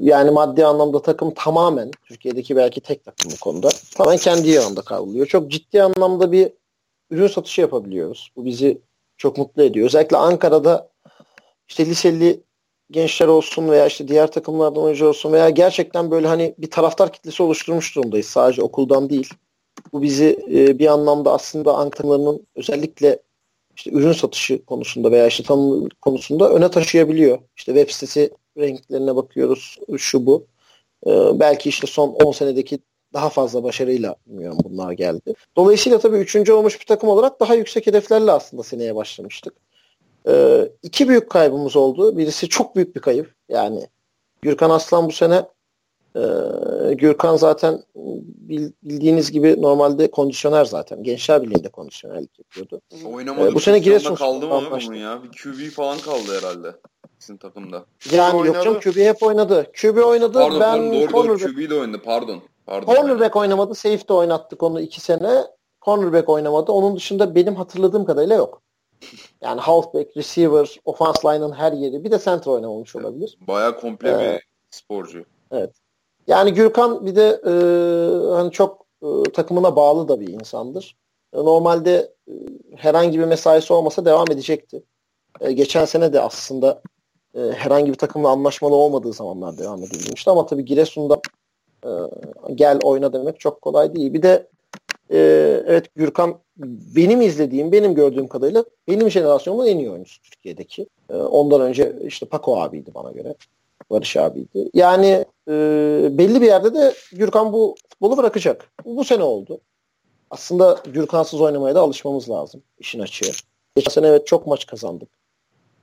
yani 0.01 0.31
maddi 0.31 0.65
anlamda 0.65 1.01
takım 1.01 1.33
tamamen 1.33 1.91
Türkiye'deki 2.05 2.55
belki 2.55 2.81
tek 2.81 3.05
takım 3.05 3.31
bu 3.31 3.39
konuda 3.39 3.69
tamamen 3.95 4.17
kendi 4.17 4.49
yanında 4.49 4.81
kavruluyor. 4.81 5.25
Çok 5.25 5.51
ciddi 5.51 5.83
anlamda 5.83 6.31
bir 6.31 6.51
ürün 7.11 7.27
satışı 7.27 7.61
yapabiliyoruz. 7.61 8.31
Bu 8.35 8.45
bizi 8.45 8.81
çok 9.17 9.37
mutlu 9.37 9.63
ediyor. 9.63 9.85
Özellikle 9.85 10.17
Ankara'da 10.17 10.89
işte 11.67 11.85
liseli 11.85 12.43
gençler 12.91 13.27
olsun 13.27 13.69
veya 13.69 13.85
işte 13.87 14.07
diğer 14.07 14.31
takımlardan 14.31 14.83
oyuncu 14.83 15.07
olsun 15.07 15.31
veya 15.31 15.49
gerçekten 15.49 16.11
böyle 16.11 16.27
hani 16.27 16.55
bir 16.57 16.71
taraftar 16.71 17.13
kitlesi 17.13 17.43
oluşturmuş 17.43 17.95
durumdayız. 17.95 18.27
Sadece 18.27 18.61
okuldan 18.61 19.09
değil. 19.09 19.33
Bu 19.93 20.01
bizi 20.01 20.45
e, 20.51 20.79
bir 20.79 20.87
anlamda 20.87 21.33
aslında 21.33 21.75
Ankara'nın 21.75 22.47
özellikle 22.55 23.19
işte 23.75 23.91
ürün 23.91 24.11
satışı 24.11 24.65
konusunda 24.65 25.11
veya 25.11 25.27
işte 25.27 25.43
tanım 25.43 25.89
konusunda 26.01 26.49
öne 26.49 26.71
taşıyabiliyor. 26.71 27.39
İşte 27.57 27.73
web 27.73 27.89
sitesi 27.89 28.31
renklerine 28.57 29.15
bakıyoruz 29.15 29.77
şu 29.97 30.25
bu. 30.25 30.47
Ee, 31.07 31.39
belki 31.39 31.69
işte 31.69 31.87
son 31.87 32.09
10 32.09 32.31
senedeki 32.31 32.79
daha 33.13 33.29
fazla 33.29 33.63
başarıyla 33.63 34.15
bilmiyorum 34.27 34.57
bunlar 34.63 34.91
geldi. 34.91 35.33
Dolayısıyla 35.55 35.99
tabii 35.99 36.17
üçüncü 36.17 36.53
olmuş 36.53 36.79
bir 36.79 36.85
takım 36.85 37.09
olarak 37.09 37.39
daha 37.39 37.55
yüksek 37.55 37.87
hedeflerle 37.87 38.31
aslında 38.31 38.63
seneye 38.63 38.95
başlamıştık. 38.95 39.53
Ee, 40.27 40.69
iki 40.83 41.09
büyük 41.09 41.29
kaybımız 41.29 41.75
oldu. 41.75 42.17
Birisi 42.17 42.49
çok 42.49 42.75
büyük 42.75 42.95
bir 42.95 43.01
kayıp. 43.01 43.33
Yani 43.49 43.87
Gürkan 44.41 44.69
Aslan 44.69 45.07
bu 45.07 45.11
sene 45.11 45.43
e, 46.15 46.93
Gürkan 46.93 47.35
zaten 47.35 47.83
bildiğiniz 48.83 49.31
gibi 49.31 49.61
normalde 49.61 50.11
kondisyoner 50.11 50.65
zaten. 50.65 51.03
Gençler 51.03 51.43
Birliği'nde 51.43 51.69
kondisyonerlik 51.69 52.39
yapıyordu. 52.39 52.81
Oynamadı. 53.05 53.49
Ee, 53.49 53.53
bu 53.53 53.59
sene 53.59 53.79
Giresun 53.79 54.15
kaldı 54.15 54.47
mı 54.47 54.61
bunun 54.71 54.93
ya? 54.93 55.19
Bir 55.23 55.29
QB 55.29 55.73
falan 55.73 55.97
kaldı 55.97 56.37
herhalde 56.41 56.75
sizin 57.19 57.37
takımda. 57.37 57.85
Yani 58.11 58.37
oynadı. 58.37 58.55
yok 58.55 58.63
canım 58.63 58.79
QB 58.79 58.97
hep 58.97 59.23
oynadı. 59.23 59.67
QB 59.81 59.97
oynadı. 59.97 60.33
Pardon, 60.33 60.59
ben 60.59 60.77
pardon 60.79 61.13
doğru 61.13 61.39
doğru 61.39 61.53
QB 61.53 61.69
de 61.69 61.75
oynadı 61.75 62.01
pardon. 62.05 62.41
Pardon. 62.65 62.95
Cornerback 62.95 63.35
oynamadı. 63.35 63.75
Safety 63.75 64.13
oynattık 64.13 64.63
onu 64.63 64.81
iki 64.81 65.01
sene. 65.01 65.43
Cornerback 65.81 66.29
oynamadı. 66.29 66.71
Onun 66.71 66.95
dışında 66.95 67.35
benim 67.35 67.55
hatırladığım 67.55 68.05
kadarıyla 68.05 68.35
yok. 68.35 68.61
Yani 69.41 69.61
halfback, 69.61 70.17
receiver, 70.17 70.79
offense 70.85 71.27
line'ın 71.27 71.51
her 71.51 71.71
yeri. 71.73 72.03
Bir 72.03 72.11
de 72.11 72.19
center 72.19 72.51
oynamamış 72.51 72.95
olabilir. 72.95 73.37
Baya 73.47 73.75
komple 73.75 74.09
ee, 74.09 74.33
bir 74.33 74.47
sporcu. 74.69 75.25
Evet. 75.51 75.82
Yani 76.27 76.53
Gürkan 76.53 77.05
bir 77.05 77.15
de 77.15 77.41
e, 77.45 77.53
hani 78.33 78.51
çok 78.51 78.85
e, 79.03 79.31
takımına 79.31 79.75
bağlı 79.75 80.07
da 80.07 80.19
bir 80.19 80.27
insandır. 80.27 80.95
E, 81.33 81.37
normalde 81.37 82.13
e, 82.27 82.33
herhangi 82.75 83.19
bir 83.19 83.25
mesaisi 83.25 83.73
olmasa 83.73 84.05
devam 84.05 84.31
edecekti. 84.31 84.83
E, 85.41 85.51
geçen 85.51 85.85
sene 85.85 86.13
de 86.13 86.21
aslında 86.21 86.81
e, 87.35 87.39
herhangi 87.39 87.91
bir 87.91 87.97
takımla 87.97 88.29
anlaşmalı 88.29 88.75
olmadığı 88.75 89.13
zamanlar 89.13 89.57
devam 89.57 89.83
edilmişti. 89.83 90.29
Ama 90.29 90.45
tabii 90.45 90.65
Giresun'da 90.65 91.21
e, 91.85 91.89
gel 92.55 92.79
oyna 92.83 93.13
demek 93.13 93.39
çok 93.39 93.61
kolay 93.61 93.95
değil. 93.95 94.13
Bir 94.13 94.21
de 94.23 94.47
e, 95.11 95.17
evet 95.67 95.95
Gürkan 95.95 96.39
benim 96.95 97.21
izlediğim, 97.21 97.71
benim 97.71 97.95
gördüğüm 97.95 98.27
kadarıyla 98.27 98.63
benim 98.87 99.11
jenerasyonumun 99.11 99.67
en 99.67 99.77
iyi 99.77 99.91
oyuncusu 99.91 100.21
Türkiye'deki. 100.21 100.87
E, 101.09 101.15
ondan 101.15 101.61
önce 101.61 101.95
işte 102.03 102.25
Paco 102.25 102.61
abiydi 102.61 102.91
bana 102.95 103.11
göre. 103.11 103.35
Barış 103.93 104.17
abiydi. 104.17 104.69
Yani 104.73 105.25
e, 105.47 105.53
belli 106.11 106.41
bir 106.41 106.45
yerde 106.45 106.73
de 106.73 106.93
Gürkan 107.11 107.53
bu 107.53 107.75
futbolu 107.89 108.17
bırakacak. 108.17 108.71
Bu, 108.85 108.97
bu 108.97 109.03
sene 109.03 109.23
oldu. 109.23 109.59
Aslında 110.29 110.79
Gürkansız 110.93 111.41
oynamaya 111.41 111.75
da 111.75 111.81
alışmamız 111.81 112.29
lazım. 112.29 112.63
işin 112.79 112.99
açığı. 112.99 113.31
Geçen 113.75 113.91
sene 113.91 114.07
evet 114.07 114.27
çok 114.27 114.47
maç 114.47 114.65
kazandık. 114.65 115.09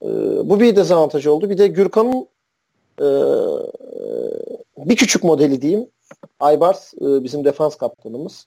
E, 0.02 0.08
bu 0.50 0.60
bir 0.60 0.76
dezavantajı 0.76 1.32
oldu. 1.32 1.50
Bir 1.50 1.58
de 1.58 1.66
Gürkan'ın 1.68 2.28
e, 3.00 3.08
bir 4.76 4.96
küçük 4.96 5.24
modeli 5.24 5.62
diyeyim. 5.62 5.88
Aybars 6.40 6.94
e, 6.94 7.24
bizim 7.24 7.44
defans 7.44 7.76
kaptanımız. 7.76 8.46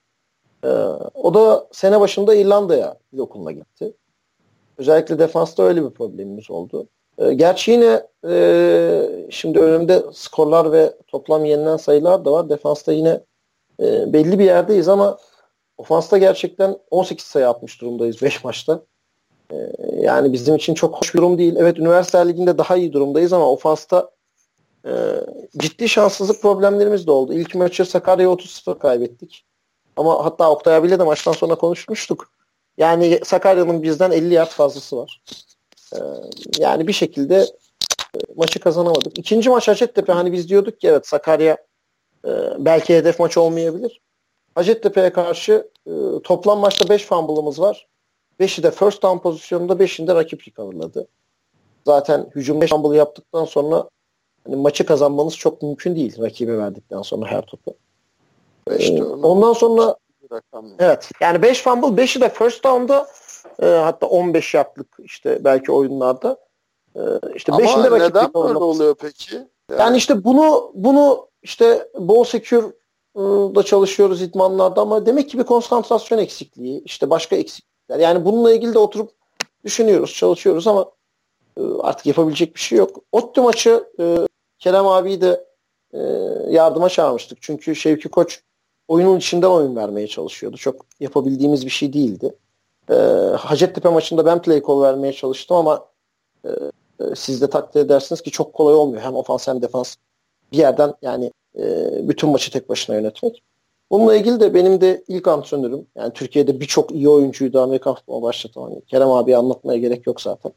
E, 0.63 0.67
o 1.13 1.33
da 1.33 1.67
sene 1.71 1.99
başında 1.99 2.35
İrlanda'ya 2.35 2.97
dil 3.13 3.17
okuluna 3.17 3.51
gitti. 3.51 3.93
Özellikle 4.77 5.19
defansta 5.19 5.63
öyle 5.63 5.85
bir 5.85 5.89
problemimiz 5.89 6.51
oldu. 6.51 6.87
E, 7.17 7.33
gerçi 7.33 7.71
yine 7.71 8.07
e, 8.27 9.27
şimdi 9.29 9.59
önümde 9.59 10.03
skorlar 10.13 10.71
ve 10.71 10.93
toplam 11.07 11.45
yenilen 11.45 11.77
sayılar 11.77 12.25
da 12.25 12.31
var. 12.31 12.49
Defansta 12.49 12.93
yine 12.93 13.19
e, 13.79 14.13
belli 14.13 14.39
bir 14.39 14.45
yerdeyiz 14.45 14.87
ama 14.89 15.17
ofansta 15.77 16.17
gerçekten 16.17 16.77
18 16.91 17.25
sayı 17.25 17.49
atmış 17.49 17.81
durumdayız 17.81 18.21
5 18.21 18.43
maçta. 18.43 18.83
E, 19.51 19.55
yani 19.99 20.33
bizim 20.33 20.55
için 20.55 20.73
çok 20.73 20.95
hoş 20.95 21.13
bir 21.13 21.19
durum 21.19 21.37
değil. 21.37 21.55
Evet 21.57 21.79
Üniversite 21.79 22.27
Ligi'nde 22.27 22.57
daha 22.57 22.75
iyi 22.75 22.93
durumdayız 22.93 23.33
ama 23.33 23.49
ofansta 23.49 24.11
e, 24.85 24.91
ciddi 25.57 25.89
şanssızlık 25.89 26.41
problemlerimiz 26.41 27.07
de 27.07 27.11
oldu. 27.11 27.33
İlk 27.33 27.55
maçı 27.55 27.85
Sakarya'ya 27.85 28.33
30-0 28.33 28.79
kaybettik. 28.79 29.45
Ama 29.95 30.25
hatta 30.25 30.51
Oktay 30.51 30.75
abiyle 30.75 30.99
de 30.99 31.03
maçtan 31.03 31.31
sonra 31.31 31.55
konuşmuştuk. 31.55 32.31
Yani 32.77 33.19
Sakarya'nın 33.23 33.83
bizden 33.83 34.11
50 34.11 34.33
yard 34.33 34.49
fazlası 34.49 34.97
var. 34.97 35.21
Ee, 35.95 35.99
yani 36.57 36.87
bir 36.87 36.93
şekilde 36.93 37.35
e, 38.15 38.19
maçı 38.35 38.59
kazanamadık. 38.59 39.19
İkinci 39.19 39.49
maç 39.49 39.67
Hacettepe 39.67 40.13
hani 40.13 40.31
biz 40.31 40.49
diyorduk 40.49 40.79
ki 40.79 40.87
evet 40.87 41.07
Sakarya 41.07 41.57
e, 42.25 42.31
belki 42.57 42.95
hedef 42.95 43.19
maç 43.19 43.37
olmayabilir. 43.37 44.01
Hacettepe'ye 44.55 45.13
karşı 45.13 45.69
e, 45.87 45.91
toplam 46.23 46.59
maçta 46.59 46.89
5 46.89 47.05
fumble'ımız 47.05 47.59
var. 47.59 47.87
5'i 48.39 48.63
de 48.63 48.71
first 48.71 49.03
down 49.03 49.17
pozisyonunda 49.17 49.73
5'inde 49.73 50.15
rakip 50.15 50.47
recoverladı. 50.47 51.07
Zaten 51.85 52.29
hücum 52.35 52.61
5 52.61 52.69
fumble 52.69 52.97
yaptıktan 52.97 53.45
sonra 53.45 53.89
hani 54.45 54.55
maçı 54.55 54.85
kazanmanız 54.85 55.37
çok 55.37 55.61
mümkün 55.61 55.95
değil 55.95 56.21
rakibe 56.21 56.57
verdikten 56.57 57.01
sonra 57.01 57.31
her 57.31 57.41
topu. 57.41 57.75
Ee, 58.71 59.03
ondan 59.03 59.53
sonra 59.53 59.95
evet 60.79 61.11
yani 61.21 61.41
5 61.41 61.61
fumble 61.61 62.03
5'i 62.03 62.21
de 62.21 62.29
first 62.29 62.63
down'da 62.63 63.07
e, 63.61 63.65
hatta 63.65 64.07
15 64.07 64.53
yardlık 64.53 64.97
işte 64.99 65.43
belki 65.43 65.71
oyunlarda 65.71 66.37
e, 66.95 67.01
işte 67.35 67.51
Ama 67.51 67.61
beşinde 67.61 67.99
neden 67.99 68.33
böyle 68.33 68.57
oluyor 68.57 68.95
peki? 68.95 69.35
Yani. 69.35 69.81
yani 69.81 69.97
işte 69.97 70.23
bunu 70.23 70.71
bunu 70.73 71.27
işte 71.41 71.89
ball 71.95 72.23
secure 72.23 72.65
ıı, 73.17 73.55
da 73.55 73.63
çalışıyoruz 73.63 74.21
idmanlarda 74.21 74.81
ama 74.81 75.05
demek 75.05 75.29
ki 75.29 75.39
bir 75.39 75.43
konsantrasyon 75.43 76.19
eksikliği 76.19 76.83
işte 76.83 77.09
başka 77.09 77.35
eksiklikler 77.35 77.99
yani 77.99 78.25
bununla 78.25 78.53
ilgili 78.53 78.73
de 78.73 78.79
oturup 78.79 79.11
düşünüyoruz 79.65 80.13
çalışıyoruz 80.13 80.67
ama 80.67 80.91
ıı, 81.59 81.79
artık 81.83 82.05
yapabilecek 82.05 82.55
bir 82.55 82.59
şey 82.59 82.77
yok. 82.77 83.03
Ottu 83.11 83.43
maçı 83.43 83.83
ıı, 83.99 84.27
Kerem 84.59 84.87
abiyi 84.87 85.21
de 85.21 85.45
yardıma 86.49 86.89
çağırmıştık. 86.89 87.37
Çünkü 87.41 87.75
Şevki 87.75 88.09
Koç 88.09 88.41
oyunun 88.87 89.17
içinden 89.17 89.47
oyun 89.47 89.75
vermeye 89.75 90.07
çalışıyordu. 90.07 90.57
Çok 90.57 90.85
yapabildiğimiz 90.99 91.65
bir 91.65 91.71
şey 91.71 91.93
değildi. 91.93 92.35
E, 92.89 92.93
Hacettepe 93.37 93.89
maçında 93.89 94.25
ben 94.25 94.41
play 94.41 94.61
call 94.67 94.81
vermeye 94.81 95.13
çalıştım 95.13 95.57
ama 95.57 95.85
e, 96.45 96.49
e, 96.49 97.15
siz 97.15 97.41
de 97.41 97.49
takdir 97.49 97.79
edersiniz 97.79 98.21
ki 98.21 98.31
çok 98.31 98.53
kolay 98.53 98.75
olmuyor. 98.75 99.01
Hem 99.01 99.15
ofans 99.15 99.47
hem 99.47 99.61
defans 99.61 99.95
bir 100.51 100.57
yerden 100.57 100.93
yani 101.01 101.31
e, 101.59 101.89
bütün 102.07 102.29
maçı 102.29 102.51
tek 102.51 102.69
başına 102.69 102.95
yönetmek. 102.95 103.43
Bununla 103.91 104.15
ilgili 104.15 104.39
de 104.39 104.53
benim 104.53 104.81
de 104.81 105.03
ilk 105.07 105.27
antrenörüm. 105.27 105.87
Yani 105.95 106.13
Türkiye'de 106.13 106.59
birçok 106.59 106.91
iyi 106.91 107.09
oyuncuydu 107.09 107.61
Amerikan 107.61 107.95
futbolu 107.95 108.21
başlatan. 108.21 108.61
Hani 108.61 108.81
Kerem 108.81 109.11
abi 109.11 109.37
anlatmaya 109.37 109.79
gerek 109.79 110.07
yok 110.07 110.21
zaten. 110.21 110.51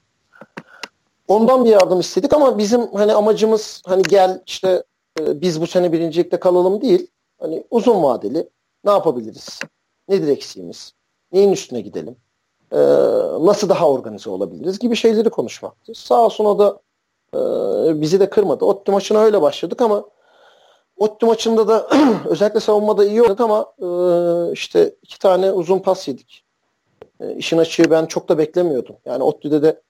Ondan 1.28 1.64
bir 1.64 1.70
yardım 1.70 2.00
istedik 2.00 2.32
ama 2.32 2.58
bizim 2.58 2.86
hani 2.92 3.12
amacımız 3.12 3.82
hani 3.86 4.02
gel 4.02 4.42
işte 4.46 4.82
e, 5.20 5.40
biz 5.40 5.60
bu 5.60 5.66
sene 5.66 5.92
birincilikte 5.92 6.40
kalalım 6.40 6.80
değil. 6.80 7.06
Hani 7.38 7.64
uzun 7.70 8.02
vadeli 8.02 8.48
ne 8.84 8.90
yapabiliriz? 8.90 9.60
Nedir 10.08 10.28
eksiğimiz? 10.28 10.92
Neyin 11.32 11.52
üstüne 11.52 11.80
gidelim? 11.80 12.16
Ee, 12.72 12.76
nasıl 13.40 13.68
daha 13.68 13.90
organize 13.90 14.30
olabiliriz 14.30 14.78
gibi 14.78 14.96
şeyleri 14.96 15.30
konuşmaktı. 15.30 15.94
Sağ 15.94 16.24
olsun 16.24 16.44
o 16.44 16.58
da 16.58 16.80
e, 17.34 18.00
bizi 18.00 18.20
de 18.20 18.30
kırmadı. 18.30 18.64
Ottu 18.64 18.92
maçına 18.92 19.18
öyle 19.18 19.42
başladık 19.42 19.82
ama 19.82 20.04
Ottu 20.96 21.26
maçında 21.26 21.68
da 21.68 21.88
özellikle 22.28 22.60
savunmada 22.60 23.04
iyi 23.04 23.22
oynadık 23.22 23.40
ama 23.40 23.72
e, 23.78 23.88
işte 24.52 24.94
iki 25.02 25.18
tane 25.18 25.52
uzun 25.52 25.78
pas 25.78 26.08
yedik. 26.08 26.44
E, 27.20 27.34
işin 27.34 27.58
açığı 27.58 27.90
ben 27.90 28.06
çok 28.06 28.28
da 28.28 28.38
beklemiyordum. 28.38 28.96
Yani 29.04 29.22
Ottu'da 29.22 29.62
de 29.62 29.82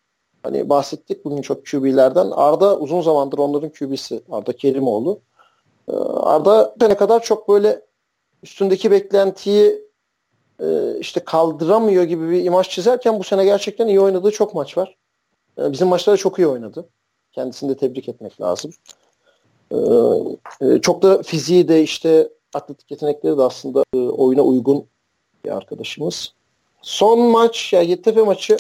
hani 0.43 0.69
bahsettik 0.69 1.25
bugün 1.25 1.43
çok 1.43 1.67
QB'lerden. 1.67 2.31
Arda 2.31 2.79
uzun 2.79 3.01
zamandır 3.01 3.39
onların 3.39 3.71
QB'si. 3.71 4.23
Arda 4.31 4.53
Kerimoğlu. 4.53 5.21
E, 5.89 5.93
Arda 6.03 6.75
ne 6.81 6.97
kadar 6.97 7.23
çok 7.23 7.49
böyle 7.49 7.81
üstündeki 8.43 8.91
beklentiyi 8.91 9.86
e, 10.63 10.99
işte 10.99 11.21
kaldıramıyor 11.21 12.05
gibi 12.05 12.31
bir 12.31 12.45
imaj 12.45 12.69
çizerken 12.69 13.19
bu 13.19 13.25
sene 13.25 13.45
gerçekten 13.45 13.87
iyi 13.89 14.01
oynadığı 14.01 14.31
çok 14.31 14.55
maç 14.55 14.79
var. 14.79 14.97
E, 15.59 15.73
bizim 15.73 15.89
maçlarda 15.89 16.17
çok 16.17 16.39
iyi 16.39 16.47
oynadı. 16.47 16.89
Kendisini 17.33 17.71
de 17.71 17.77
tebrik 17.77 18.09
etmek 18.09 18.41
lazım. 18.41 18.71
E, 19.71 19.77
e, 20.61 20.81
çok 20.81 21.03
da 21.03 21.23
fiziği 21.23 21.69
de 21.69 21.83
işte 21.83 22.29
atletik 22.55 22.91
yetenekleri 22.91 23.39
de 23.39 23.43
aslında 23.43 23.85
e, 23.95 23.99
oyuna 23.99 24.43
uygun 24.43 24.87
bir 25.45 25.57
arkadaşımız. 25.57 26.33
Son 26.83 27.19
maç 27.19 27.73
ya 27.73 27.83
Yeditepe 27.83 28.23
maçı 28.23 28.57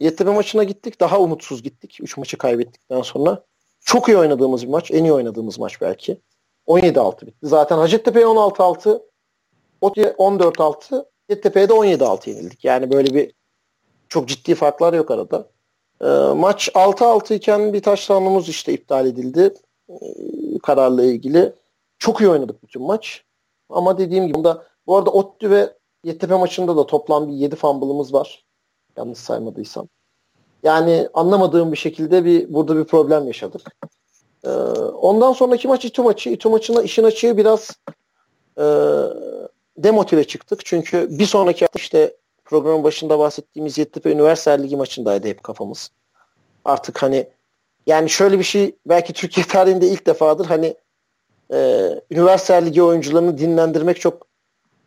Yeditepe 0.00 0.30
maçına 0.30 0.64
gittik. 0.64 1.00
Daha 1.00 1.20
umutsuz 1.20 1.62
gittik. 1.62 1.98
Üç 2.00 2.16
maçı 2.16 2.38
kaybettikten 2.38 3.02
sonra. 3.02 3.44
çok 3.80 4.08
iyi 4.08 4.18
oynadığımız 4.18 4.62
bir 4.62 4.68
maç. 4.68 4.90
En 4.90 5.04
iyi 5.04 5.12
oynadığımız 5.12 5.58
maç 5.58 5.80
belki. 5.80 6.20
17-6 6.66 7.26
bitti. 7.26 7.46
Zaten 7.46 7.78
Hacettepe'ye 7.78 8.26
16-6 8.26 9.02
ODTÜ'ye 9.82 10.06
14-6 10.06 11.04
Hacettepe'ye 11.28 11.68
de 11.68 11.72
17-6 11.72 12.30
yenildik. 12.30 12.64
Yani 12.64 12.90
böyle 12.90 13.14
bir 13.14 13.32
çok 14.08 14.28
ciddi 14.28 14.54
farklar 14.54 14.92
yok 14.92 15.10
arada. 15.10 15.48
E, 16.00 16.06
maç 16.34 16.68
6-6 16.68 17.34
iken 17.34 17.72
bir 17.72 17.82
taşlanmamız 17.82 18.48
işte 18.48 18.72
iptal 18.72 19.06
edildi. 19.06 19.54
E, 19.88 19.94
kararla 20.62 21.04
ilgili. 21.04 21.52
Çok 21.98 22.20
iyi 22.20 22.28
oynadık 22.28 22.62
bütün 22.62 22.82
maç. 22.82 23.24
Ama 23.70 23.98
dediğim 23.98 24.26
gibi 24.26 24.44
da 24.44 24.64
bu 24.86 24.96
arada 24.96 25.10
ODTÜ 25.10 25.50
ve 25.50 25.72
Yeditepe 26.04 26.34
maçında 26.36 26.76
da 26.76 26.86
toplam 26.86 27.28
bir 27.28 27.32
7 27.32 27.56
fumble'ımız 27.56 28.14
var. 28.14 28.44
Yanlış 28.96 29.18
saymadıysam. 29.18 29.88
Yani 30.62 31.08
anlamadığım 31.14 31.72
bir 31.72 31.76
şekilde 31.76 32.24
bir 32.24 32.54
burada 32.54 32.76
bir 32.76 32.84
problem 32.84 33.26
yaşadık. 33.26 33.62
Ee, 34.44 34.48
ondan 35.00 35.32
sonraki 35.32 35.68
maç 35.68 35.84
İTÜ 35.84 36.02
maçı. 36.02 36.30
İTÜ 36.30 36.48
maçına 36.48 36.82
işin 36.82 37.04
açığı 37.04 37.36
biraz 37.36 37.70
e, 38.58 38.64
demotive 39.78 40.24
çıktık. 40.24 40.64
Çünkü 40.64 41.08
bir 41.10 41.26
sonraki 41.26 41.66
işte 41.76 42.16
programın 42.44 42.84
başında 42.84 43.18
bahsettiğimiz 43.18 43.78
Yeditepe 43.78 44.12
Üniversite 44.12 44.62
Ligi 44.62 44.76
maçındaydı 44.76 45.28
hep 45.28 45.42
kafamız. 45.42 45.90
Artık 46.64 47.02
hani 47.02 47.26
yani 47.86 48.10
şöyle 48.10 48.38
bir 48.38 48.44
şey 48.44 48.76
belki 48.86 49.12
Türkiye 49.12 49.46
tarihinde 49.46 49.88
ilk 49.88 50.06
defadır 50.06 50.46
hani 50.46 50.74
e, 51.52 51.88
Üniversite 52.10 52.66
Ligi 52.66 52.82
oyuncularını 52.82 53.38
dinlendirmek 53.38 54.00
çok 54.00 54.26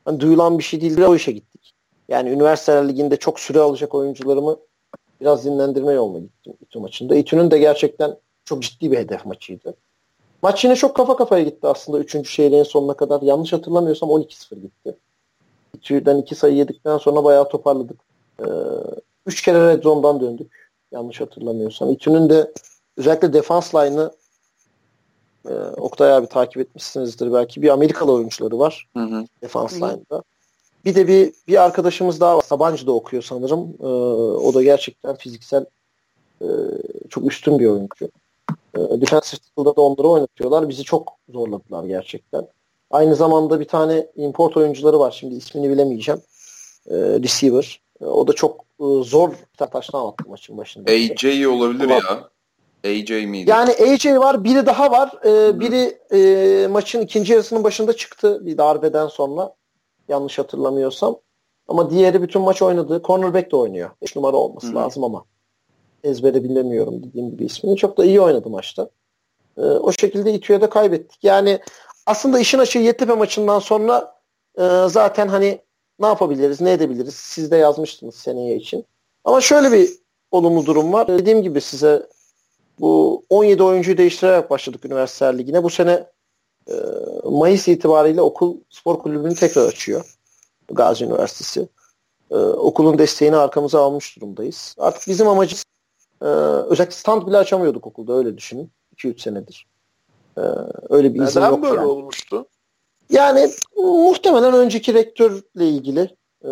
hani, 0.06 0.20
duyulan 0.20 0.60
bir 0.60 0.64
şey 0.64 0.82
değildir. 0.82 1.02
O 1.02 1.16
işe 1.16 1.32
gittik. 1.32 1.74
Yani 2.10 2.30
Üniversite 2.30 2.88
Ligi'nde 2.88 3.18
çok 3.18 3.40
süre 3.40 3.60
alacak 3.60 3.96
oyuncularımı 3.96 4.60
biraz 5.22 5.46
dinlendirme 5.46 5.94
yoluna 5.94 6.20
gittim 6.20 6.54
İTÜ 6.62 6.80
maçında. 6.80 7.16
İTÜ'nün 7.16 7.52
de 7.52 7.58
gerçekten 7.58 8.18
çok 8.46 8.62
ciddi 8.62 8.92
bir 8.92 8.98
hedef 8.98 9.26
maçıydı. 9.26 9.76
Maç 10.42 10.64
yine 10.64 10.76
çok 10.76 10.96
kafa 10.96 11.16
kafaya 11.16 11.44
gitti 11.44 11.68
aslında 11.68 12.00
3. 12.00 12.30
çeyreğin 12.32 12.64
sonuna 12.64 12.94
kadar. 12.94 13.22
Yanlış 13.22 13.54
hatırlamıyorsam 13.54 14.10
12-0 14.10 14.56
gitti. 14.56 14.96
İTÜ'den 15.76 16.18
2 16.18 16.36
sayı 16.36 16.56
yedikten 16.56 16.98
sonra 16.98 17.24
bayağı 17.24 17.50
toparladık. 17.50 18.00
3 19.26 19.42
ee, 19.42 19.46
kere 19.46 19.68
red 19.68 19.84
zone'dan 19.84 20.22
döndük. 20.22 20.72
Yanlış 20.92 21.22
hatırlamıyorsam. 21.22 21.92
İTÜ'nün 21.92 22.30
de 22.30 22.52
özellikle 22.98 23.34
defans 23.34 23.76
line'ı 23.76 24.12
e, 25.50 25.54
Oktay 25.78 26.14
abi 26.14 26.28
takip 26.28 26.58
etmişsinizdir 26.58 27.34
belki. 27.34 27.62
Bir 27.62 27.70
Amerikalı 27.70 28.12
oyuncuları 28.12 28.60
var. 28.60 28.88
Hı 28.98 29.04
hı. 29.04 29.26
Defans 29.42 29.74
line'da. 29.74 30.24
Bir 30.86 30.96
de 30.96 31.08
bir 31.08 31.34
bir 31.48 31.64
arkadaşımız 31.64 32.20
daha 32.20 32.38
var. 32.38 32.42
Sabancı'da 32.42 32.92
okuyor 32.92 33.24
sanırım. 33.24 33.74
Ee, 33.80 33.86
o 34.48 34.54
da 34.54 34.64
gerçekten 34.64 35.16
fiziksel 35.16 35.66
e, 36.42 36.48
çok 37.10 37.32
üstün 37.32 37.60
bir 37.60 37.66
oyuncu. 37.66 38.10
E, 38.78 39.02
defensive 39.02 39.40
tackle'da 39.40 39.76
da 39.76 39.82
onları 39.82 40.08
oynatıyorlar. 40.08 40.70
Bizi 40.70 40.84
çok 40.84 41.14
zorladılar 41.30 41.84
gerçekten. 41.84 42.48
Aynı 42.92 43.16
zamanda 43.16 43.60
bir 43.60 43.68
tane 43.68 44.08
import 44.16 44.58
oyuncuları 44.58 45.00
var. 45.00 45.12
Şimdi 45.20 45.36
ismini 45.36 45.70
bilemeyeceğim. 45.70 46.22
E, 46.90 46.96
receiver. 46.96 47.82
E, 48.02 48.06
o 48.06 48.28
da 48.28 48.34
çok 48.34 48.62
e, 48.62 48.86
zor 49.04 49.32
bir 49.32 49.58
tane 49.58 49.72
taştan 49.72 50.08
attı 50.08 50.24
maçın 50.30 50.58
başında. 50.58 50.92
AJ 50.92 51.46
olabilir 51.46 51.84
Ama, 51.84 51.94
ya. 51.94 52.30
AJ 52.86 53.10
miydi? 53.10 53.50
Yani 53.50 53.72
AJ 53.72 54.06
var. 54.06 54.44
Biri 54.44 54.66
daha 54.66 54.92
var. 54.92 55.12
E, 55.26 55.60
biri 55.60 55.98
e, 56.14 56.68
maçın 56.68 57.02
ikinci 57.02 57.34
yarısının 57.34 57.64
başında 57.64 57.94
çıktı 57.94 58.46
bir 58.46 58.58
darbeden 58.58 59.08
sonra. 59.08 59.54
Yanlış 60.08 60.40
hatırlamıyorsam. 60.40 61.16
Ama 61.68 61.90
diğeri 61.90 62.22
bütün 62.22 62.42
maç 62.42 62.62
oynadı. 62.62 63.02
Cornerback 63.04 63.52
de 63.52 63.56
oynuyor. 63.56 63.90
5 64.02 64.16
numara 64.16 64.38
olması 64.38 64.68
Hı. 64.68 64.76
lazım 64.76 65.04
ama. 65.04 65.26
Ezbere 66.06 66.44
bilemiyorum 66.44 67.04
dediğim 67.04 67.32
gibi 67.32 67.46
ismini. 67.46 67.78
Çok 67.78 67.98
da 67.98 68.06
iyi 68.06 68.22
oynadı 68.22 68.50
maçta. 68.50 68.90
E, 69.58 69.62
o 69.62 69.92
şekilde 69.92 70.34
İTÜ'ye 70.34 70.62
de 70.62 70.70
kaybettik. 70.70 71.24
Yani 71.24 71.60
aslında 72.06 72.40
işin 72.40 72.60
açığı 72.60 72.80
Yeditepe 72.80 73.14
maçından 73.14 73.60
sonra 73.60 74.16
e, 74.58 74.64
zaten 74.88 75.28
hani 75.28 75.60
ne 76.00 76.06
yapabiliriz, 76.06 76.62
ne 76.62 76.72
edebiliriz? 76.72 77.16
Siz 77.16 77.52
de 77.52 77.58
yazmıştınız 77.58 78.16
seneye 78.16 78.56
için. 78.56 78.86
Ama 79.24 79.42
şöyle 79.42 79.72
bir 79.72 79.90
olumlu 80.32 80.66
durum 80.66 80.94
var. 80.94 81.08
Dediğim 81.08 81.44
gibi 81.44 81.62
size 81.62 82.08
bu 82.80 83.24
17 83.30 83.64
oyuncuyu 83.64 83.98
değiştirerek 83.98 84.50
başladık 84.50 84.86
Üniversiteler 84.86 85.38
Ligi'ne. 85.38 85.64
Bu 85.64 85.70
sene 85.70 86.08
e, 86.68 86.74
Mayıs 87.24 87.68
itibariyle 87.68 88.22
okul 88.22 88.58
spor 88.70 89.00
kulübünü 89.00 89.36
tekrar 89.36 89.68
açıyor. 89.68 90.16
Gazi 90.72 91.06
Üniversitesi. 91.06 91.68
E, 92.32 92.36
okulun 92.36 92.98
desteğini 92.98 93.36
arkamıza 93.36 93.82
almış 93.82 94.16
durumdayız. 94.16 94.76
Artık 94.78 95.08
bizim 95.08 95.28
amacımız 95.28 95.64
e, 96.22 96.26
özellikle 96.26 96.96
stand 96.96 97.28
bile 97.28 97.38
açamıyorduk 97.38 97.88
okulda 97.88 98.14
öyle 98.14 98.38
düşünün. 98.38 98.72
2-3 98.96 99.22
senedir. 99.22 99.68
E, 100.38 100.42
öyle 100.90 101.14
bir 101.14 101.22
izin 101.22 101.40
Neden 101.40 101.50
yok 101.50 101.64
böyle 101.64 101.76
yani. 101.76 101.88
olmuştu? 101.88 102.46
Yani 103.10 103.52
muhtemelen 103.78 104.54
önceki 104.54 104.94
rektörle 104.94 105.70
ilgili 105.70 106.16
e, 106.44 106.50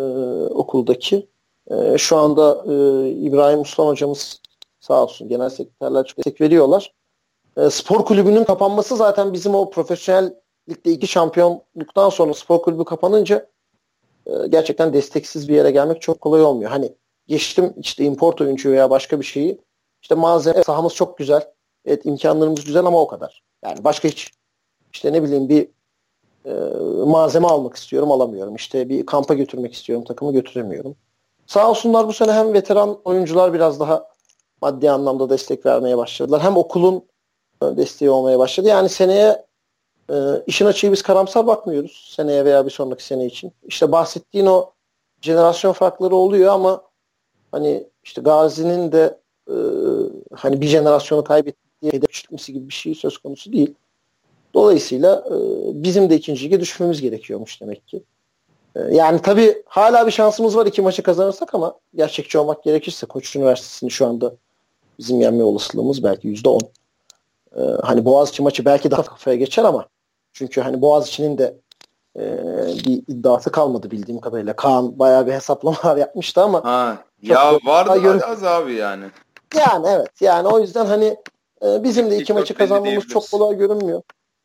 okuldaki 0.50 1.28
e, 1.70 1.98
şu 1.98 2.16
anda 2.16 2.64
e, 2.66 3.08
İbrahim 3.10 3.60
Uslan 3.60 3.86
hocamız 3.86 4.40
sağ 4.80 5.02
olsun 5.02 5.28
genel 5.28 5.48
sekreterler 5.48 6.06
çok 6.06 6.18
destek 6.18 6.40
veriyorlar. 6.40 6.92
E, 7.56 7.70
spor 7.70 8.04
kulübünün 8.04 8.44
kapanması 8.44 8.96
zaten 8.96 9.32
bizim 9.32 9.54
o 9.54 9.70
profesyonel 9.70 10.34
ligde 10.68 10.90
iki 10.90 11.06
şampiyonluktan 11.06 12.08
sonra 12.08 12.34
spor 12.34 12.62
kulübü 12.62 12.84
kapanınca 12.84 13.46
e, 14.26 14.32
gerçekten 14.48 14.92
desteksiz 14.92 15.48
bir 15.48 15.54
yere 15.54 15.70
gelmek 15.70 16.02
çok 16.02 16.20
kolay 16.20 16.42
olmuyor. 16.42 16.70
Hani 16.70 16.94
geçtim 17.26 17.74
işte 17.80 18.04
import 18.04 18.40
oyuncu 18.40 18.70
veya 18.70 18.90
başka 18.90 19.20
bir 19.20 19.24
şeyi 19.24 19.58
işte 20.02 20.14
malzeme 20.14 20.62
sahamız 20.62 20.94
çok 20.94 21.18
güzel. 21.18 21.50
Evet 21.84 22.06
imkanlarımız 22.06 22.64
güzel 22.64 22.86
ama 22.86 23.00
o 23.00 23.06
kadar. 23.06 23.42
Yani 23.64 23.84
başka 23.84 24.08
hiç 24.08 24.30
işte 24.92 25.12
ne 25.12 25.22
bileyim 25.22 25.48
bir 25.48 25.68
e, 26.44 26.52
malzeme 27.06 27.46
almak 27.46 27.76
istiyorum 27.76 28.12
alamıyorum. 28.12 28.54
İşte 28.54 28.88
bir 28.88 29.06
kampa 29.06 29.34
götürmek 29.34 29.74
istiyorum 29.74 30.04
takımı 30.04 30.32
götüremiyorum. 30.32 30.96
Sağ 31.46 31.70
olsunlar 31.70 32.08
bu 32.08 32.12
sene 32.12 32.32
hem 32.32 32.54
veteran 32.54 32.98
oyuncular 33.04 33.54
biraz 33.54 33.80
daha 33.80 34.08
maddi 34.62 34.90
anlamda 34.90 35.30
destek 35.30 35.66
vermeye 35.66 35.96
başladılar. 35.96 36.42
Hem 36.42 36.56
okulun 36.56 37.04
desteği 37.62 38.10
olmaya 38.10 38.38
başladı. 38.38 38.68
Yani 38.68 38.88
seneye 38.88 39.46
e, 40.10 40.14
işin 40.46 40.66
açığı 40.66 40.92
biz 40.92 41.02
karamsar 41.02 41.46
bakmıyoruz. 41.46 42.12
Seneye 42.16 42.44
veya 42.44 42.66
bir 42.66 42.70
sonraki 42.70 43.04
sene 43.04 43.26
için. 43.26 43.52
İşte 43.62 43.92
bahsettiğin 43.92 44.46
o 44.46 44.70
jenerasyon 45.20 45.72
farkları 45.72 46.14
oluyor 46.14 46.52
ama 46.52 46.82
hani 47.54 47.86
işte 48.04 48.22
Gazi'nin 48.22 48.92
de 48.92 49.18
e, 49.48 49.56
hani 50.34 50.60
bir 50.60 50.66
jenerasyonu 50.66 51.24
kaybettiği 51.24 51.92
hedef 51.92 52.12
çıkması 52.12 52.52
gibi 52.52 52.68
bir 52.68 52.74
şey 52.74 52.94
söz 52.94 53.18
konusu 53.18 53.52
değil. 53.52 53.74
Dolayısıyla 54.54 55.24
e, 55.30 55.34
bizim 55.82 56.10
de 56.10 56.16
ikinci 56.16 56.44
lige 56.44 56.60
düşmemiz 56.60 57.00
gerekiyormuş 57.00 57.60
demek 57.60 57.88
ki. 57.88 58.02
E, 58.76 58.80
yani 58.80 59.22
tabii 59.22 59.62
hala 59.66 60.06
bir 60.06 60.12
şansımız 60.12 60.56
var 60.56 60.66
iki 60.66 60.82
maçı 60.82 61.02
kazanırsak 61.02 61.54
ama 61.54 61.74
gerçekçi 61.94 62.38
olmak 62.38 62.62
gerekirse 62.64 63.06
Koç 63.06 63.36
Üniversitesi'ni 63.36 63.90
şu 63.90 64.06
anda 64.06 64.34
bizim 64.98 65.20
yenme 65.20 65.42
olasılığımız 65.42 66.02
belki 66.02 66.28
yüzde 66.28 66.48
on. 66.48 66.60
E, 67.56 67.60
hani 67.82 68.04
Boğaziçi 68.04 68.42
maçı 68.42 68.64
belki 68.64 68.90
daha 68.90 69.02
kafaya 69.02 69.36
geçer 69.36 69.64
ama 69.64 69.86
çünkü 70.32 70.60
hani 70.60 70.80
Boğaziçi'nin 70.80 71.38
de 71.38 71.56
e, 72.16 72.22
bir 72.86 73.02
iddiası 73.08 73.52
kalmadı 73.52 73.90
bildiğim 73.90 74.20
kadarıyla. 74.20 74.56
Kaan 74.56 74.98
bayağı 74.98 75.26
bir 75.26 75.32
hesaplamalar 75.32 75.96
yapmıştı 76.04 76.42
ama 76.42 76.64
ha, 76.64 77.04
ya 77.32 77.58
vardı 77.64 78.24
az 78.26 78.44
abi 78.44 78.72
yani. 78.72 79.04
Yani 79.56 79.86
evet. 79.88 80.20
Yani 80.20 80.48
o 80.48 80.60
yüzden 80.60 80.86
hani 80.86 81.16
e, 81.64 81.82
bizim 81.82 82.10
de 82.10 82.18
iki 82.18 82.32
maçı 82.32 82.54
kazanmamız 82.54 83.04
çok 83.04 83.30
kolay 83.30 83.56
görünmüyor. 83.56 84.02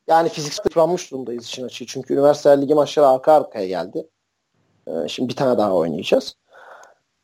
Yani 0.07 0.29
fiziksel 0.29 0.63
yıpranmış 0.65 1.11
durumdayız 1.11 1.45
işin 1.45 1.65
açığı. 1.65 1.85
Çünkü 1.85 2.13
üniversite 2.13 2.61
ligi 2.61 2.75
maçları 2.75 3.07
arka 3.07 3.33
arkaya 3.33 3.67
geldi. 3.67 4.07
E, 4.87 5.07
şimdi 5.07 5.29
bir 5.29 5.35
tane 5.35 5.57
daha 5.57 5.73
oynayacağız. 5.75 6.35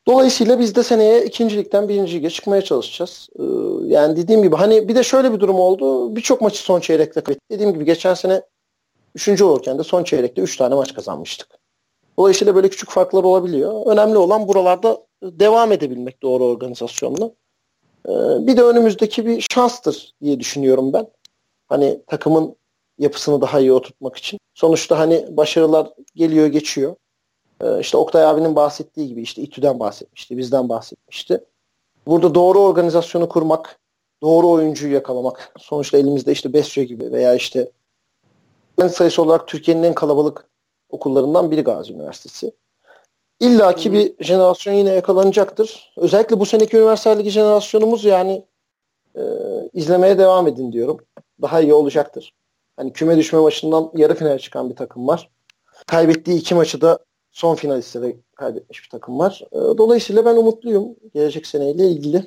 Dolayısıyla 0.08 0.60
biz 0.60 0.76
de 0.76 0.84
seneye 0.84 1.26
ikincilikten 1.26 1.90
birinci 1.90 2.18
lige 2.18 2.30
çıkmaya 2.30 2.62
çalışacağız. 2.62 3.30
E, 3.40 3.44
yani 3.88 4.18
dediğim 4.18 4.44
gibi 4.44 4.56
hani 4.56 4.88
bir 4.88 4.96
de 4.96 5.04
şöyle 5.04 5.34
bir 5.34 5.40
durum 5.40 5.60
oldu. 5.60 6.16
Birçok 6.16 6.42
maçı 6.42 6.58
son 6.58 6.80
çeyrekte 6.80 7.22
kaybettik. 7.22 7.52
Dediğim 7.52 7.74
gibi 7.74 7.86
geçen 7.86 8.14
sene 8.14 8.42
üçüncü 9.16 9.44
olurken 9.44 9.80
de 9.80 9.84
son 9.84 10.04
çeyrekte 10.04 10.42
üç 10.42 10.58
tane 10.58 10.76
maç 10.76 10.94
kazanmıştık. 10.94 11.48
Dolayısıyla 12.20 12.56
böyle 12.56 12.70
küçük 12.70 12.90
farklar 12.90 13.24
olabiliyor. 13.24 13.86
Önemli 13.86 14.18
olan 14.18 14.48
buralarda 14.48 14.98
devam 15.40 15.72
edebilmek 15.72 16.22
doğru 16.22 16.46
organizasyonla. 16.46 17.32
Ee, 18.08 18.12
bir 18.48 18.58
de 18.58 18.64
önümüzdeki 18.64 19.26
bir 19.26 19.46
şanstır 19.52 20.14
diye 20.22 20.40
düşünüyorum 20.40 20.94
ben. 20.94 21.08
Hani 21.68 22.02
takımın 22.08 22.56
yapısını 23.00 23.42
daha 23.42 23.60
iyi 23.60 23.74
oturtmak 23.74 24.16
için. 24.16 24.40
Sonuçta 24.54 25.00
hani 25.00 25.38
başarılar 25.38 25.88
geliyor 26.16 26.48
geçiyor. 26.48 26.96
Ee, 27.62 27.80
işte 27.80 27.98
Oktay 27.98 28.26
abinin 28.26 28.56
bahsettiği 28.56 29.08
gibi 29.08 29.22
işte 29.22 29.42
İTÜ'den 29.42 29.80
bahsetmişti, 29.80 30.38
bizden 30.38 30.70
bahsetmişti. 30.70 31.44
Burada 32.08 32.36
doğru 32.36 32.60
organizasyonu 32.60 33.30
kurmak, 33.30 33.80
doğru 34.22 34.50
oyuncuyu 34.50 34.94
yakalamak. 34.94 35.54
Sonuçta 35.60 35.98
elimizde 35.98 36.32
işte 36.32 36.54
Besyo 36.54 36.84
gibi 36.84 37.12
veya 37.12 37.36
işte 37.36 37.72
en 38.82 38.88
sayısı 38.88 39.22
olarak 39.22 39.48
Türkiye'nin 39.48 39.84
en 39.84 39.94
kalabalık 39.94 40.50
okullarından 40.90 41.52
biri 41.52 41.62
Gazi 41.62 41.94
Üniversitesi. 41.94 42.52
İlla 43.40 43.76
ki 43.76 43.94
bir 43.94 44.24
jenerasyon 44.24 44.74
yine 44.74 44.90
yakalanacaktır. 44.90 45.94
Özellikle 45.98 46.40
bu 46.40 46.46
seneki 46.46 46.78
üniversite 46.78 47.20
ligi 47.20 47.30
jenerasyonumuz 47.30 48.06
yani 48.06 48.46
e, 49.16 49.22
izlemeye 49.74 50.18
devam 50.18 50.48
edin 50.48 50.72
diyorum. 50.72 50.98
Daha 51.42 51.62
iyi 51.62 51.74
olacaktır. 51.74 52.34
Hani 52.78 52.94
küme 52.94 53.18
düşme 53.18 53.40
maçından 53.40 53.92
yarı 53.96 54.16
final 54.16 54.38
çıkan 54.38 54.70
bir 54.70 54.76
takım 54.76 55.08
var. 55.08 55.30
Kaybettiği 55.88 56.40
iki 56.40 56.56
maçı 56.56 56.82
da 56.82 57.00
son 57.32 57.56
finalistlere 57.56 58.16
kaybetmiş 58.36 58.84
bir 58.84 58.90
takım 58.90 59.20
var. 59.20 59.42
E, 59.52 59.58
dolayısıyla 59.78 60.26
ben 60.26 60.36
umutluyum 60.36 60.96
gelecek 61.14 61.48
seneyle 61.48 61.88
ilgili. 61.88 62.18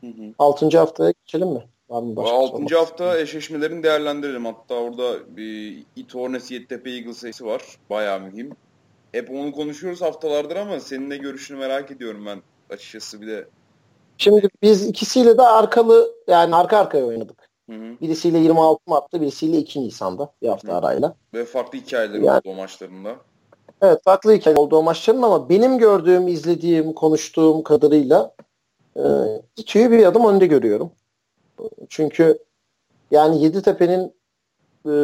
Hı 0.00 0.06
hı. 0.06 0.34
Altıncı 0.38 0.78
haftaya 0.78 1.12
geçelim 1.24 1.48
mi? 1.48 1.64
Var 1.88 2.02
mı 2.02 2.16
başka 2.16 2.36
Altıncı 2.36 2.76
hafta 2.76 3.18
eşleşmelerini 3.18 3.82
değerlendirelim. 3.82 4.44
Hatta 4.44 4.74
orada 4.74 5.36
bir 5.36 5.84
It 5.96 6.14
Hornets 6.14 6.50
Yeditepe 6.50 6.90
Eagles 6.90 7.16
sayısı 7.16 7.46
var. 7.46 7.62
Bayağı 7.90 8.20
mühim. 8.20 8.50
Hep 9.16 9.30
onu 9.30 9.52
konuşuyoruz 9.52 10.02
haftalardır 10.02 10.56
ama 10.56 10.80
senin 10.80 11.10
de 11.10 11.16
görüşünü 11.16 11.58
merak 11.58 11.90
ediyorum 11.90 12.26
ben 12.26 12.42
açıkçası 12.70 13.20
bir 13.20 13.26
de. 13.26 13.48
Şimdi 14.18 14.48
biz 14.62 14.86
ikisiyle 14.86 15.38
de 15.38 15.42
arkalı 15.42 16.14
yani 16.28 16.54
arka 16.54 16.78
arkaya 16.78 17.06
oynadık. 17.06 17.48
Hı 17.70 17.76
hı. 17.76 18.00
Birisiyle 18.00 18.38
26 18.38 18.80
Mart'ta 18.86 19.20
birisiyle 19.20 19.58
2 19.58 19.80
Nisan'da 19.80 20.32
bir 20.42 20.48
hafta 20.48 20.68
hı. 20.68 20.76
arayla. 20.76 21.14
Ve 21.34 21.44
farklı 21.44 21.78
hikayeler 21.78 22.18
yani, 22.18 22.38
oldu 22.38 22.50
o 22.50 22.54
maçlarında. 22.54 23.16
Evet 23.82 24.00
farklı 24.04 24.32
hikayeler 24.32 24.60
oldu 24.60 24.76
o 24.76 24.82
maçların 24.82 25.22
ama 25.22 25.48
benim 25.48 25.78
gördüğüm, 25.78 26.28
izlediğim, 26.28 26.92
konuştuğum 26.92 27.62
kadarıyla 27.62 28.34
e, 28.96 29.04
İTÜ'yü 29.56 29.90
bir 29.90 30.06
adım 30.06 30.24
önde 30.24 30.46
görüyorum. 30.46 30.92
Çünkü 31.88 32.38
yani 33.10 33.42
Yeditepe'nin 33.42 34.14
e, 34.86 34.94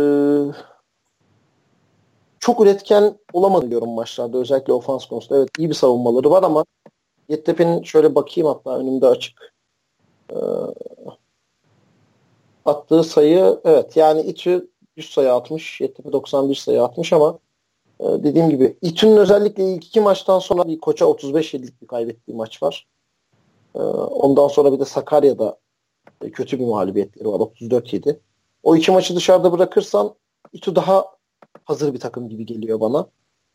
çok 2.43 2.61
üretken 2.61 3.19
olamadı 3.33 3.71
diyorum 3.71 3.91
maçlarda 3.91 4.39
özellikle 4.39 4.73
ofans 4.73 5.07
konusunda. 5.07 5.39
Evet 5.39 5.49
iyi 5.59 5.69
bir 5.69 5.75
savunmaları 5.75 6.31
var 6.31 6.43
ama 6.43 6.65
Yeditepe'nin 7.29 7.83
şöyle 7.83 8.15
bakayım 8.15 8.49
hatta 8.49 8.79
önümde 8.79 9.07
açık. 9.07 9.55
E, 10.31 10.37
attığı 12.65 13.05
sayı 13.05 13.61
evet 13.65 13.97
yani 13.97 14.21
İTÜ 14.21 14.71
100 14.97 15.11
sayı 15.11 15.33
atmış. 15.33 15.81
Yeditepe 15.81 16.13
91 16.13 16.55
sayı 16.55 16.83
atmış 16.83 17.13
ama 17.13 17.39
e, 18.01 18.05
dediğim 18.05 18.51
gibi 18.51 18.77
İTÜ'nün 18.83 19.17
özellikle 19.17 19.75
ilk 19.75 19.87
iki 19.87 20.01
maçtan 20.01 20.39
sonra 20.39 20.69
bir 20.69 20.81
koça 20.81 21.05
35-7'lik 21.05 21.83
bir 21.83 21.87
kaybettiği 21.87 22.37
maç 22.37 22.63
var. 22.63 22.87
E, 23.75 23.79
ondan 23.79 24.49
sonra 24.49 24.73
bir 24.73 24.81
de 24.81 24.85
Sakarya'da 24.85 25.59
kötü 26.33 26.59
bir 26.61 26.67
mağlubiyetleri 26.67 27.29
var 27.29 27.41
34-7. 27.41 28.19
O 28.63 28.77
iki 28.77 28.91
maçı 28.91 29.17
dışarıda 29.17 29.53
bırakırsan 29.53 30.15
İTÜ 30.53 30.77
daha 30.77 31.22
hazır 31.73 31.95
bir 31.95 32.01
takım 32.01 32.29
gibi 32.29 32.47
geliyor 32.47 32.81
bana. 32.81 33.07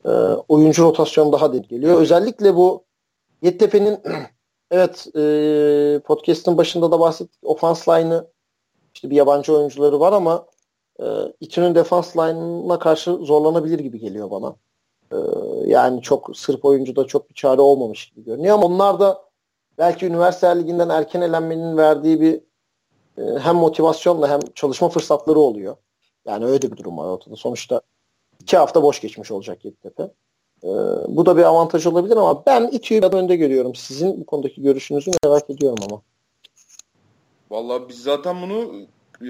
E, 0.06 0.10
oyuncu 0.48 0.84
rotasyonu 0.84 1.32
daha 1.32 1.54
değil 1.54 1.64
geliyor. 1.64 2.02
Özellikle 2.02 2.56
bu 2.56 2.84
Yeditepe'nin 3.42 4.00
evet 4.72 5.08
e, 5.16 6.02
podcast'ın 6.06 6.58
başında 6.58 6.92
da 6.92 7.00
bahsettik. 7.00 7.40
Ofans 7.44 7.88
line'ı 7.88 8.28
işte 8.94 9.10
bir 9.10 9.16
yabancı 9.16 9.56
oyuncuları 9.58 10.00
var 10.00 10.14
ama 10.14 10.46
e, 11.00 11.06
İTÜ'nün 11.40 11.76
defans 11.76 12.18
line'ına 12.18 12.80
karşı 12.80 13.16
zorlanabilir 13.16 13.80
gibi 13.80 14.00
geliyor 14.00 14.32
bana. 14.32 14.56
E, 15.12 15.18
yani 15.66 16.02
çok 16.02 16.38
Sırp 16.38 16.66
oyuncuda 16.66 17.08
çok 17.08 17.30
bir 17.30 17.36
çare 17.36 17.62
olmamış 17.62 18.10
gibi 18.10 18.24
görünüyor 18.26 18.56
ama 18.56 18.68
onlar 18.68 19.00
da 19.00 19.22
belki 19.78 20.06
üniversite 20.06 20.60
liginden 20.60 20.90
erken 20.90 21.22
elenmenin 21.22 21.78
verdiği 21.78 22.22
bir 22.22 22.42
e, 23.18 23.40
hem 23.40 23.56
motivasyonla 23.56 24.30
hem 24.30 24.40
çalışma 24.56 24.90
fırsatları 24.90 25.40
oluyor. 25.40 25.76
Yani 26.26 26.46
öyle 26.46 26.72
bir 26.72 26.78
durum 26.78 26.98
var 26.98 27.08
ortada. 27.08 27.36
Sonuçta 27.36 27.82
iki 28.48 28.58
hafta 28.58 28.84
boş 28.84 29.02
geçmiş 29.02 29.32
olacak 29.32 29.66
Yeditepe. 29.66 30.04
E, 30.64 30.70
bu 31.08 31.26
da 31.26 31.38
bir 31.38 31.44
avantaj 31.44 31.88
olabilir 31.88 32.18
ama 32.18 32.46
ben 32.46 32.68
İTÜ'yü 32.72 33.02
biraz 33.02 33.14
önde 33.14 33.36
görüyorum. 33.36 33.76
Sizin 33.76 34.22
bu 34.22 34.26
konudaki 34.26 34.62
görüşünüzü 34.62 35.12
merak 35.24 35.50
ediyorum 35.50 35.80
ama. 35.90 36.02
Vallahi 37.52 37.90
biz 37.90 38.04
zaten 38.04 38.42
bunu 38.42 38.74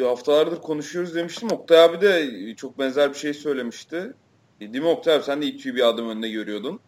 haftalardır 0.08 0.62
konuşuyoruz 0.62 1.16
demiştim. 1.16 1.52
Oktay 1.52 1.84
abi 1.84 2.02
de 2.02 2.30
çok 2.56 2.80
benzer 2.80 3.10
bir 3.10 3.18
şey 3.18 3.34
söylemişti. 3.34 4.14
Değil 4.60 4.84
mi 4.84 4.88
Oktay 4.88 5.16
abi? 5.16 5.24
Sen 5.24 5.42
de 5.42 5.46
İTÜ'yü 5.46 5.76
bir 5.76 5.88
adım 5.88 6.10
önde 6.10 6.30
görüyordun. 6.30 6.80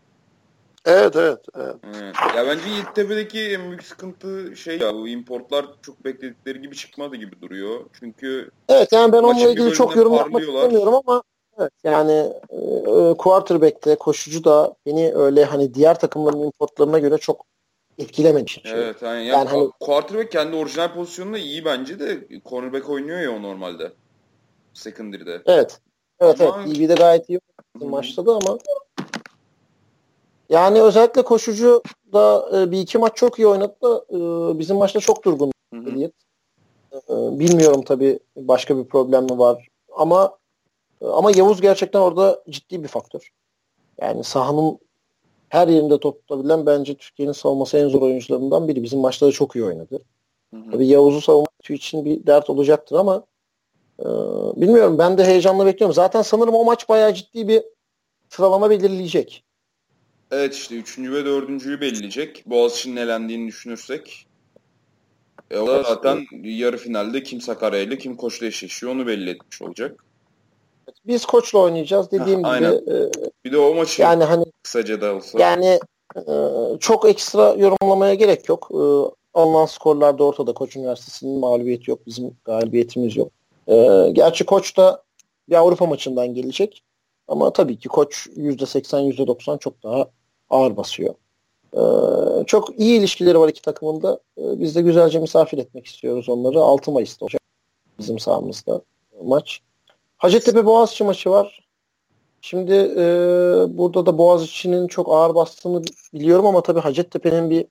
Evet, 0.85 1.15
evet, 1.15 1.39
evet. 1.55 1.75
evet. 1.95 2.15
Ya 2.35 2.47
bence 2.47 2.69
Yeditepe'deki 2.69 3.39
en 3.39 3.67
büyük 3.67 3.83
sıkıntı 3.83 4.55
şey 4.55 4.79
ya 4.79 4.93
bu 4.93 5.07
importlar 5.07 5.65
çok 5.81 6.05
bekledikleri 6.05 6.61
gibi 6.61 6.75
çıkmadı 6.75 7.15
gibi 7.15 7.41
duruyor. 7.41 7.79
Çünkü 7.99 8.51
Evet 8.69 8.91
yani 8.91 9.13
ben 9.13 9.23
onunla 9.23 9.49
ilgili 9.49 9.73
çok 9.73 9.95
yorum 9.95 10.13
yapmak 10.13 10.41
istemiyorum 10.41 10.93
ama 10.93 11.23
evet 11.59 11.71
yani 11.83 12.33
e, 12.49 13.13
quarterback'te 13.17 13.95
koşucu 13.95 14.43
da 14.43 14.75
beni 14.85 15.13
öyle 15.15 15.45
hani 15.45 15.73
diğer 15.73 15.99
takımların 15.99 16.39
importlarına 16.39 16.99
göre 16.99 17.17
çok 17.17 17.45
etkilememiş. 17.97 18.61
Şey. 18.63 18.71
Evet 18.71 19.01
yani, 19.01 19.25
yani, 19.25 19.27
yani 19.27 19.49
hani, 19.49 19.71
quarterback 19.79 20.31
kendi 20.31 20.55
orijinal 20.55 20.93
pozisyonunda 20.93 21.37
iyi 21.37 21.65
bence 21.65 21.99
de 21.99 22.27
cornerback 22.45 22.89
oynuyor 22.89 23.19
ya 23.19 23.31
o 23.31 23.43
normalde. 23.43 23.91
Secondary'de. 24.73 25.41
Evet. 25.45 25.79
Evet 26.19 26.41
ama... 26.41 26.63
evet. 26.65 26.77
İyi 26.77 26.89
de 26.89 26.93
gayet 26.93 27.29
iyi 27.29 27.39
maçta 27.75 28.25
da 28.25 28.31
ama 28.31 28.57
yani 30.49 30.81
özellikle 30.81 31.21
koşucu 31.21 31.81
da 32.13 32.49
e, 32.57 32.71
bir 32.71 32.79
iki 32.79 32.97
maç 32.97 33.15
çok 33.15 33.39
iyi 33.39 33.47
oynadı 33.47 33.75
da 33.83 34.05
e, 34.09 34.59
bizim 34.59 34.77
maçta 34.77 34.99
çok 34.99 35.25
durgun. 35.25 35.51
E, 35.73 37.09
bilmiyorum 37.39 37.81
tabii 37.81 38.19
başka 38.35 38.77
bir 38.77 38.83
problem 38.83 39.23
mi 39.23 39.39
var 39.39 39.67
ama 39.97 40.25
e, 40.25 40.38
ama 41.01 41.31
Yavuz 41.31 41.61
gerçekten 41.61 41.99
orada 41.99 42.43
ciddi 42.49 42.83
bir 42.83 42.87
faktör. 42.87 43.29
Yani 44.01 44.23
sahanın 44.23 44.79
her 45.49 45.67
yerinde 45.67 45.99
top 45.99 46.27
tutabilen 46.27 46.65
bence 46.65 46.95
Türkiye'nin 46.95 47.33
savunması 47.33 47.77
en 47.77 47.87
zor 47.87 48.01
oyuncularından 48.01 48.67
biri. 48.67 48.83
Bizim 48.83 48.99
maçta 48.99 49.27
da 49.27 49.31
çok 49.31 49.55
iyi 49.55 49.65
oynadı. 49.65 50.01
Hı 50.53 50.57
hı. 50.57 50.71
Tabii 50.71 50.87
Yavuz'u 50.87 51.21
savunmak 51.21 51.69
için 51.69 52.05
bir 52.05 52.25
dert 52.25 52.49
olacaktır 52.49 52.95
ama 52.95 53.25
e, 53.99 54.05
bilmiyorum 54.55 54.97
ben 54.97 55.17
de 55.17 55.25
heyecanla 55.25 55.65
bekliyorum. 55.65 55.93
Zaten 55.93 56.21
sanırım 56.21 56.55
o 56.55 56.65
maç 56.65 56.89
bayağı 56.89 57.13
ciddi 57.13 57.47
bir 57.47 57.63
sıralama 58.29 58.69
belirleyecek. 58.69 59.43
Evet 60.31 60.55
işte 60.55 60.75
üçüncü 60.75 61.13
ve 61.13 61.25
dördüncüyü 61.25 61.81
belirleyecek. 61.81 62.43
Boğaziçi'nin 62.45 62.95
elendiğini 62.95 63.47
düşünürsek. 63.47 64.25
E 65.51 65.57
o 65.57 65.67
da 65.67 65.83
zaten 65.83 66.25
yarı 66.43 66.77
finalde 66.77 67.23
kim 67.23 67.41
Sakarya 67.41 67.79
ile 67.79 67.97
kim 67.97 68.15
Koç'la 68.15 68.45
eşleşiyor 68.45 68.91
onu 68.91 69.07
belli 69.07 69.29
etmiş 69.29 69.61
olacak. 69.61 70.05
Biz 71.07 71.25
Koç'la 71.25 71.59
oynayacağız 71.59 72.11
dediğim 72.11 72.43
ha, 72.43 72.57
gibi. 72.57 72.65
E, 72.65 73.11
bir 73.45 73.51
de 73.51 73.57
o 73.57 73.73
maçı 73.73 74.01
yani 74.01 74.23
hani, 74.23 74.45
kısaca 74.63 75.01
da 75.01 75.15
olsa. 75.15 75.39
Yani 75.39 75.79
e, 76.15 76.33
çok 76.79 77.09
ekstra 77.09 77.53
yorumlamaya 77.57 78.13
gerek 78.13 78.49
yok. 78.49 78.69
E, 78.71 78.81
alınan 79.33 79.65
skorlar 79.65 80.17
da 80.17 80.23
ortada. 80.23 80.53
Koç 80.53 80.75
Üniversitesi'nin 80.75 81.39
mağlubiyeti 81.39 81.91
yok. 81.91 82.05
Bizim 82.07 82.37
galibiyetimiz 82.45 83.17
yok. 83.17 83.31
E, 83.67 84.09
gerçi 84.13 84.45
Koç 84.45 84.77
da 84.77 85.03
bir 85.49 85.55
Avrupa 85.55 85.85
maçından 85.85 86.33
gelecek. 86.33 86.83
Ama 87.27 87.53
tabii 87.53 87.79
ki 87.79 87.89
Koç 87.89 88.27
%80 88.35 89.13
%90 89.13 89.59
çok 89.59 89.83
daha 89.83 90.09
ağır 90.49 90.77
basıyor. 90.77 91.15
Ee, 91.73 92.45
çok 92.45 92.79
iyi 92.79 92.99
ilişkileri 92.99 93.39
var 93.39 93.49
iki 93.49 93.61
takımın 93.61 94.01
da. 94.01 94.19
Ee, 94.37 94.59
biz 94.59 94.75
de 94.75 94.81
güzelce 94.81 95.19
misafir 95.19 95.57
etmek 95.57 95.85
istiyoruz 95.85 96.29
onları. 96.29 96.59
6 96.59 96.91
Mayıs'ta 96.91 97.25
olacak 97.25 97.41
bizim 97.99 98.19
sahamızda 98.19 98.81
maç. 99.23 99.61
Hacettepe 100.19 100.65
Boğaziçi 100.65 101.03
maçı 101.03 101.29
var. 101.29 101.67
Şimdi 102.41 102.73
e, 102.73 103.03
burada 103.77 104.05
da 104.05 104.17
Boğaziçi'nin 104.17 104.87
çok 104.87 105.09
ağır 105.09 105.35
bastığını 105.35 105.81
biliyorum 106.13 106.45
ama 106.45 106.61
tabii 106.61 106.79
Hacettepe'nin 106.79 107.49
bir 107.49 107.65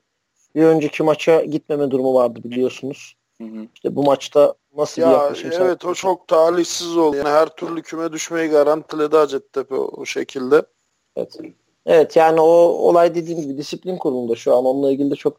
bir 0.55 0.65
önceki 0.65 1.03
maça 1.03 1.45
gitmeme 1.45 1.91
durumu 1.91 2.15
vardı 2.15 2.41
biliyorsunuz. 2.45 3.15
Hı 3.41 3.45
hı. 3.45 3.67
İşte 3.75 3.97
bu 3.97 4.05
maçta 4.05 4.55
nasıl 4.77 5.03
ya, 5.03 5.09
bir 5.09 5.13
yaklaşım? 5.13 5.53
Evet 5.53 5.85
o 5.85 5.95
çok 5.95 6.29
talihsiz 6.29 6.97
oldu. 6.97 7.17
Yani 7.17 7.29
her 7.29 7.49
türlü 7.49 7.83
küme 7.83 8.13
düşmeyi 8.13 8.49
garantiledi 8.49 9.17
Hacettepe 9.17 9.75
o, 9.75 9.91
o 9.97 10.07
şekilde. 10.07 10.63
Evet. 11.17 11.39
Evet 11.87 12.17
yani 12.17 12.41
o 12.41 12.47
olay 12.89 13.15
dediğim 13.15 13.41
gibi 13.41 13.57
disiplin 13.57 13.97
kurulunda 13.97 14.37
şu 14.37 14.57
an 14.57 14.65
onunla 14.65 14.91
ilgili 14.91 15.11
de 15.11 15.15
çok 15.15 15.37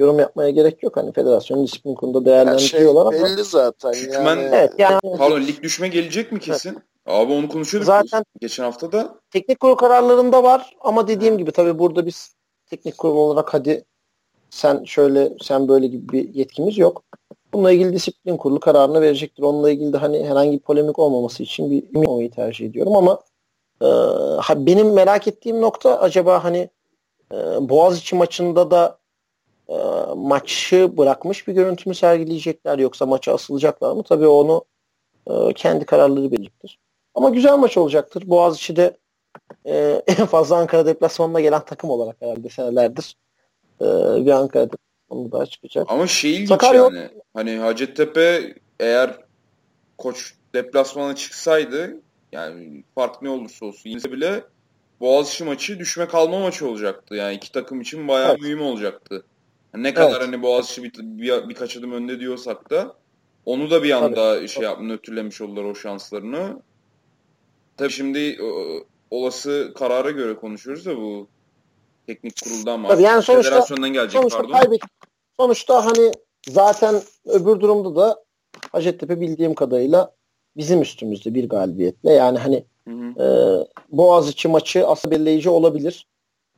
yorum 0.00 0.18
yapmaya 0.18 0.50
gerek 0.50 0.82
yok. 0.82 0.96
Hani 0.96 1.12
federasyon 1.12 1.64
disiplin 1.64 1.94
kurulunda 1.94 2.24
değerlendiriyorlar 2.24 3.12
şey 3.12 3.20
ama. 3.20 3.28
belli 3.28 3.44
zaten. 3.44 3.94
Yani. 4.12 4.40
evet, 4.52 4.72
yani. 4.78 5.00
Pardon 5.18 5.40
lig 5.40 5.62
düşme 5.62 5.88
gelecek 5.88 6.32
mi 6.32 6.40
kesin? 6.40 6.70
Evet. 6.70 6.82
Abi 7.06 7.32
onu 7.32 7.48
konuşuyorduk 7.48 7.86
zaten 7.86 8.24
geçen 8.40 8.64
hafta 8.64 8.92
da. 8.92 9.14
Teknik 9.30 9.60
kurul 9.60 9.74
kararlarında 9.74 10.42
var 10.42 10.76
ama 10.80 11.08
dediğim 11.08 11.38
gibi 11.38 11.52
tabii 11.52 11.78
burada 11.78 12.06
biz 12.06 12.34
teknik 12.66 12.98
kurul 12.98 13.16
olarak 13.16 13.54
hadi 13.54 13.84
sen 14.50 14.84
şöyle 14.84 15.32
sen 15.42 15.68
böyle 15.68 15.86
gibi 15.86 16.08
bir 16.08 16.34
yetkimiz 16.34 16.78
yok. 16.78 17.02
Bununla 17.52 17.72
ilgili 17.72 17.92
disiplin 17.92 18.36
kurulu 18.36 18.60
kararını 18.60 19.00
verecektir. 19.00 19.42
Onunla 19.42 19.70
ilgili 19.70 19.92
de 19.92 19.96
hani 19.96 20.24
herhangi 20.24 20.52
bir 20.52 20.58
polemik 20.58 20.98
olmaması 20.98 21.42
için 21.42 21.70
bir 21.70 22.06
olmayı 22.06 22.30
tercih 22.30 22.66
ediyorum 22.66 22.96
ama 22.96 23.20
e, 23.82 24.66
benim 24.66 24.92
merak 24.92 25.28
ettiğim 25.28 25.60
nokta 25.60 26.00
acaba 26.00 26.44
hani 26.44 26.70
e, 27.32 27.36
Boğaziçi 27.68 28.16
maçında 28.16 28.70
da 28.70 28.99
e, 29.70 29.76
maçı 30.16 30.96
bırakmış 30.96 31.48
bir 31.48 31.52
görüntü 31.52 31.88
mü 31.88 31.94
sergileyecekler 31.94 32.78
yoksa 32.78 33.06
maça 33.06 33.34
asılacaklar 33.34 33.92
mı? 33.92 34.02
Tabii 34.02 34.26
onu 34.26 34.64
e, 35.26 35.52
kendi 35.54 35.84
kararları 35.84 36.32
belirtir. 36.32 36.78
Ama 37.14 37.30
güzel 37.30 37.58
maç 37.58 37.76
olacaktır. 37.76 38.22
Boğaziçi'de 38.26 38.96
e, 39.66 40.02
en 40.06 40.26
fazla 40.26 40.56
Ankara 40.56 40.86
deplasmanına 40.86 41.40
gelen 41.40 41.64
takım 41.64 41.90
olarak 41.90 42.16
herhalde 42.20 42.48
senelerdir 42.48 43.16
e, 43.80 43.84
bir 44.26 44.30
Ankara 44.30 44.68
Onu 45.08 45.32
da 45.32 45.46
çıkacak. 45.46 45.86
Ama 45.88 46.06
şey 46.06 46.34
ilginç 46.34 46.48
Sakarya 46.48 46.82
yani. 46.82 47.08
Hani 47.34 47.56
Hacettepe 47.56 48.54
eğer 48.80 49.16
koç 49.98 50.34
deplasmana 50.54 51.14
çıksaydı 51.16 51.96
yani 52.32 52.84
fark 52.94 53.22
ne 53.22 53.30
olursa 53.30 53.66
olsun 53.66 53.90
yine 53.90 54.12
bile 54.12 54.44
Boğaziçi 55.00 55.44
maçı 55.44 55.78
düşme 55.78 56.08
kalma 56.08 56.40
maçı 56.40 56.68
olacaktı. 56.68 57.14
Yani 57.14 57.34
iki 57.34 57.52
takım 57.52 57.80
için 57.80 58.08
bayağı 58.08 58.30
evet. 58.30 58.40
mühim 58.40 58.62
olacaktı. 58.62 59.24
Yani 59.74 59.84
ne 59.84 59.94
kadar 59.94 60.10
evet. 60.10 60.22
hani 60.22 60.42
Boğaziçi 60.42 60.82
bir, 60.82 60.92
bir, 60.98 61.48
birkaç 61.48 61.76
adım 61.76 61.92
önde 61.92 62.20
diyorsak 62.20 62.70
da 62.70 62.96
onu 63.46 63.70
da 63.70 63.82
bir 63.82 63.90
anda 63.90 64.34
Tabii. 64.34 64.48
şey 64.48 64.62
yap, 64.62 64.80
nötrlemiş 64.80 65.40
oldular 65.40 65.64
o 65.64 65.74
şanslarını. 65.74 66.62
Tabii 67.76 67.92
şimdi 67.92 68.38
olası 69.10 69.72
karara 69.74 70.10
göre 70.10 70.36
konuşuyoruz 70.36 70.86
da 70.86 70.96
bu 70.96 71.28
teknik 72.06 72.42
kuruldan 72.44 72.80
mı? 72.80 72.88
Tabii 72.88 73.02
yani 73.02 73.22
sonuçta, 73.22 73.50
Federasyondan 73.50 73.92
gelecek 73.92 74.20
sonuçta 74.20 74.38
pardon. 74.38 74.52
Kaybet, 74.52 74.80
sonuçta 75.36 75.86
hani 75.86 76.12
zaten 76.48 77.02
öbür 77.24 77.60
durumda 77.60 77.96
da 77.96 78.24
Hacettepe 78.72 79.20
bildiğim 79.20 79.54
kadarıyla 79.54 80.12
bizim 80.56 80.82
üstümüzde 80.82 81.34
bir 81.34 81.48
galibiyetle. 81.48 82.12
Yani 82.12 82.38
hani 82.38 82.64
hı 82.88 82.94
hı. 82.94 83.22
E, 83.22 83.26
Boğaziçi 83.96 84.48
maçı 84.48 84.86
aslında 84.86 85.14
belirleyici 85.14 85.50
olabilir. 85.50 86.06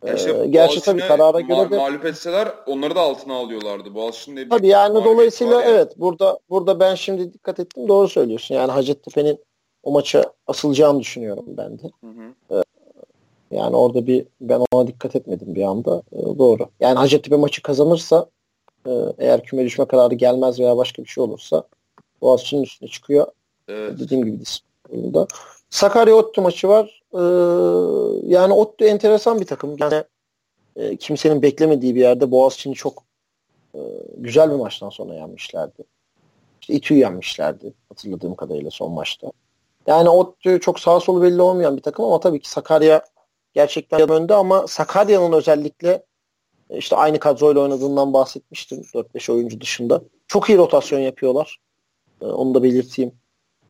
Ya 0.07 0.15
işte 0.15 0.39
ee, 0.43 0.47
Gerçi 0.47 0.81
tabii 0.81 1.01
karara 1.01 1.41
göre 1.41 1.71
de 1.71 1.77
mağlup 1.77 2.05
etseler 2.05 2.49
onları 2.67 2.95
da 2.95 3.01
altına 3.01 3.35
alıyorlardı. 3.35 3.95
Boğaziçi'nin 3.95 4.49
Tabii 4.49 4.69
yani 4.69 5.05
dolayısıyla 5.05 5.63
ya. 5.63 5.71
evet 5.71 5.93
burada 5.97 6.39
burada 6.51 6.81
ben 6.81 6.95
şimdi 6.95 7.33
dikkat 7.33 7.61
ettim 7.61 7.89
doğru 7.89 8.09
söylüyorsun. 8.09 8.55
Yani 8.55 8.73
Hacettepe'nin 8.73 9.39
o 9.83 9.93
maça 9.93 10.33
asılacağını 10.47 11.01
düşünüyorum 11.01 11.45
ben 11.47 11.79
de. 11.79 11.91
Hı 12.01 12.07
hı. 12.07 12.57
Ee, 12.57 12.63
yani 13.57 13.77
orada 13.77 14.07
bir 14.07 14.27
ben 14.41 14.61
ona 14.73 14.87
dikkat 14.87 15.17
etmedim 15.17 15.55
bir 15.55 15.63
anda. 15.63 16.03
Ee, 16.13 16.39
doğru. 16.39 16.69
Yani 16.81 16.99
Hacettepe 16.99 17.37
maçı 17.37 17.63
kazanırsa 17.63 18.27
e, 18.87 18.91
eğer 19.19 19.43
küme 19.43 19.65
düşme 19.65 19.85
kararı 19.85 20.15
gelmez 20.15 20.61
veya 20.61 20.77
başka 20.77 21.05
bir 21.05 21.09
şey 21.09 21.25
olursa 21.25 21.65
Boğaziçi'nin 22.21 22.63
üstüne 22.63 22.89
çıkıyor. 22.89 23.27
Evet. 23.69 23.99
Dediğim 23.99 24.25
gibi 24.25 24.41
disiplinde. 24.41 25.27
Sakarya 25.71 26.15
Ottu 26.15 26.43
maçı 26.43 26.69
var. 26.69 27.02
Ee, 27.15 27.19
yani 28.27 28.53
Ottu 28.53 28.85
enteresan 28.85 29.41
bir 29.41 29.47
takım. 29.47 29.77
Yani 29.79 30.05
e, 30.77 30.97
kimsenin 30.97 31.43
beklemediği 31.43 31.95
bir 31.95 32.01
yerde 32.01 32.31
Boğaziçi'ni 32.31 32.75
çok 32.75 33.05
e, 33.75 33.81
güzel 34.17 34.51
bir 34.51 34.57
maçtan 34.57 34.91
sonra 34.91 35.15
yenmişlerdi. 35.15 35.85
İşte 36.61 36.75
İTÜ'yü 36.75 37.01
yenmişlerdi 37.01 37.75
hatırladığım 37.89 38.35
kadarıyla 38.35 38.71
son 38.71 38.93
maçta. 38.93 39.33
Yani 39.87 40.09
Ottu 40.09 40.61
çok 40.61 40.81
sağ 40.81 41.01
solu 41.01 41.23
belli 41.23 41.43
olmayan 41.43 41.77
bir 41.77 41.83
takım 41.83 42.05
ama 42.05 42.21
tabii 42.21 42.41
ki 42.41 42.51
Sakarya 42.51 43.05
gerçekten 43.55 44.11
önde 44.11 44.35
ama 44.35 44.67
Sakarya'nın 44.67 45.33
özellikle 45.33 46.05
e, 46.71 46.79
işte 46.79 46.97
aynı 46.97 47.19
kadroyla 47.19 47.61
oynadığından 47.61 48.13
bahsetmiştim 48.13 48.81
4-5 48.81 49.33
oyuncu 49.33 49.61
dışında. 49.61 50.03
Çok 50.29 50.49
iyi 50.49 50.59
rotasyon 50.59 51.01
yapıyorlar. 51.01 51.59
E, 52.21 52.27
onu 52.27 52.55
da 52.55 52.63
belirteyim. 52.63 53.13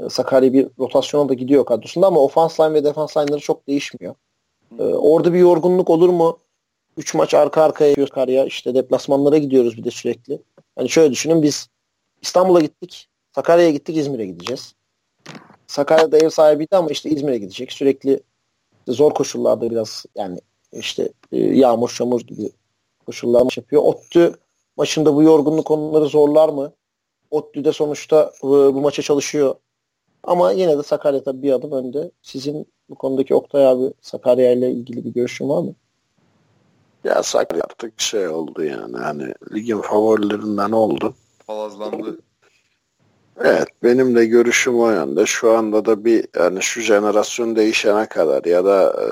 E, 0.02 0.08
Sakarya 0.08 0.52
bir 0.52 0.68
rotasyona 0.78 1.28
da 1.28 1.34
gidiyor 1.34 1.64
kadrosunda 1.64 2.06
ama 2.06 2.20
ofans 2.20 2.60
line 2.60 2.74
ve 2.74 2.84
defans 2.84 3.16
line'ları 3.16 3.40
çok 3.40 3.68
değişmiyor. 3.68 4.14
Orada 4.78 5.32
bir 5.32 5.38
yorgunluk 5.38 5.90
olur 5.90 6.08
mu? 6.08 6.38
3 6.96 7.14
maç 7.14 7.34
arka 7.34 7.62
arkaya 7.62 7.88
yapıyoruz 7.88 8.08
Sakarya. 8.08 8.44
İşte 8.44 8.74
deplasmanlara 8.74 9.38
gidiyoruz 9.38 9.76
bir 9.76 9.84
de 9.84 9.90
sürekli. 9.90 10.42
Hani 10.76 10.88
şöyle 10.88 11.10
düşünün 11.10 11.42
biz 11.42 11.68
İstanbul'a 12.22 12.60
gittik. 12.60 13.08
Sakarya'ya 13.34 13.70
gittik 13.70 13.96
İzmir'e 13.96 14.26
gideceğiz. 14.26 14.74
Sakarya'da 15.66 16.18
ev 16.18 16.28
sahibiydi 16.28 16.76
ama 16.76 16.90
işte 16.90 17.10
İzmir'e 17.10 17.38
gidecek. 17.38 17.72
Sürekli 17.72 18.20
zor 18.88 19.14
koşullarda 19.14 19.70
biraz 19.70 20.04
yani 20.14 20.40
işte 20.72 21.08
e, 21.32 21.38
yağmur 21.38 21.88
çamur 21.88 22.20
gibi 22.20 22.50
koşullar 23.06 23.42
maç 23.42 23.56
yapıyor. 23.56 23.82
Ottü 23.82 24.34
maçında 24.76 25.14
bu 25.14 25.22
yorgunluk 25.22 25.70
onları 25.70 26.06
zorlar 26.06 26.48
mı? 26.48 26.72
Ottü 27.30 27.64
de 27.64 27.72
sonuçta 27.72 28.32
bu, 28.42 28.48
bu 28.74 28.80
maça 28.80 29.02
çalışıyor. 29.02 29.54
Ama 30.24 30.52
yine 30.52 30.78
de 30.78 30.82
Sakarya 30.82 31.22
tabii 31.22 31.42
bir 31.42 31.52
adım 31.52 31.72
önde. 31.72 32.10
Sizin 32.22 32.66
bu 32.90 32.94
konudaki 32.94 33.34
Oktay 33.34 33.66
abi 33.66 33.92
Sakarya 34.00 34.52
ile 34.52 34.70
ilgili 34.70 35.04
bir 35.04 35.10
görüşün 35.10 35.48
var 35.48 35.62
mı? 35.62 35.74
Ya 37.04 37.22
Sakarya 37.22 37.62
artık 37.64 38.00
şey 38.00 38.28
oldu 38.28 38.64
yani 38.64 38.96
hani 38.96 39.34
ligin 39.54 39.80
favorilerinden 39.80 40.70
oldu. 40.72 41.14
Palazlandı. 41.46 42.18
Evet 43.40 43.68
benim 43.82 44.16
de 44.16 44.26
görüşüm 44.26 44.80
o 44.80 44.90
yönde. 44.90 45.26
Şu 45.26 45.52
anda 45.52 45.84
da 45.84 46.04
bir 46.04 46.26
yani 46.38 46.62
şu 46.62 46.80
jenerasyon 46.80 47.56
değişene 47.56 48.06
kadar 48.06 48.44
ya 48.44 48.64
da 48.64 48.96
e, 49.02 49.06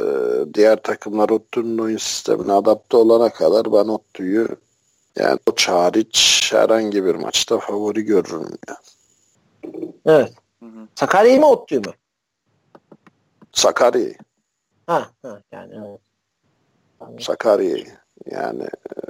diğer 0.54 0.82
takımlar 0.82 1.28
Ottu'nun 1.28 1.78
oyun 1.78 1.96
sistemine 1.96 2.52
adapte 2.52 2.96
olana 2.96 3.30
kadar 3.30 3.72
ben 3.72 3.88
Ottu'yu 3.88 4.48
yani 5.16 5.38
o 5.46 5.72
hariç 5.72 6.50
herhangi 6.52 7.04
bir 7.04 7.14
maçta 7.14 7.58
favori 7.58 8.02
görürüm 8.02 8.46
ya. 8.68 8.76
Evet. 10.06 10.32
Sakarya'yı 10.94 11.40
mı 11.40 11.46
Ottu'yu 11.46 11.80
mu? 11.80 11.92
Sakarya'yı. 13.52 14.14
Ha, 14.86 15.10
ha 15.22 15.40
yani 15.52 15.74
evet. 15.74 16.00
Sakarya'yı. 17.22 17.86
Yani 18.30 18.62
e, 18.62 19.00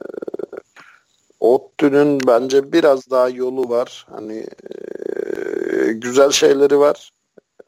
Ottu'nun 1.40 2.20
bence 2.26 2.72
biraz 2.72 3.10
daha 3.10 3.28
yolu 3.28 3.68
var. 3.68 4.06
Hani 4.10 4.46
e, 4.70 5.92
güzel 5.92 6.30
şeyleri 6.30 6.78
var. 6.78 7.10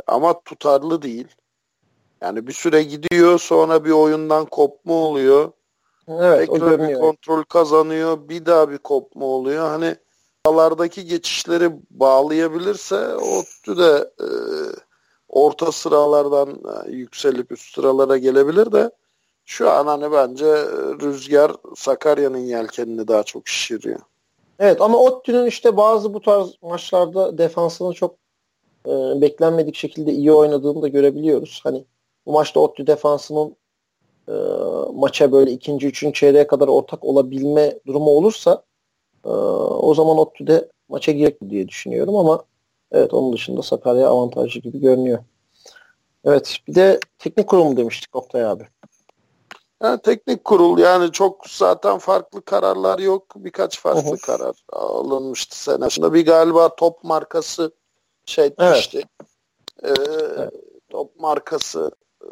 Ama 0.06 0.40
tutarlı 0.40 1.02
değil. 1.02 1.28
Yani 2.20 2.46
bir 2.46 2.52
süre 2.52 2.82
gidiyor 2.82 3.38
sonra 3.38 3.84
bir 3.84 3.90
oyundan 3.90 4.46
kopma 4.46 4.94
oluyor. 4.94 5.52
Evet, 6.08 6.50
Tekrar 6.52 6.88
bir 6.88 6.94
kontrol 6.94 7.42
kazanıyor. 7.42 8.28
Bir 8.28 8.46
daha 8.46 8.70
bir 8.70 8.78
kopma 8.78 9.26
oluyor. 9.26 9.68
Hani 9.68 9.96
sıralardaki 10.46 11.04
geçişleri 11.04 11.70
bağlayabilirse 11.90 13.14
Ottu 13.16 13.78
de 13.78 14.10
e, 14.20 14.28
orta 15.28 15.72
sıralardan 15.72 16.48
e, 16.50 16.90
yükselip 16.90 17.52
üst 17.52 17.74
sıralara 17.74 18.18
gelebilir 18.18 18.72
de 18.72 18.90
şu 19.44 19.70
an 19.70 19.86
hani 19.86 20.12
bence 20.12 20.46
Rüzgar 21.02 21.52
Sakarya'nın 21.76 22.38
yelkenini 22.38 23.08
daha 23.08 23.22
çok 23.22 23.48
şişiriyor. 23.48 24.00
Evet 24.58 24.80
ama 24.80 24.98
Ottu'nun 24.98 25.46
işte 25.46 25.76
bazı 25.76 26.14
bu 26.14 26.20
tarz 26.20 26.54
maçlarda 26.62 27.38
defansını 27.38 27.92
çok 27.92 28.14
e, 28.86 28.90
beklenmedik 29.20 29.74
şekilde 29.74 30.12
iyi 30.12 30.32
oynadığını 30.32 30.82
da 30.82 30.88
görebiliyoruz. 30.88 31.60
Hani 31.64 31.84
bu 32.26 32.32
maçta 32.32 32.60
Ottu 32.60 32.86
defansının 32.86 33.56
e, 34.28 34.34
maça 34.94 35.32
böyle 35.32 35.50
ikinci, 35.50 35.86
üçüncü 35.86 36.14
çeyreğe 36.14 36.46
kadar 36.46 36.68
ortak 36.68 37.04
olabilme 37.04 37.78
durumu 37.86 38.10
olursa 38.10 38.62
e, 39.24 39.28
o 39.28 39.94
zaman 39.94 40.18
Ottu'de 40.18 40.68
maça 40.88 41.12
girecek 41.12 41.50
diye 41.50 41.68
düşünüyorum 41.68 42.16
ama 42.16 42.44
evet 42.92 43.14
onun 43.14 43.32
dışında 43.32 43.62
Sakarya 43.62 44.08
avantajlı 44.08 44.60
gibi 44.60 44.80
görünüyor. 44.80 45.18
Evet 46.24 46.58
bir 46.68 46.74
de 46.74 47.00
teknik 47.18 47.46
kurumu 47.46 47.76
demiştik 47.76 48.16
Oktay 48.16 48.44
abi. 48.44 48.66
Yani 49.82 50.00
teknik 50.02 50.44
kurul 50.44 50.78
yani 50.78 51.12
çok 51.12 51.46
zaten 51.48 51.98
farklı 51.98 52.42
kararlar 52.42 52.98
yok. 52.98 53.32
Birkaç 53.36 53.80
farklı 53.80 54.10
Hı-hı. 54.10 54.16
karar 54.16 54.56
alınmıştı 54.72 55.62
senesinde. 55.62 56.12
Bir 56.12 56.26
galiba 56.26 56.76
top 56.76 57.04
markası 57.04 57.72
şey 58.26 58.46
etmişti. 58.46 59.02
Evet. 59.82 59.98
Ee, 59.98 60.04
evet. 60.36 60.52
Top 60.88 61.20
markası 61.20 61.90
e, 62.22 62.26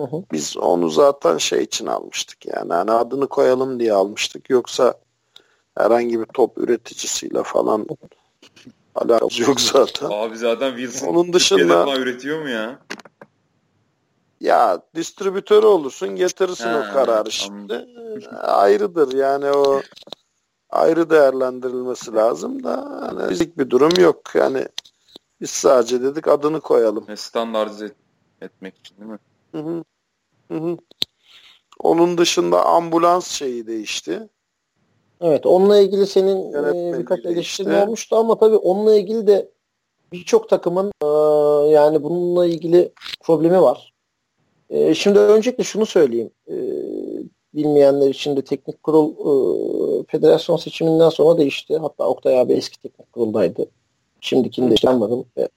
kaldırılmıştı. 0.00 0.16
Hı-hı. 0.16 0.24
Biz 0.32 0.56
onu 0.56 0.90
zaten 0.90 1.38
şey 1.38 1.62
için 1.62 1.86
almıştık 1.86 2.46
yani. 2.46 2.72
yani 2.72 2.90
adını 2.90 3.26
koyalım 3.26 3.80
diye 3.80 3.92
almıştık. 3.92 4.50
Yoksa 4.50 4.94
herhangi 5.78 6.20
bir 6.20 6.26
top 6.26 6.58
üreticisiyle 6.58 7.42
falan 7.42 7.86
alakası 8.94 9.42
yok 9.42 9.60
zaten. 9.60 10.10
Abi 10.10 10.36
zaten 10.36 10.76
Wilson 10.76 11.08
Onun 11.08 11.32
dışında 11.32 11.96
üretiyor 11.96 12.42
mu 12.42 12.48
ya? 12.48 12.78
Ya 14.40 14.82
distribütörü 14.94 15.66
olursun 15.66 16.16
getirirsin 16.16 16.68
He, 16.68 16.76
o 16.78 16.92
kararı 16.92 17.32
şimdi. 17.32 17.86
Ayrıdır 18.40 19.12
yani 19.12 19.46
o 19.46 19.80
ayrı 20.70 21.10
değerlendirilmesi 21.10 22.14
lazım 22.14 22.64
da 22.64 23.00
hani 23.00 23.28
fizik 23.28 23.58
bir 23.58 23.70
durum 23.70 23.92
yok. 24.00 24.34
Yani 24.34 24.66
biz 25.40 25.50
sadece 25.50 26.02
dedik 26.02 26.28
adını 26.28 26.60
koyalım. 26.60 27.16
Standartize 27.16 27.92
etmek 28.40 28.78
için 28.78 28.96
değil 28.96 29.10
mi? 29.10 29.18
Hı 29.52 29.58
hı. 29.58 29.84
Hı 30.50 30.58
hı. 30.58 30.76
Onun 31.80 32.18
dışında 32.18 32.66
ambulans 32.66 33.30
şeyi 33.30 33.66
değişti. 33.66 34.28
Evet 35.20 35.46
onunla 35.46 35.78
ilgili 35.78 36.06
senin 36.06 36.52
e, 36.52 36.98
birkaç 36.98 37.24
eleştirin 37.24 37.70
olmuştu 37.70 38.16
ama 38.16 38.38
tabii 38.38 38.56
onunla 38.56 38.96
ilgili 38.96 39.26
de 39.26 39.50
birçok 40.12 40.48
takımın 40.48 40.92
e, 41.02 41.06
yani 41.70 42.02
bununla 42.02 42.46
ilgili 42.46 42.92
problemi 43.20 43.62
var. 43.62 43.92
E, 44.70 44.94
şimdi 44.94 45.18
öncelikle 45.18 45.64
şunu 45.64 45.86
söyleyeyim. 45.86 46.30
E, 46.48 46.54
bilmeyenler 47.54 48.08
için 48.08 48.36
de 48.36 48.42
teknik 48.42 48.82
kurul 48.82 49.10
e, 49.10 50.04
federasyon 50.08 50.56
seçiminden 50.56 51.08
sonra 51.08 51.38
değişti. 51.38 51.78
Hatta 51.78 52.06
Oktay 52.06 52.40
abi 52.40 52.52
eski 52.52 52.82
teknik 52.82 53.12
kuruldaydı. 53.12 53.66
Şimdikini 54.20 54.70
de 54.70 54.74
işlenmedim. 54.74 55.24
E, 55.38 55.48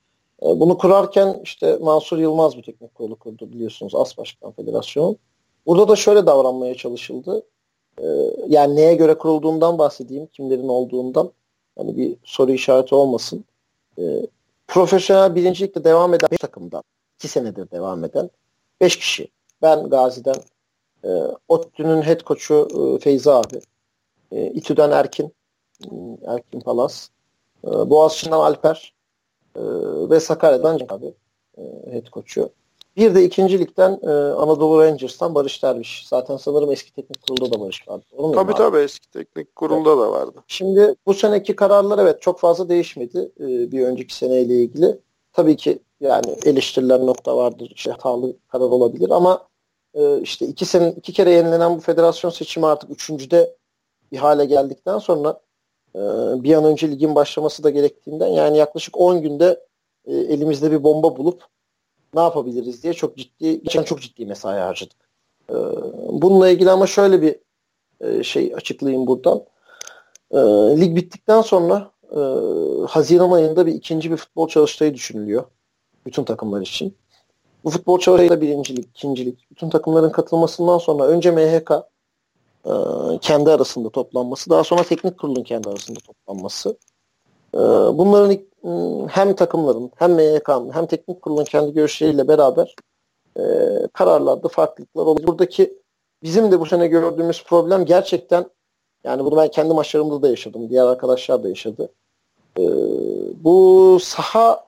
bunu 0.45 0.78
kurarken 0.78 1.40
işte 1.44 1.78
Mansur 1.82 2.18
Yılmaz 2.18 2.57
bir 2.57 2.64
teknik 2.64 2.95
kurulu 2.95 3.15
kurdu 3.15 3.52
biliyorsunuz. 3.52 3.95
As 3.95 4.18
Başkan 4.18 4.52
Federasyonu. 4.52 5.18
Burada 5.65 5.88
da 5.88 5.95
şöyle 5.95 6.26
davranmaya 6.26 6.76
çalışıldı. 6.76 7.44
e, 8.02 8.06
yani 8.48 8.76
neye 8.76 8.95
göre 8.95 9.18
kurulduğundan 9.18 9.78
bahsedeyim, 9.78 10.28
kimlerin 10.28 10.68
olduğundan. 10.68 11.32
Hani 11.78 11.98
bir 11.98 12.15
soru 12.24 12.52
işareti 12.52 12.95
olmasın. 12.95 13.45
E, 13.99 14.28
profesyonel 14.68 15.36
birincilikte 15.36 15.84
devam 15.84 16.14
eden 16.14 16.28
5 16.32 16.40
takımdan, 16.40 16.84
2 17.20 17.28
senedir 17.28 17.72
devam 17.72 18.03
eden 18.03 18.30
5 18.82 18.98
kişi. 18.98 19.28
Ben 19.61 19.90
Gazi'den 19.90 20.36
e, 21.03 21.10
ODTÜ'nün 21.48 22.02
head 22.02 22.22
coach'u 22.22 22.68
e, 22.95 22.99
Feyzi 22.99 23.32
abi. 23.32 23.61
E, 24.32 24.48
İTÜ'den 24.48 24.91
Erkin. 24.91 25.34
E, 25.84 25.90
Erkin 26.28 26.60
Palas. 26.60 27.10
E, 27.68 27.70
Boğaziçi'nden 27.90 28.38
Alper. 28.38 28.94
E, 29.55 29.61
ve 30.09 30.19
Sakarya'dan 30.19 30.77
Cenk 30.77 30.91
abi. 30.91 31.13
E, 31.57 31.61
head 31.91 32.05
coach'u. 32.13 32.49
Bir 32.97 33.15
de 33.15 33.23
ikincilikten 33.23 33.99
e, 34.03 34.09
Anadolu 34.11 34.81
Rangers'tan 34.81 35.35
Barış 35.35 35.63
Derviş. 35.63 36.07
Zaten 36.07 36.38
sanırım 36.38 36.71
eski 36.71 36.93
teknik 36.93 37.27
kurulda 37.27 37.51
da 37.55 37.61
Barış 37.61 37.88
vardı. 37.88 38.05
Onu 38.17 38.31
tabii 38.31 38.53
tabii 38.53 38.77
eski 38.77 39.11
teknik 39.11 39.55
kurulda 39.55 39.89
evet. 39.89 39.99
da 39.99 40.11
vardı. 40.11 40.43
Şimdi 40.47 40.95
bu 41.05 41.13
seneki 41.13 41.55
kararlar 41.55 41.99
evet 41.99 42.21
çok 42.21 42.39
fazla 42.39 42.69
değişmedi 42.69 43.31
e, 43.39 43.71
bir 43.71 43.85
önceki 43.85 44.15
seneyle 44.15 44.55
ilgili. 44.55 44.99
Tabii 45.34 45.55
ki 45.57 45.80
yani 45.99 46.35
eleştiriler 46.45 46.99
nokta 46.99 47.38
vardır. 47.38 47.71
İşte 47.75 47.91
hatalı 47.91 48.34
karar 48.47 48.65
olabilir 48.65 49.09
ama 49.09 49.47
e, 49.93 50.21
işte 50.21 50.45
iki 50.45 50.65
sene 50.65 50.93
iki 50.97 51.13
kere 51.13 51.31
yenilenen 51.31 51.75
bu 51.77 51.80
federasyon 51.80 52.31
seçimi 52.31 52.65
artık 52.65 52.89
üçüncüde 52.89 53.55
bir 54.11 54.17
hale 54.17 54.45
geldikten 54.45 54.97
sonra 54.97 55.39
bir 56.44 56.53
an 56.53 56.65
önce 56.65 56.91
ligin 56.91 57.15
başlaması 57.15 57.64
da 57.64 57.70
gerektiğinden 57.70 58.28
yani 58.28 58.57
yaklaşık 58.57 58.98
10 58.98 59.22
günde 59.22 59.60
e, 60.06 60.14
elimizde 60.14 60.72
bir 60.72 60.84
bomba 60.84 61.18
bulup 61.18 61.44
ne 62.14 62.22
yapabiliriz 62.22 62.84
diye 62.84 62.94
çok 62.94 63.18
ciddi, 63.18 63.64
geçen 63.64 63.84
çok 63.84 64.02
ciddi 64.02 64.26
mesai 64.26 64.60
harcadık. 64.60 64.98
E, 65.49 65.56
bununla 66.10 66.49
ilgili 66.49 66.72
ama 66.72 66.88
şöyle 66.88 67.22
bir 67.22 67.36
e, 68.02 68.24
şey 68.24 68.53
açıklayayım 68.56 69.07
buradan. 69.07 69.44
E, 70.32 70.38
lig 70.82 70.95
bittikten 70.95 71.41
sonra 71.41 71.91
e, 72.11 72.20
Haziran 72.88 73.32
ayında 73.32 73.65
bir 73.65 73.74
ikinci 73.74 74.11
bir 74.11 74.18
futbol 74.18 74.48
çalıştayı 74.48 74.94
düşünülüyor. 74.94 75.44
Bütün 76.06 76.24
takımlar 76.24 76.61
için. 76.61 76.95
Bu 77.64 77.70
futbol 77.70 77.99
çalıştayı 77.99 78.41
birincilik, 78.41 78.86
ikincilik, 78.86 79.52
bütün 79.52 79.70
takımların 79.70 80.10
katılmasından 80.10 80.78
sonra 80.78 81.03
önce 81.07 81.32
MHK 81.32 81.72
e, 82.65 82.72
kendi 83.22 83.52
arasında 83.52 83.90
toplanması, 83.90 84.49
daha 84.49 84.64
sonra 84.64 84.84
teknik 84.84 85.19
kurulun 85.19 85.44
kendi 85.44 85.69
arasında 85.69 85.99
toplanması. 85.99 86.77
E, 87.56 87.60
bunların 87.98 88.40
hem 89.10 89.35
takımların 89.35 89.91
hem 89.95 90.14
MYK'nın 90.14 90.72
hem 90.72 90.85
teknik 90.85 91.22
kurulun 91.22 91.44
kendi 91.44 91.73
görüşleriyle 91.73 92.27
beraber 92.27 92.76
e, 93.40 93.44
kararlarda 93.94 94.48
farklılıklar 94.48 95.06
oluyor. 95.06 95.27
Buradaki 95.27 95.80
bizim 96.23 96.52
de 96.52 96.60
bu 96.60 96.65
sene 96.65 96.88
gördüğümüz 96.88 97.44
problem 97.44 97.85
gerçekten 97.85 98.45
yani 99.03 99.26
bunu 99.26 99.38
ben 99.38 99.48
kendi 99.52 99.73
maçlarımda 99.73 100.22
da 100.22 100.30
yaşadım. 100.30 100.69
Diğer 100.69 100.85
arkadaşlar 100.85 101.44
da 101.44 101.49
yaşadı. 101.49 101.90
E, 102.60 102.64
bu 103.44 103.98
saha 104.02 104.68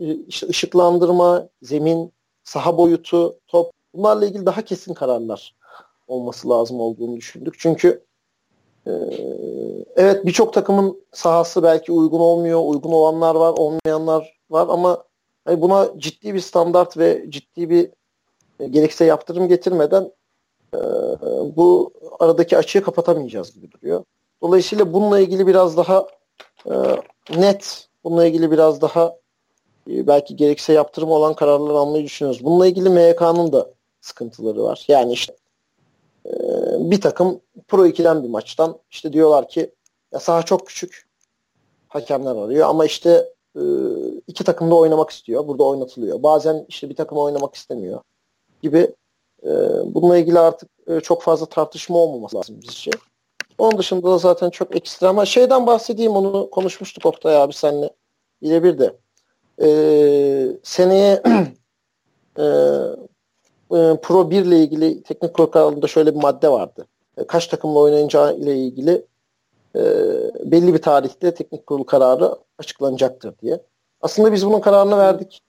e, 0.00 0.14
işte 0.14 0.48
ışıklandırma, 0.48 1.48
zemin, 1.62 2.12
saha 2.44 2.78
boyutu, 2.78 3.36
top 3.46 3.72
bunlarla 3.94 4.26
ilgili 4.26 4.46
daha 4.46 4.62
kesin 4.62 4.94
kararlar 4.94 5.54
olması 6.12 6.48
lazım 6.48 6.80
olduğunu 6.80 7.16
düşündük. 7.16 7.54
Çünkü 7.58 8.04
ee, 8.86 8.90
evet 9.96 10.26
birçok 10.26 10.52
takımın 10.52 11.02
sahası 11.12 11.62
belki 11.62 11.92
uygun 11.92 12.20
olmuyor. 12.20 12.60
Uygun 12.64 12.92
olanlar 12.92 13.34
var, 13.34 13.54
olmayanlar 13.56 14.40
var 14.50 14.66
ama 14.70 15.04
hani 15.44 15.60
buna 15.60 15.88
ciddi 15.98 16.34
bir 16.34 16.40
standart 16.40 16.98
ve 16.98 17.26
ciddi 17.28 17.70
bir 17.70 17.90
e, 18.60 18.66
gerekse 18.66 19.04
yaptırım 19.04 19.48
getirmeden 19.48 20.12
e, 20.74 20.80
bu 21.56 21.92
aradaki 22.20 22.56
açığı 22.56 22.82
kapatamayacağız 22.82 23.54
gibi 23.54 23.70
duruyor. 23.72 24.04
Dolayısıyla 24.42 24.92
bununla 24.92 25.20
ilgili 25.20 25.46
biraz 25.46 25.76
daha 25.76 26.06
e, 26.66 26.74
net, 27.36 27.88
bununla 28.04 28.26
ilgili 28.26 28.50
biraz 28.50 28.80
daha 28.80 29.16
e, 29.90 30.06
belki 30.06 30.36
gerekse 30.36 30.72
yaptırım 30.72 31.10
olan 31.10 31.34
kararlar 31.34 31.74
almayı 31.74 32.04
düşünüyoruz. 32.04 32.44
Bununla 32.44 32.66
ilgili 32.66 32.88
MYK'nın 32.88 33.52
da 33.52 33.70
sıkıntıları 34.00 34.62
var. 34.62 34.84
Yani 34.88 35.12
işte 35.12 35.36
e, 36.26 36.30
bir 36.90 37.00
takım 37.00 37.40
Pro 37.68 37.86
2'den 37.86 38.22
bir 38.22 38.28
maçtan 38.28 38.78
işte 38.90 39.12
diyorlar 39.12 39.48
ki 39.48 39.74
ya 40.12 40.20
saha 40.20 40.42
çok 40.42 40.66
küçük 40.66 41.08
hakemler 41.88 42.36
arıyor 42.36 42.68
ama 42.68 42.84
işte 42.84 43.32
e, 43.56 43.62
iki 44.26 44.44
takım 44.44 44.70
da 44.70 44.74
oynamak 44.74 45.10
istiyor. 45.10 45.48
Burada 45.48 45.64
oynatılıyor. 45.64 46.22
Bazen 46.22 46.64
işte 46.68 46.88
bir 46.88 46.96
takım 46.96 47.18
oynamak 47.18 47.54
istemiyor 47.54 48.00
gibi 48.62 48.94
e, 49.44 49.50
bununla 49.94 50.18
ilgili 50.18 50.38
artık 50.38 50.68
e, 50.86 51.00
çok 51.00 51.22
fazla 51.22 51.46
tartışma 51.46 51.98
olmaması 51.98 52.36
lazım 52.36 52.60
bizce. 52.62 52.90
Onun 53.58 53.78
dışında 53.78 54.10
da 54.10 54.18
zaten 54.18 54.50
çok 54.50 54.76
ekstra 54.76 55.08
ama 55.08 55.24
şeyden 55.24 55.66
bahsedeyim 55.66 56.12
onu 56.12 56.50
konuşmuştuk 56.50 57.06
Oktay 57.06 57.36
abi 57.36 57.52
seninle 57.52 57.90
birebir 58.42 58.78
de. 58.78 58.96
E, 59.62 59.68
seneye 60.62 61.22
e, 62.38 62.44
e, 63.72 64.00
Pro 64.02 64.30
1 64.30 64.44
ile 64.44 64.58
ilgili 64.58 65.02
teknik 65.02 65.34
kuralında 65.34 65.86
şöyle 65.86 66.14
bir 66.14 66.20
madde 66.20 66.48
vardı. 66.48 66.86
E, 67.16 67.26
kaç 67.26 67.46
takımla 67.46 67.78
oynayacağı 67.78 68.36
ile 68.36 68.56
ilgili 68.56 69.06
e, 69.76 69.82
belli 70.44 70.74
bir 70.74 70.82
tarihte 70.82 71.34
teknik 71.34 71.66
kurul 71.66 71.84
kararı 71.84 72.36
açıklanacaktır 72.58 73.38
diye. 73.38 73.62
Aslında 74.00 74.32
biz 74.32 74.46
bunun 74.46 74.60
kararını 74.60 74.98
verdik. 74.98 75.40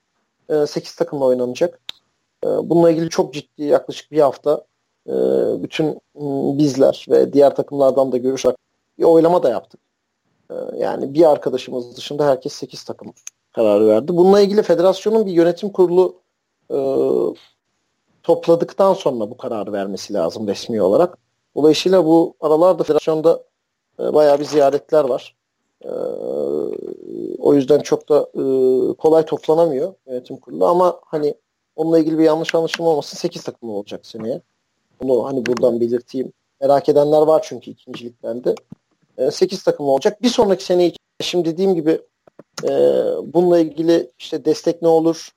E, 0.48 0.66
8 0.66 0.94
takımla 0.94 1.24
oynanacak. 1.24 1.80
Bununla 2.44 2.90
ilgili 2.90 3.10
çok 3.10 3.34
ciddi 3.34 3.64
yaklaşık 3.64 4.12
bir 4.12 4.20
hafta 4.20 4.64
e, 5.08 5.12
bütün 5.62 5.86
m, 6.14 6.58
bizler 6.58 7.06
ve 7.10 7.32
diğer 7.32 7.56
takımlardan 7.56 8.12
da 8.12 8.16
görüş 8.16 8.44
bir 8.98 9.04
oylama 9.04 9.42
da 9.42 9.50
yaptık. 9.50 9.80
Yani 10.76 11.14
bir 11.14 11.30
arkadaşımız 11.30 11.96
dışında 11.96 12.26
herkes 12.26 12.52
8 12.52 12.84
takım 12.84 13.12
kararı 13.52 13.86
verdi. 13.86 14.16
Bununla 14.16 14.40
ilgili 14.40 14.62
federasyonun 14.62 15.26
bir 15.26 15.32
yönetim 15.32 15.70
kurulu 15.70 16.20
e, 16.70 16.76
topladıktan 18.24 18.94
sonra 18.94 19.30
bu 19.30 19.36
kararı 19.36 19.72
vermesi 19.72 20.14
lazım 20.14 20.48
resmi 20.48 20.82
olarak. 20.82 21.18
Dolayısıyla 21.56 22.04
bu 22.04 22.34
aralarda 22.40 22.82
federasyonda 22.82 23.44
e, 24.00 24.14
bayağı 24.14 24.38
bir 24.40 24.44
ziyaretler 24.44 25.04
var. 25.04 25.36
E, 25.84 25.90
o 27.38 27.54
yüzden 27.54 27.80
çok 27.80 28.08
da 28.08 28.20
e, 28.34 28.42
kolay 28.94 29.24
toplanamıyor 29.24 29.94
yönetim 30.06 30.36
kurulu 30.36 30.66
ama 30.66 31.00
hani 31.04 31.34
onunla 31.76 31.98
ilgili 31.98 32.18
bir 32.18 32.24
yanlış 32.24 32.54
anlaşılma 32.54 32.90
olmasın 32.90 33.16
8 33.16 33.42
takım 33.42 33.70
olacak 33.70 34.06
seneye. 34.06 34.40
Bunu 35.02 35.26
hani 35.26 35.46
buradan 35.46 35.80
belirteyim. 35.80 36.32
Merak 36.60 36.88
edenler 36.88 37.22
var 37.22 37.44
çünkü 37.48 37.70
ikincilikten 37.70 38.44
de. 38.44 38.54
E, 39.18 39.30
8 39.30 39.62
takım 39.62 39.86
olacak. 39.86 40.22
Bir 40.22 40.28
sonraki 40.28 40.64
sene 40.64 40.92
şimdi 41.20 41.48
dediğim 41.48 41.74
gibi 41.74 42.00
e, 42.64 42.70
bununla 43.24 43.58
ilgili 43.58 44.10
işte 44.18 44.44
destek 44.44 44.82
ne 44.82 44.88
olur, 44.88 45.30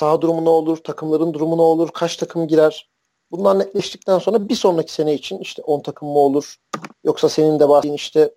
saha 0.00 0.20
durumu 0.20 0.44
ne 0.44 0.48
olur, 0.48 0.76
takımların 0.76 1.34
durumu 1.34 1.56
ne 1.56 1.62
olur, 1.62 1.88
kaç 1.94 2.16
takım 2.16 2.48
girer. 2.48 2.90
Bunlar 3.30 3.58
netleştikten 3.58 4.18
sonra 4.18 4.48
bir 4.48 4.54
sonraki 4.54 4.92
sene 4.92 5.14
için 5.14 5.38
işte 5.38 5.62
10 5.62 5.80
takım 5.80 6.08
mı 6.08 6.18
olur 6.18 6.56
yoksa 7.04 7.28
senin 7.28 7.60
de 7.60 7.68
bahsettiğin 7.68 7.94
işte 7.94 8.34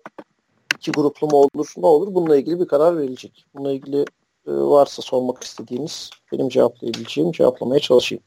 iki 0.76 0.92
gruplu 0.92 1.26
mu 1.26 1.36
olur 1.36 1.72
ne 1.76 1.86
olur 1.86 2.14
bununla 2.14 2.36
ilgili 2.36 2.60
bir 2.60 2.68
karar 2.68 2.98
verilecek. 2.98 3.46
Bununla 3.54 3.72
ilgili 3.72 4.00
e, 4.46 4.52
varsa 4.52 5.02
sormak 5.02 5.44
istediğiniz 5.44 6.10
benim 6.32 6.48
cevaplayabileceğim 6.48 7.32
cevaplamaya 7.32 7.80
çalışayım. 7.80 8.24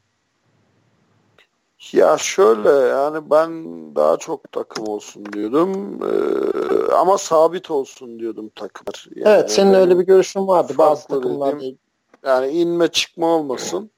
Ya 1.92 2.18
şöyle 2.18 2.70
yani 2.70 3.30
ben 3.30 3.50
daha 3.94 4.16
çok 4.16 4.52
takım 4.52 4.88
olsun 4.88 5.32
diyordum 5.32 6.00
ee, 6.04 6.92
ama 6.92 7.18
sabit 7.18 7.70
olsun 7.70 8.18
diyordum 8.18 8.48
takımlar. 8.48 9.06
Yani 9.16 9.28
evet 9.34 9.50
senin 9.50 9.74
öyle 9.74 9.98
bir 9.98 10.04
görüşün 10.04 10.46
vardı 10.46 10.72
bazı 10.78 11.08
takımlar 11.08 11.60
değil. 11.60 11.78
Yani 12.28 12.48
inme 12.48 12.88
çıkma 12.88 13.26
olmasın. 13.26 13.90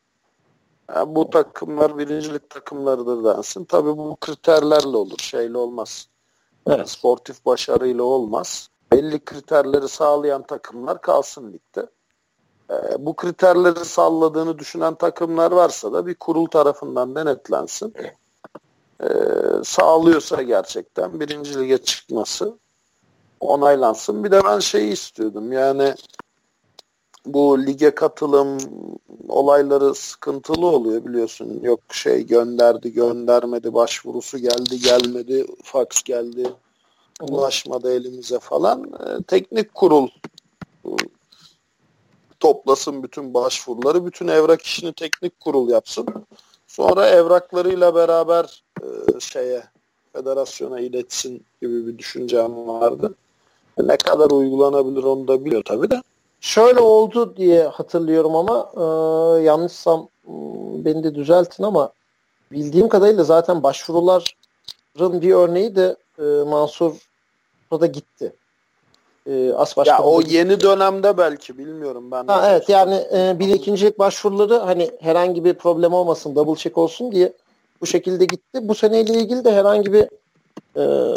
Yani 0.95 1.15
bu 1.15 1.31
takımlar 1.31 1.99
birincilik 1.99 2.51
takımlarıdır 2.51 3.25
densin. 3.25 3.65
Tabii 3.65 3.97
bu 3.97 4.17
kriterlerle 4.21 4.97
olur. 4.97 5.19
Şeyle 5.19 5.59
olmaz. 5.59 6.09
Evet. 6.67 6.91
sportif 6.91 7.47
başarıyla 7.47 8.03
olmaz. 8.03 8.69
Belli 8.93 9.25
kriterleri 9.25 9.89
sağlayan 9.89 10.43
takımlar 10.43 11.01
kalsın 11.01 11.53
ligde. 11.53 11.87
Ee, 12.71 13.07
bu 13.07 13.17
kriterleri 13.17 13.85
salladığını 13.85 14.59
düşünen 14.59 14.95
takımlar 14.95 15.53
varsa 15.53 15.93
da 15.93 16.07
bir 16.07 16.15
kurul 16.15 16.47
tarafından 16.47 17.15
denetlensin. 17.15 17.95
Ee, 19.03 19.09
sağlıyorsa 19.65 20.43
gerçekten 20.43 21.21
birinci 21.21 21.61
lige 21.61 21.79
çıkması 21.79 22.59
onaylansın. 23.41 24.25
Bir 24.25 24.31
de 24.31 24.45
ben 24.45 24.59
şeyi 24.59 24.93
istiyordum 24.93 25.53
yani 25.53 25.95
bu 27.27 27.67
lige 27.67 27.95
katılım 27.95 28.59
olayları 29.29 29.95
sıkıntılı 29.95 30.67
oluyor 30.67 31.05
biliyorsun. 31.05 31.61
Yok 31.63 31.81
şey 31.93 32.27
gönderdi 32.27 32.93
göndermedi 32.93 33.75
başvurusu 33.75 34.39
geldi 34.39 34.79
gelmedi 34.79 35.47
fax 35.63 35.87
geldi 36.05 36.53
ulaşmadı 37.21 37.95
elimize 37.95 38.39
falan. 38.39 38.93
Ee, 39.01 39.23
teknik 39.23 39.75
kurul 39.75 40.09
toplasın 42.41 43.03
bütün 43.03 43.35
başvuruları, 43.35 44.07
bütün 44.07 44.29
evrak 44.29 44.63
işini 44.63 44.93
teknik 44.93 45.41
kurul 45.41 45.69
yapsın. 45.69 46.07
Sonra 46.67 47.09
evraklarıyla 47.09 47.95
beraber 47.95 48.63
e, 48.83 49.21
şeye 49.21 49.63
federasyona 50.13 50.81
iletsin 50.81 51.45
gibi 51.63 51.87
bir 51.87 51.99
düşüncem 51.99 52.69
vardı. 52.69 53.15
Ne 53.79 53.97
kadar 53.97 54.31
uygulanabilir 54.31 55.03
onu 55.03 55.29
da 55.29 55.45
biliyor 55.45 55.63
tabii 55.65 55.91
de. 55.91 56.03
Şöyle 56.41 56.81
oldu 56.81 57.37
diye 57.37 57.63
hatırlıyorum 57.63 58.37
ama 58.37 58.73
e, 58.77 58.83
yanlışsam 59.43 60.09
e, 60.25 60.33
beni 60.85 61.05
de 61.05 61.15
düzeltin 61.15 61.65
ama 61.65 61.93
bildiğim 62.53 62.89
kadarıyla 62.89 63.25
zaten 63.25 63.63
başvuruların 63.63 65.23
bir 65.23 65.35
örneği 65.35 65.77
de 65.77 65.97
e, 66.19 66.23
Mansur 66.23 67.09
da 67.73 67.87
gitti. 67.87 68.33
E, 69.27 69.53
as 69.53 69.77
ya 69.87 69.99
o 69.99 70.21
yeni 70.21 70.61
dönemde 70.61 71.17
belki 71.17 71.59
bilmiyorum 71.59 72.11
ben. 72.11 72.27
Ha, 72.27 72.51
evet 72.51 72.69
yani 72.69 72.95
e, 73.13 73.37
bir 73.39 73.49
ikincilik 73.49 73.99
başvuruları 73.99 74.55
hani 74.55 74.91
herhangi 75.01 75.45
bir 75.45 75.55
problem 75.55 75.93
olmasın 75.93 76.35
double 76.35 76.57
check 76.57 76.79
olsun 76.79 77.13
diye 77.13 77.33
bu 77.81 77.87
şekilde 77.87 78.25
gitti. 78.25 78.69
Bu 78.69 78.75
seneyle 78.75 79.13
ilgili 79.13 79.45
de 79.45 79.53
herhangi 79.53 79.93
bir 79.93 80.09
e, 80.77 81.15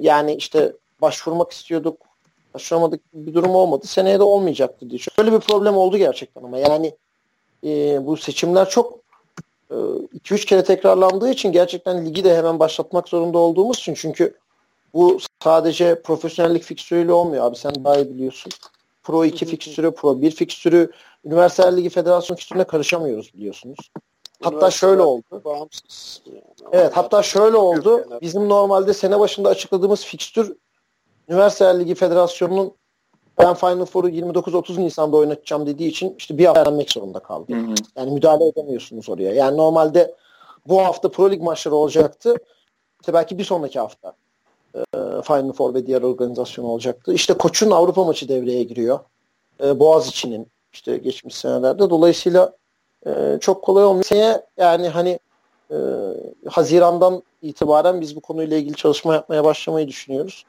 yani 0.00 0.34
işte 0.34 0.72
başvurmak 1.02 1.52
istiyorduk 1.52 2.13
başaramadık 2.54 3.00
bir 3.12 3.34
durum 3.34 3.54
olmadı. 3.54 3.86
Seneye 3.86 4.18
de 4.18 4.22
olmayacaktı 4.22 4.90
diye. 4.90 4.98
Şöyle 4.98 5.32
bir 5.32 5.40
problem 5.40 5.76
oldu 5.76 5.98
gerçekten 5.98 6.42
ama 6.42 6.58
yani 6.58 6.94
e, 7.64 8.06
bu 8.06 8.16
seçimler 8.16 8.68
çok 8.68 8.98
2-3 9.70 10.34
e, 10.34 10.36
kere 10.36 10.64
tekrarlandığı 10.64 11.30
için 11.30 11.52
gerçekten 11.52 12.06
ligi 12.06 12.24
de 12.24 12.36
hemen 12.36 12.58
başlatmak 12.58 13.08
zorunda 13.08 13.38
olduğumuz 13.38 13.78
için 13.78 13.94
çünkü 13.94 14.34
bu 14.94 15.18
sadece 15.42 16.02
profesyonellik 16.02 16.62
fikstürüyle 16.62 17.12
olmuyor 17.12 17.44
abi 17.44 17.56
sen 17.56 17.72
daha 17.84 17.96
iyi 17.96 18.10
biliyorsun. 18.10 18.52
Pro 19.02 19.24
2 19.24 19.46
fikstürü, 19.46 19.90
Pro 19.90 20.22
1 20.22 20.30
fikstürü, 20.30 20.92
Üniversite 21.24 21.76
Ligi 21.76 21.90
Federasyon 21.90 22.36
fikstürüne 22.36 22.64
karışamıyoruz 22.64 23.34
biliyorsunuz. 23.34 23.90
Hatta 24.42 24.70
şöyle 24.70 25.02
oldu. 25.02 25.42
Bağımsız. 25.44 26.22
Evet 26.72 26.96
hatta 26.96 27.22
şöyle 27.22 27.56
oldu. 27.56 28.06
Bizim 28.22 28.48
normalde 28.48 28.94
sene 28.94 29.20
başında 29.20 29.48
açıkladığımız 29.48 30.04
fikstür 30.04 30.56
Üniversite 31.28 31.78
Ligi 31.78 31.94
Federasyonu'nun 31.94 32.72
ben 33.38 33.54
Final 33.54 33.84
Four'u 33.84 34.08
29-30 34.08 34.80
Nisan'da 34.80 35.16
oynatacağım 35.16 35.66
dediği 35.66 35.88
için 35.88 36.14
işte 36.18 36.38
bir 36.38 36.44
hafta 36.46 36.66
vermek 36.66 36.92
zorunda 36.92 37.18
kaldı. 37.18 37.54
Hı 37.54 37.60
hı. 37.60 37.74
Yani 37.96 38.10
müdahale 38.10 38.48
edemiyorsunuz 38.48 39.08
oraya. 39.08 39.34
Yani 39.34 39.56
normalde 39.56 40.14
bu 40.68 40.80
hafta 40.80 41.10
Pro 41.10 41.30
Lig 41.30 41.42
maçları 41.42 41.74
olacaktı. 41.74 42.34
İşte 43.00 43.14
belki 43.14 43.38
bir 43.38 43.44
sonraki 43.44 43.80
hafta 43.80 44.12
e, 44.74 44.80
Final 45.22 45.52
Four 45.52 45.74
ve 45.74 45.86
diğer 45.86 46.02
organizasyon 46.02 46.64
olacaktı. 46.64 47.12
İşte 47.12 47.34
koçun 47.34 47.70
Avrupa 47.70 48.04
maçı 48.04 48.28
devreye 48.28 48.62
giriyor. 48.62 48.98
E, 49.64 49.78
Boğaz 49.78 50.08
içinin 50.08 50.46
işte 50.72 50.96
geçmiş 50.96 51.34
senelerde. 51.34 51.90
Dolayısıyla 51.90 52.52
e, 53.06 53.38
çok 53.40 53.62
kolay 53.62 53.84
olmuyor. 53.84 54.04
Seneye 54.04 54.42
yani 54.56 54.88
hani 54.88 55.18
e, 55.70 55.76
Haziran'dan 56.48 57.22
itibaren 57.42 58.00
biz 58.00 58.16
bu 58.16 58.20
konuyla 58.20 58.56
ilgili 58.56 58.74
çalışma 58.74 59.14
yapmaya 59.14 59.44
başlamayı 59.44 59.88
düşünüyoruz. 59.88 60.44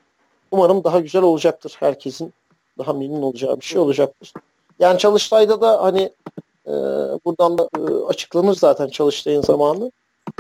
Umarım 0.56 0.84
daha 0.84 1.00
güzel 1.00 1.22
olacaktır. 1.22 1.76
Herkesin 1.80 2.34
daha 2.78 2.94
memnun 2.94 3.22
olacağı 3.22 3.60
bir 3.60 3.66
şey 3.66 3.80
olacaktır. 3.80 4.34
Yani 4.80 5.00
Çalıştay'da 5.00 5.62
da 5.62 5.84
hani 5.84 6.10
e, 6.68 6.72
buradan 7.26 7.58
da 7.58 7.70
e, 7.78 7.82
açıklamış 8.08 8.60
zaten 8.60 8.88
Çalıştay'ın 8.88 9.42
zamanı. 9.42 9.92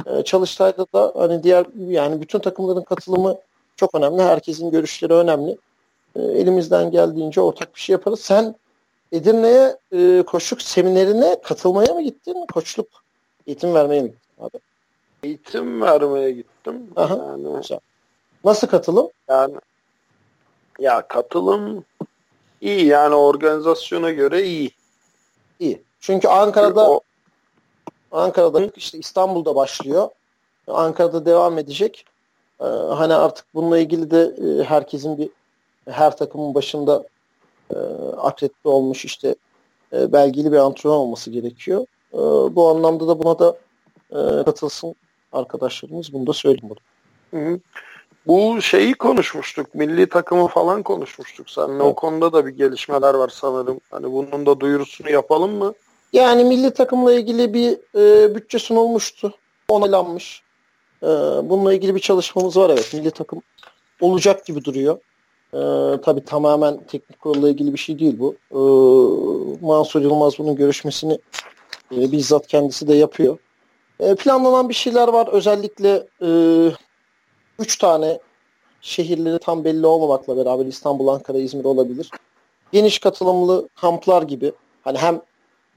E, 0.06 0.24
Çalıştay'da 0.24 0.86
da 0.94 1.14
hani 1.16 1.44
diğer 1.44 1.66
yani 1.88 2.22
bütün 2.22 2.40
takımların 2.40 2.82
katılımı 2.82 3.36
çok 3.76 3.96
önemli. 3.96 4.22
Herkesin 4.22 4.72
görüşleri 4.72 5.14
önemli. 5.14 5.58
E, 6.16 6.22
elimizden 6.22 6.92
geldiğince 6.92 7.42
ortak 7.42 7.76
bir 7.76 7.80
şey 7.80 7.94
yaparız. 7.94 8.20
Sen 8.20 8.56
Edirne'ye 9.12 9.78
e, 9.92 10.24
koçluk 10.24 10.62
seminerine 10.62 11.42
katılmaya 11.44 11.94
mı 11.94 12.02
gittin? 12.02 12.46
Koçluk 12.54 12.88
eğitim 13.48 13.74
vermeye 13.74 14.02
mi 14.02 14.10
gittin 14.10 14.44
abi? 14.44 14.58
Eğitim 15.24 15.82
vermeye 15.82 16.32
gittim. 16.32 16.88
Aha, 16.96 17.16
yani, 17.16 17.62
güzel. 17.62 17.80
Nasıl 18.44 18.68
katılım? 18.68 19.10
Yani 19.30 19.56
ya 20.80 21.08
katılım 21.08 21.86
iyi 22.62 22.86
yani 22.86 23.16
organizasyona 23.16 24.12
göre 24.12 24.44
iyi. 24.44 24.72
İyi. 25.60 25.84
Çünkü 26.00 26.28
Ankara'da 26.28 26.92
o... 26.92 27.02
Ankara'da 28.12 28.70
işte 28.76 28.98
İstanbul'da 28.98 29.56
başlıyor. 29.56 30.10
Ankara'da 30.68 31.26
devam 31.26 31.58
edecek. 31.58 32.06
Ee, 32.62 32.66
hani 32.66 33.14
artık 33.14 33.46
bununla 33.54 33.80
ilgili 33.80 34.12
de 34.12 34.22
e, 34.22 34.64
herkesin 34.64 35.18
bir 35.18 35.30
her 35.90 36.18
takımın 36.18 36.56
başında 36.56 37.04
e, 37.74 37.78
akredite 38.18 38.70
olmuş 38.70 39.06
işte 39.06 39.36
e, 39.94 40.12
belgeli 40.12 40.52
bir 40.52 40.58
antrenör 40.58 40.96
olması 40.96 41.32
gerekiyor. 41.32 41.86
E, 42.14 42.18
bu 42.56 42.70
anlamda 42.70 43.08
da 43.08 43.24
buna 43.24 43.40
da 43.40 43.58
e, 44.12 44.44
katılsın 44.44 44.96
arkadaşlarımız. 45.32 46.14
Bunu 46.14 46.28
da 46.28 46.34
söyleyeyim 46.34 46.70
burada. 46.70 46.82
Hı 47.32 47.52
hı. 47.52 47.60
Bu 48.28 48.62
şeyi 48.62 48.94
konuşmuştuk. 48.94 49.76
Milli 49.76 50.10
takımı 50.10 50.48
falan 50.48 50.84
konuşmuştuk 50.84 51.50
seninle. 51.50 51.84
O 51.84 51.96
konuda 51.96 52.34
da 52.34 52.46
bir 52.46 52.52
gelişmeler 52.52 53.14
var 53.14 53.30
sanırım. 53.30 53.80
Hani 53.92 54.12
bunun 54.12 54.46
da 54.46 54.60
duyurusunu 54.60 55.10
yapalım 55.10 55.52
mı? 55.52 55.74
Yani 56.14 56.44
milli 56.44 56.74
takımla 56.74 57.14
ilgili 57.14 57.54
bir 57.54 57.78
e, 57.96 58.36
bütçe 58.36 58.60
sunulmuştu. 58.60 59.34
Onaylanmış. 59.68 60.42
E, 61.04 61.08
bununla 61.44 61.74
ilgili 61.74 61.96
bir 61.96 62.00
çalışmamız 62.00 62.58
var 62.58 62.70
evet. 62.70 62.94
Milli 62.94 63.12
takım 63.12 63.42
olacak 64.02 64.46
gibi 64.46 64.66
duruyor. 64.66 64.98
E, 65.54 65.60
tabii 66.02 66.26
tamamen 66.26 66.84
teknik 66.84 67.22
kurulla 67.22 67.50
ilgili 67.50 67.74
bir 67.74 67.78
şey 67.78 68.00
değil 68.00 68.20
bu. 68.20 68.36
E, 68.52 68.60
Mansur 69.66 70.02
Yılmaz 70.02 70.40
bunun 70.40 70.56
görüşmesini 70.56 71.20
e, 71.92 72.12
bizzat 72.12 72.48
kendisi 72.48 72.88
de 72.88 72.94
yapıyor. 72.94 73.38
E, 74.00 74.16
planlanan 74.16 74.70
bir 74.70 74.74
şeyler 74.74 75.08
var. 75.08 75.28
Özellikle 75.32 76.08
e, 76.22 76.30
üç 77.60 77.77
tane 77.77 78.19
şehirleri 78.82 79.40
tam 79.40 79.64
belli 79.64 79.86
olmamakla 79.86 80.38
beraber 80.38 80.65
İstanbul, 80.65 81.07
Ankara, 81.07 81.38
İzmir 81.38 81.65
olabilir. 81.65 82.10
Geniş 82.72 82.99
katılımlı 82.99 83.69
kamplar 83.76 84.22
gibi 84.22 84.52
hani 84.84 84.98
hem 84.98 85.22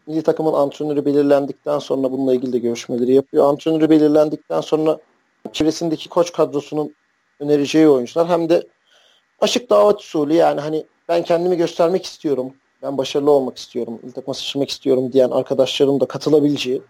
milli 0.07 0.23
takımın 0.23 0.53
antrenörü 0.53 1.05
belirlendikten 1.05 1.79
sonra 1.79 2.13
bununla 2.13 2.35
ilgili 2.35 2.53
de 2.53 2.59
görüşmeleri 2.59 3.15
yapıyor. 3.15 3.45
Antrenörü 3.45 3.91
belirlendikten 3.91 4.61
sonra 4.61 4.99
çevresindeki 5.53 6.09
koç 6.09 6.33
kadrosunun 6.33 6.95
önereceği 7.41 7.89
oyuncular 7.89 8.29
hem 8.29 8.49
de 8.49 8.67
açık 9.41 9.71
davet 9.71 10.01
usulü 10.01 10.35
yani 10.35 10.61
hani 10.61 10.85
ben 11.09 11.23
kendimi 11.23 11.57
göstermek 11.57 12.05
istiyorum. 12.05 12.55
Ben 12.83 12.99
başarılı 12.99 13.31
olmak 13.31 13.59
istiyorum. 13.59 14.01
İlk 14.05 14.15
takıma 14.15 14.35
seçilmek 14.35 14.71
istiyorum 14.71 15.13
diyen 15.13 15.31
arkadaşlarım 15.31 16.01
da 16.01 16.07
katılabileceği 16.07 16.83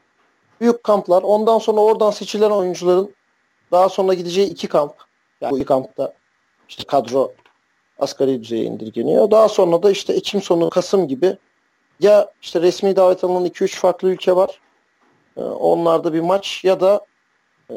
büyük 0.60 0.85
kamplar. 0.85 1.23
Ondan 1.23 1.59
sonra 1.59 1.81
oradan 1.81 2.10
seçilen 2.10 2.51
oyuncuların 2.51 3.15
daha 3.73 3.89
sonra 3.89 4.15
gideceği 4.15 4.51
iki 4.51 4.69
kamp. 4.69 4.95
Yani 5.40 5.51
bu 5.51 5.57
iki 5.57 5.66
kampta 5.66 6.12
işte 6.69 6.85
kadro 6.85 7.32
asgari 7.99 8.43
düzeye 8.43 8.65
indirgeniyor. 8.65 9.31
Daha 9.31 9.49
sonra 9.49 9.82
da 9.82 9.90
işte 9.90 10.12
Ekim 10.12 10.43
sonu 10.43 10.70
Kasım 10.70 11.09
gibi 11.09 11.36
ya 12.01 12.31
işte 12.43 12.62
resmi 12.62 12.97
davet 12.97 13.24
alınan 13.24 13.47
2-3 13.47 13.77
farklı 13.77 14.09
ülke 14.09 14.36
var. 14.36 14.61
Ee, 15.36 15.40
onlarda 15.40 16.12
bir 16.12 16.20
maç 16.20 16.65
ya 16.65 16.81
da 16.81 17.07
e, 17.70 17.77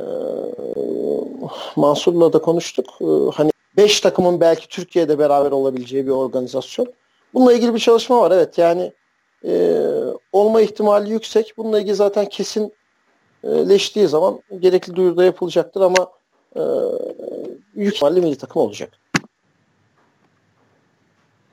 Mansur'la 1.76 2.34
da 2.34 2.42
konuştuk. 2.42 2.86
Ee, 3.02 3.06
hani 3.34 3.52
5 3.78 4.02
takımın 4.02 4.40
belki 4.40 4.68
Türkiye'de 4.68 5.20
beraber 5.20 5.52
olabileceği 5.52 6.06
bir 6.06 6.12
organizasyon. 6.12 6.94
Bununla 7.34 7.54
ilgili 7.54 7.74
bir 7.74 7.80
çalışma 7.80 8.22
var. 8.22 8.32
Evet 8.32 8.58
yani 8.58 8.92
e, 9.46 9.80
olma 10.32 10.62
ihtimali 10.62 11.12
yüksek. 11.12 11.54
Bununla 11.58 11.80
ilgili 11.80 11.96
zaten 11.96 12.26
kesin 12.26 12.74
leştiği 13.44 14.08
zaman 14.08 14.42
gerekli 14.60 14.96
duyuruda 14.96 15.24
yapılacaktır 15.24 15.82
ama 15.82 16.12
e, 16.56 16.62
büyük 17.76 17.96
ihtimalle 17.96 18.20
milli 18.20 18.38
takım 18.38 18.62
olacak. 18.62 18.90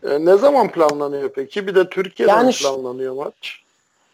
E, 0.03 0.25
ne 0.25 0.37
zaman 0.37 0.71
planlanıyor 0.71 1.33
peki? 1.33 1.67
Bir 1.67 1.75
de 1.75 1.89
Türkiye'de 1.89 2.33
yani 2.33 2.53
planlanıyor 2.53 3.15
maç? 3.15 3.63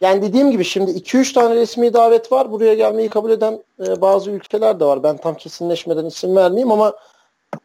Yani 0.01 0.23
dediğim 0.23 0.51
gibi 0.51 0.65
şimdi 0.65 0.91
2-3 0.91 1.33
tane 1.33 1.55
resmi 1.55 1.93
davet 1.93 2.33
var. 2.33 2.53
Buraya 2.53 2.75
gelmeyi 2.75 3.09
kabul 3.09 3.31
eden 3.31 3.63
e, 3.87 4.01
bazı 4.01 4.31
ülkeler 4.31 4.81
de 4.81 4.85
var. 4.85 5.03
Ben 5.03 5.17
tam 5.17 5.35
kesinleşmeden 5.35 6.05
isim 6.05 6.37
vermeyeyim 6.37 6.73
ama 6.73 6.95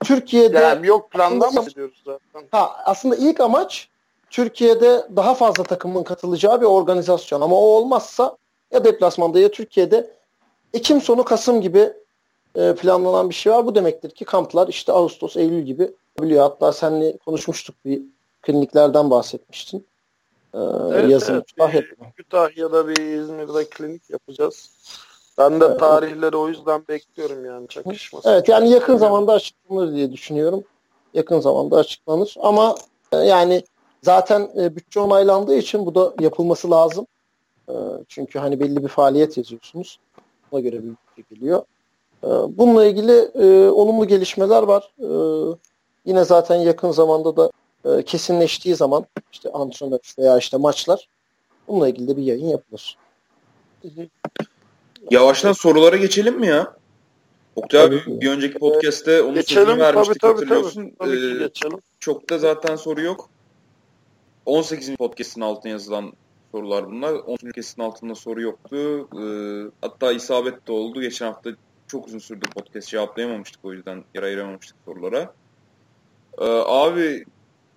Türkiye'de 0.04 0.60
yani 0.60 0.88
yok 0.88 1.12
plandan 1.12 1.56
bahsediyoruz 1.56 2.04
zaten. 2.06 2.48
Ha, 2.52 2.76
aslında 2.86 3.16
ilk 3.16 3.40
amaç 3.40 3.90
Türkiye'de 4.30 5.08
daha 5.16 5.34
fazla 5.36 5.64
takımın 5.64 6.04
katılacağı 6.04 6.62
bir 6.62 6.66
organizasyon 6.66 7.42
ama 7.42 7.56
o 7.56 7.60
olmazsa 7.60 8.38
ya 8.72 8.84
deplasmanda 8.84 9.40
ya 9.40 9.52
Türkiye'de 9.52 10.20
Ekim 10.74 11.02
sonu 11.02 11.24
Kasım 11.24 11.62
gibi 11.62 11.94
e, 12.56 12.76
planlanan 12.76 13.30
bir 13.30 13.36
şey 13.36 13.54
var. 13.54 13.66
Bu 13.66 13.76
demektir 13.76 14.10
ki 14.10 14.26
kamplar 14.26 14.68
işte 14.68 14.92
Ağustos, 14.92 15.38
Eylül 15.38 15.62
gibi 15.62 15.92
biliyor. 16.22 16.42
Hatta 16.42 16.74
seninle 16.74 17.18
konuşmuştuk 17.18 17.76
bir 17.86 18.02
kliniklerden 18.42 19.10
bahsetmiştin. 19.10 19.88
Ee, 20.54 20.58
evet, 20.94 21.10
yazın 21.10 21.34
evet. 21.34 21.46
Kütahya'da. 21.46 22.12
Kütahya'da 22.16 22.88
bir 22.88 22.98
İzmir'de 22.98 23.70
klinik 23.70 24.10
yapacağız. 24.10 24.70
Ben 25.38 25.62
de 25.62 25.66
evet. 25.66 25.80
tarihleri 25.80 26.38
o 26.38 26.48
yüzden 26.48 26.88
bekliyorum 26.88 27.46
yani 27.46 27.68
çakışması. 27.68 28.30
Evet 28.30 28.50
yani 28.50 28.70
yakın 28.70 28.98
zamanda 28.98 29.34
açıklanır 29.34 29.96
diye 29.96 30.12
düşünüyorum. 30.12 30.64
Yakın 31.14 31.40
zamanda 31.40 31.78
açıklanır 31.78 32.36
ama 32.40 32.76
e, 33.12 33.18
yani 33.18 33.64
zaten 34.04 34.50
e, 34.58 34.76
bütçe 34.76 35.00
onaylandığı 35.00 35.56
için 35.56 35.86
bu 35.86 35.96
da 35.96 36.14
yapılması 36.20 36.72
lazım. 36.72 37.08
Ee, 37.70 37.74
çünkü 38.08 38.40
hani 38.40 38.60
belli 38.60 38.84
bir 38.84 38.88
faaliyet 38.88 39.38
yazıyorsunuz. 39.38 40.00
Ona 40.52 40.62
göre 40.62 40.76
bir 40.84 40.90
bütçe 40.90 41.36
geliyor. 41.36 41.64
E, 42.24 42.28
bununla 42.28 42.86
ilgili 42.86 43.32
e, 43.36 43.70
olumlu 43.70 44.08
gelişmeler 44.08 44.64
var. 44.64 44.92
E, 45.00 45.10
yine 46.06 46.24
zaten 46.26 46.56
yakın 46.56 46.92
zamanda 46.92 47.38
da 47.38 47.52
e, 47.86 48.04
kesinleştiği 48.04 48.76
zaman 48.76 49.06
işte 49.32 49.52
antrenör 49.52 50.00
veya 50.20 50.38
işte 50.38 50.58
maçlar 50.58 51.08
bununla 51.68 51.90
ilgili 51.90 52.08
de 52.08 52.18
bir 52.18 52.24
yayın 52.24 52.48
yapılır. 52.48 52.98
Yavaştan 55.12 55.54
sorulara 55.54 55.98
geçelim 55.98 56.40
mi 56.40 56.48
ya? 56.48 56.80
Oktay 57.56 57.82
abi 57.82 58.02
bir 58.08 58.30
önceki 58.30 58.60
podcast'te 58.60 59.22
onun 59.22 59.34
geçelim, 59.34 59.66
sözünü 59.66 59.82
vermiştik 59.82 60.22
tabii, 60.22 60.34
tabii, 60.34 60.46
hatırlıyorsun. 60.46 60.94
Tabii, 61.00 61.20
tabii 61.20 61.36
ee, 61.36 61.48
geçelim. 61.48 61.80
Çok 62.00 62.30
da 62.30 62.38
zaten 62.38 62.76
soru 62.76 63.02
yok. 63.02 63.30
18. 64.46 64.96
podcast'in 64.96 65.42
altına 65.42 65.72
yazılan 65.72 66.14
sorular 66.52 66.88
bunlar. 66.88 67.14
10. 67.14 67.36
podcast'in 67.38 67.82
altında 67.82 68.16
soru 68.16 68.42
yoktu. 68.42 69.08
Ee, 69.22 69.72
hatta 69.82 70.12
isabet 70.12 70.68
de 70.68 70.72
oldu. 70.72 71.02
Geçen 71.02 71.26
hafta 71.26 71.50
çok 71.88 72.08
uzun 72.08 72.20
sürdü 72.20 72.46
podcast 72.56 72.88
cevaplayamamıştık 72.88 73.66
o 73.66 73.74
yüzden 73.74 74.04
yer 74.16 74.24
ayıramamıştık 74.24 74.78
sorulara. 74.86 75.34
Ee, 76.38 76.46
abi 76.66 77.26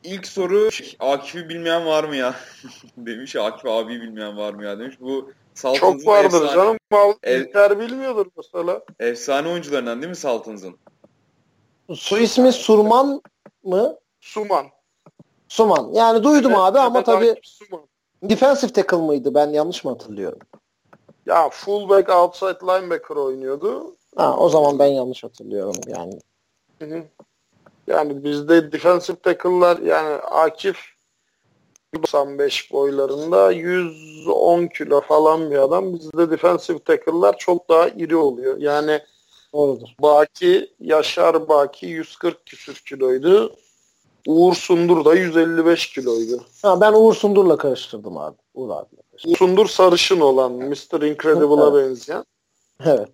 ilk 0.05 0.27
soru 0.27 0.73
şey, 0.73 0.97
Akif'i 1.01 1.49
bilmeyen 1.49 1.87
var 1.87 2.05
mı 2.05 2.17
ya? 2.17 2.35
demiş. 2.97 3.37
Akif 3.37 3.67
abi 3.67 4.01
bilmeyen 4.01 4.37
var 4.37 4.55
mı 4.55 4.65
ya 4.65 4.79
demiş. 4.79 4.97
Bu 5.01 5.33
Saltons'un 5.55 5.99
Çok 5.99 6.07
vardır 6.07 6.43
efsane, 6.43 6.55
canım. 6.55 6.77
Mal, 6.91 7.13
ev, 7.23 7.79
bilmiyordur 7.81 8.27
mesela. 8.37 8.83
Efsane 9.01 9.49
oyuncularından 9.49 10.03
değil 10.03 10.11
mi 10.11 10.17
Saltons'un? 10.17 10.77
Su 11.95 12.19
ismi 12.19 12.53
Surman 12.53 13.23
mı? 13.65 13.97
Suman. 14.21 14.67
Suman. 15.49 15.91
Yani 15.93 16.25
duydum 16.25 16.53
evet, 16.53 16.63
abi 16.63 16.79
ama 16.79 17.03
tabii 17.03 17.35
Suman. 17.43 17.92
Defensive 18.23 18.73
tackle 18.73 18.97
mıydı? 18.97 19.35
Ben 19.35 19.51
yanlış 19.51 19.85
mı 19.85 19.91
hatırlıyorum? 19.91 20.39
Ya 21.27 21.49
fullback 21.49 22.09
outside 22.09 22.59
linebacker 22.63 23.17
oynuyordu. 23.17 23.97
Ha, 24.17 24.37
o 24.37 24.49
zaman 24.49 24.79
ben 24.79 24.87
yanlış 24.87 25.25
hatırlıyorum 25.25 25.77
yani. 25.87 26.19
Hı 26.79 26.85
hı. 26.85 27.03
Yani 27.87 28.25
bizde 28.25 28.73
defensive 28.73 29.17
tackle'lar 29.17 29.79
yani 29.79 30.15
Akif 30.15 30.77
95 31.95 32.73
boylarında 32.73 33.53
110 33.53 34.67
kilo 34.67 35.01
falan 35.01 35.51
bir 35.51 35.57
adam. 35.57 35.95
Bizde 35.95 36.31
defensive 36.31 36.79
tackle'lar 36.79 37.39
çok 37.39 37.69
daha 37.69 37.89
iri 37.89 38.17
oluyor. 38.17 38.59
Yani 38.59 39.01
Doğrudur. 39.55 39.89
Baki, 40.03 40.71
Yaşar 40.81 41.49
Baki 41.49 41.87
140 41.87 42.47
küsür 42.47 42.75
kiloydu. 42.75 43.57
Uğur 44.27 44.55
Sundur 44.55 45.05
da 45.05 45.15
155 45.15 45.87
kiloydu. 45.87 46.45
Ha, 46.63 46.81
ben 46.81 46.93
Uğur 46.93 47.15
Sundur'la 47.15 47.57
karıştırdım 47.57 48.17
abi. 48.17 48.37
Uğur 48.55 48.71
abi. 48.71 48.89
Uğur 49.27 49.37
Sundur 49.37 49.67
sarışın 49.67 50.21
olan 50.21 50.53
Mr. 50.53 51.03
Incredible'a 51.03 51.71
evet. 51.71 51.89
benzeyen. 51.89 52.25
Evet. 52.85 53.09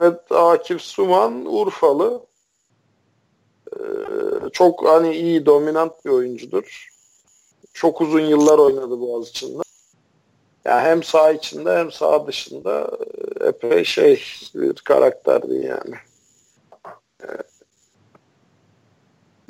Evet 0.00 0.32
Akif 0.32 0.80
Suman 0.80 1.46
Urfalı. 1.46 2.20
Ee, 3.72 3.80
çok 4.52 4.88
hani 4.88 5.16
iyi 5.16 5.46
dominant 5.46 6.04
bir 6.04 6.10
oyuncudur. 6.10 6.88
Çok 7.72 8.00
uzun 8.00 8.20
yıllar 8.20 8.58
oynadı 8.58 9.00
Boğaziçi'nde. 9.00 9.62
Yani 10.64 10.80
hem 10.80 11.02
sağ 11.02 11.32
içinde 11.32 11.76
hem 11.76 11.92
sağ 11.92 12.26
dışında 12.26 12.90
e, 13.40 13.48
epey 13.48 13.84
şey 13.84 14.22
bir 14.54 14.74
karakterdi 14.74 15.54
yani. 15.54 15.96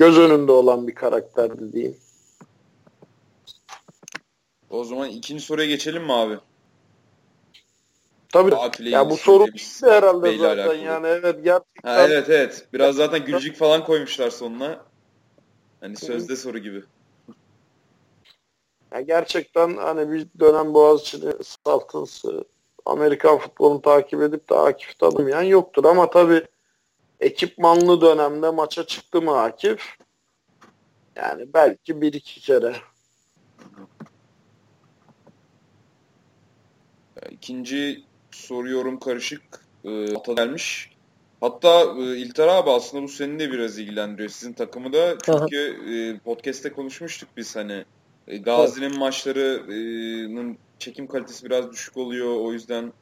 Göz 0.01 0.19
önünde 0.19 0.53
olan 0.53 0.89
bir 0.89 0.95
karakterdi 0.95 1.73
diyeyim. 1.73 1.97
O 4.71 4.85
zaman 4.85 5.09
ikinci 5.09 5.45
soruya 5.45 5.67
geçelim 5.67 6.03
mi 6.03 6.13
abi? 6.13 6.39
Tabii. 8.29 8.55
Akile 8.55 8.91
ya 8.91 9.11
bu 9.11 9.17
soru 9.17 9.47
bitti 9.47 9.87
herhalde 9.87 10.39
zaten 10.39 10.59
alakalı. 10.59 10.77
yani 10.77 11.07
evet 11.07 11.45
gerçekten. 11.45 11.91
Ha, 11.91 12.03
evet 12.03 12.31
evet. 12.31 12.69
Biraz 12.73 12.97
zaten 12.97 13.25
gülcük 13.25 13.57
falan 13.57 13.85
koymuşlar 13.85 14.31
sonuna. 14.31 14.85
Hani 15.81 15.97
sözde 15.97 16.37
soru 16.37 16.59
gibi. 16.59 16.83
Yani 18.93 19.07
gerçekten 19.07 19.77
hani 19.77 20.13
bir 20.13 20.27
dönem 20.41 20.75
Boğaziçi'ni 20.75 21.33
Saltıns'ı 21.65 22.45
Amerikan 22.87 23.39
futbolunu 23.39 23.83
takip 23.83 24.23
edip 24.23 24.51
de 24.51 24.55
Akif 24.55 24.99
tanımayan 24.99 25.43
yoktur. 25.43 25.85
Ama 25.85 26.11
tabii 26.11 26.47
ekipmanlı 27.21 28.01
dönemde 28.01 28.51
maça 28.51 28.87
çıktı 28.87 29.23
mı 29.23 29.41
Akif? 29.41 29.97
Yani 31.17 31.47
belki 31.55 32.01
bir 32.01 32.13
iki 32.13 32.41
kere. 32.41 32.77
İkinci 37.31 38.05
soruyorum 38.31 38.99
karışık. 38.99 39.43
E, 39.85 40.17
Ata 40.17 40.33
gelmiş. 40.33 40.91
Hatta 41.41 41.95
e, 41.99 42.17
İlter 42.17 42.49
abi 42.49 42.71
aslında 42.71 43.03
bu 43.03 43.09
seni 43.09 43.39
de 43.39 43.53
biraz 43.53 43.79
ilgilendiriyor. 43.79 44.29
Sizin 44.29 44.53
takımı 44.53 44.93
da. 44.93 45.19
Çünkü 45.25 45.57
e, 45.95 46.19
podcast'te 46.19 46.73
konuşmuştuk 46.73 47.29
biz 47.37 47.57
hani 47.57 47.85
e, 48.29 48.37
Gazi'nin 48.37 48.99
maçlarının 48.99 50.59
çekim 50.79 51.07
kalitesi 51.07 51.45
biraz 51.45 51.73
düşük 51.73 51.97
oluyor. 51.97 52.37
O 52.37 52.53
yüzden 52.53 52.93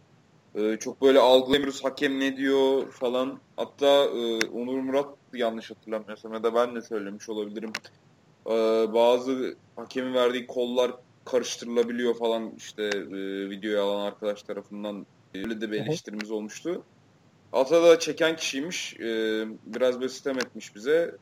e, 0.59 0.77
çok 0.77 1.03
böyle 1.03 1.19
algılamıyoruz 1.19 1.85
hakem 1.85 2.21
ne 2.21 2.37
diyor 2.37 2.93
falan. 2.93 3.41
Hatta 3.57 3.87
e, 3.87 4.47
Onur 4.47 4.81
Murat 4.81 5.09
yanlış 5.33 5.71
hatırlamıyorsam 5.71 6.33
ya 6.33 6.43
da 6.43 6.55
ben 6.55 6.75
de 6.75 6.83
söylemiş 6.83 7.29
olabilirim. 7.29 7.73
Bazı 8.95 9.57
hakemin 9.77 10.15
verdiği 10.15 10.47
kollar 10.47 10.93
karıştırılabiliyor 11.25 12.15
falan 12.15 12.53
işte 12.57 12.91
videoyu 13.51 13.83
alan 13.83 14.05
arkadaş 14.07 14.43
tarafından 14.43 15.07
öyle 15.35 15.61
de 15.61 15.71
bir 15.71 15.81
eleştirimiz 15.81 16.31
olmuştu. 16.31 16.83
Ata 17.53 17.83
da 17.83 17.99
çeken 17.99 18.37
kişiymiş. 18.37 18.97
Biraz 19.67 20.01
böyle 20.01 20.09
sistem 20.09 20.39
etmiş 20.39 20.75
bize. 20.75 21.15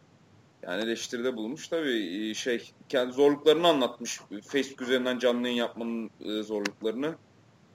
Yani 0.63 0.83
eleştiride 0.83 1.37
bulunmuş 1.37 1.69
tabii 1.69 2.31
e, 2.31 2.35
şey 2.35 2.73
kendi 2.89 3.13
zorluklarını 3.13 3.69
anlatmış. 3.69 4.21
Facebook 4.47 4.83
üzerinden 4.83 5.19
canlı 5.19 5.47
yayın 5.47 5.59
yapmanın 5.59 6.11
e, 6.25 6.43
zorluklarını. 6.43 7.15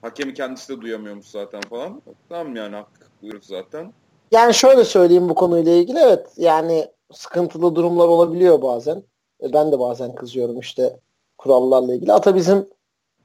Hakemi 0.02 0.34
kendisi 0.34 0.78
de 0.78 0.82
duyamıyormuş 0.82 1.28
zaten 1.28 1.62
falan. 1.62 2.02
Tamam 2.30 2.56
yani 2.56 2.76
hak 2.76 3.12
buyuruz 3.22 3.46
zaten. 3.46 3.94
Yani 4.32 4.54
şöyle 4.54 4.86
söyleyeyim 4.86 5.30
bu 5.30 5.36
konuyla 5.36 5.72
ilgili 5.72 6.00
evet 6.00 6.28
yani 6.38 6.88
sıkıntılı 7.14 7.76
durumlar 7.76 8.08
olabiliyor 8.08 8.62
bazen. 8.62 9.04
E, 9.44 9.54
ben 9.54 9.72
de 9.72 9.80
bazen 9.80 10.16
kızıyorum 10.16 10.60
işte 10.60 11.00
kurallarla 11.38 11.94
ilgili. 11.94 12.14
Ata 12.14 12.36
bizim 12.36 12.68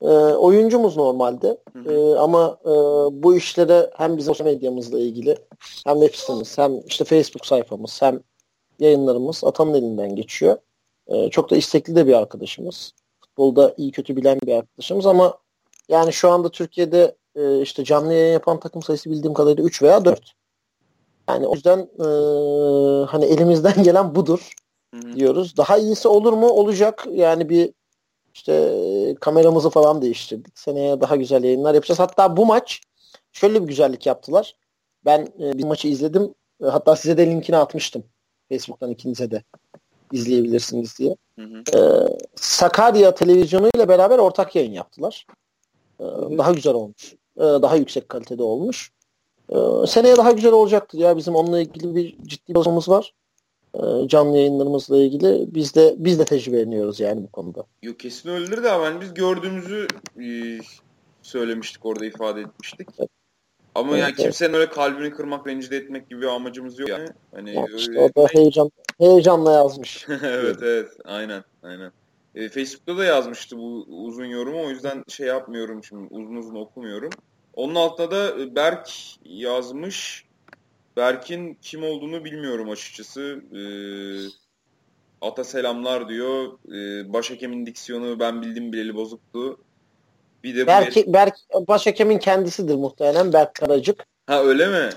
e, 0.00 0.06
oyuncumuz 0.34 0.96
normalde. 0.96 1.58
E, 1.88 2.14
ama 2.14 2.58
e, 2.64 2.70
bu 3.22 3.36
işlere 3.36 3.90
hem 3.96 4.16
bizim 4.16 4.34
sosyal 4.34 4.46
medyamızla 4.54 4.98
ilgili 4.98 5.36
hem 5.84 6.00
web 6.00 6.14
sitemiz 6.14 6.58
hem 6.58 6.80
işte 6.86 7.04
Facebook 7.04 7.46
sayfamız 7.46 8.02
hem 8.02 8.20
yayınlarımız 8.78 9.44
Atan'ın 9.44 9.74
elinden 9.74 10.16
geçiyor. 10.16 10.56
E, 11.06 11.30
çok 11.30 11.50
da 11.50 11.56
istekli 11.56 11.96
de 11.96 12.06
bir 12.06 12.12
arkadaşımız. 12.12 12.92
Futbolda 13.20 13.74
iyi 13.76 13.92
kötü 13.92 14.16
bilen 14.16 14.40
bir 14.40 14.52
arkadaşımız 14.52 15.06
ama 15.06 15.38
yani 15.88 16.12
şu 16.12 16.30
anda 16.30 16.48
Türkiye'de 16.48 17.16
e, 17.34 17.60
işte 17.60 17.84
canlı 17.84 18.14
yayın 18.14 18.32
yapan 18.32 18.60
takım 18.60 18.82
sayısı 18.82 19.10
bildiğim 19.10 19.34
kadarıyla 19.34 19.64
3 19.64 19.82
veya 19.82 20.04
4. 20.04 20.32
Yani 21.28 21.46
o 21.46 21.54
yüzden 21.54 21.78
e, 21.78 22.06
hani 23.06 23.24
elimizden 23.24 23.82
gelen 23.82 24.14
budur 24.14 24.52
diyoruz. 25.14 25.56
Daha 25.56 25.78
iyisi 25.78 26.08
olur 26.08 26.32
mu? 26.32 26.48
Olacak. 26.48 27.06
Yani 27.10 27.48
bir 27.48 27.72
işte 28.34 28.74
kameramızı 29.20 29.70
falan 29.70 30.02
değiştirdik. 30.02 30.58
Seneye 30.58 31.00
daha 31.00 31.16
güzel 31.16 31.44
yayınlar 31.44 31.74
yapacağız. 31.74 31.98
Hatta 31.98 32.36
bu 32.36 32.46
maç 32.46 32.80
şöyle 33.32 33.62
bir 33.62 33.68
güzellik 33.68 34.06
yaptılar. 34.06 34.56
Ben 35.04 35.28
e, 35.40 35.58
bir 35.58 35.64
maçı 35.64 35.88
izledim. 35.88 36.34
E, 36.62 36.66
hatta 36.66 36.96
size 36.96 37.16
de 37.16 37.26
linkini 37.26 37.56
atmıştım. 37.56 38.04
Facebook'tan 38.48 38.90
ikinize 38.90 39.30
de 39.30 39.42
izleyebilirsiniz 40.12 40.98
diye. 40.98 41.16
Hı 41.38 41.42
hı. 41.44 41.62
Ee, 41.78 42.18
Sakarya 42.36 43.14
televizyonu 43.14 43.68
ile 43.76 43.88
beraber 43.88 44.18
ortak 44.18 44.56
yayın 44.56 44.72
yaptılar. 44.72 45.26
Ee, 46.00 46.04
daha 46.38 46.52
güzel 46.52 46.74
olmuş. 46.74 47.14
Ee, 47.36 47.40
daha 47.40 47.76
yüksek 47.76 48.08
kalitede 48.08 48.42
olmuş. 48.42 48.90
Ee, 49.50 49.86
seneye 49.86 50.16
daha 50.16 50.30
güzel 50.30 50.52
olacaktır 50.52 50.98
ya. 50.98 51.16
Bizim 51.16 51.34
onunla 51.34 51.60
ilgili 51.60 51.94
bir 51.94 52.16
ciddi 52.26 52.52
çalışmamız 52.52 52.88
var. 52.88 53.14
Ee, 53.74 54.08
canlı 54.08 54.36
yayınlarımızla 54.36 54.96
ilgili. 54.96 55.54
Biz 55.54 55.74
de 55.74 55.94
biz 55.98 56.18
de 56.18 56.24
tecrübeleniyoruz 56.24 57.00
yani 57.00 57.22
bu 57.22 57.28
konuda. 57.32 57.64
Yok 57.82 58.00
kesin 58.00 58.28
öyledir 58.28 58.62
de 58.62 58.68
yani 58.68 59.00
biz 59.00 59.14
gördüğümüzü 59.14 59.88
e, 60.22 60.28
söylemiştik 61.22 61.86
orada 61.86 62.06
ifade 62.06 62.40
etmiştik. 62.40 62.88
Evet. 62.98 63.10
Ama 63.74 63.90
evet, 63.90 64.02
yani 64.02 64.14
kimsenin 64.14 64.50
evet. 64.50 64.60
öyle 64.60 64.70
kalbini 64.70 65.10
kırmak, 65.10 65.46
rencide 65.46 65.76
etmek 65.76 66.10
gibi 66.10 66.20
bir 66.20 66.26
amacımız 66.26 66.78
yok 66.78 66.88
yani. 66.88 67.08
Hani 67.34 67.54
ya 67.54 67.66
işte 67.76 67.90
öyle... 67.90 68.00
o 68.00 68.22
da 68.22 68.28
heyecan, 68.32 68.70
heyecanla 68.98 69.52
yazmış. 69.52 70.06
evet 70.22 70.56
evet 70.62 70.88
aynen 71.04 71.44
aynen. 71.62 71.92
E, 72.36 72.48
Facebook'ta 72.48 72.98
da 72.98 73.04
yazmıştı 73.04 73.58
bu 73.58 73.86
uzun 73.88 74.24
yorumu 74.24 74.64
o 74.64 74.70
yüzden 74.70 75.04
şey 75.08 75.26
yapmıyorum 75.26 75.84
şimdi 75.84 76.14
uzun 76.14 76.36
uzun 76.36 76.54
okumuyorum. 76.54 77.10
Onun 77.54 77.74
altında 77.74 78.10
da 78.10 78.54
Berk 78.56 78.90
yazmış. 79.24 80.26
Berk'in 80.96 81.58
kim 81.62 81.84
olduğunu 81.84 82.24
bilmiyorum 82.24 82.70
açıkçası. 82.70 83.40
E, 83.52 83.60
ata 85.20 85.44
selamlar 85.44 86.08
diyor. 86.08 86.58
E, 86.68 87.12
başhakemin 87.12 87.66
diksiyonu 87.66 88.20
ben 88.20 88.42
bildim 88.42 88.72
bileli 88.72 88.94
bozuktu. 88.94 89.58
Bir 90.44 90.56
de 90.56 90.66
Berk, 90.66 90.96
bu... 91.06 91.12
Berk 91.12 91.34
başhakemin 91.68 92.18
kendisidir 92.18 92.74
muhtemelen 92.74 93.32
Berk 93.32 93.54
Karacık. 93.54 94.06
Ha 94.26 94.42
öyle 94.42 94.66
mi? 94.68 94.90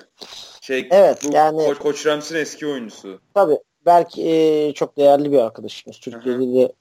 Şey, 0.61 0.88
evet 0.91 1.22
bu 1.28 1.34
yani 1.34 1.66
Koç, 1.66 1.78
Koç 1.78 2.06
Rams'in 2.06 2.36
eski 2.36 2.68
oyuncusu. 2.68 3.22
Tabii 3.34 3.57
belki 3.86 4.30
e, 4.30 4.74
çok 4.74 4.98
değerli 4.98 5.32
bir 5.32 5.38
arkadaşımız. 5.38 5.99
Türkiye'de 5.99 6.53
de 6.53 6.61
e, 6.61 6.74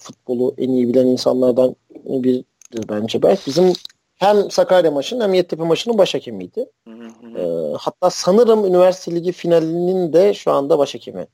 futbolu 0.00 0.54
en 0.58 0.68
iyi 0.68 0.88
bilen 0.88 1.06
insanlardan 1.06 1.76
biridir 1.94 2.88
bence. 2.88 3.22
Belki 3.22 3.46
bizim 3.46 3.72
hem 4.16 4.50
Sakarya 4.50 4.90
maçının 4.90 5.24
hem 5.24 5.34
Yeditepe 5.34 5.64
maçının 5.64 5.98
baş 5.98 6.14
hakemiydi. 6.14 6.66
Hı 6.88 6.94
hı. 6.94 7.38
E, 7.38 7.76
hatta 7.78 8.10
sanırım 8.10 8.64
Üniversite 8.64 9.14
Ligi 9.14 9.32
finalinin 9.32 10.12
de 10.12 10.34
şu 10.34 10.50
anda 10.50 10.78
baş 10.78 10.94
hakemi 10.94 11.26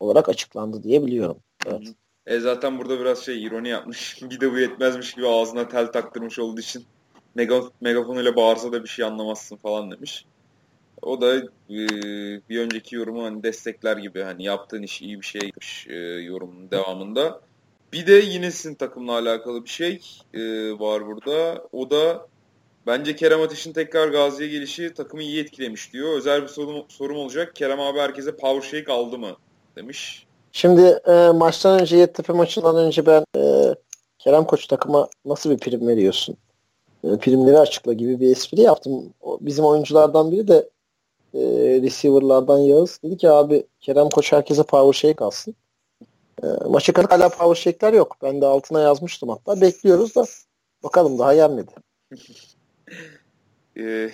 olarak 0.00 0.28
açıklandı 0.28 0.82
diye 0.82 1.06
biliyorum. 1.06 1.36
Evet. 1.66 1.82
E 2.26 2.40
zaten 2.40 2.78
burada 2.78 3.00
biraz 3.00 3.18
şey 3.18 3.44
ironi 3.44 3.68
yapmış. 3.68 4.22
bir 4.30 4.40
de 4.40 4.52
bu 4.52 4.58
yetmezmiş 4.58 5.14
gibi 5.14 5.28
ağzına 5.28 5.68
tel 5.68 5.92
taktırmış 5.92 6.38
olduğu 6.38 6.60
için 6.60 6.84
mega, 7.34 7.60
megafonuyla 7.80 8.36
bağırsa 8.36 8.72
da 8.72 8.82
bir 8.82 8.88
şey 8.88 9.04
anlamazsın 9.04 9.56
falan 9.56 9.90
demiş. 9.90 10.24
O 11.02 11.20
da 11.20 11.36
e, 11.36 11.78
bir 12.48 12.60
önceki 12.60 12.96
yorumu 12.96 13.24
hani 13.24 13.42
destekler 13.42 13.96
gibi 13.96 14.22
hani 14.22 14.44
yaptığın 14.44 14.82
iş 14.82 15.02
iyi 15.02 15.20
bir 15.20 15.26
şey 15.26 15.40
yapmış 15.44 15.86
e, 15.88 15.94
yorumunun 16.04 16.70
devamında. 16.70 17.40
Bir 17.94 18.06
de 18.06 18.12
yine 18.12 18.50
sizin 18.50 18.74
takımla 18.74 19.12
alakalı 19.12 19.64
bir 19.64 19.68
şey 19.68 20.00
e, 20.34 20.40
var 20.78 21.06
burada. 21.06 21.64
O 21.72 21.90
da 21.90 22.26
bence 22.86 23.16
Kerem 23.16 23.40
Ateş'in 23.40 23.72
tekrar 23.72 24.08
Gazi'ye 24.08 24.48
gelişi 24.48 24.94
takımı 24.94 25.22
iyi 25.22 25.40
etkilemiş 25.42 25.92
diyor. 25.92 26.16
Özel 26.16 26.42
bir 26.42 26.48
sorum, 26.48 26.84
sorum 26.88 27.16
olacak. 27.16 27.56
Kerem 27.56 27.80
abi 27.80 27.98
herkese 27.98 28.36
power 28.36 28.70
shake 28.70 28.92
aldı 28.92 29.18
mı 29.18 29.36
demiş. 29.76 30.26
Şimdi 30.52 31.00
e, 31.06 31.30
maçtan 31.34 31.80
önce 31.80 31.96
Yeditepe 31.96 32.32
maçından 32.32 32.76
önce 32.76 33.06
ben 33.06 33.24
e, 33.36 33.74
Kerem 34.18 34.44
Koç 34.44 34.66
takıma 34.66 35.08
nasıl 35.24 35.50
bir 35.50 35.58
prim 35.58 35.88
veriyorsun? 35.88 36.36
E, 37.04 37.18
primleri 37.18 37.58
açıkla 37.58 37.92
gibi 37.92 38.20
bir 38.20 38.30
espri 38.30 38.60
yaptım. 38.60 39.14
O, 39.20 39.38
bizim 39.40 39.64
oyunculardan 39.64 40.32
biri 40.32 40.48
de 40.48 40.68
e, 41.34 41.40
receiver'lardan 41.82 42.58
Yağız 42.58 43.00
dedi 43.04 43.16
ki 43.16 43.30
abi 43.30 43.66
Kerem 43.80 44.08
Koç 44.08 44.32
herkese 44.32 44.62
power 44.62 45.08
shake 45.08 45.24
alsın. 45.24 45.54
E, 46.42 46.46
maça 46.68 46.92
kadar 46.92 47.10
hala 47.10 47.28
power 47.28 47.62
shake'ler 47.62 47.92
yok. 47.92 48.16
Ben 48.22 48.40
de 48.40 48.46
altına 48.46 48.80
yazmıştım 48.80 49.28
hatta. 49.28 49.60
Bekliyoruz 49.60 50.16
da 50.16 50.24
bakalım 50.82 51.18
daha 51.18 51.34
gelmedi. 51.34 51.70
e, 53.78 54.10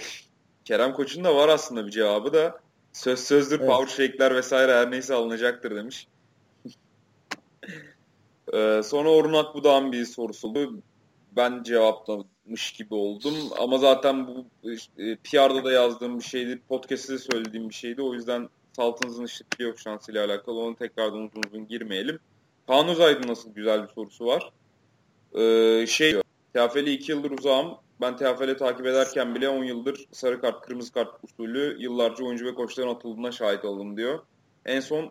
Kerem 0.64 0.92
Koç'un 0.92 1.24
da 1.24 1.36
var 1.36 1.48
aslında 1.48 1.86
bir 1.86 1.90
cevabı 1.90 2.32
da 2.32 2.60
söz 2.92 3.20
sözdür 3.20 3.58
Evet. 3.60 3.68
power 3.68 4.06
shake'ler 4.06 4.34
vesaire 4.34 4.72
her 4.72 4.90
neyse 4.90 5.14
alınacaktır 5.14 5.76
demiş. 5.76 6.08
e, 8.52 8.80
sonra 8.84 9.10
Orhun 9.10 9.32
Akbuğ'dan 9.32 9.92
bir 9.92 10.04
sorusu. 10.04 10.54
Ben 11.36 11.62
cevaplamış 11.62 12.72
gibi 12.72 12.94
oldum 12.94 13.34
ama 13.58 13.78
zaten 13.78 14.26
bu 14.26 14.44
e, 14.98 15.16
PR'da 15.16 15.64
da 15.64 15.72
yazdığım 15.72 16.18
bir 16.18 16.24
şeydi, 16.24 16.60
podcast'te 16.68 17.12
de 17.12 17.18
söylediğim 17.18 17.68
bir 17.68 17.74
şeydi. 17.74 18.02
O 18.02 18.14
yüzden 18.14 18.48
Saltınızın 18.80 19.24
işte 19.24 19.44
playoff 19.44 19.80
şansıyla 19.80 20.26
alakalı 20.26 20.60
onu 20.60 20.76
tekrardan 20.76 21.18
uzun 21.18 21.42
uzun 21.48 21.68
girmeyelim. 21.68 22.18
Kaan 22.66 22.88
Özaydın 22.88 23.28
nasıl 23.28 23.54
güzel 23.54 23.82
bir 23.82 23.88
sorusu 23.88 24.26
var. 24.26 24.52
Ee, 25.34 25.86
şey 25.86 26.10
diyor, 26.10 26.22
TFL'i 26.54 26.90
2 26.90 27.12
yıldır 27.12 27.30
uzağım. 27.30 27.74
Ben 28.00 28.16
TFL'i 28.16 28.56
takip 28.56 28.86
ederken 28.86 29.34
bile 29.34 29.48
10 29.48 29.64
yıldır 29.64 30.06
sarı 30.12 30.40
kart, 30.40 30.66
kırmızı 30.66 30.92
kart 30.92 31.08
usulü 31.22 31.76
yıllarca 31.80 32.24
oyuncu 32.24 32.46
ve 32.46 32.54
koçların 32.54 32.88
atıldığına 32.88 33.32
şahit 33.32 33.64
oldum 33.64 33.96
diyor. 33.96 34.18
En 34.66 34.80
son 34.80 35.10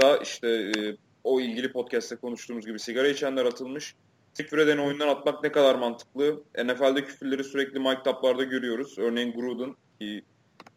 da 0.00 0.16
işte 0.16 0.48
e, 0.48 0.96
o 1.24 1.40
ilgili 1.40 1.72
podcast'te 1.72 2.16
konuştuğumuz 2.16 2.66
gibi 2.66 2.78
sigara 2.78 3.08
içenler 3.08 3.44
atılmış. 3.44 3.94
Küfür 4.34 4.58
eden 4.58 4.78
oyundan 4.78 5.08
atmak 5.08 5.42
ne 5.42 5.52
kadar 5.52 5.74
mantıklı? 5.74 6.42
NFL'de 6.64 7.04
küfürleri 7.04 7.44
sürekli 7.44 7.78
mic 7.78 8.02
taplarda 8.04 8.44
görüyoruz. 8.44 8.98
Örneğin 8.98 9.32
Gruden 9.32 9.76
ki 10.00 10.22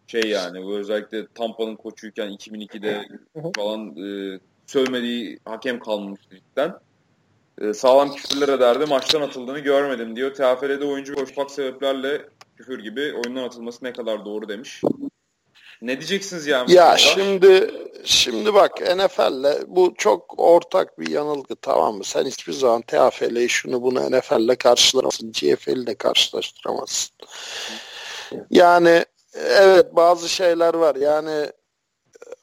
şey 0.07 0.23
yani 0.23 0.63
bu 0.63 0.77
özellikle 0.77 1.27
Tampa'nın 1.27 1.75
koçuyken 1.75 2.29
2002'de 2.29 3.07
falan 3.55 3.97
e, 3.97 4.39
sövmediği 4.67 5.39
hakem 5.45 5.79
kalmamıştı 5.79 6.35
cidden. 6.35 6.73
E, 7.61 7.73
sağlam 7.73 8.15
küfürler 8.15 8.49
ederdi. 8.49 8.85
Maçtan 8.85 9.21
atıldığını 9.21 9.59
görmedim 9.59 10.15
diyor. 10.15 10.33
TFL'de 10.33 10.85
oyuncu 10.85 11.15
koşmak 11.15 11.51
sebeplerle 11.51 12.21
küfür 12.57 12.83
gibi 12.83 13.13
oyundan 13.13 13.43
atılması 13.43 13.85
ne 13.85 13.93
kadar 13.93 14.25
doğru 14.25 14.49
demiş. 14.49 14.81
Ne 15.81 15.99
diyeceksiniz 15.99 16.47
yani? 16.47 16.71
Ya 16.73 16.97
şimdi 16.97 17.71
şimdi 18.03 18.53
bak 18.53 18.81
NFL'le 18.81 19.63
bu 19.67 19.93
çok 19.97 20.39
ortak 20.39 20.99
bir 20.99 21.09
yanılgı 21.09 21.55
tamam 21.55 21.95
mı? 21.95 22.03
Sen 22.03 22.25
hiçbir 22.25 22.53
zaman 22.53 22.81
TFL'yi 22.81 23.49
şunu 23.49 23.81
bunu 23.81 24.11
NFL'le 24.11 24.55
karşılamazsın. 24.55 25.31
GFL'le 25.31 25.87
de 25.87 25.95
karşılaştıramazsın. 25.95 27.15
Yani 28.51 29.05
evet 29.35 29.95
bazı 29.95 30.29
şeyler 30.29 30.73
var. 30.73 30.95
Yani 30.95 31.51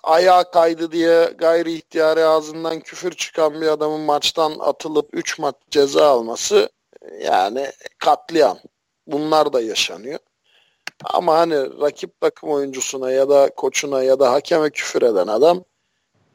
ayağa 0.03 0.51
kaydı 0.51 0.93
diye 0.93 1.25
gayri 1.39 1.73
ihtiyari 1.73 2.25
ağzından 2.25 2.81
küfür 2.81 3.13
çıkan 3.13 3.61
bir 3.61 3.67
adamın 3.67 4.01
maçtan 4.01 4.57
atılıp 4.61 5.09
3 5.13 5.39
maç 5.39 5.55
ceza 5.71 6.09
alması 6.09 6.69
yani 7.21 7.73
katliam. 7.99 8.59
Bunlar 9.07 9.53
da 9.53 9.61
yaşanıyor. 9.61 10.19
Ama 11.05 11.39
hani 11.39 11.81
rakip 11.81 12.21
takım 12.21 12.51
oyuncusuna 12.51 13.13
ya 13.13 13.29
da 13.29 13.51
koçuna 13.57 14.03
ya 14.03 14.21
da 14.21 14.33
hakeme 14.33 14.71
küfür 14.71 15.03
eden 15.03 15.27
adam 15.27 15.65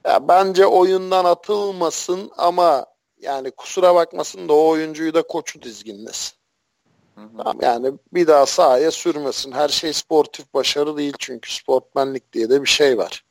ya 0.06 0.28
bence 0.28 0.66
oyundan 0.66 1.26
atılmasın 1.26 2.32
ama 2.38 2.86
yani 3.18 3.52
kusura 3.52 3.96
bakmasın 3.96 4.50
da 4.50 4.54
o 4.54 4.68
oyuncuyu 4.68 5.14
da 5.14 5.22
koçu 5.22 5.62
dizginlesin. 5.62 6.34
Tamam, 7.16 7.58
yani 7.62 7.94
bir 8.14 8.28
daha 8.28 8.46
sahaya 8.46 8.92
sürmesin. 8.92 9.52
Her 9.52 9.70
şey 9.70 9.94
sportif 9.94 10.54
başarı 10.54 10.98
değil 10.98 11.14
çünkü 11.20 11.54
sportmenlik 11.54 12.34
diye 12.34 12.50
de 12.50 12.62
bir 12.62 12.68
şey 12.68 12.98
var. 12.98 13.24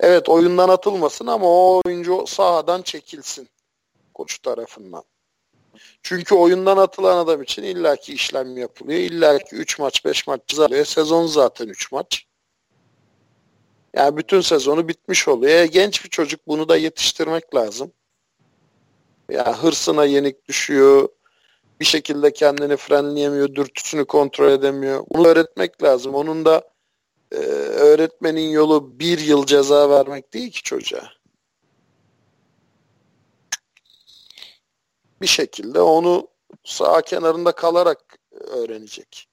Evet 0.00 0.28
oyundan 0.28 0.68
atılmasın 0.68 1.26
ama 1.26 1.46
o 1.46 1.82
oyuncu 1.84 2.24
sahadan 2.26 2.82
çekilsin 2.82 3.48
koç 4.14 4.38
tarafından. 4.38 5.02
Çünkü 6.02 6.34
oyundan 6.34 6.76
atılan 6.76 7.16
adam 7.16 7.42
için 7.42 7.62
illaki 7.62 8.14
işlem 8.14 8.56
yapılıyor. 8.56 9.00
İllaki 9.00 9.56
3 9.56 9.78
maç 9.78 10.04
5 10.04 10.26
maç 10.26 10.58
alıyor. 10.58 10.84
Sezon 10.84 11.26
zaten 11.26 11.68
3 11.68 11.92
maç. 11.92 12.24
Yani 13.94 14.16
bütün 14.16 14.40
sezonu 14.40 14.88
bitmiş 14.88 15.28
oluyor. 15.28 15.52
E, 15.52 15.66
genç 15.66 16.04
bir 16.04 16.10
çocuk 16.10 16.40
bunu 16.46 16.68
da 16.68 16.76
yetiştirmek 16.76 17.54
lazım. 17.54 17.92
Ya 19.30 19.62
hırsına 19.62 20.04
yenik 20.04 20.48
düşüyor. 20.48 21.08
Bir 21.80 21.84
şekilde 21.84 22.32
kendini 22.32 22.76
frenleyemiyor, 22.76 23.54
dürtüsünü 23.54 24.04
kontrol 24.04 24.50
edemiyor. 24.50 25.04
Bunu 25.10 25.28
öğretmek 25.28 25.82
lazım. 25.82 26.14
Onun 26.14 26.44
da 26.44 26.70
e, 27.32 27.36
öğretmenin 27.36 28.50
yolu 28.50 28.98
bir 28.98 29.18
yıl 29.18 29.46
ceza 29.46 29.90
vermek 29.90 30.34
değil 30.34 30.50
ki 30.50 30.62
çocuğa. 30.62 31.12
Bir 35.20 35.26
şekilde 35.26 35.80
onu 35.80 36.28
sağ 36.64 37.02
kenarında 37.02 37.52
kalarak 37.52 38.18
öğrenecek. 38.32 39.28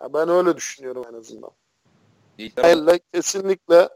Ya 0.00 0.12
ben 0.14 0.28
öyle 0.28 0.56
düşünüyorum 0.56 1.04
en 1.12 1.14
azından. 1.14 1.50
NFL'le 2.38 2.98
kesinlikle 3.12 3.88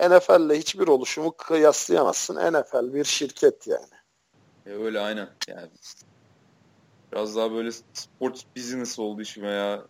NFL'le 0.00 0.54
hiçbir 0.54 0.88
oluşumu 0.88 1.32
kıyaslayamazsın. 1.36 2.36
NFL 2.36 2.94
bir 2.94 3.04
şirket 3.04 3.66
yani. 3.66 4.00
E, 4.66 4.70
öyle 4.70 5.00
aynen. 5.00 5.28
Yani 5.48 5.68
biraz 7.12 7.36
daha 7.36 7.52
böyle 7.52 7.70
sports 7.92 8.42
business 8.56 8.98
oldu 8.98 9.22
işime 9.22 9.48
ya. 9.48 9.82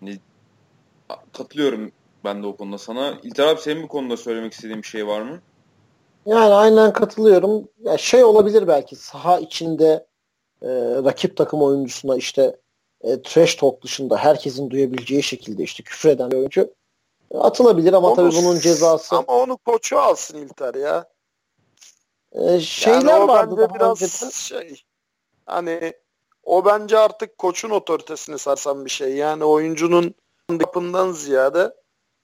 Hani 0.00 0.18
katılıyorum 1.32 1.92
ben 2.24 2.42
de 2.42 2.46
o 2.46 2.56
konuda 2.56 2.78
sana. 2.78 3.18
İlter 3.22 3.46
abi 3.46 3.60
senin 3.60 3.82
bu 3.82 3.88
konuda 3.88 4.16
söylemek 4.16 4.52
istediğin 4.52 4.82
bir 4.82 4.86
şey 4.86 5.06
var 5.06 5.20
mı? 5.22 5.40
Yani 6.26 6.54
aynen 6.54 6.92
katılıyorum. 6.92 7.68
Ya 7.84 7.98
şey 7.98 8.24
olabilir 8.24 8.68
belki 8.68 8.96
saha 8.96 9.38
içinde 9.38 10.06
e, 10.62 10.68
rakip 11.04 11.36
takım 11.36 11.62
oyuncusuna 11.62 12.16
işte 12.16 12.56
e, 13.00 13.22
trash 13.22 13.54
talk 13.54 13.82
dışında 13.82 14.16
herkesin 14.16 14.70
duyabileceği 14.70 15.22
şekilde 15.22 15.62
işte 15.62 15.82
küfür 15.82 16.08
eden 16.08 16.30
bir 16.30 16.36
oyuncu 16.36 16.74
e, 17.30 17.38
atılabilir 17.38 17.92
ama 17.92 18.08
Onu- 18.08 18.16
tabii 18.16 18.32
bunun 18.42 18.58
cezası 18.58 19.16
Ama 19.16 19.26
onu 19.26 19.56
koçu 19.56 19.98
alsın 19.98 20.38
İlter 20.38 20.74
ya. 20.74 21.04
e, 22.32 22.60
şeyler 22.60 23.02
yani 23.04 23.24
o 23.24 23.28
vardı 23.28 23.54
bence 23.56 23.68
daha 23.68 23.74
biraz 23.74 24.02
önceden. 24.02 24.30
şey 24.30 24.82
hani 25.48 25.92
o 26.42 26.64
bence 26.64 26.98
artık 26.98 27.38
koçun 27.38 27.70
otoritesini 27.70 28.38
sarsan 28.38 28.84
bir 28.84 28.90
şey. 28.90 29.16
Yani 29.16 29.44
oyuncunun 29.44 30.14
yapından 30.60 31.12
ziyade 31.12 31.74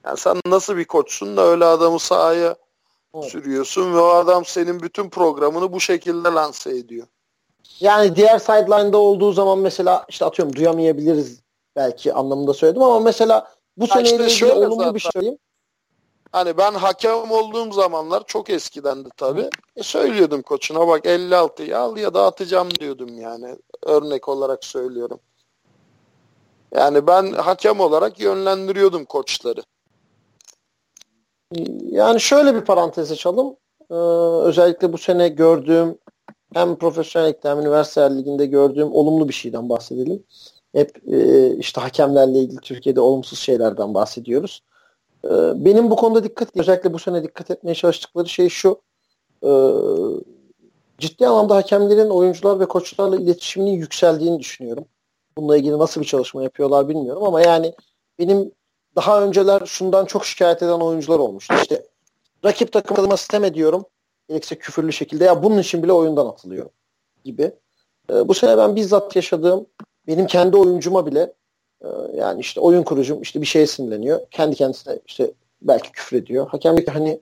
yani 0.05 0.17
sen 0.17 0.41
nasıl 0.47 0.77
bir 0.77 0.85
koçsun 0.85 1.37
da 1.37 1.43
öyle 1.43 1.65
adamı 1.65 1.99
sahaya 1.99 2.57
Evet. 3.15 3.31
sürüyorsun 3.31 3.95
ve 3.95 3.99
o 3.99 4.07
adam 4.07 4.45
senin 4.45 4.83
bütün 4.83 5.11
programını 5.11 5.73
bu 5.73 5.81
şekilde 5.81 6.29
lanse 6.29 6.71
ediyor. 6.71 7.07
Yani 7.81 8.17
diğer 8.17 8.39
sideline'da 8.39 8.99
olduğu 8.99 9.33
zaman 9.33 9.59
mesela 9.59 10.05
işte 10.09 10.25
atıyorum 10.25 10.57
duyamayabiliriz 10.57 11.41
belki 11.77 12.13
anlamında 12.13 12.55
söyledim 12.55 12.83
ama 12.83 13.01
mesela 13.01 13.51
bu 13.77 13.87
seneyle 13.87 14.27
işte 14.27 14.47
ilgili 14.47 14.59
olumlu 14.59 14.77
zaten. 14.77 14.95
bir 14.95 15.01
şey 15.01 15.11
söyleyeyim. 15.13 15.39
Hani 16.35 16.57
ben 16.57 16.75
hakem 16.75 17.31
olduğum 17.31 17.73
zamanlar 17.73 18.27
çok 18.27 18.51
eskidendi 18.51 19.09
tabii. 19.17 19.51
E 19.77 19.83
söylüyordum 19.83 20.43
koçuna 20.43 20.89
bak 20.89 21.05
56'yı 21.05 21.79
al 21.79 21.97
ya 21.97 22.15
da 22.15 22.27
atacağım 22.27 22.71
diyordum 22.81 23.19
yani. 23.19 23.57
Örnek 23.83 24.29
olarak 24.29 24.65
söylüyorum. 24.65 25.21
Yani 26.75 27.07
ben 27.07 27.33
hakem 27.33 27.81
olarak 27.81 28.21
yönlendiriyordum 28.21 29.05
koçları. 29.05 29.63
Yani 31.91 32.21
şöyle 32.21 32.55
bir 32.55 32.65
parantez 32.65 33.13
açalım. 33.13 33.57
Ee, 33.91 33.95
özellikle 34.49 34.93
bu 34.93 34.99
sene 34.99 35.29
gördüğüm 35.29 35.99
hem 36.55 36.77
profesyonel 36.77 37.29
ligde 37.29 37.49
hem 37.49 37.61
üniversite 37.61 38.17
liginde 38.17 38.47
gördüğüm 38.47 38.93
olumlu 38.93 39.29
bir 39.29 39.35
şeyden 39.35 39.69
bahsedelim. 39.69 40.23
Hep 40.73 41.13
e, 41.13 41.49
işte 41.57 41.81
hakemlerle 41.81 42.39
ilgili 42.39 42.61
Türkiye'de 42.61 43.01
olumsuz 43.01 43.39
şeylerden 43.39 43.95
bahsediyoruz. 43.95 44.63
E, 45.25 45.65
benim 45.65 45.91
bu 45.91 45.97
konuda 45.97 46.25
dikkat 46.25 46.57
özellikle 46.57 46.93
bu 46.93 46.99
sene 46.99 47.23
dikkat 47.23 47.51
etmeye 47.51 47.75
çalıştıkları 47.75 48.29
şey 48.29 48.49
şu. 48.49 48.81
E, 49.43 49.51
ciddi 50.99 51.27
anlamda 51.27 51.57
hakemlerin 51.57 52.11
oyuncular 52.11 52.61
ve 52.61 52.67
koçlarla 52.67 53.17
iletişiminin 53.17 53.73
yükseldiğini 53.73 54.39
düşünüyorum. 54.39 54.85
Bununla 55.37 55.57
ilgili 55.57 55.79
nasıl 55.79 56.01
bir 56.01 56.07
çalışma 56.07 56.43
yapıyorlar 56.43 56.89
bilmiyorum 56.89 57.23
ama 57.23 57.41
yani 57.41 57.75
benim 58.19 58.53
daha 58.97 59.23
önceler 59.23 59.67
şundan 59.67 60.05
çok 60.05 60.27
şikayet 60.27 60.63
eden 60.63 60.81
oyuncular 60.81 61.19
olmuştu. 61.19 61.55
İşte 61.63 61.87
rakip 62.45 62.73
takıma 62.73 63.17
sistem 63.17 63.45
ediyorum. 63.45 63.85
Gerekse 64.29 64.59
küfürlü 64.59 64.93
şekilde 64.93 65.25
ya 65.25 65.43
bunun 65.43 65.59
için 65.59 65.83
bile 65.83 65.93
oyundan 65.93 66.27
atılıyor 66.27 66.71
gibi. 67.25 67.53
E, 68.11 68.29
bu 68.29 68.35
sene 68.35 68.59
ben 68.59 68.77
bizzat 68.77 69.17
yaşadığım 69.17 69.67
benim 70.07 70.27
kendi 70.27 70.57
oyuncuma 70.57 71.07
bile 71.07 71.33
yani 72.17 72.41
işte 72.41 72.61
oyun 72.61 72.83
kurucum 72.83 73.23
işte 73.23 73.41
bir 73.41 73.47
şeye 73.47 73.67
sinirleniyor. 73.67 74.21
Kendi 74.31 74.57
kendisine 74.57 74.99
işte 75.07 75.33
belki 75.63 75.93
küfür 75.93 76.17
ediyor. 76.17 76.49
Hakem 76.49 76.77
diyor 76.77 76.89
hani 76.89 77.21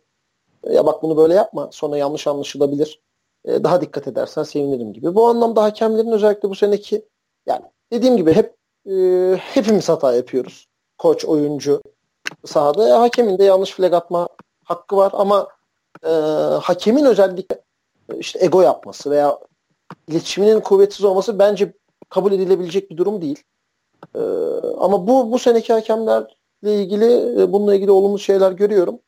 ya 0.70 0.86
bak 0.86 1.02
bunu 1.02 1.16
böyle 1.16 1.34
yapma 1.34 1.68
sonra 1.72 1.96
yanlış 1.96 2.26
anlaşılabilir. 2.26 3.00
E, 3.44 3.64
daha 3.64 3.80
dikkat 3.80 4.08
edersen 4.08 4.42
sevinirim 4.42 4.92
gibi. 4.92 5.14
Bu 5.14 5.28
anlamda 5.28 5.62
hakemlerin 5.62 6.12
özellikle 6.12 6.50
bu 6.50 6.54
seneki 6.54 7.04
yani 7.46 7.62
dediğim 7.92 8.16
gibi 8.16 8.32
hep 8.32 8.56
e, 8.90 8.92
hepimiz 9.36 9.88
hata 9.88 10.14
yapıyoruz. 10.14 10.68
Koç, 10.98 11.24
oyuncu 11.24 11.82
sahada. 12.44 12.88
E, 12.88 12.92
hakemin 12.92 13.38
de 13.38 13.44
yanlış 13.44 13.70
flag 13.70 13.94
atma 13.94 14.28
hakkı 14.64 14.96
var 14.96 15.12
ama 15.14 15.48
e, 16.06 16.10
hakemin 16.62 17.04
özellikle 17.04 17.62
işte 18.18 18.44
ego 18.44 18.60
yapması 18.62 19.10
veya 19.10 19.38
iletişiminin 20.08 20.60
kuvvetsiz 20.60 21.04
olması 21.04 21.38
bence 21.38 21.72
kabul 22.08 22.32
edilebilecek 22.32 22.90
bir 22.90 22.96
durum 22.96 23.22
değil. 23.22 23.42
E, 24.14 24.20
ama 24.78 25.06
bu 25.06 25.32
bu 25.32 25.38
seneki 25.38 25.72
hakemlerle 25.72 26.26
ilgili 26.64 27.42
e, 27.42 27.52
bununla 27.52 27.74
ilgili 27.74 27.90
olumlu 27.90 28.18
şeyler 28.18 28.52
görüyorum. 28.52 28.98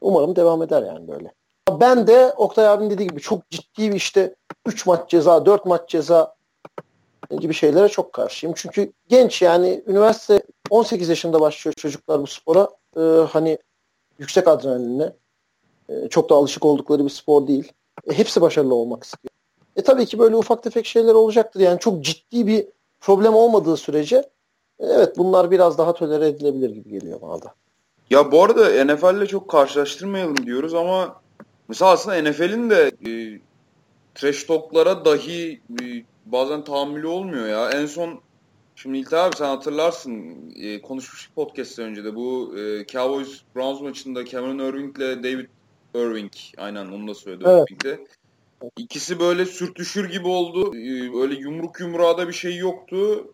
Umarım 0.00 0.36
devam 0.36 0.62
eder 0.62 0.82
yani 0.82 1.08
böyle. 1.08 1.32
Ben 1.80 2.06
de 2.06 2.32
Oktay 2.36 2.68
abinin 2.68 2.90
dediği 2.90 3.06
gibi 3.06 3.20
çok 3.20 3.50
ciddi 3.50 3.90
bir 3.90 3.96
işte 3.96 4.34
3 4.66 4.86
maç 4.86 5.10
ceza, 5.10 5.46
4 5.46 5.66
maç 5.66 5.88
ceza 5.88 6.34
gibi 7.40 7.54
şeylere 7.54 7.88
çok 7.88 8.12
karşıyım. 8.12 8.54
Çünkü 8.56 8.92
genç 9.08 9.42
yani 9.42 9.82
üniversite 9.86 10.42
18 10.70 11.08
yaşında 11.08 11.40
başlıyor 11.40 11.74
çocuklar 11.74 12.22
bu 12.22 12.26
spora. 12.26 12.68
Ee, 12.96 13.00
hani 13.30 13.58
yüksek 14.18 14.48
adrenalinle 14.48 15.16
e, 15.88 16.08
çok 16.08 16.30
da 16.30 16.34
alışık 16.34 16.64
oldukları 16.64 17.04
bir 17.04 17.10
spor 17.10 17.46
değil. 17.46 17.72
E, 18.10 18.12
hepsi 18.12 18.40
başarılı 18.40 18.74
olmak 18.74 19.04
istiyor. 19.04 19.30
E 19.76 19.82
tabii 19.82 20.06
ki 20.06 20.18
böyle 20.18 20.36
ufak 20.36 20.62
tefek 20.62 20.86
şeyler 20.86 21.14
olacaktır. 21.14 21.60
Yani 21.60 21.78
çok 21.78 22.04
ciddi 22.04 22.46
bir 22.46 22.66
problem 23.00 23.34
olmadığı 23.34 23.76
sürece 23.76 24.30
evet 24.82 25.18
bunlar 25.18 25.50
biraz 25.50 25.78
daha 25.78 25.94
tolere 25.94 26.28
edilebilir 26.28 26.70
gibi 26.70 26.90
geliyor 26.90 27.20
bana 27.22 27.42
da. 27.42 27.54
Ya 28.10 28.32
bu 28.32 28.44
arada 28.44 28.84
NFL'le 28.84 29.26
çok 29.26 29.50
karşılaştırmayalım 29.50 30.46
diyoruz 30.46 30.74
ama 30.74 31.20
mesela 31.68 31.90
aslında 31.90 32.30
NFL'in 32.30 32.70
de 32.70 32.92
e, 33.06 33.40
trash 34.14 34.44
talk'lara 34.44 35.04
dahi 35.04 35.60
e, 35.82 35.84
bazen 36.26 36.64
tahammülü 36.64 37.06
olmuyor 37.06 37.46
ya. 37.46 37.70
En 37.70 37.86
son 37.86 38.20
şimdi 38.76 38.98
İlter 38.98 39.18
abi 39.18 39.36
sen 39.36 39.46
hatırlarsın 39.46 40.36
e, 40.56 40.82
konuşmuştuk 40.82 41.34
podcast'ten 41.34 41.84
önce 41.84 42.04
de 42.04 42.14
bu 42.14 42.54
e, 42.58 42.86
Cowboys 42.86 43.42
Browns 43.56 43.80
maçında 43.80 44.24
Cameron 44.24 44.58
Irving 44.58 44.98
ile 44.98 45.22
David 45.22 45.48
Irving 45.94 46.32
aynen 46.56 46.86
onu 46.86 47.08
da 47.08 47.14
söyledi 47.14 47.44
evet. 47.46 47.70
Irving'de. 47.70 48.06
İkisi 48.76 49.20
böyle 49.20 49.46
sürtüşür 49.46 50.10
gibi 50.10 50.28
oldu. 50.28 50.76
E, 50.76 51.20
öyle 51.22 51.34
yumruk 51.34 51.80
yumruğa 51.80 52.18
da 52.18 52.28
bir 52.28 52.32
şey 52.32 52.56
yoktu. 52.56 53.26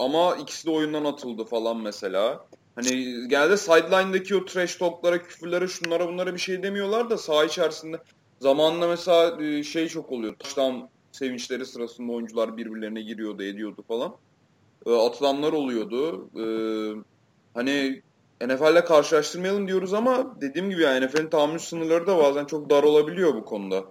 Ama 0.00 0.36
ikisi 0.36 0.66
de 0.66 0.70
oyundan 0.70 1.04
atıldı 1.04 1.44
falan 1.44 1.76
mesela. 1.76 2.44
Hani 2.74 2.90
geldi 3.28 3.58
sideline'daki 3.58 4.36
o 4.36 4.44
trash 4.44 4.76
talk'lara, 4.76 5.22
küfürlere, 5.22 5.68
şunlara 5.68 6.08
bunlara 6.08 6.34
bir 6.34 6.38
şey 6.38 6.62
demiyorlar 6.62 7.10
da 7.10 7.18
saha 7.18 7.44
içerisinde 7.44 7.96
zamanında 8.40 8.88
mesela 8.88 9.42
e, 9.42 9.62
şey 9.62 9.88
çok 9.88 10.12
oluyor. 10.12 10.34
Touchdown 10.34 10.76
sevinçleri 11.12 11.66
sırasında 11.66 12.12
oyuncular 12.12 12.56
birbirlerine 12.56 13.02
giriyordu, 13.02 13.42
ediyordu 13.42 13.84
falan. 13.88 14.14
E, 14.86 14.92
atılanlar 14.92 15.52
oluyordu. 15.52 16.28
E, 16.36 16.44
hani 17.54 18.02
NFL'le 18.46 18.84
karşılaştırmayalım 18.84 19.68
diyoruz 19.68 19.94
ama 19.94 20.40
dediğim 20.40 20.70
gibi 20.70 20.82
yani 20.82 21.06
NFL'in 21.06 21.30
tahammül 21.30 21.58
sınırları 21.58 22.06
da 22.06 22.18
bazen 22.18 22.44
çok 22.44 22.70
dar 22.70 22.82
olabiliyor 22.82 23.34
bu 23.34 23.44
konuda. 23.44 23.84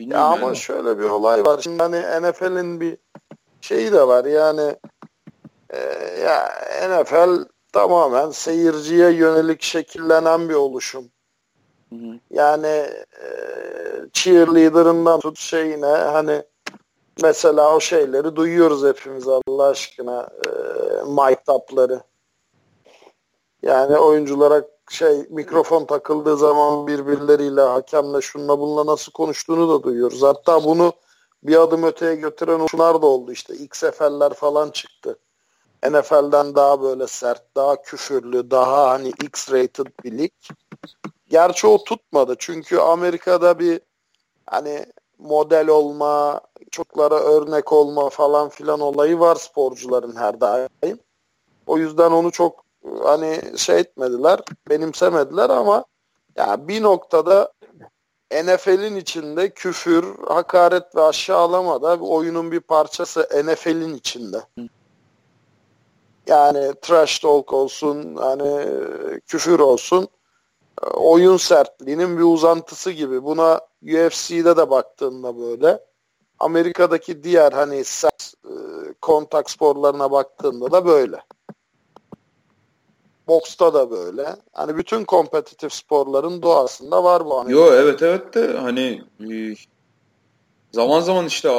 Bilmiyorum 0.00 0.24
ya 0.24 0.30
yani. 0.34 0.44
ama 0.44 0.54
şöyle 0.54 0.98
bir 0.98 1.04
olay 1.04 1.44
var. 1.44 1.60
Şimdi 1.62 1.82
hani 1.82 1.96
NFL'in 2.22 2.80
bir 2.80 2.96
şeyi 3.60 3.92
de 3.92 4.08
var 4.08 4.24
yani 4.24 4.76
e, 5.70 5.78
ya 6.22 6.52
NFL 6.88 7.44
tamamen 7.72 8.30
seyirciye 8.30 9.10
yönelik 9.10 9.62
şekillenen 9.62 10.48
bir 10.48 10.54
oluşum. 10.54 11.04
Hı 11.88 11.94
hı. 11.94 12.20
Yani 12.30 12.66
e, 13.22 13.28
cheerleader'ından 14.12 15.20
tut 15.20 15.38
şeyine 15.38 15.86
hani 15.86 16.42
mesela 17.22 17.76
o 17.76 17.80
şeyleri 17.80 18.36
duyuyoruz 18.36 18.84
hepimiz 18.84 19.28
Allah 19.28 19.66
aşkına 19.66 20.28
e, 20.46 20.50
mic 21.04 21.40
Yani 23.62 23.98
oyunculara 23.98 24.64
şey 24.90 25.26
mikrofon 25.30 25.84
takıldığı 25.84 26.36
zaman 26.36 26.86
birbirleriyle 26.86 27.60
hakemle 27.60 28.20
şunla 28.20 28.58
bununla 28.58 28.86
nasıl 28.92 29.12
konuştuğunu 29.12 29.68
da 29.68 29.82
duyuyoruz. 29.82 30.22
Hatta 30.22 30.64
bunu 30.64 30.92
bir 31.42 31.56
adım 31.56 31.82
öteye 31.82 32.14
götüren 32.14 32.60
uçlar 32.60 33.02
da 33.02 33.06
oldu 33.06 33.32
işte. 33.32 33.54
XFL'ler 33.54 34.34
falan 34.34 34.70
çıktı. 34.70 35.18
NFL'den 35.90 36.54
daha 36.54 36.82
böyle 36.82 37.06
sert, 37.06 37.56
daha 37.56 37.82
küfürlü, 37.82 38.50
daha 38.50 38.90
hani 38.90 39.10
X-rated 39.10 39.86
bir 40.04 40.18
lig. 40.18 40.32
Gerçi 41.30 41.66
o 41.66 41.84
tutmadı. 41.84 42.34
Çünkü 42.38 42.78
Amerika'da 42.78 43.58
bir 43.58 43.80
hani 44.46 44.86
model 45.18 45.68
olma, 45.68 46.40
çocuklara 46.70 47.14
örnek 47.14 47.72
olma 47.72 48.08
falan 48.08 48.48
filan 48.48 48.80
olayı 48.80 49.20
var 49.20 49.36
sporcuların 49.36 50.16
her 50.16 50.40
daim. 50.40 50.98
O 51.66 51.78
yüzden 51.78 52.10
onu 52.10 52.30
çok 52.30 52.64
hani 53.02 53.40
şey 53.56 53.78
etmediler, 53.78 54.40
benimsemediler 54.68 55.50
ama 55.50 55.84
ya 56.36 56.68
bir 56.68 56.82
noktada 56.82 57.52
NFL'in 58.32 58.96
içinde 58.96 59.50
küfür, 59.50 60.04
hakaret 60.26 60.96
ve 60.96 61.02
aşağılama 61.02 61.82
da 61.82 61.96
oyunun 61.96 62.52
bir 62.52 62.60
parçası 62.60 63.28
NFL'in 63.44 63.94
içinde. 63.94 64.42
Yani 66.26 66.72
trash 66.82 67.18
talk 67.18 67.52
olsun, 67.52 68.16
hani 68.16 68.68
küfür 69.26 69.58
olsun 69.58 70.08
oyun 70.94 71.36
sertliğinin 71.36 72.18
bir 72.18 72.22
uzantısı 72.22 72.90
gibi. 72.90 73.24
Buna 73.24 73.60
UFC'de 73.82 74.56
de 74.56 74.70
baktığında 74.70 75.38
böyle. 75.38 75.84
Amerika'daki 76.38 77.22
diğer 77.22 77.52
hani 77.52 77.84
sert 77.84 78.32
e, 78.44 78.52
kontak 79.00 79.50
sporlarına 79.50 80.10
baktığında 80.10 80.70
da 80.70 80.86
böyle. 80.86 81.22
Boksta 83.28 83.74
da 83.74 83.90
böyle. 83.90 84.36
Hani 84.52 84.76
bütün 84.76 85.04
kompetitif 85.04 85.72
sporların 85.72 86.42
doğasında 86.42 87.04
var 87.04 87.24
bu. 87.24 87.44
Yo 87.50 87.72
evet 87.72 88.02
evet 88.02 88.34
de 88.34 88.56
hani 88.56 89.02
e, 89.20 89.54
zaman 90.72 91.00
zaman 91.00 91.26
işte 91.26 91.50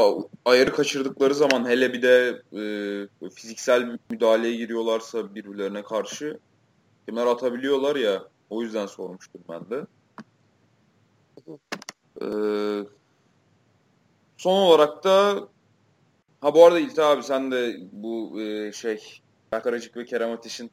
ayarı 0.45 0.73
kaçırdıkları 0.73 1.35
zaman 1.35 1.69
hele 1.69 1.93
bir 1.93 2.01
de 2.01 2.41
e, 2.53 3.29
fiziksel 3.29 3.97
müdahaleye 4.09 4.55
giriyorlarsa 4.55 5.35
birbirlerine 5.35 5.83
karşı 5.83 6.39
kemer 7.07 7.25
atabiliyorlar 7.25 7.95
ya 7.95 8.23
o 8.49 8.61
yüzden 8.61 8.85
sormuştum 8.85 9.41
ben 9.49 9.69
de. 9.69 9.85
Ee, 12.21 12.83
son 14.37 14.61
olarak 14.61 15.03
da 15.03 15.47
ha 16.41 16.53
bu 16.53 16.65
arada 16.65 16.79
İlti 16.79 17.01
abi 17.01 17.23
sen 17.23 17.51
de 17.51 17.77
bu 17.91 18.41
e, 18.41 18.71
şey 18.71 19.21
Karacık 19.51 19.97
ve 19.97 20.05
Kerem 20.05 20.31
Ateş'in 20.31 20.71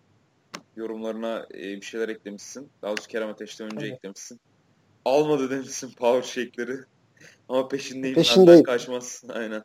yorumlarına 0.77 1.47
e, 1.55 1.63
bir 1.63 1.83
şeyler 1.83 2.09
eklemişsin. 2.09 2.69
Daha 2.83 2.91
doğrusu 2.91 3.09
Kerem 3.09 3.29
Ateş'ten 3.29 3.75
önce 3.75 3.87
evet. 3.87 3.97
eklemişsin. 3.97 4.41
Almadı 5.05 5.51
demişsin 5.51 5.93
power 5.93 6.23
shake'leri. 6.23 6.77
Ama 7.49 7.69
peşindeyim. 7.69 8.15
Peşindeyim. 8.15 8.63
Kaçmazsın 8.63 9.29
aynen. 9.35 9.63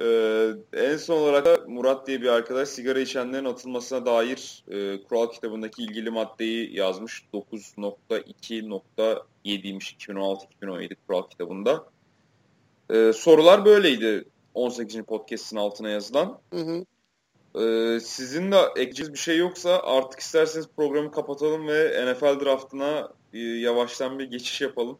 Ee, 0.00 0.52
en 0.72 0.96
son 0.96 1.16
olarak 1.16 1.46
da 1.46 1.58
Murat 1.66 2.06
diye 2.06 2.22
bir 2.22 2.28
arkadaş 2.28 2.68
sigara 2.68 3.00
içenlerin 3.00 3.44
atılmasına 3.44 4.06
dair 4.06 4.64
e, 4.68 5.02
kural 5.02 5.30
kitabındaki 5.30 5.82
ilgili 5.82 6.10
maddeyi 6.10 6.76
yazmış. 6.76 7.24
9.2.7'ymiş 7.34 9.96
2016-2017 9.96 10.96
kural 11.06 11.28
kitabında. 11.28 11.86
Ee, 12.90 13.12
sorular 13.14 13.64
böyleydi. 13.64 14.24
18. 14.54 15.02
podcast'in 15.02 15.56
altına 15.56 15.88
yazılan. 15.88 16.38
Hı 16.52 16.60
hı. 16.60 16.84
Ee, 17.60 18.00
sizin 18.00 18.52
de 18.52 18.56
ekleyeceğiniz 18.56 19.12
bir 19.12 19.18
şey 19.18 19.38
yoksa 19.38 19.80
artık 19.84 20.20
isterseniz 20.20 20.66
programı 20.76 21.10
kapatalım 21.10 21.68
ve 21.68 22.04
NFL 22.06 22.44
draftına 22.44 23.08
e, 23.32 23.38
yavaştan 23.38 24.18
bir 24.18 24.24
geçiş 24.24 24.60
yapalım. 24.60 24.98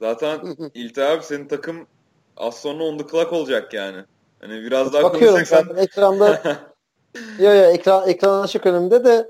Zaten 0.00 0.56
İlter 0.74 1.10
abi 1.10 1.22
senin 1.22 1.48
takım 1.48 1.86
az 2.36 2.60
sonra 2.60 2.84
on 2.84 2.98
the 2.98 3.06
clock 3.06 3.32
olacak 3.32 3.74
yani. 3.74 4.04
Hani 4.40 4.62
biraz 4.62 4.92
daha 4.92 5.02
Bakıyorum 5.02 5.36
konuşacaksan... 5.36 5.68
zaten 5.68 5.82
ekranda 5.82 6.42
yo 7.38 7.54
yo 7.54 7.62
ekran, 7.62 8.08
ekran 8.08 8.42
açık 8.42 8.66
önümde 8.66 9.04
de 9.04 9.28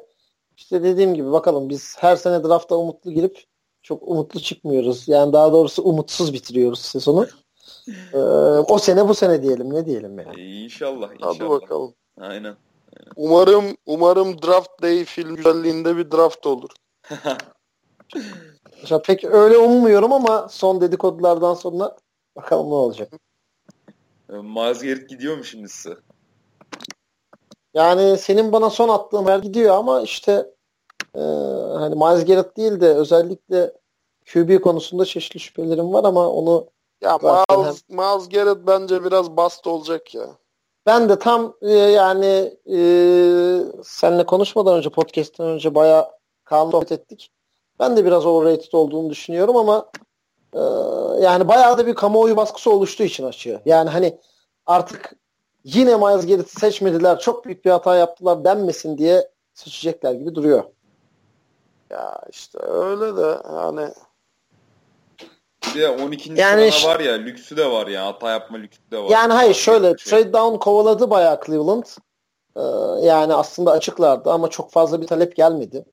işte 0.57 0.83
dediğim 0.83 1.15
gibi 1.15 1.33
bakalım 1.33 1.69
biz 1.69 1.97
her 1.99 2.17
sene 2.17 2.45
drafta 2.45 2.77
umutlu 2.77 3.11
girip 3.11 3.45
çok 3.83 4.03
umutlu 4.09 4.41
çıkmıyoruz. 4.41 5.09
Yani 5.09 5.33
daha 5.33 5.53
doğrusu 5.53 5.83
umutsuz 5.83 6.33
bitiriyoruz 6.33 6.81
sezonu. 6.81 7.27
Ee, 8.13 8.19
o 8.69 8.79
sene 8.79 9.09
bu 9.09 9.15
sene 9.15 9.43
diyelim 9.43 9.75
ne 9.75 9.87
diyelim 9.87 10.19
yani. 10.19 10.41
İnşallah, 10.41 11.15
inşallah. 11.15 11.35
Hadi 11.35 11.51
bakalım. 11.51 11.95
Aynen. 12.21 12.57
Umarım 13.17 13.77
umarım 13.87 14.43
draft 14.43 14.83
day 14.83 15.05
film 15.05 15.37
güzelliğinde 15.37 15.97
bir 15.97 16.11
draft 16.11 16.47
olur. 16.47 16.71
Mesela 18.83 19.03
pek 19.03 19.25
öyle 19.25 19.59
ummuyorum 19.59 20.13
ama 20.13 20.49
son 20.49 20.81
dedikodulardan 20.81 21.55
sonra 21.55 21.97
bakalım 22.37 22.71
ne 22.71 22.75
olacak. 22.75 23.13
Ee, 24.31 24.33
Miles 24.33 24.83
Garrett 24.83 25.09
gidiyor 25.09 25.37
mu 25.37 25.45
şimdi 25.45 25.69
size? 25.69 25.97
Yani 27.75 28.19
senin 28.19 28.53
bana 28.53 28.71
son 28.71 28.89
attığın 28.89 29.17
haber 29.17 29.39
gidiyor 29.39 29.75
ama 29.75 30.01
işte 30.01 30.51
e, 31.15 31.21
hani 31.79 31.95
Miles 31.95 32.25
Garrett 32.25 32.57
değil 32.57 32.81
de 32.81 32.89
özellikle 32.89 33.73
QB 34.33 34.61
konusunda 34.61 35.05
çeşitli 35.05 35.41
şüphelerim 35.41 35.93
var 35.93 36.05
ama 36.05 36.29
onu 36.29 36.67
Ya 37.01 37.19
Miles, 37.19 37.83
Miles 37.89 38.29
Garrett 38.29 38.67
bence 38.67 39.05
biraz 39.05 39.37
bast 39.37 39.67
olacak 39.67 40.15
ya. 40.15 40.39
Ben 40.87 41.09
de 41.09 41.19
tam 41.19 41.55
e, 41.63 41.73
yani 41.73 42.57
e, 42.73 42.79
seninle 43.85 44.27
konuşmadan 44.27 44.77
önce 44.77 44.91
podcast'ten 44.91 45.47
önce 45.47 45.75
bayağı 45.75 46.11
Kaan'la 46.45 46.71
sohbet 46.71 46.93
ettik. 46.93 47.31
Ben 47.79 47.97
de 47.97 48.05
biraz 48.05 48.27
overrated 48.27 48.73
olduğunu 48.73 49.11
düşünüyorum 49.11 49.57
ama 49.57 49.91
e, 50.53 50.61
yani 51.23 51.49
bayağı 51.49 51.79
da 51.79 51.87
bir 51.87 51.95
kamuoyu 51.95 52.37
baskısı 52.37 52.71
oluştuğu 52.71 53.03
için 53.03 53.25
açıyor. 53.25 53.61
Yani 53.65 53.91
hani 53.91 54.19
artık 54.67 55.13
yine 55.65 55.97
Miles 55.97 56.27
Garrett'i 56.27 56.61
seçmediler 56.61 57.19
çok 57.19 57.45
büyük 57.45 57.65
bir 57.65 57.71
hata 57.71 57.97
yaptılar 57.97 58.45
denmesin 58.45 58.99
diye 58.99 59.31
seçecekler 59.55 60.13
gibi 60.13 60.35
duruyor. 60.35 60.65
Ya 61.91 62.23
işte 62.31 62.59
öyle 62.59 63.17
de 63.17 63.39
yani 63.55 63.89
Bir 65.75 65.81
de 65.81 65.89
12. 65.89 66.33
Yani 66.37 66.73
sırada 66.73 66.95
var 66.95 67.01
ya, 67.01 67.13
lüksü 67.13 67.57
de 67.57 67.71
var 67.71 67.87
ya, 67.87 68.07
hata 68.07 68.31
yapma 68.31 68.59
lüksü 68.59 68.91
de 68.91 68.99
var. 68.99 69.11
Yani 69.11 69.33
hayır 69.33 69.55
şöyle 69.55 69.99
Şey. 69.99 70.11
trade 70.11 70.33
down 70.33 70.57
kovaladı 70.57 71.11
bayağı 71.11 71.41
Cleveland. 71.47 71.85
Ee, 72.57 72.61
yani 73.07 73.35
aslında 73.35 73.71
açıklardı 73.71 74.31
ama 74.31 74.51
çok 74.51 74.71
fazla 74.73 75.01
bir 75.03 75.07
talep 75.07 75.37
gelmedi. 75.37 75.85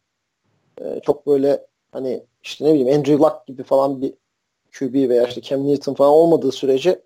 Ee, 0.82 1.02
çok 1.06 1.28
böyle 1.28 1.68
hani 1.92 2.24
işte 2.44 2.66
ne 2.66 2.74
bileyim 2.74 3.00
Andrew 3.00 3.24
Luck 3.24 3.48
gibi 3.48 3.64
falan 3.64 4.02
bir 4.02 4.14
QB 4.80 5.10
veya 5.10 5.28
işte 5.28 5.42
Cam 5.42 5.68
Newton 5.68 5.94
falan 5.94 6.12
olmadığı 6.12 6.52
sürece 6.52 7.02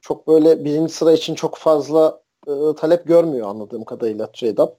çok 0.00 0.28
böyle 0.28 0.64
birinci 0.64 0.92
sıra 0.92 1.12
için 1.12 1.34
çok 1.34 1.56
fazla 1.56 2.20
e, 2.46 2.52
talep 2.76 3.06
görmüyor 3.06 3.48
anladığım 3.48 3.84
kadarıyla 3.84 4.32
trade 4.32 4.62
up. 4.62 4.76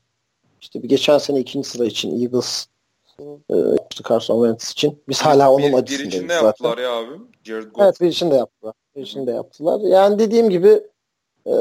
İşte 0.61 0.83
bir 0.83 0.89
geçen 0.89 1.17
sene 1.17 1.39
ikinci 1.39 1.69
sıra 1.69 1.85
için 1.85 2.21
Eagles 2.21 2.65
e, 3.51 3.55
Carson 4.09 4.35
Wentz 4.43 4.71
için. 4.71 5.03
Biz 5.09 5.21
hala 5.21 5.51
onun 5.51 5.67
bir, 5.67 5.73
bir 5.73 5.77
acısındayız 5.77 6.23
zaten. 6.27 6.45
yaptılar 6.45 6.77
ya 6.77 6.91
abim. 6.91 7.27
Jared 7.43 7.63
Goff. 7.63 7.83
Evet 7.83 8.01
bir 8.01 8.07
için 8.07 8.31
de 8.31 8.35
yaptılar. 8.35 8.73
Bir 8.95 9.01
için 9.01 9.27
de 9.27 9.31
yaptılar. 9.31 9.79
Yani 9.79 10.19
dediğim 10.19 10.49
gibi 10.49 10.83
e, 11.47 11.53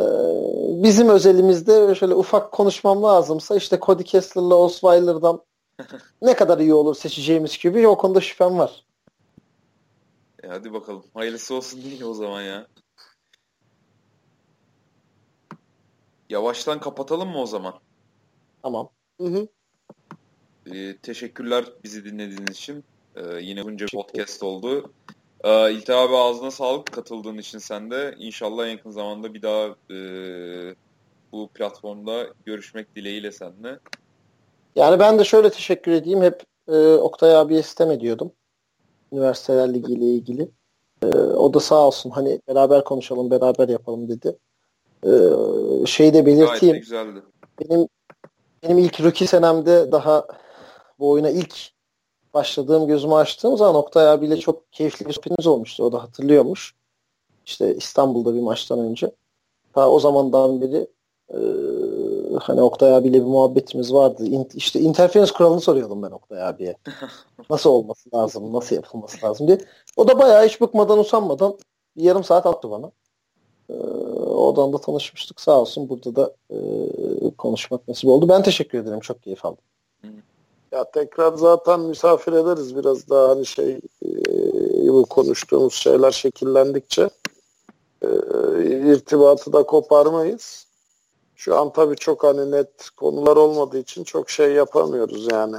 bizim 0.83 1.09
özelimizde 1.09 1.95
şöyle 1.95 2.15
ufak 2.15 2.53
konuşmam 2.53 3.03
lazımsa 3.03 3.57
işte 3.57 3.79
Cody 3.83 4.03
Kessler'la 4.03 4.55
Osweiler'dan 4.55 5.43
ne 6.23 6.35
kadar 6.35 6.59
iyi 6.59 6.75
olur 6.75 6.95
seçeceğimiz 6.95 7.59
gibi 7.59 7.89
o 7.89 7.99
konuda 7.99 8.21
şüphem 8.21 8.59
var. 8.59 8.85
E 10.43 10.49
hadi 10.49 10.73
bakalım. 10.73 11.05
Hayırlısı 11.15 11.55
olsun 11.55 11.83
değil 11.83 12.03
o 12.03 12.15
zaman 12.15 12.43
ya. 12.43 12.67
Yavaştan 16.31 16.81
kapatalım 16.81 17.29
mı 17.29 17.41
o 17.41 17.47
zaman? 17.47 17.75
Tamam. 18.63 18.89
hı 19.21 19.27
hı. 19.27 19.49
Ee, 20.75 20.97
teşekkürler 20.97 21.65
bizi 21.85 22.05
dinlediğiniz 22.05 22.57
için. 22.57 22.85
Ee, 23.17 23.23
yine 23.41 23.65
bunca 23.65 23.87
podcast 23.95 24.43
oldu. 24.43 24.91
Ee, 25.45 25.73
İlter 25.73 25.95
abi 25.97 26.17
ağzına 26.17 26.51
sağlık 26.51 26.93
katıldığın 26.93 27.39
için 27.39 27.59
sen 27.59 27.91
de. 27.91 28.15
İnşallah 28.19 28.67
en 28.67 28.71
yakın 28.71 28.91
zamanda 28.91 29.35
bir 29.35 29.43
daha 29.43 29.67
e, 29.91 29.99
bu 31.33 31.49
platformda 31.49 32.27
görüşmek 32.47 32.97
dileğiyle 32.97 33.33
seninle. 33.33 33.79
Yani 34.77 34.99
ben 35.01 35.19
de 35.19 35.25
şöyle 35.25 35.51
teşekkür 35.51 35.93
edeyim. 35.93 36.23
Hep 36.23 36.43
e, 36.69 36.95
Oktay 36.95 37.37
abiye 37.37 37.63
sistem 37.63 37.91
ediyordum. 37.91 38.33
Üniversiteler 39.13 39.75
Ligi 39.75 39.93
ile 39.93 40.05
ilgili. 40.05 40.49
E, 41.03 41.07
o 41.17 41.55
da 41.55 41.61
sağ 41.61 41.87
olsun 41.87 42.11
hani 42.11 42.41
beraber 42.49 42.85
konuşalım, 42.85 43.31
beraber 43.31 43.69
yapalım 43.69 44.09
dedi. 44.09 44.37
E, 45.05 45.11
şeyi 45.87 46.15
de 46.15 46.21
Gayet 46.21 46.39
belirteyim. 46.41 46.75
de 46.75 46.79
güzeldi. 46.79 47.23
Benim 47.61 47.89
benim 48.63 48.79
ilk 48.79 49.01
rookie 49.01 49.27
senemde 49.27 49.93
daha 49.93 50.27
bu 50.99 51.11
oyuna 51.11 51.31
ilk 51.31 51.71
başladığım 52.35 52.87
gözümü 52.87 53.15
açtığım 53.15 53.57
zaman 53.57 53.75
Oktay 53.75 54.09
abiyle 54.09 54.37
çok 54.37 54.73
keyifli 54.73 55.07
bir 55.07 55.13
sohbetimiz 55.13 55.47
olmuştu. 55.47 55.85
O 55.85 55.93
da 55.93 56.03
hatırlıyormuş. 56.03 56.75
İşte 57.47 57.77
İstanbul'da 57.77 58.35
bir 58.35 58.41
maçtan 58.41 58.79
önce. 58.79 59.11
Ta 59.75 59.91
o 59.91 60.01
zamandan 60.01 60.61
beri 60.61 60.89
e, 61.31 61.39
hani 62.41 62.63
Oktay 62.63 62.95
abiyle 62.95 63.21
bir 63.21 63.27
muhabbetimiz 63.27 63.93
vardı. 63.93 64.27
İn, 64.27 64.49
işte 64.55 64.81
interference 64.81 65.33
kuralını 65.33 65.61
soruyordum 65.61 66.03
ben 66.03 66.11
Oktay 66.11 66.43
abiye. 66.43 66.77
Nasıl 67.51 67.71
olması 67.71 68.11
lazım, 68.15 68.53
nasıl 68.53 68.77
yapılması 68.77 69.27
lazım 69.27 69.49
diye. 69.49 69.59
O 69.97 70.09
da 70.09 70.19
bayağı 70.19 70.47
hiç 70.47 70.61
bıkmadan 70.61 70.99
usanmadan 70.99 71.59
bir 71.97 72.03
yarım 72.03 72.25
saat 72.25 72.47
attı 72.47 72.71
bana. 72.71 72.91
Ee, 73.71 73.75
oradan 74.19 74.73
da 74.73 74.79
tanışmıştık 74.79 75.41
sağ 75.41 75.61
olsun. 75.61 75.89
Burada 75.89 76.17
da 76.17 76.35
e, 76.51 76.57
konuşmak 77.39 77.89
nasip 77.89 78.11
oldu. 78.11 78.29
Ben 78.29 78.43
teşekkür 78.43 78.79
ederim. 78.79 79.01
Çok 79.01 79.23
keyif 79.23 79.45
aldım. 79.45 79.65
Ya 80.79 80.85
tekrar 80.85 81.33
zaten 81.33 81.81
misafir 81.81 82.33
ederiz 82.33 82.77
biraz 82.77 83.09
daha 83.09 83.29
hani 83.29 83.47
şey 83.47 83.81
e, 84.05 84.89
bu 84.89 85.07
konuştuğumuz 85.07 85.75
şeyler 85.75 86.11
şekillendikçe 86.11 87.11
e, 88.03 88.09
irtibatı 88.93 89.53
da 89.53 89.63
koparmayız. 89.63 90.67
Şu 91.37 91.57
an 91.57 91.73
tabii 91.73 91.97
çok 91.97 92.25
hani 92.25 92.51
net 92.51 92.91
konular 92.97 93.37
olmadığı 93.37 93.79
için 93.79 94.05
çok 94.05 94.31
şey 94.31 94.53
yapamıyoruz 94.53 95.29
yani. 95.33 95.57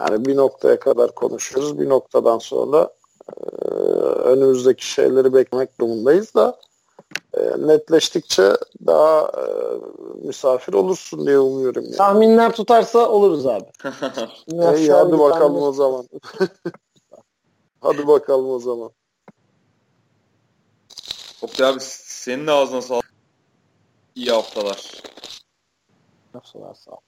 Yani 0.00 0.24
bir 0.24 0.36
noktaya 0.36 0.80
kadar 0.80 1.14
konuşuyoruz. 1.14 1.78
Bir 1.78 1.88
noktadan 1.88 2.38
sonra 2.38 2.90
e, 3.42 3.44
önümüzdeki 4.04 4.86
şeyleri 4.86 5.34
beklemek 5.34 5.80
durumundayız 5.80 6.34
da 6.34 6.60
netleştikçe 7.58 8.52
daha 8.86 9.20
e, 9.28 9.44
misafir 10.26 10.72
olursun 10.72 11.26
diye 11.26 11.38
umuyorum. 11.38 11.84
Yani. 11.84 11.96
Tahminler 11.96 12.52
tutarsa 12.52 13.08
oluruz 13.08 13.46
abi. 13.46 13.64
İyi 14.78 14.92
hadi 14.92 15.18
bakalım 15.18 15.54
tahmin- 15.54 15.62
o 15.62 15.72
zaman. 15.72 16.08
hadi 17.80 18.06
bakalım 18.06 18.50
o 18.50 18.58
zaman. 18.58 18.90
Oktay 21.42 21.68
abi 21.68 21.78
senin 21.80 22.46
de 22.46 22.52
ağzına 22.52 22.82
sağlık. 22.82 23.12
İyi 24.14 24.30
haftalar. 24.30 25.02
Sağ 26.74 26.90
ol. 26.90 27.07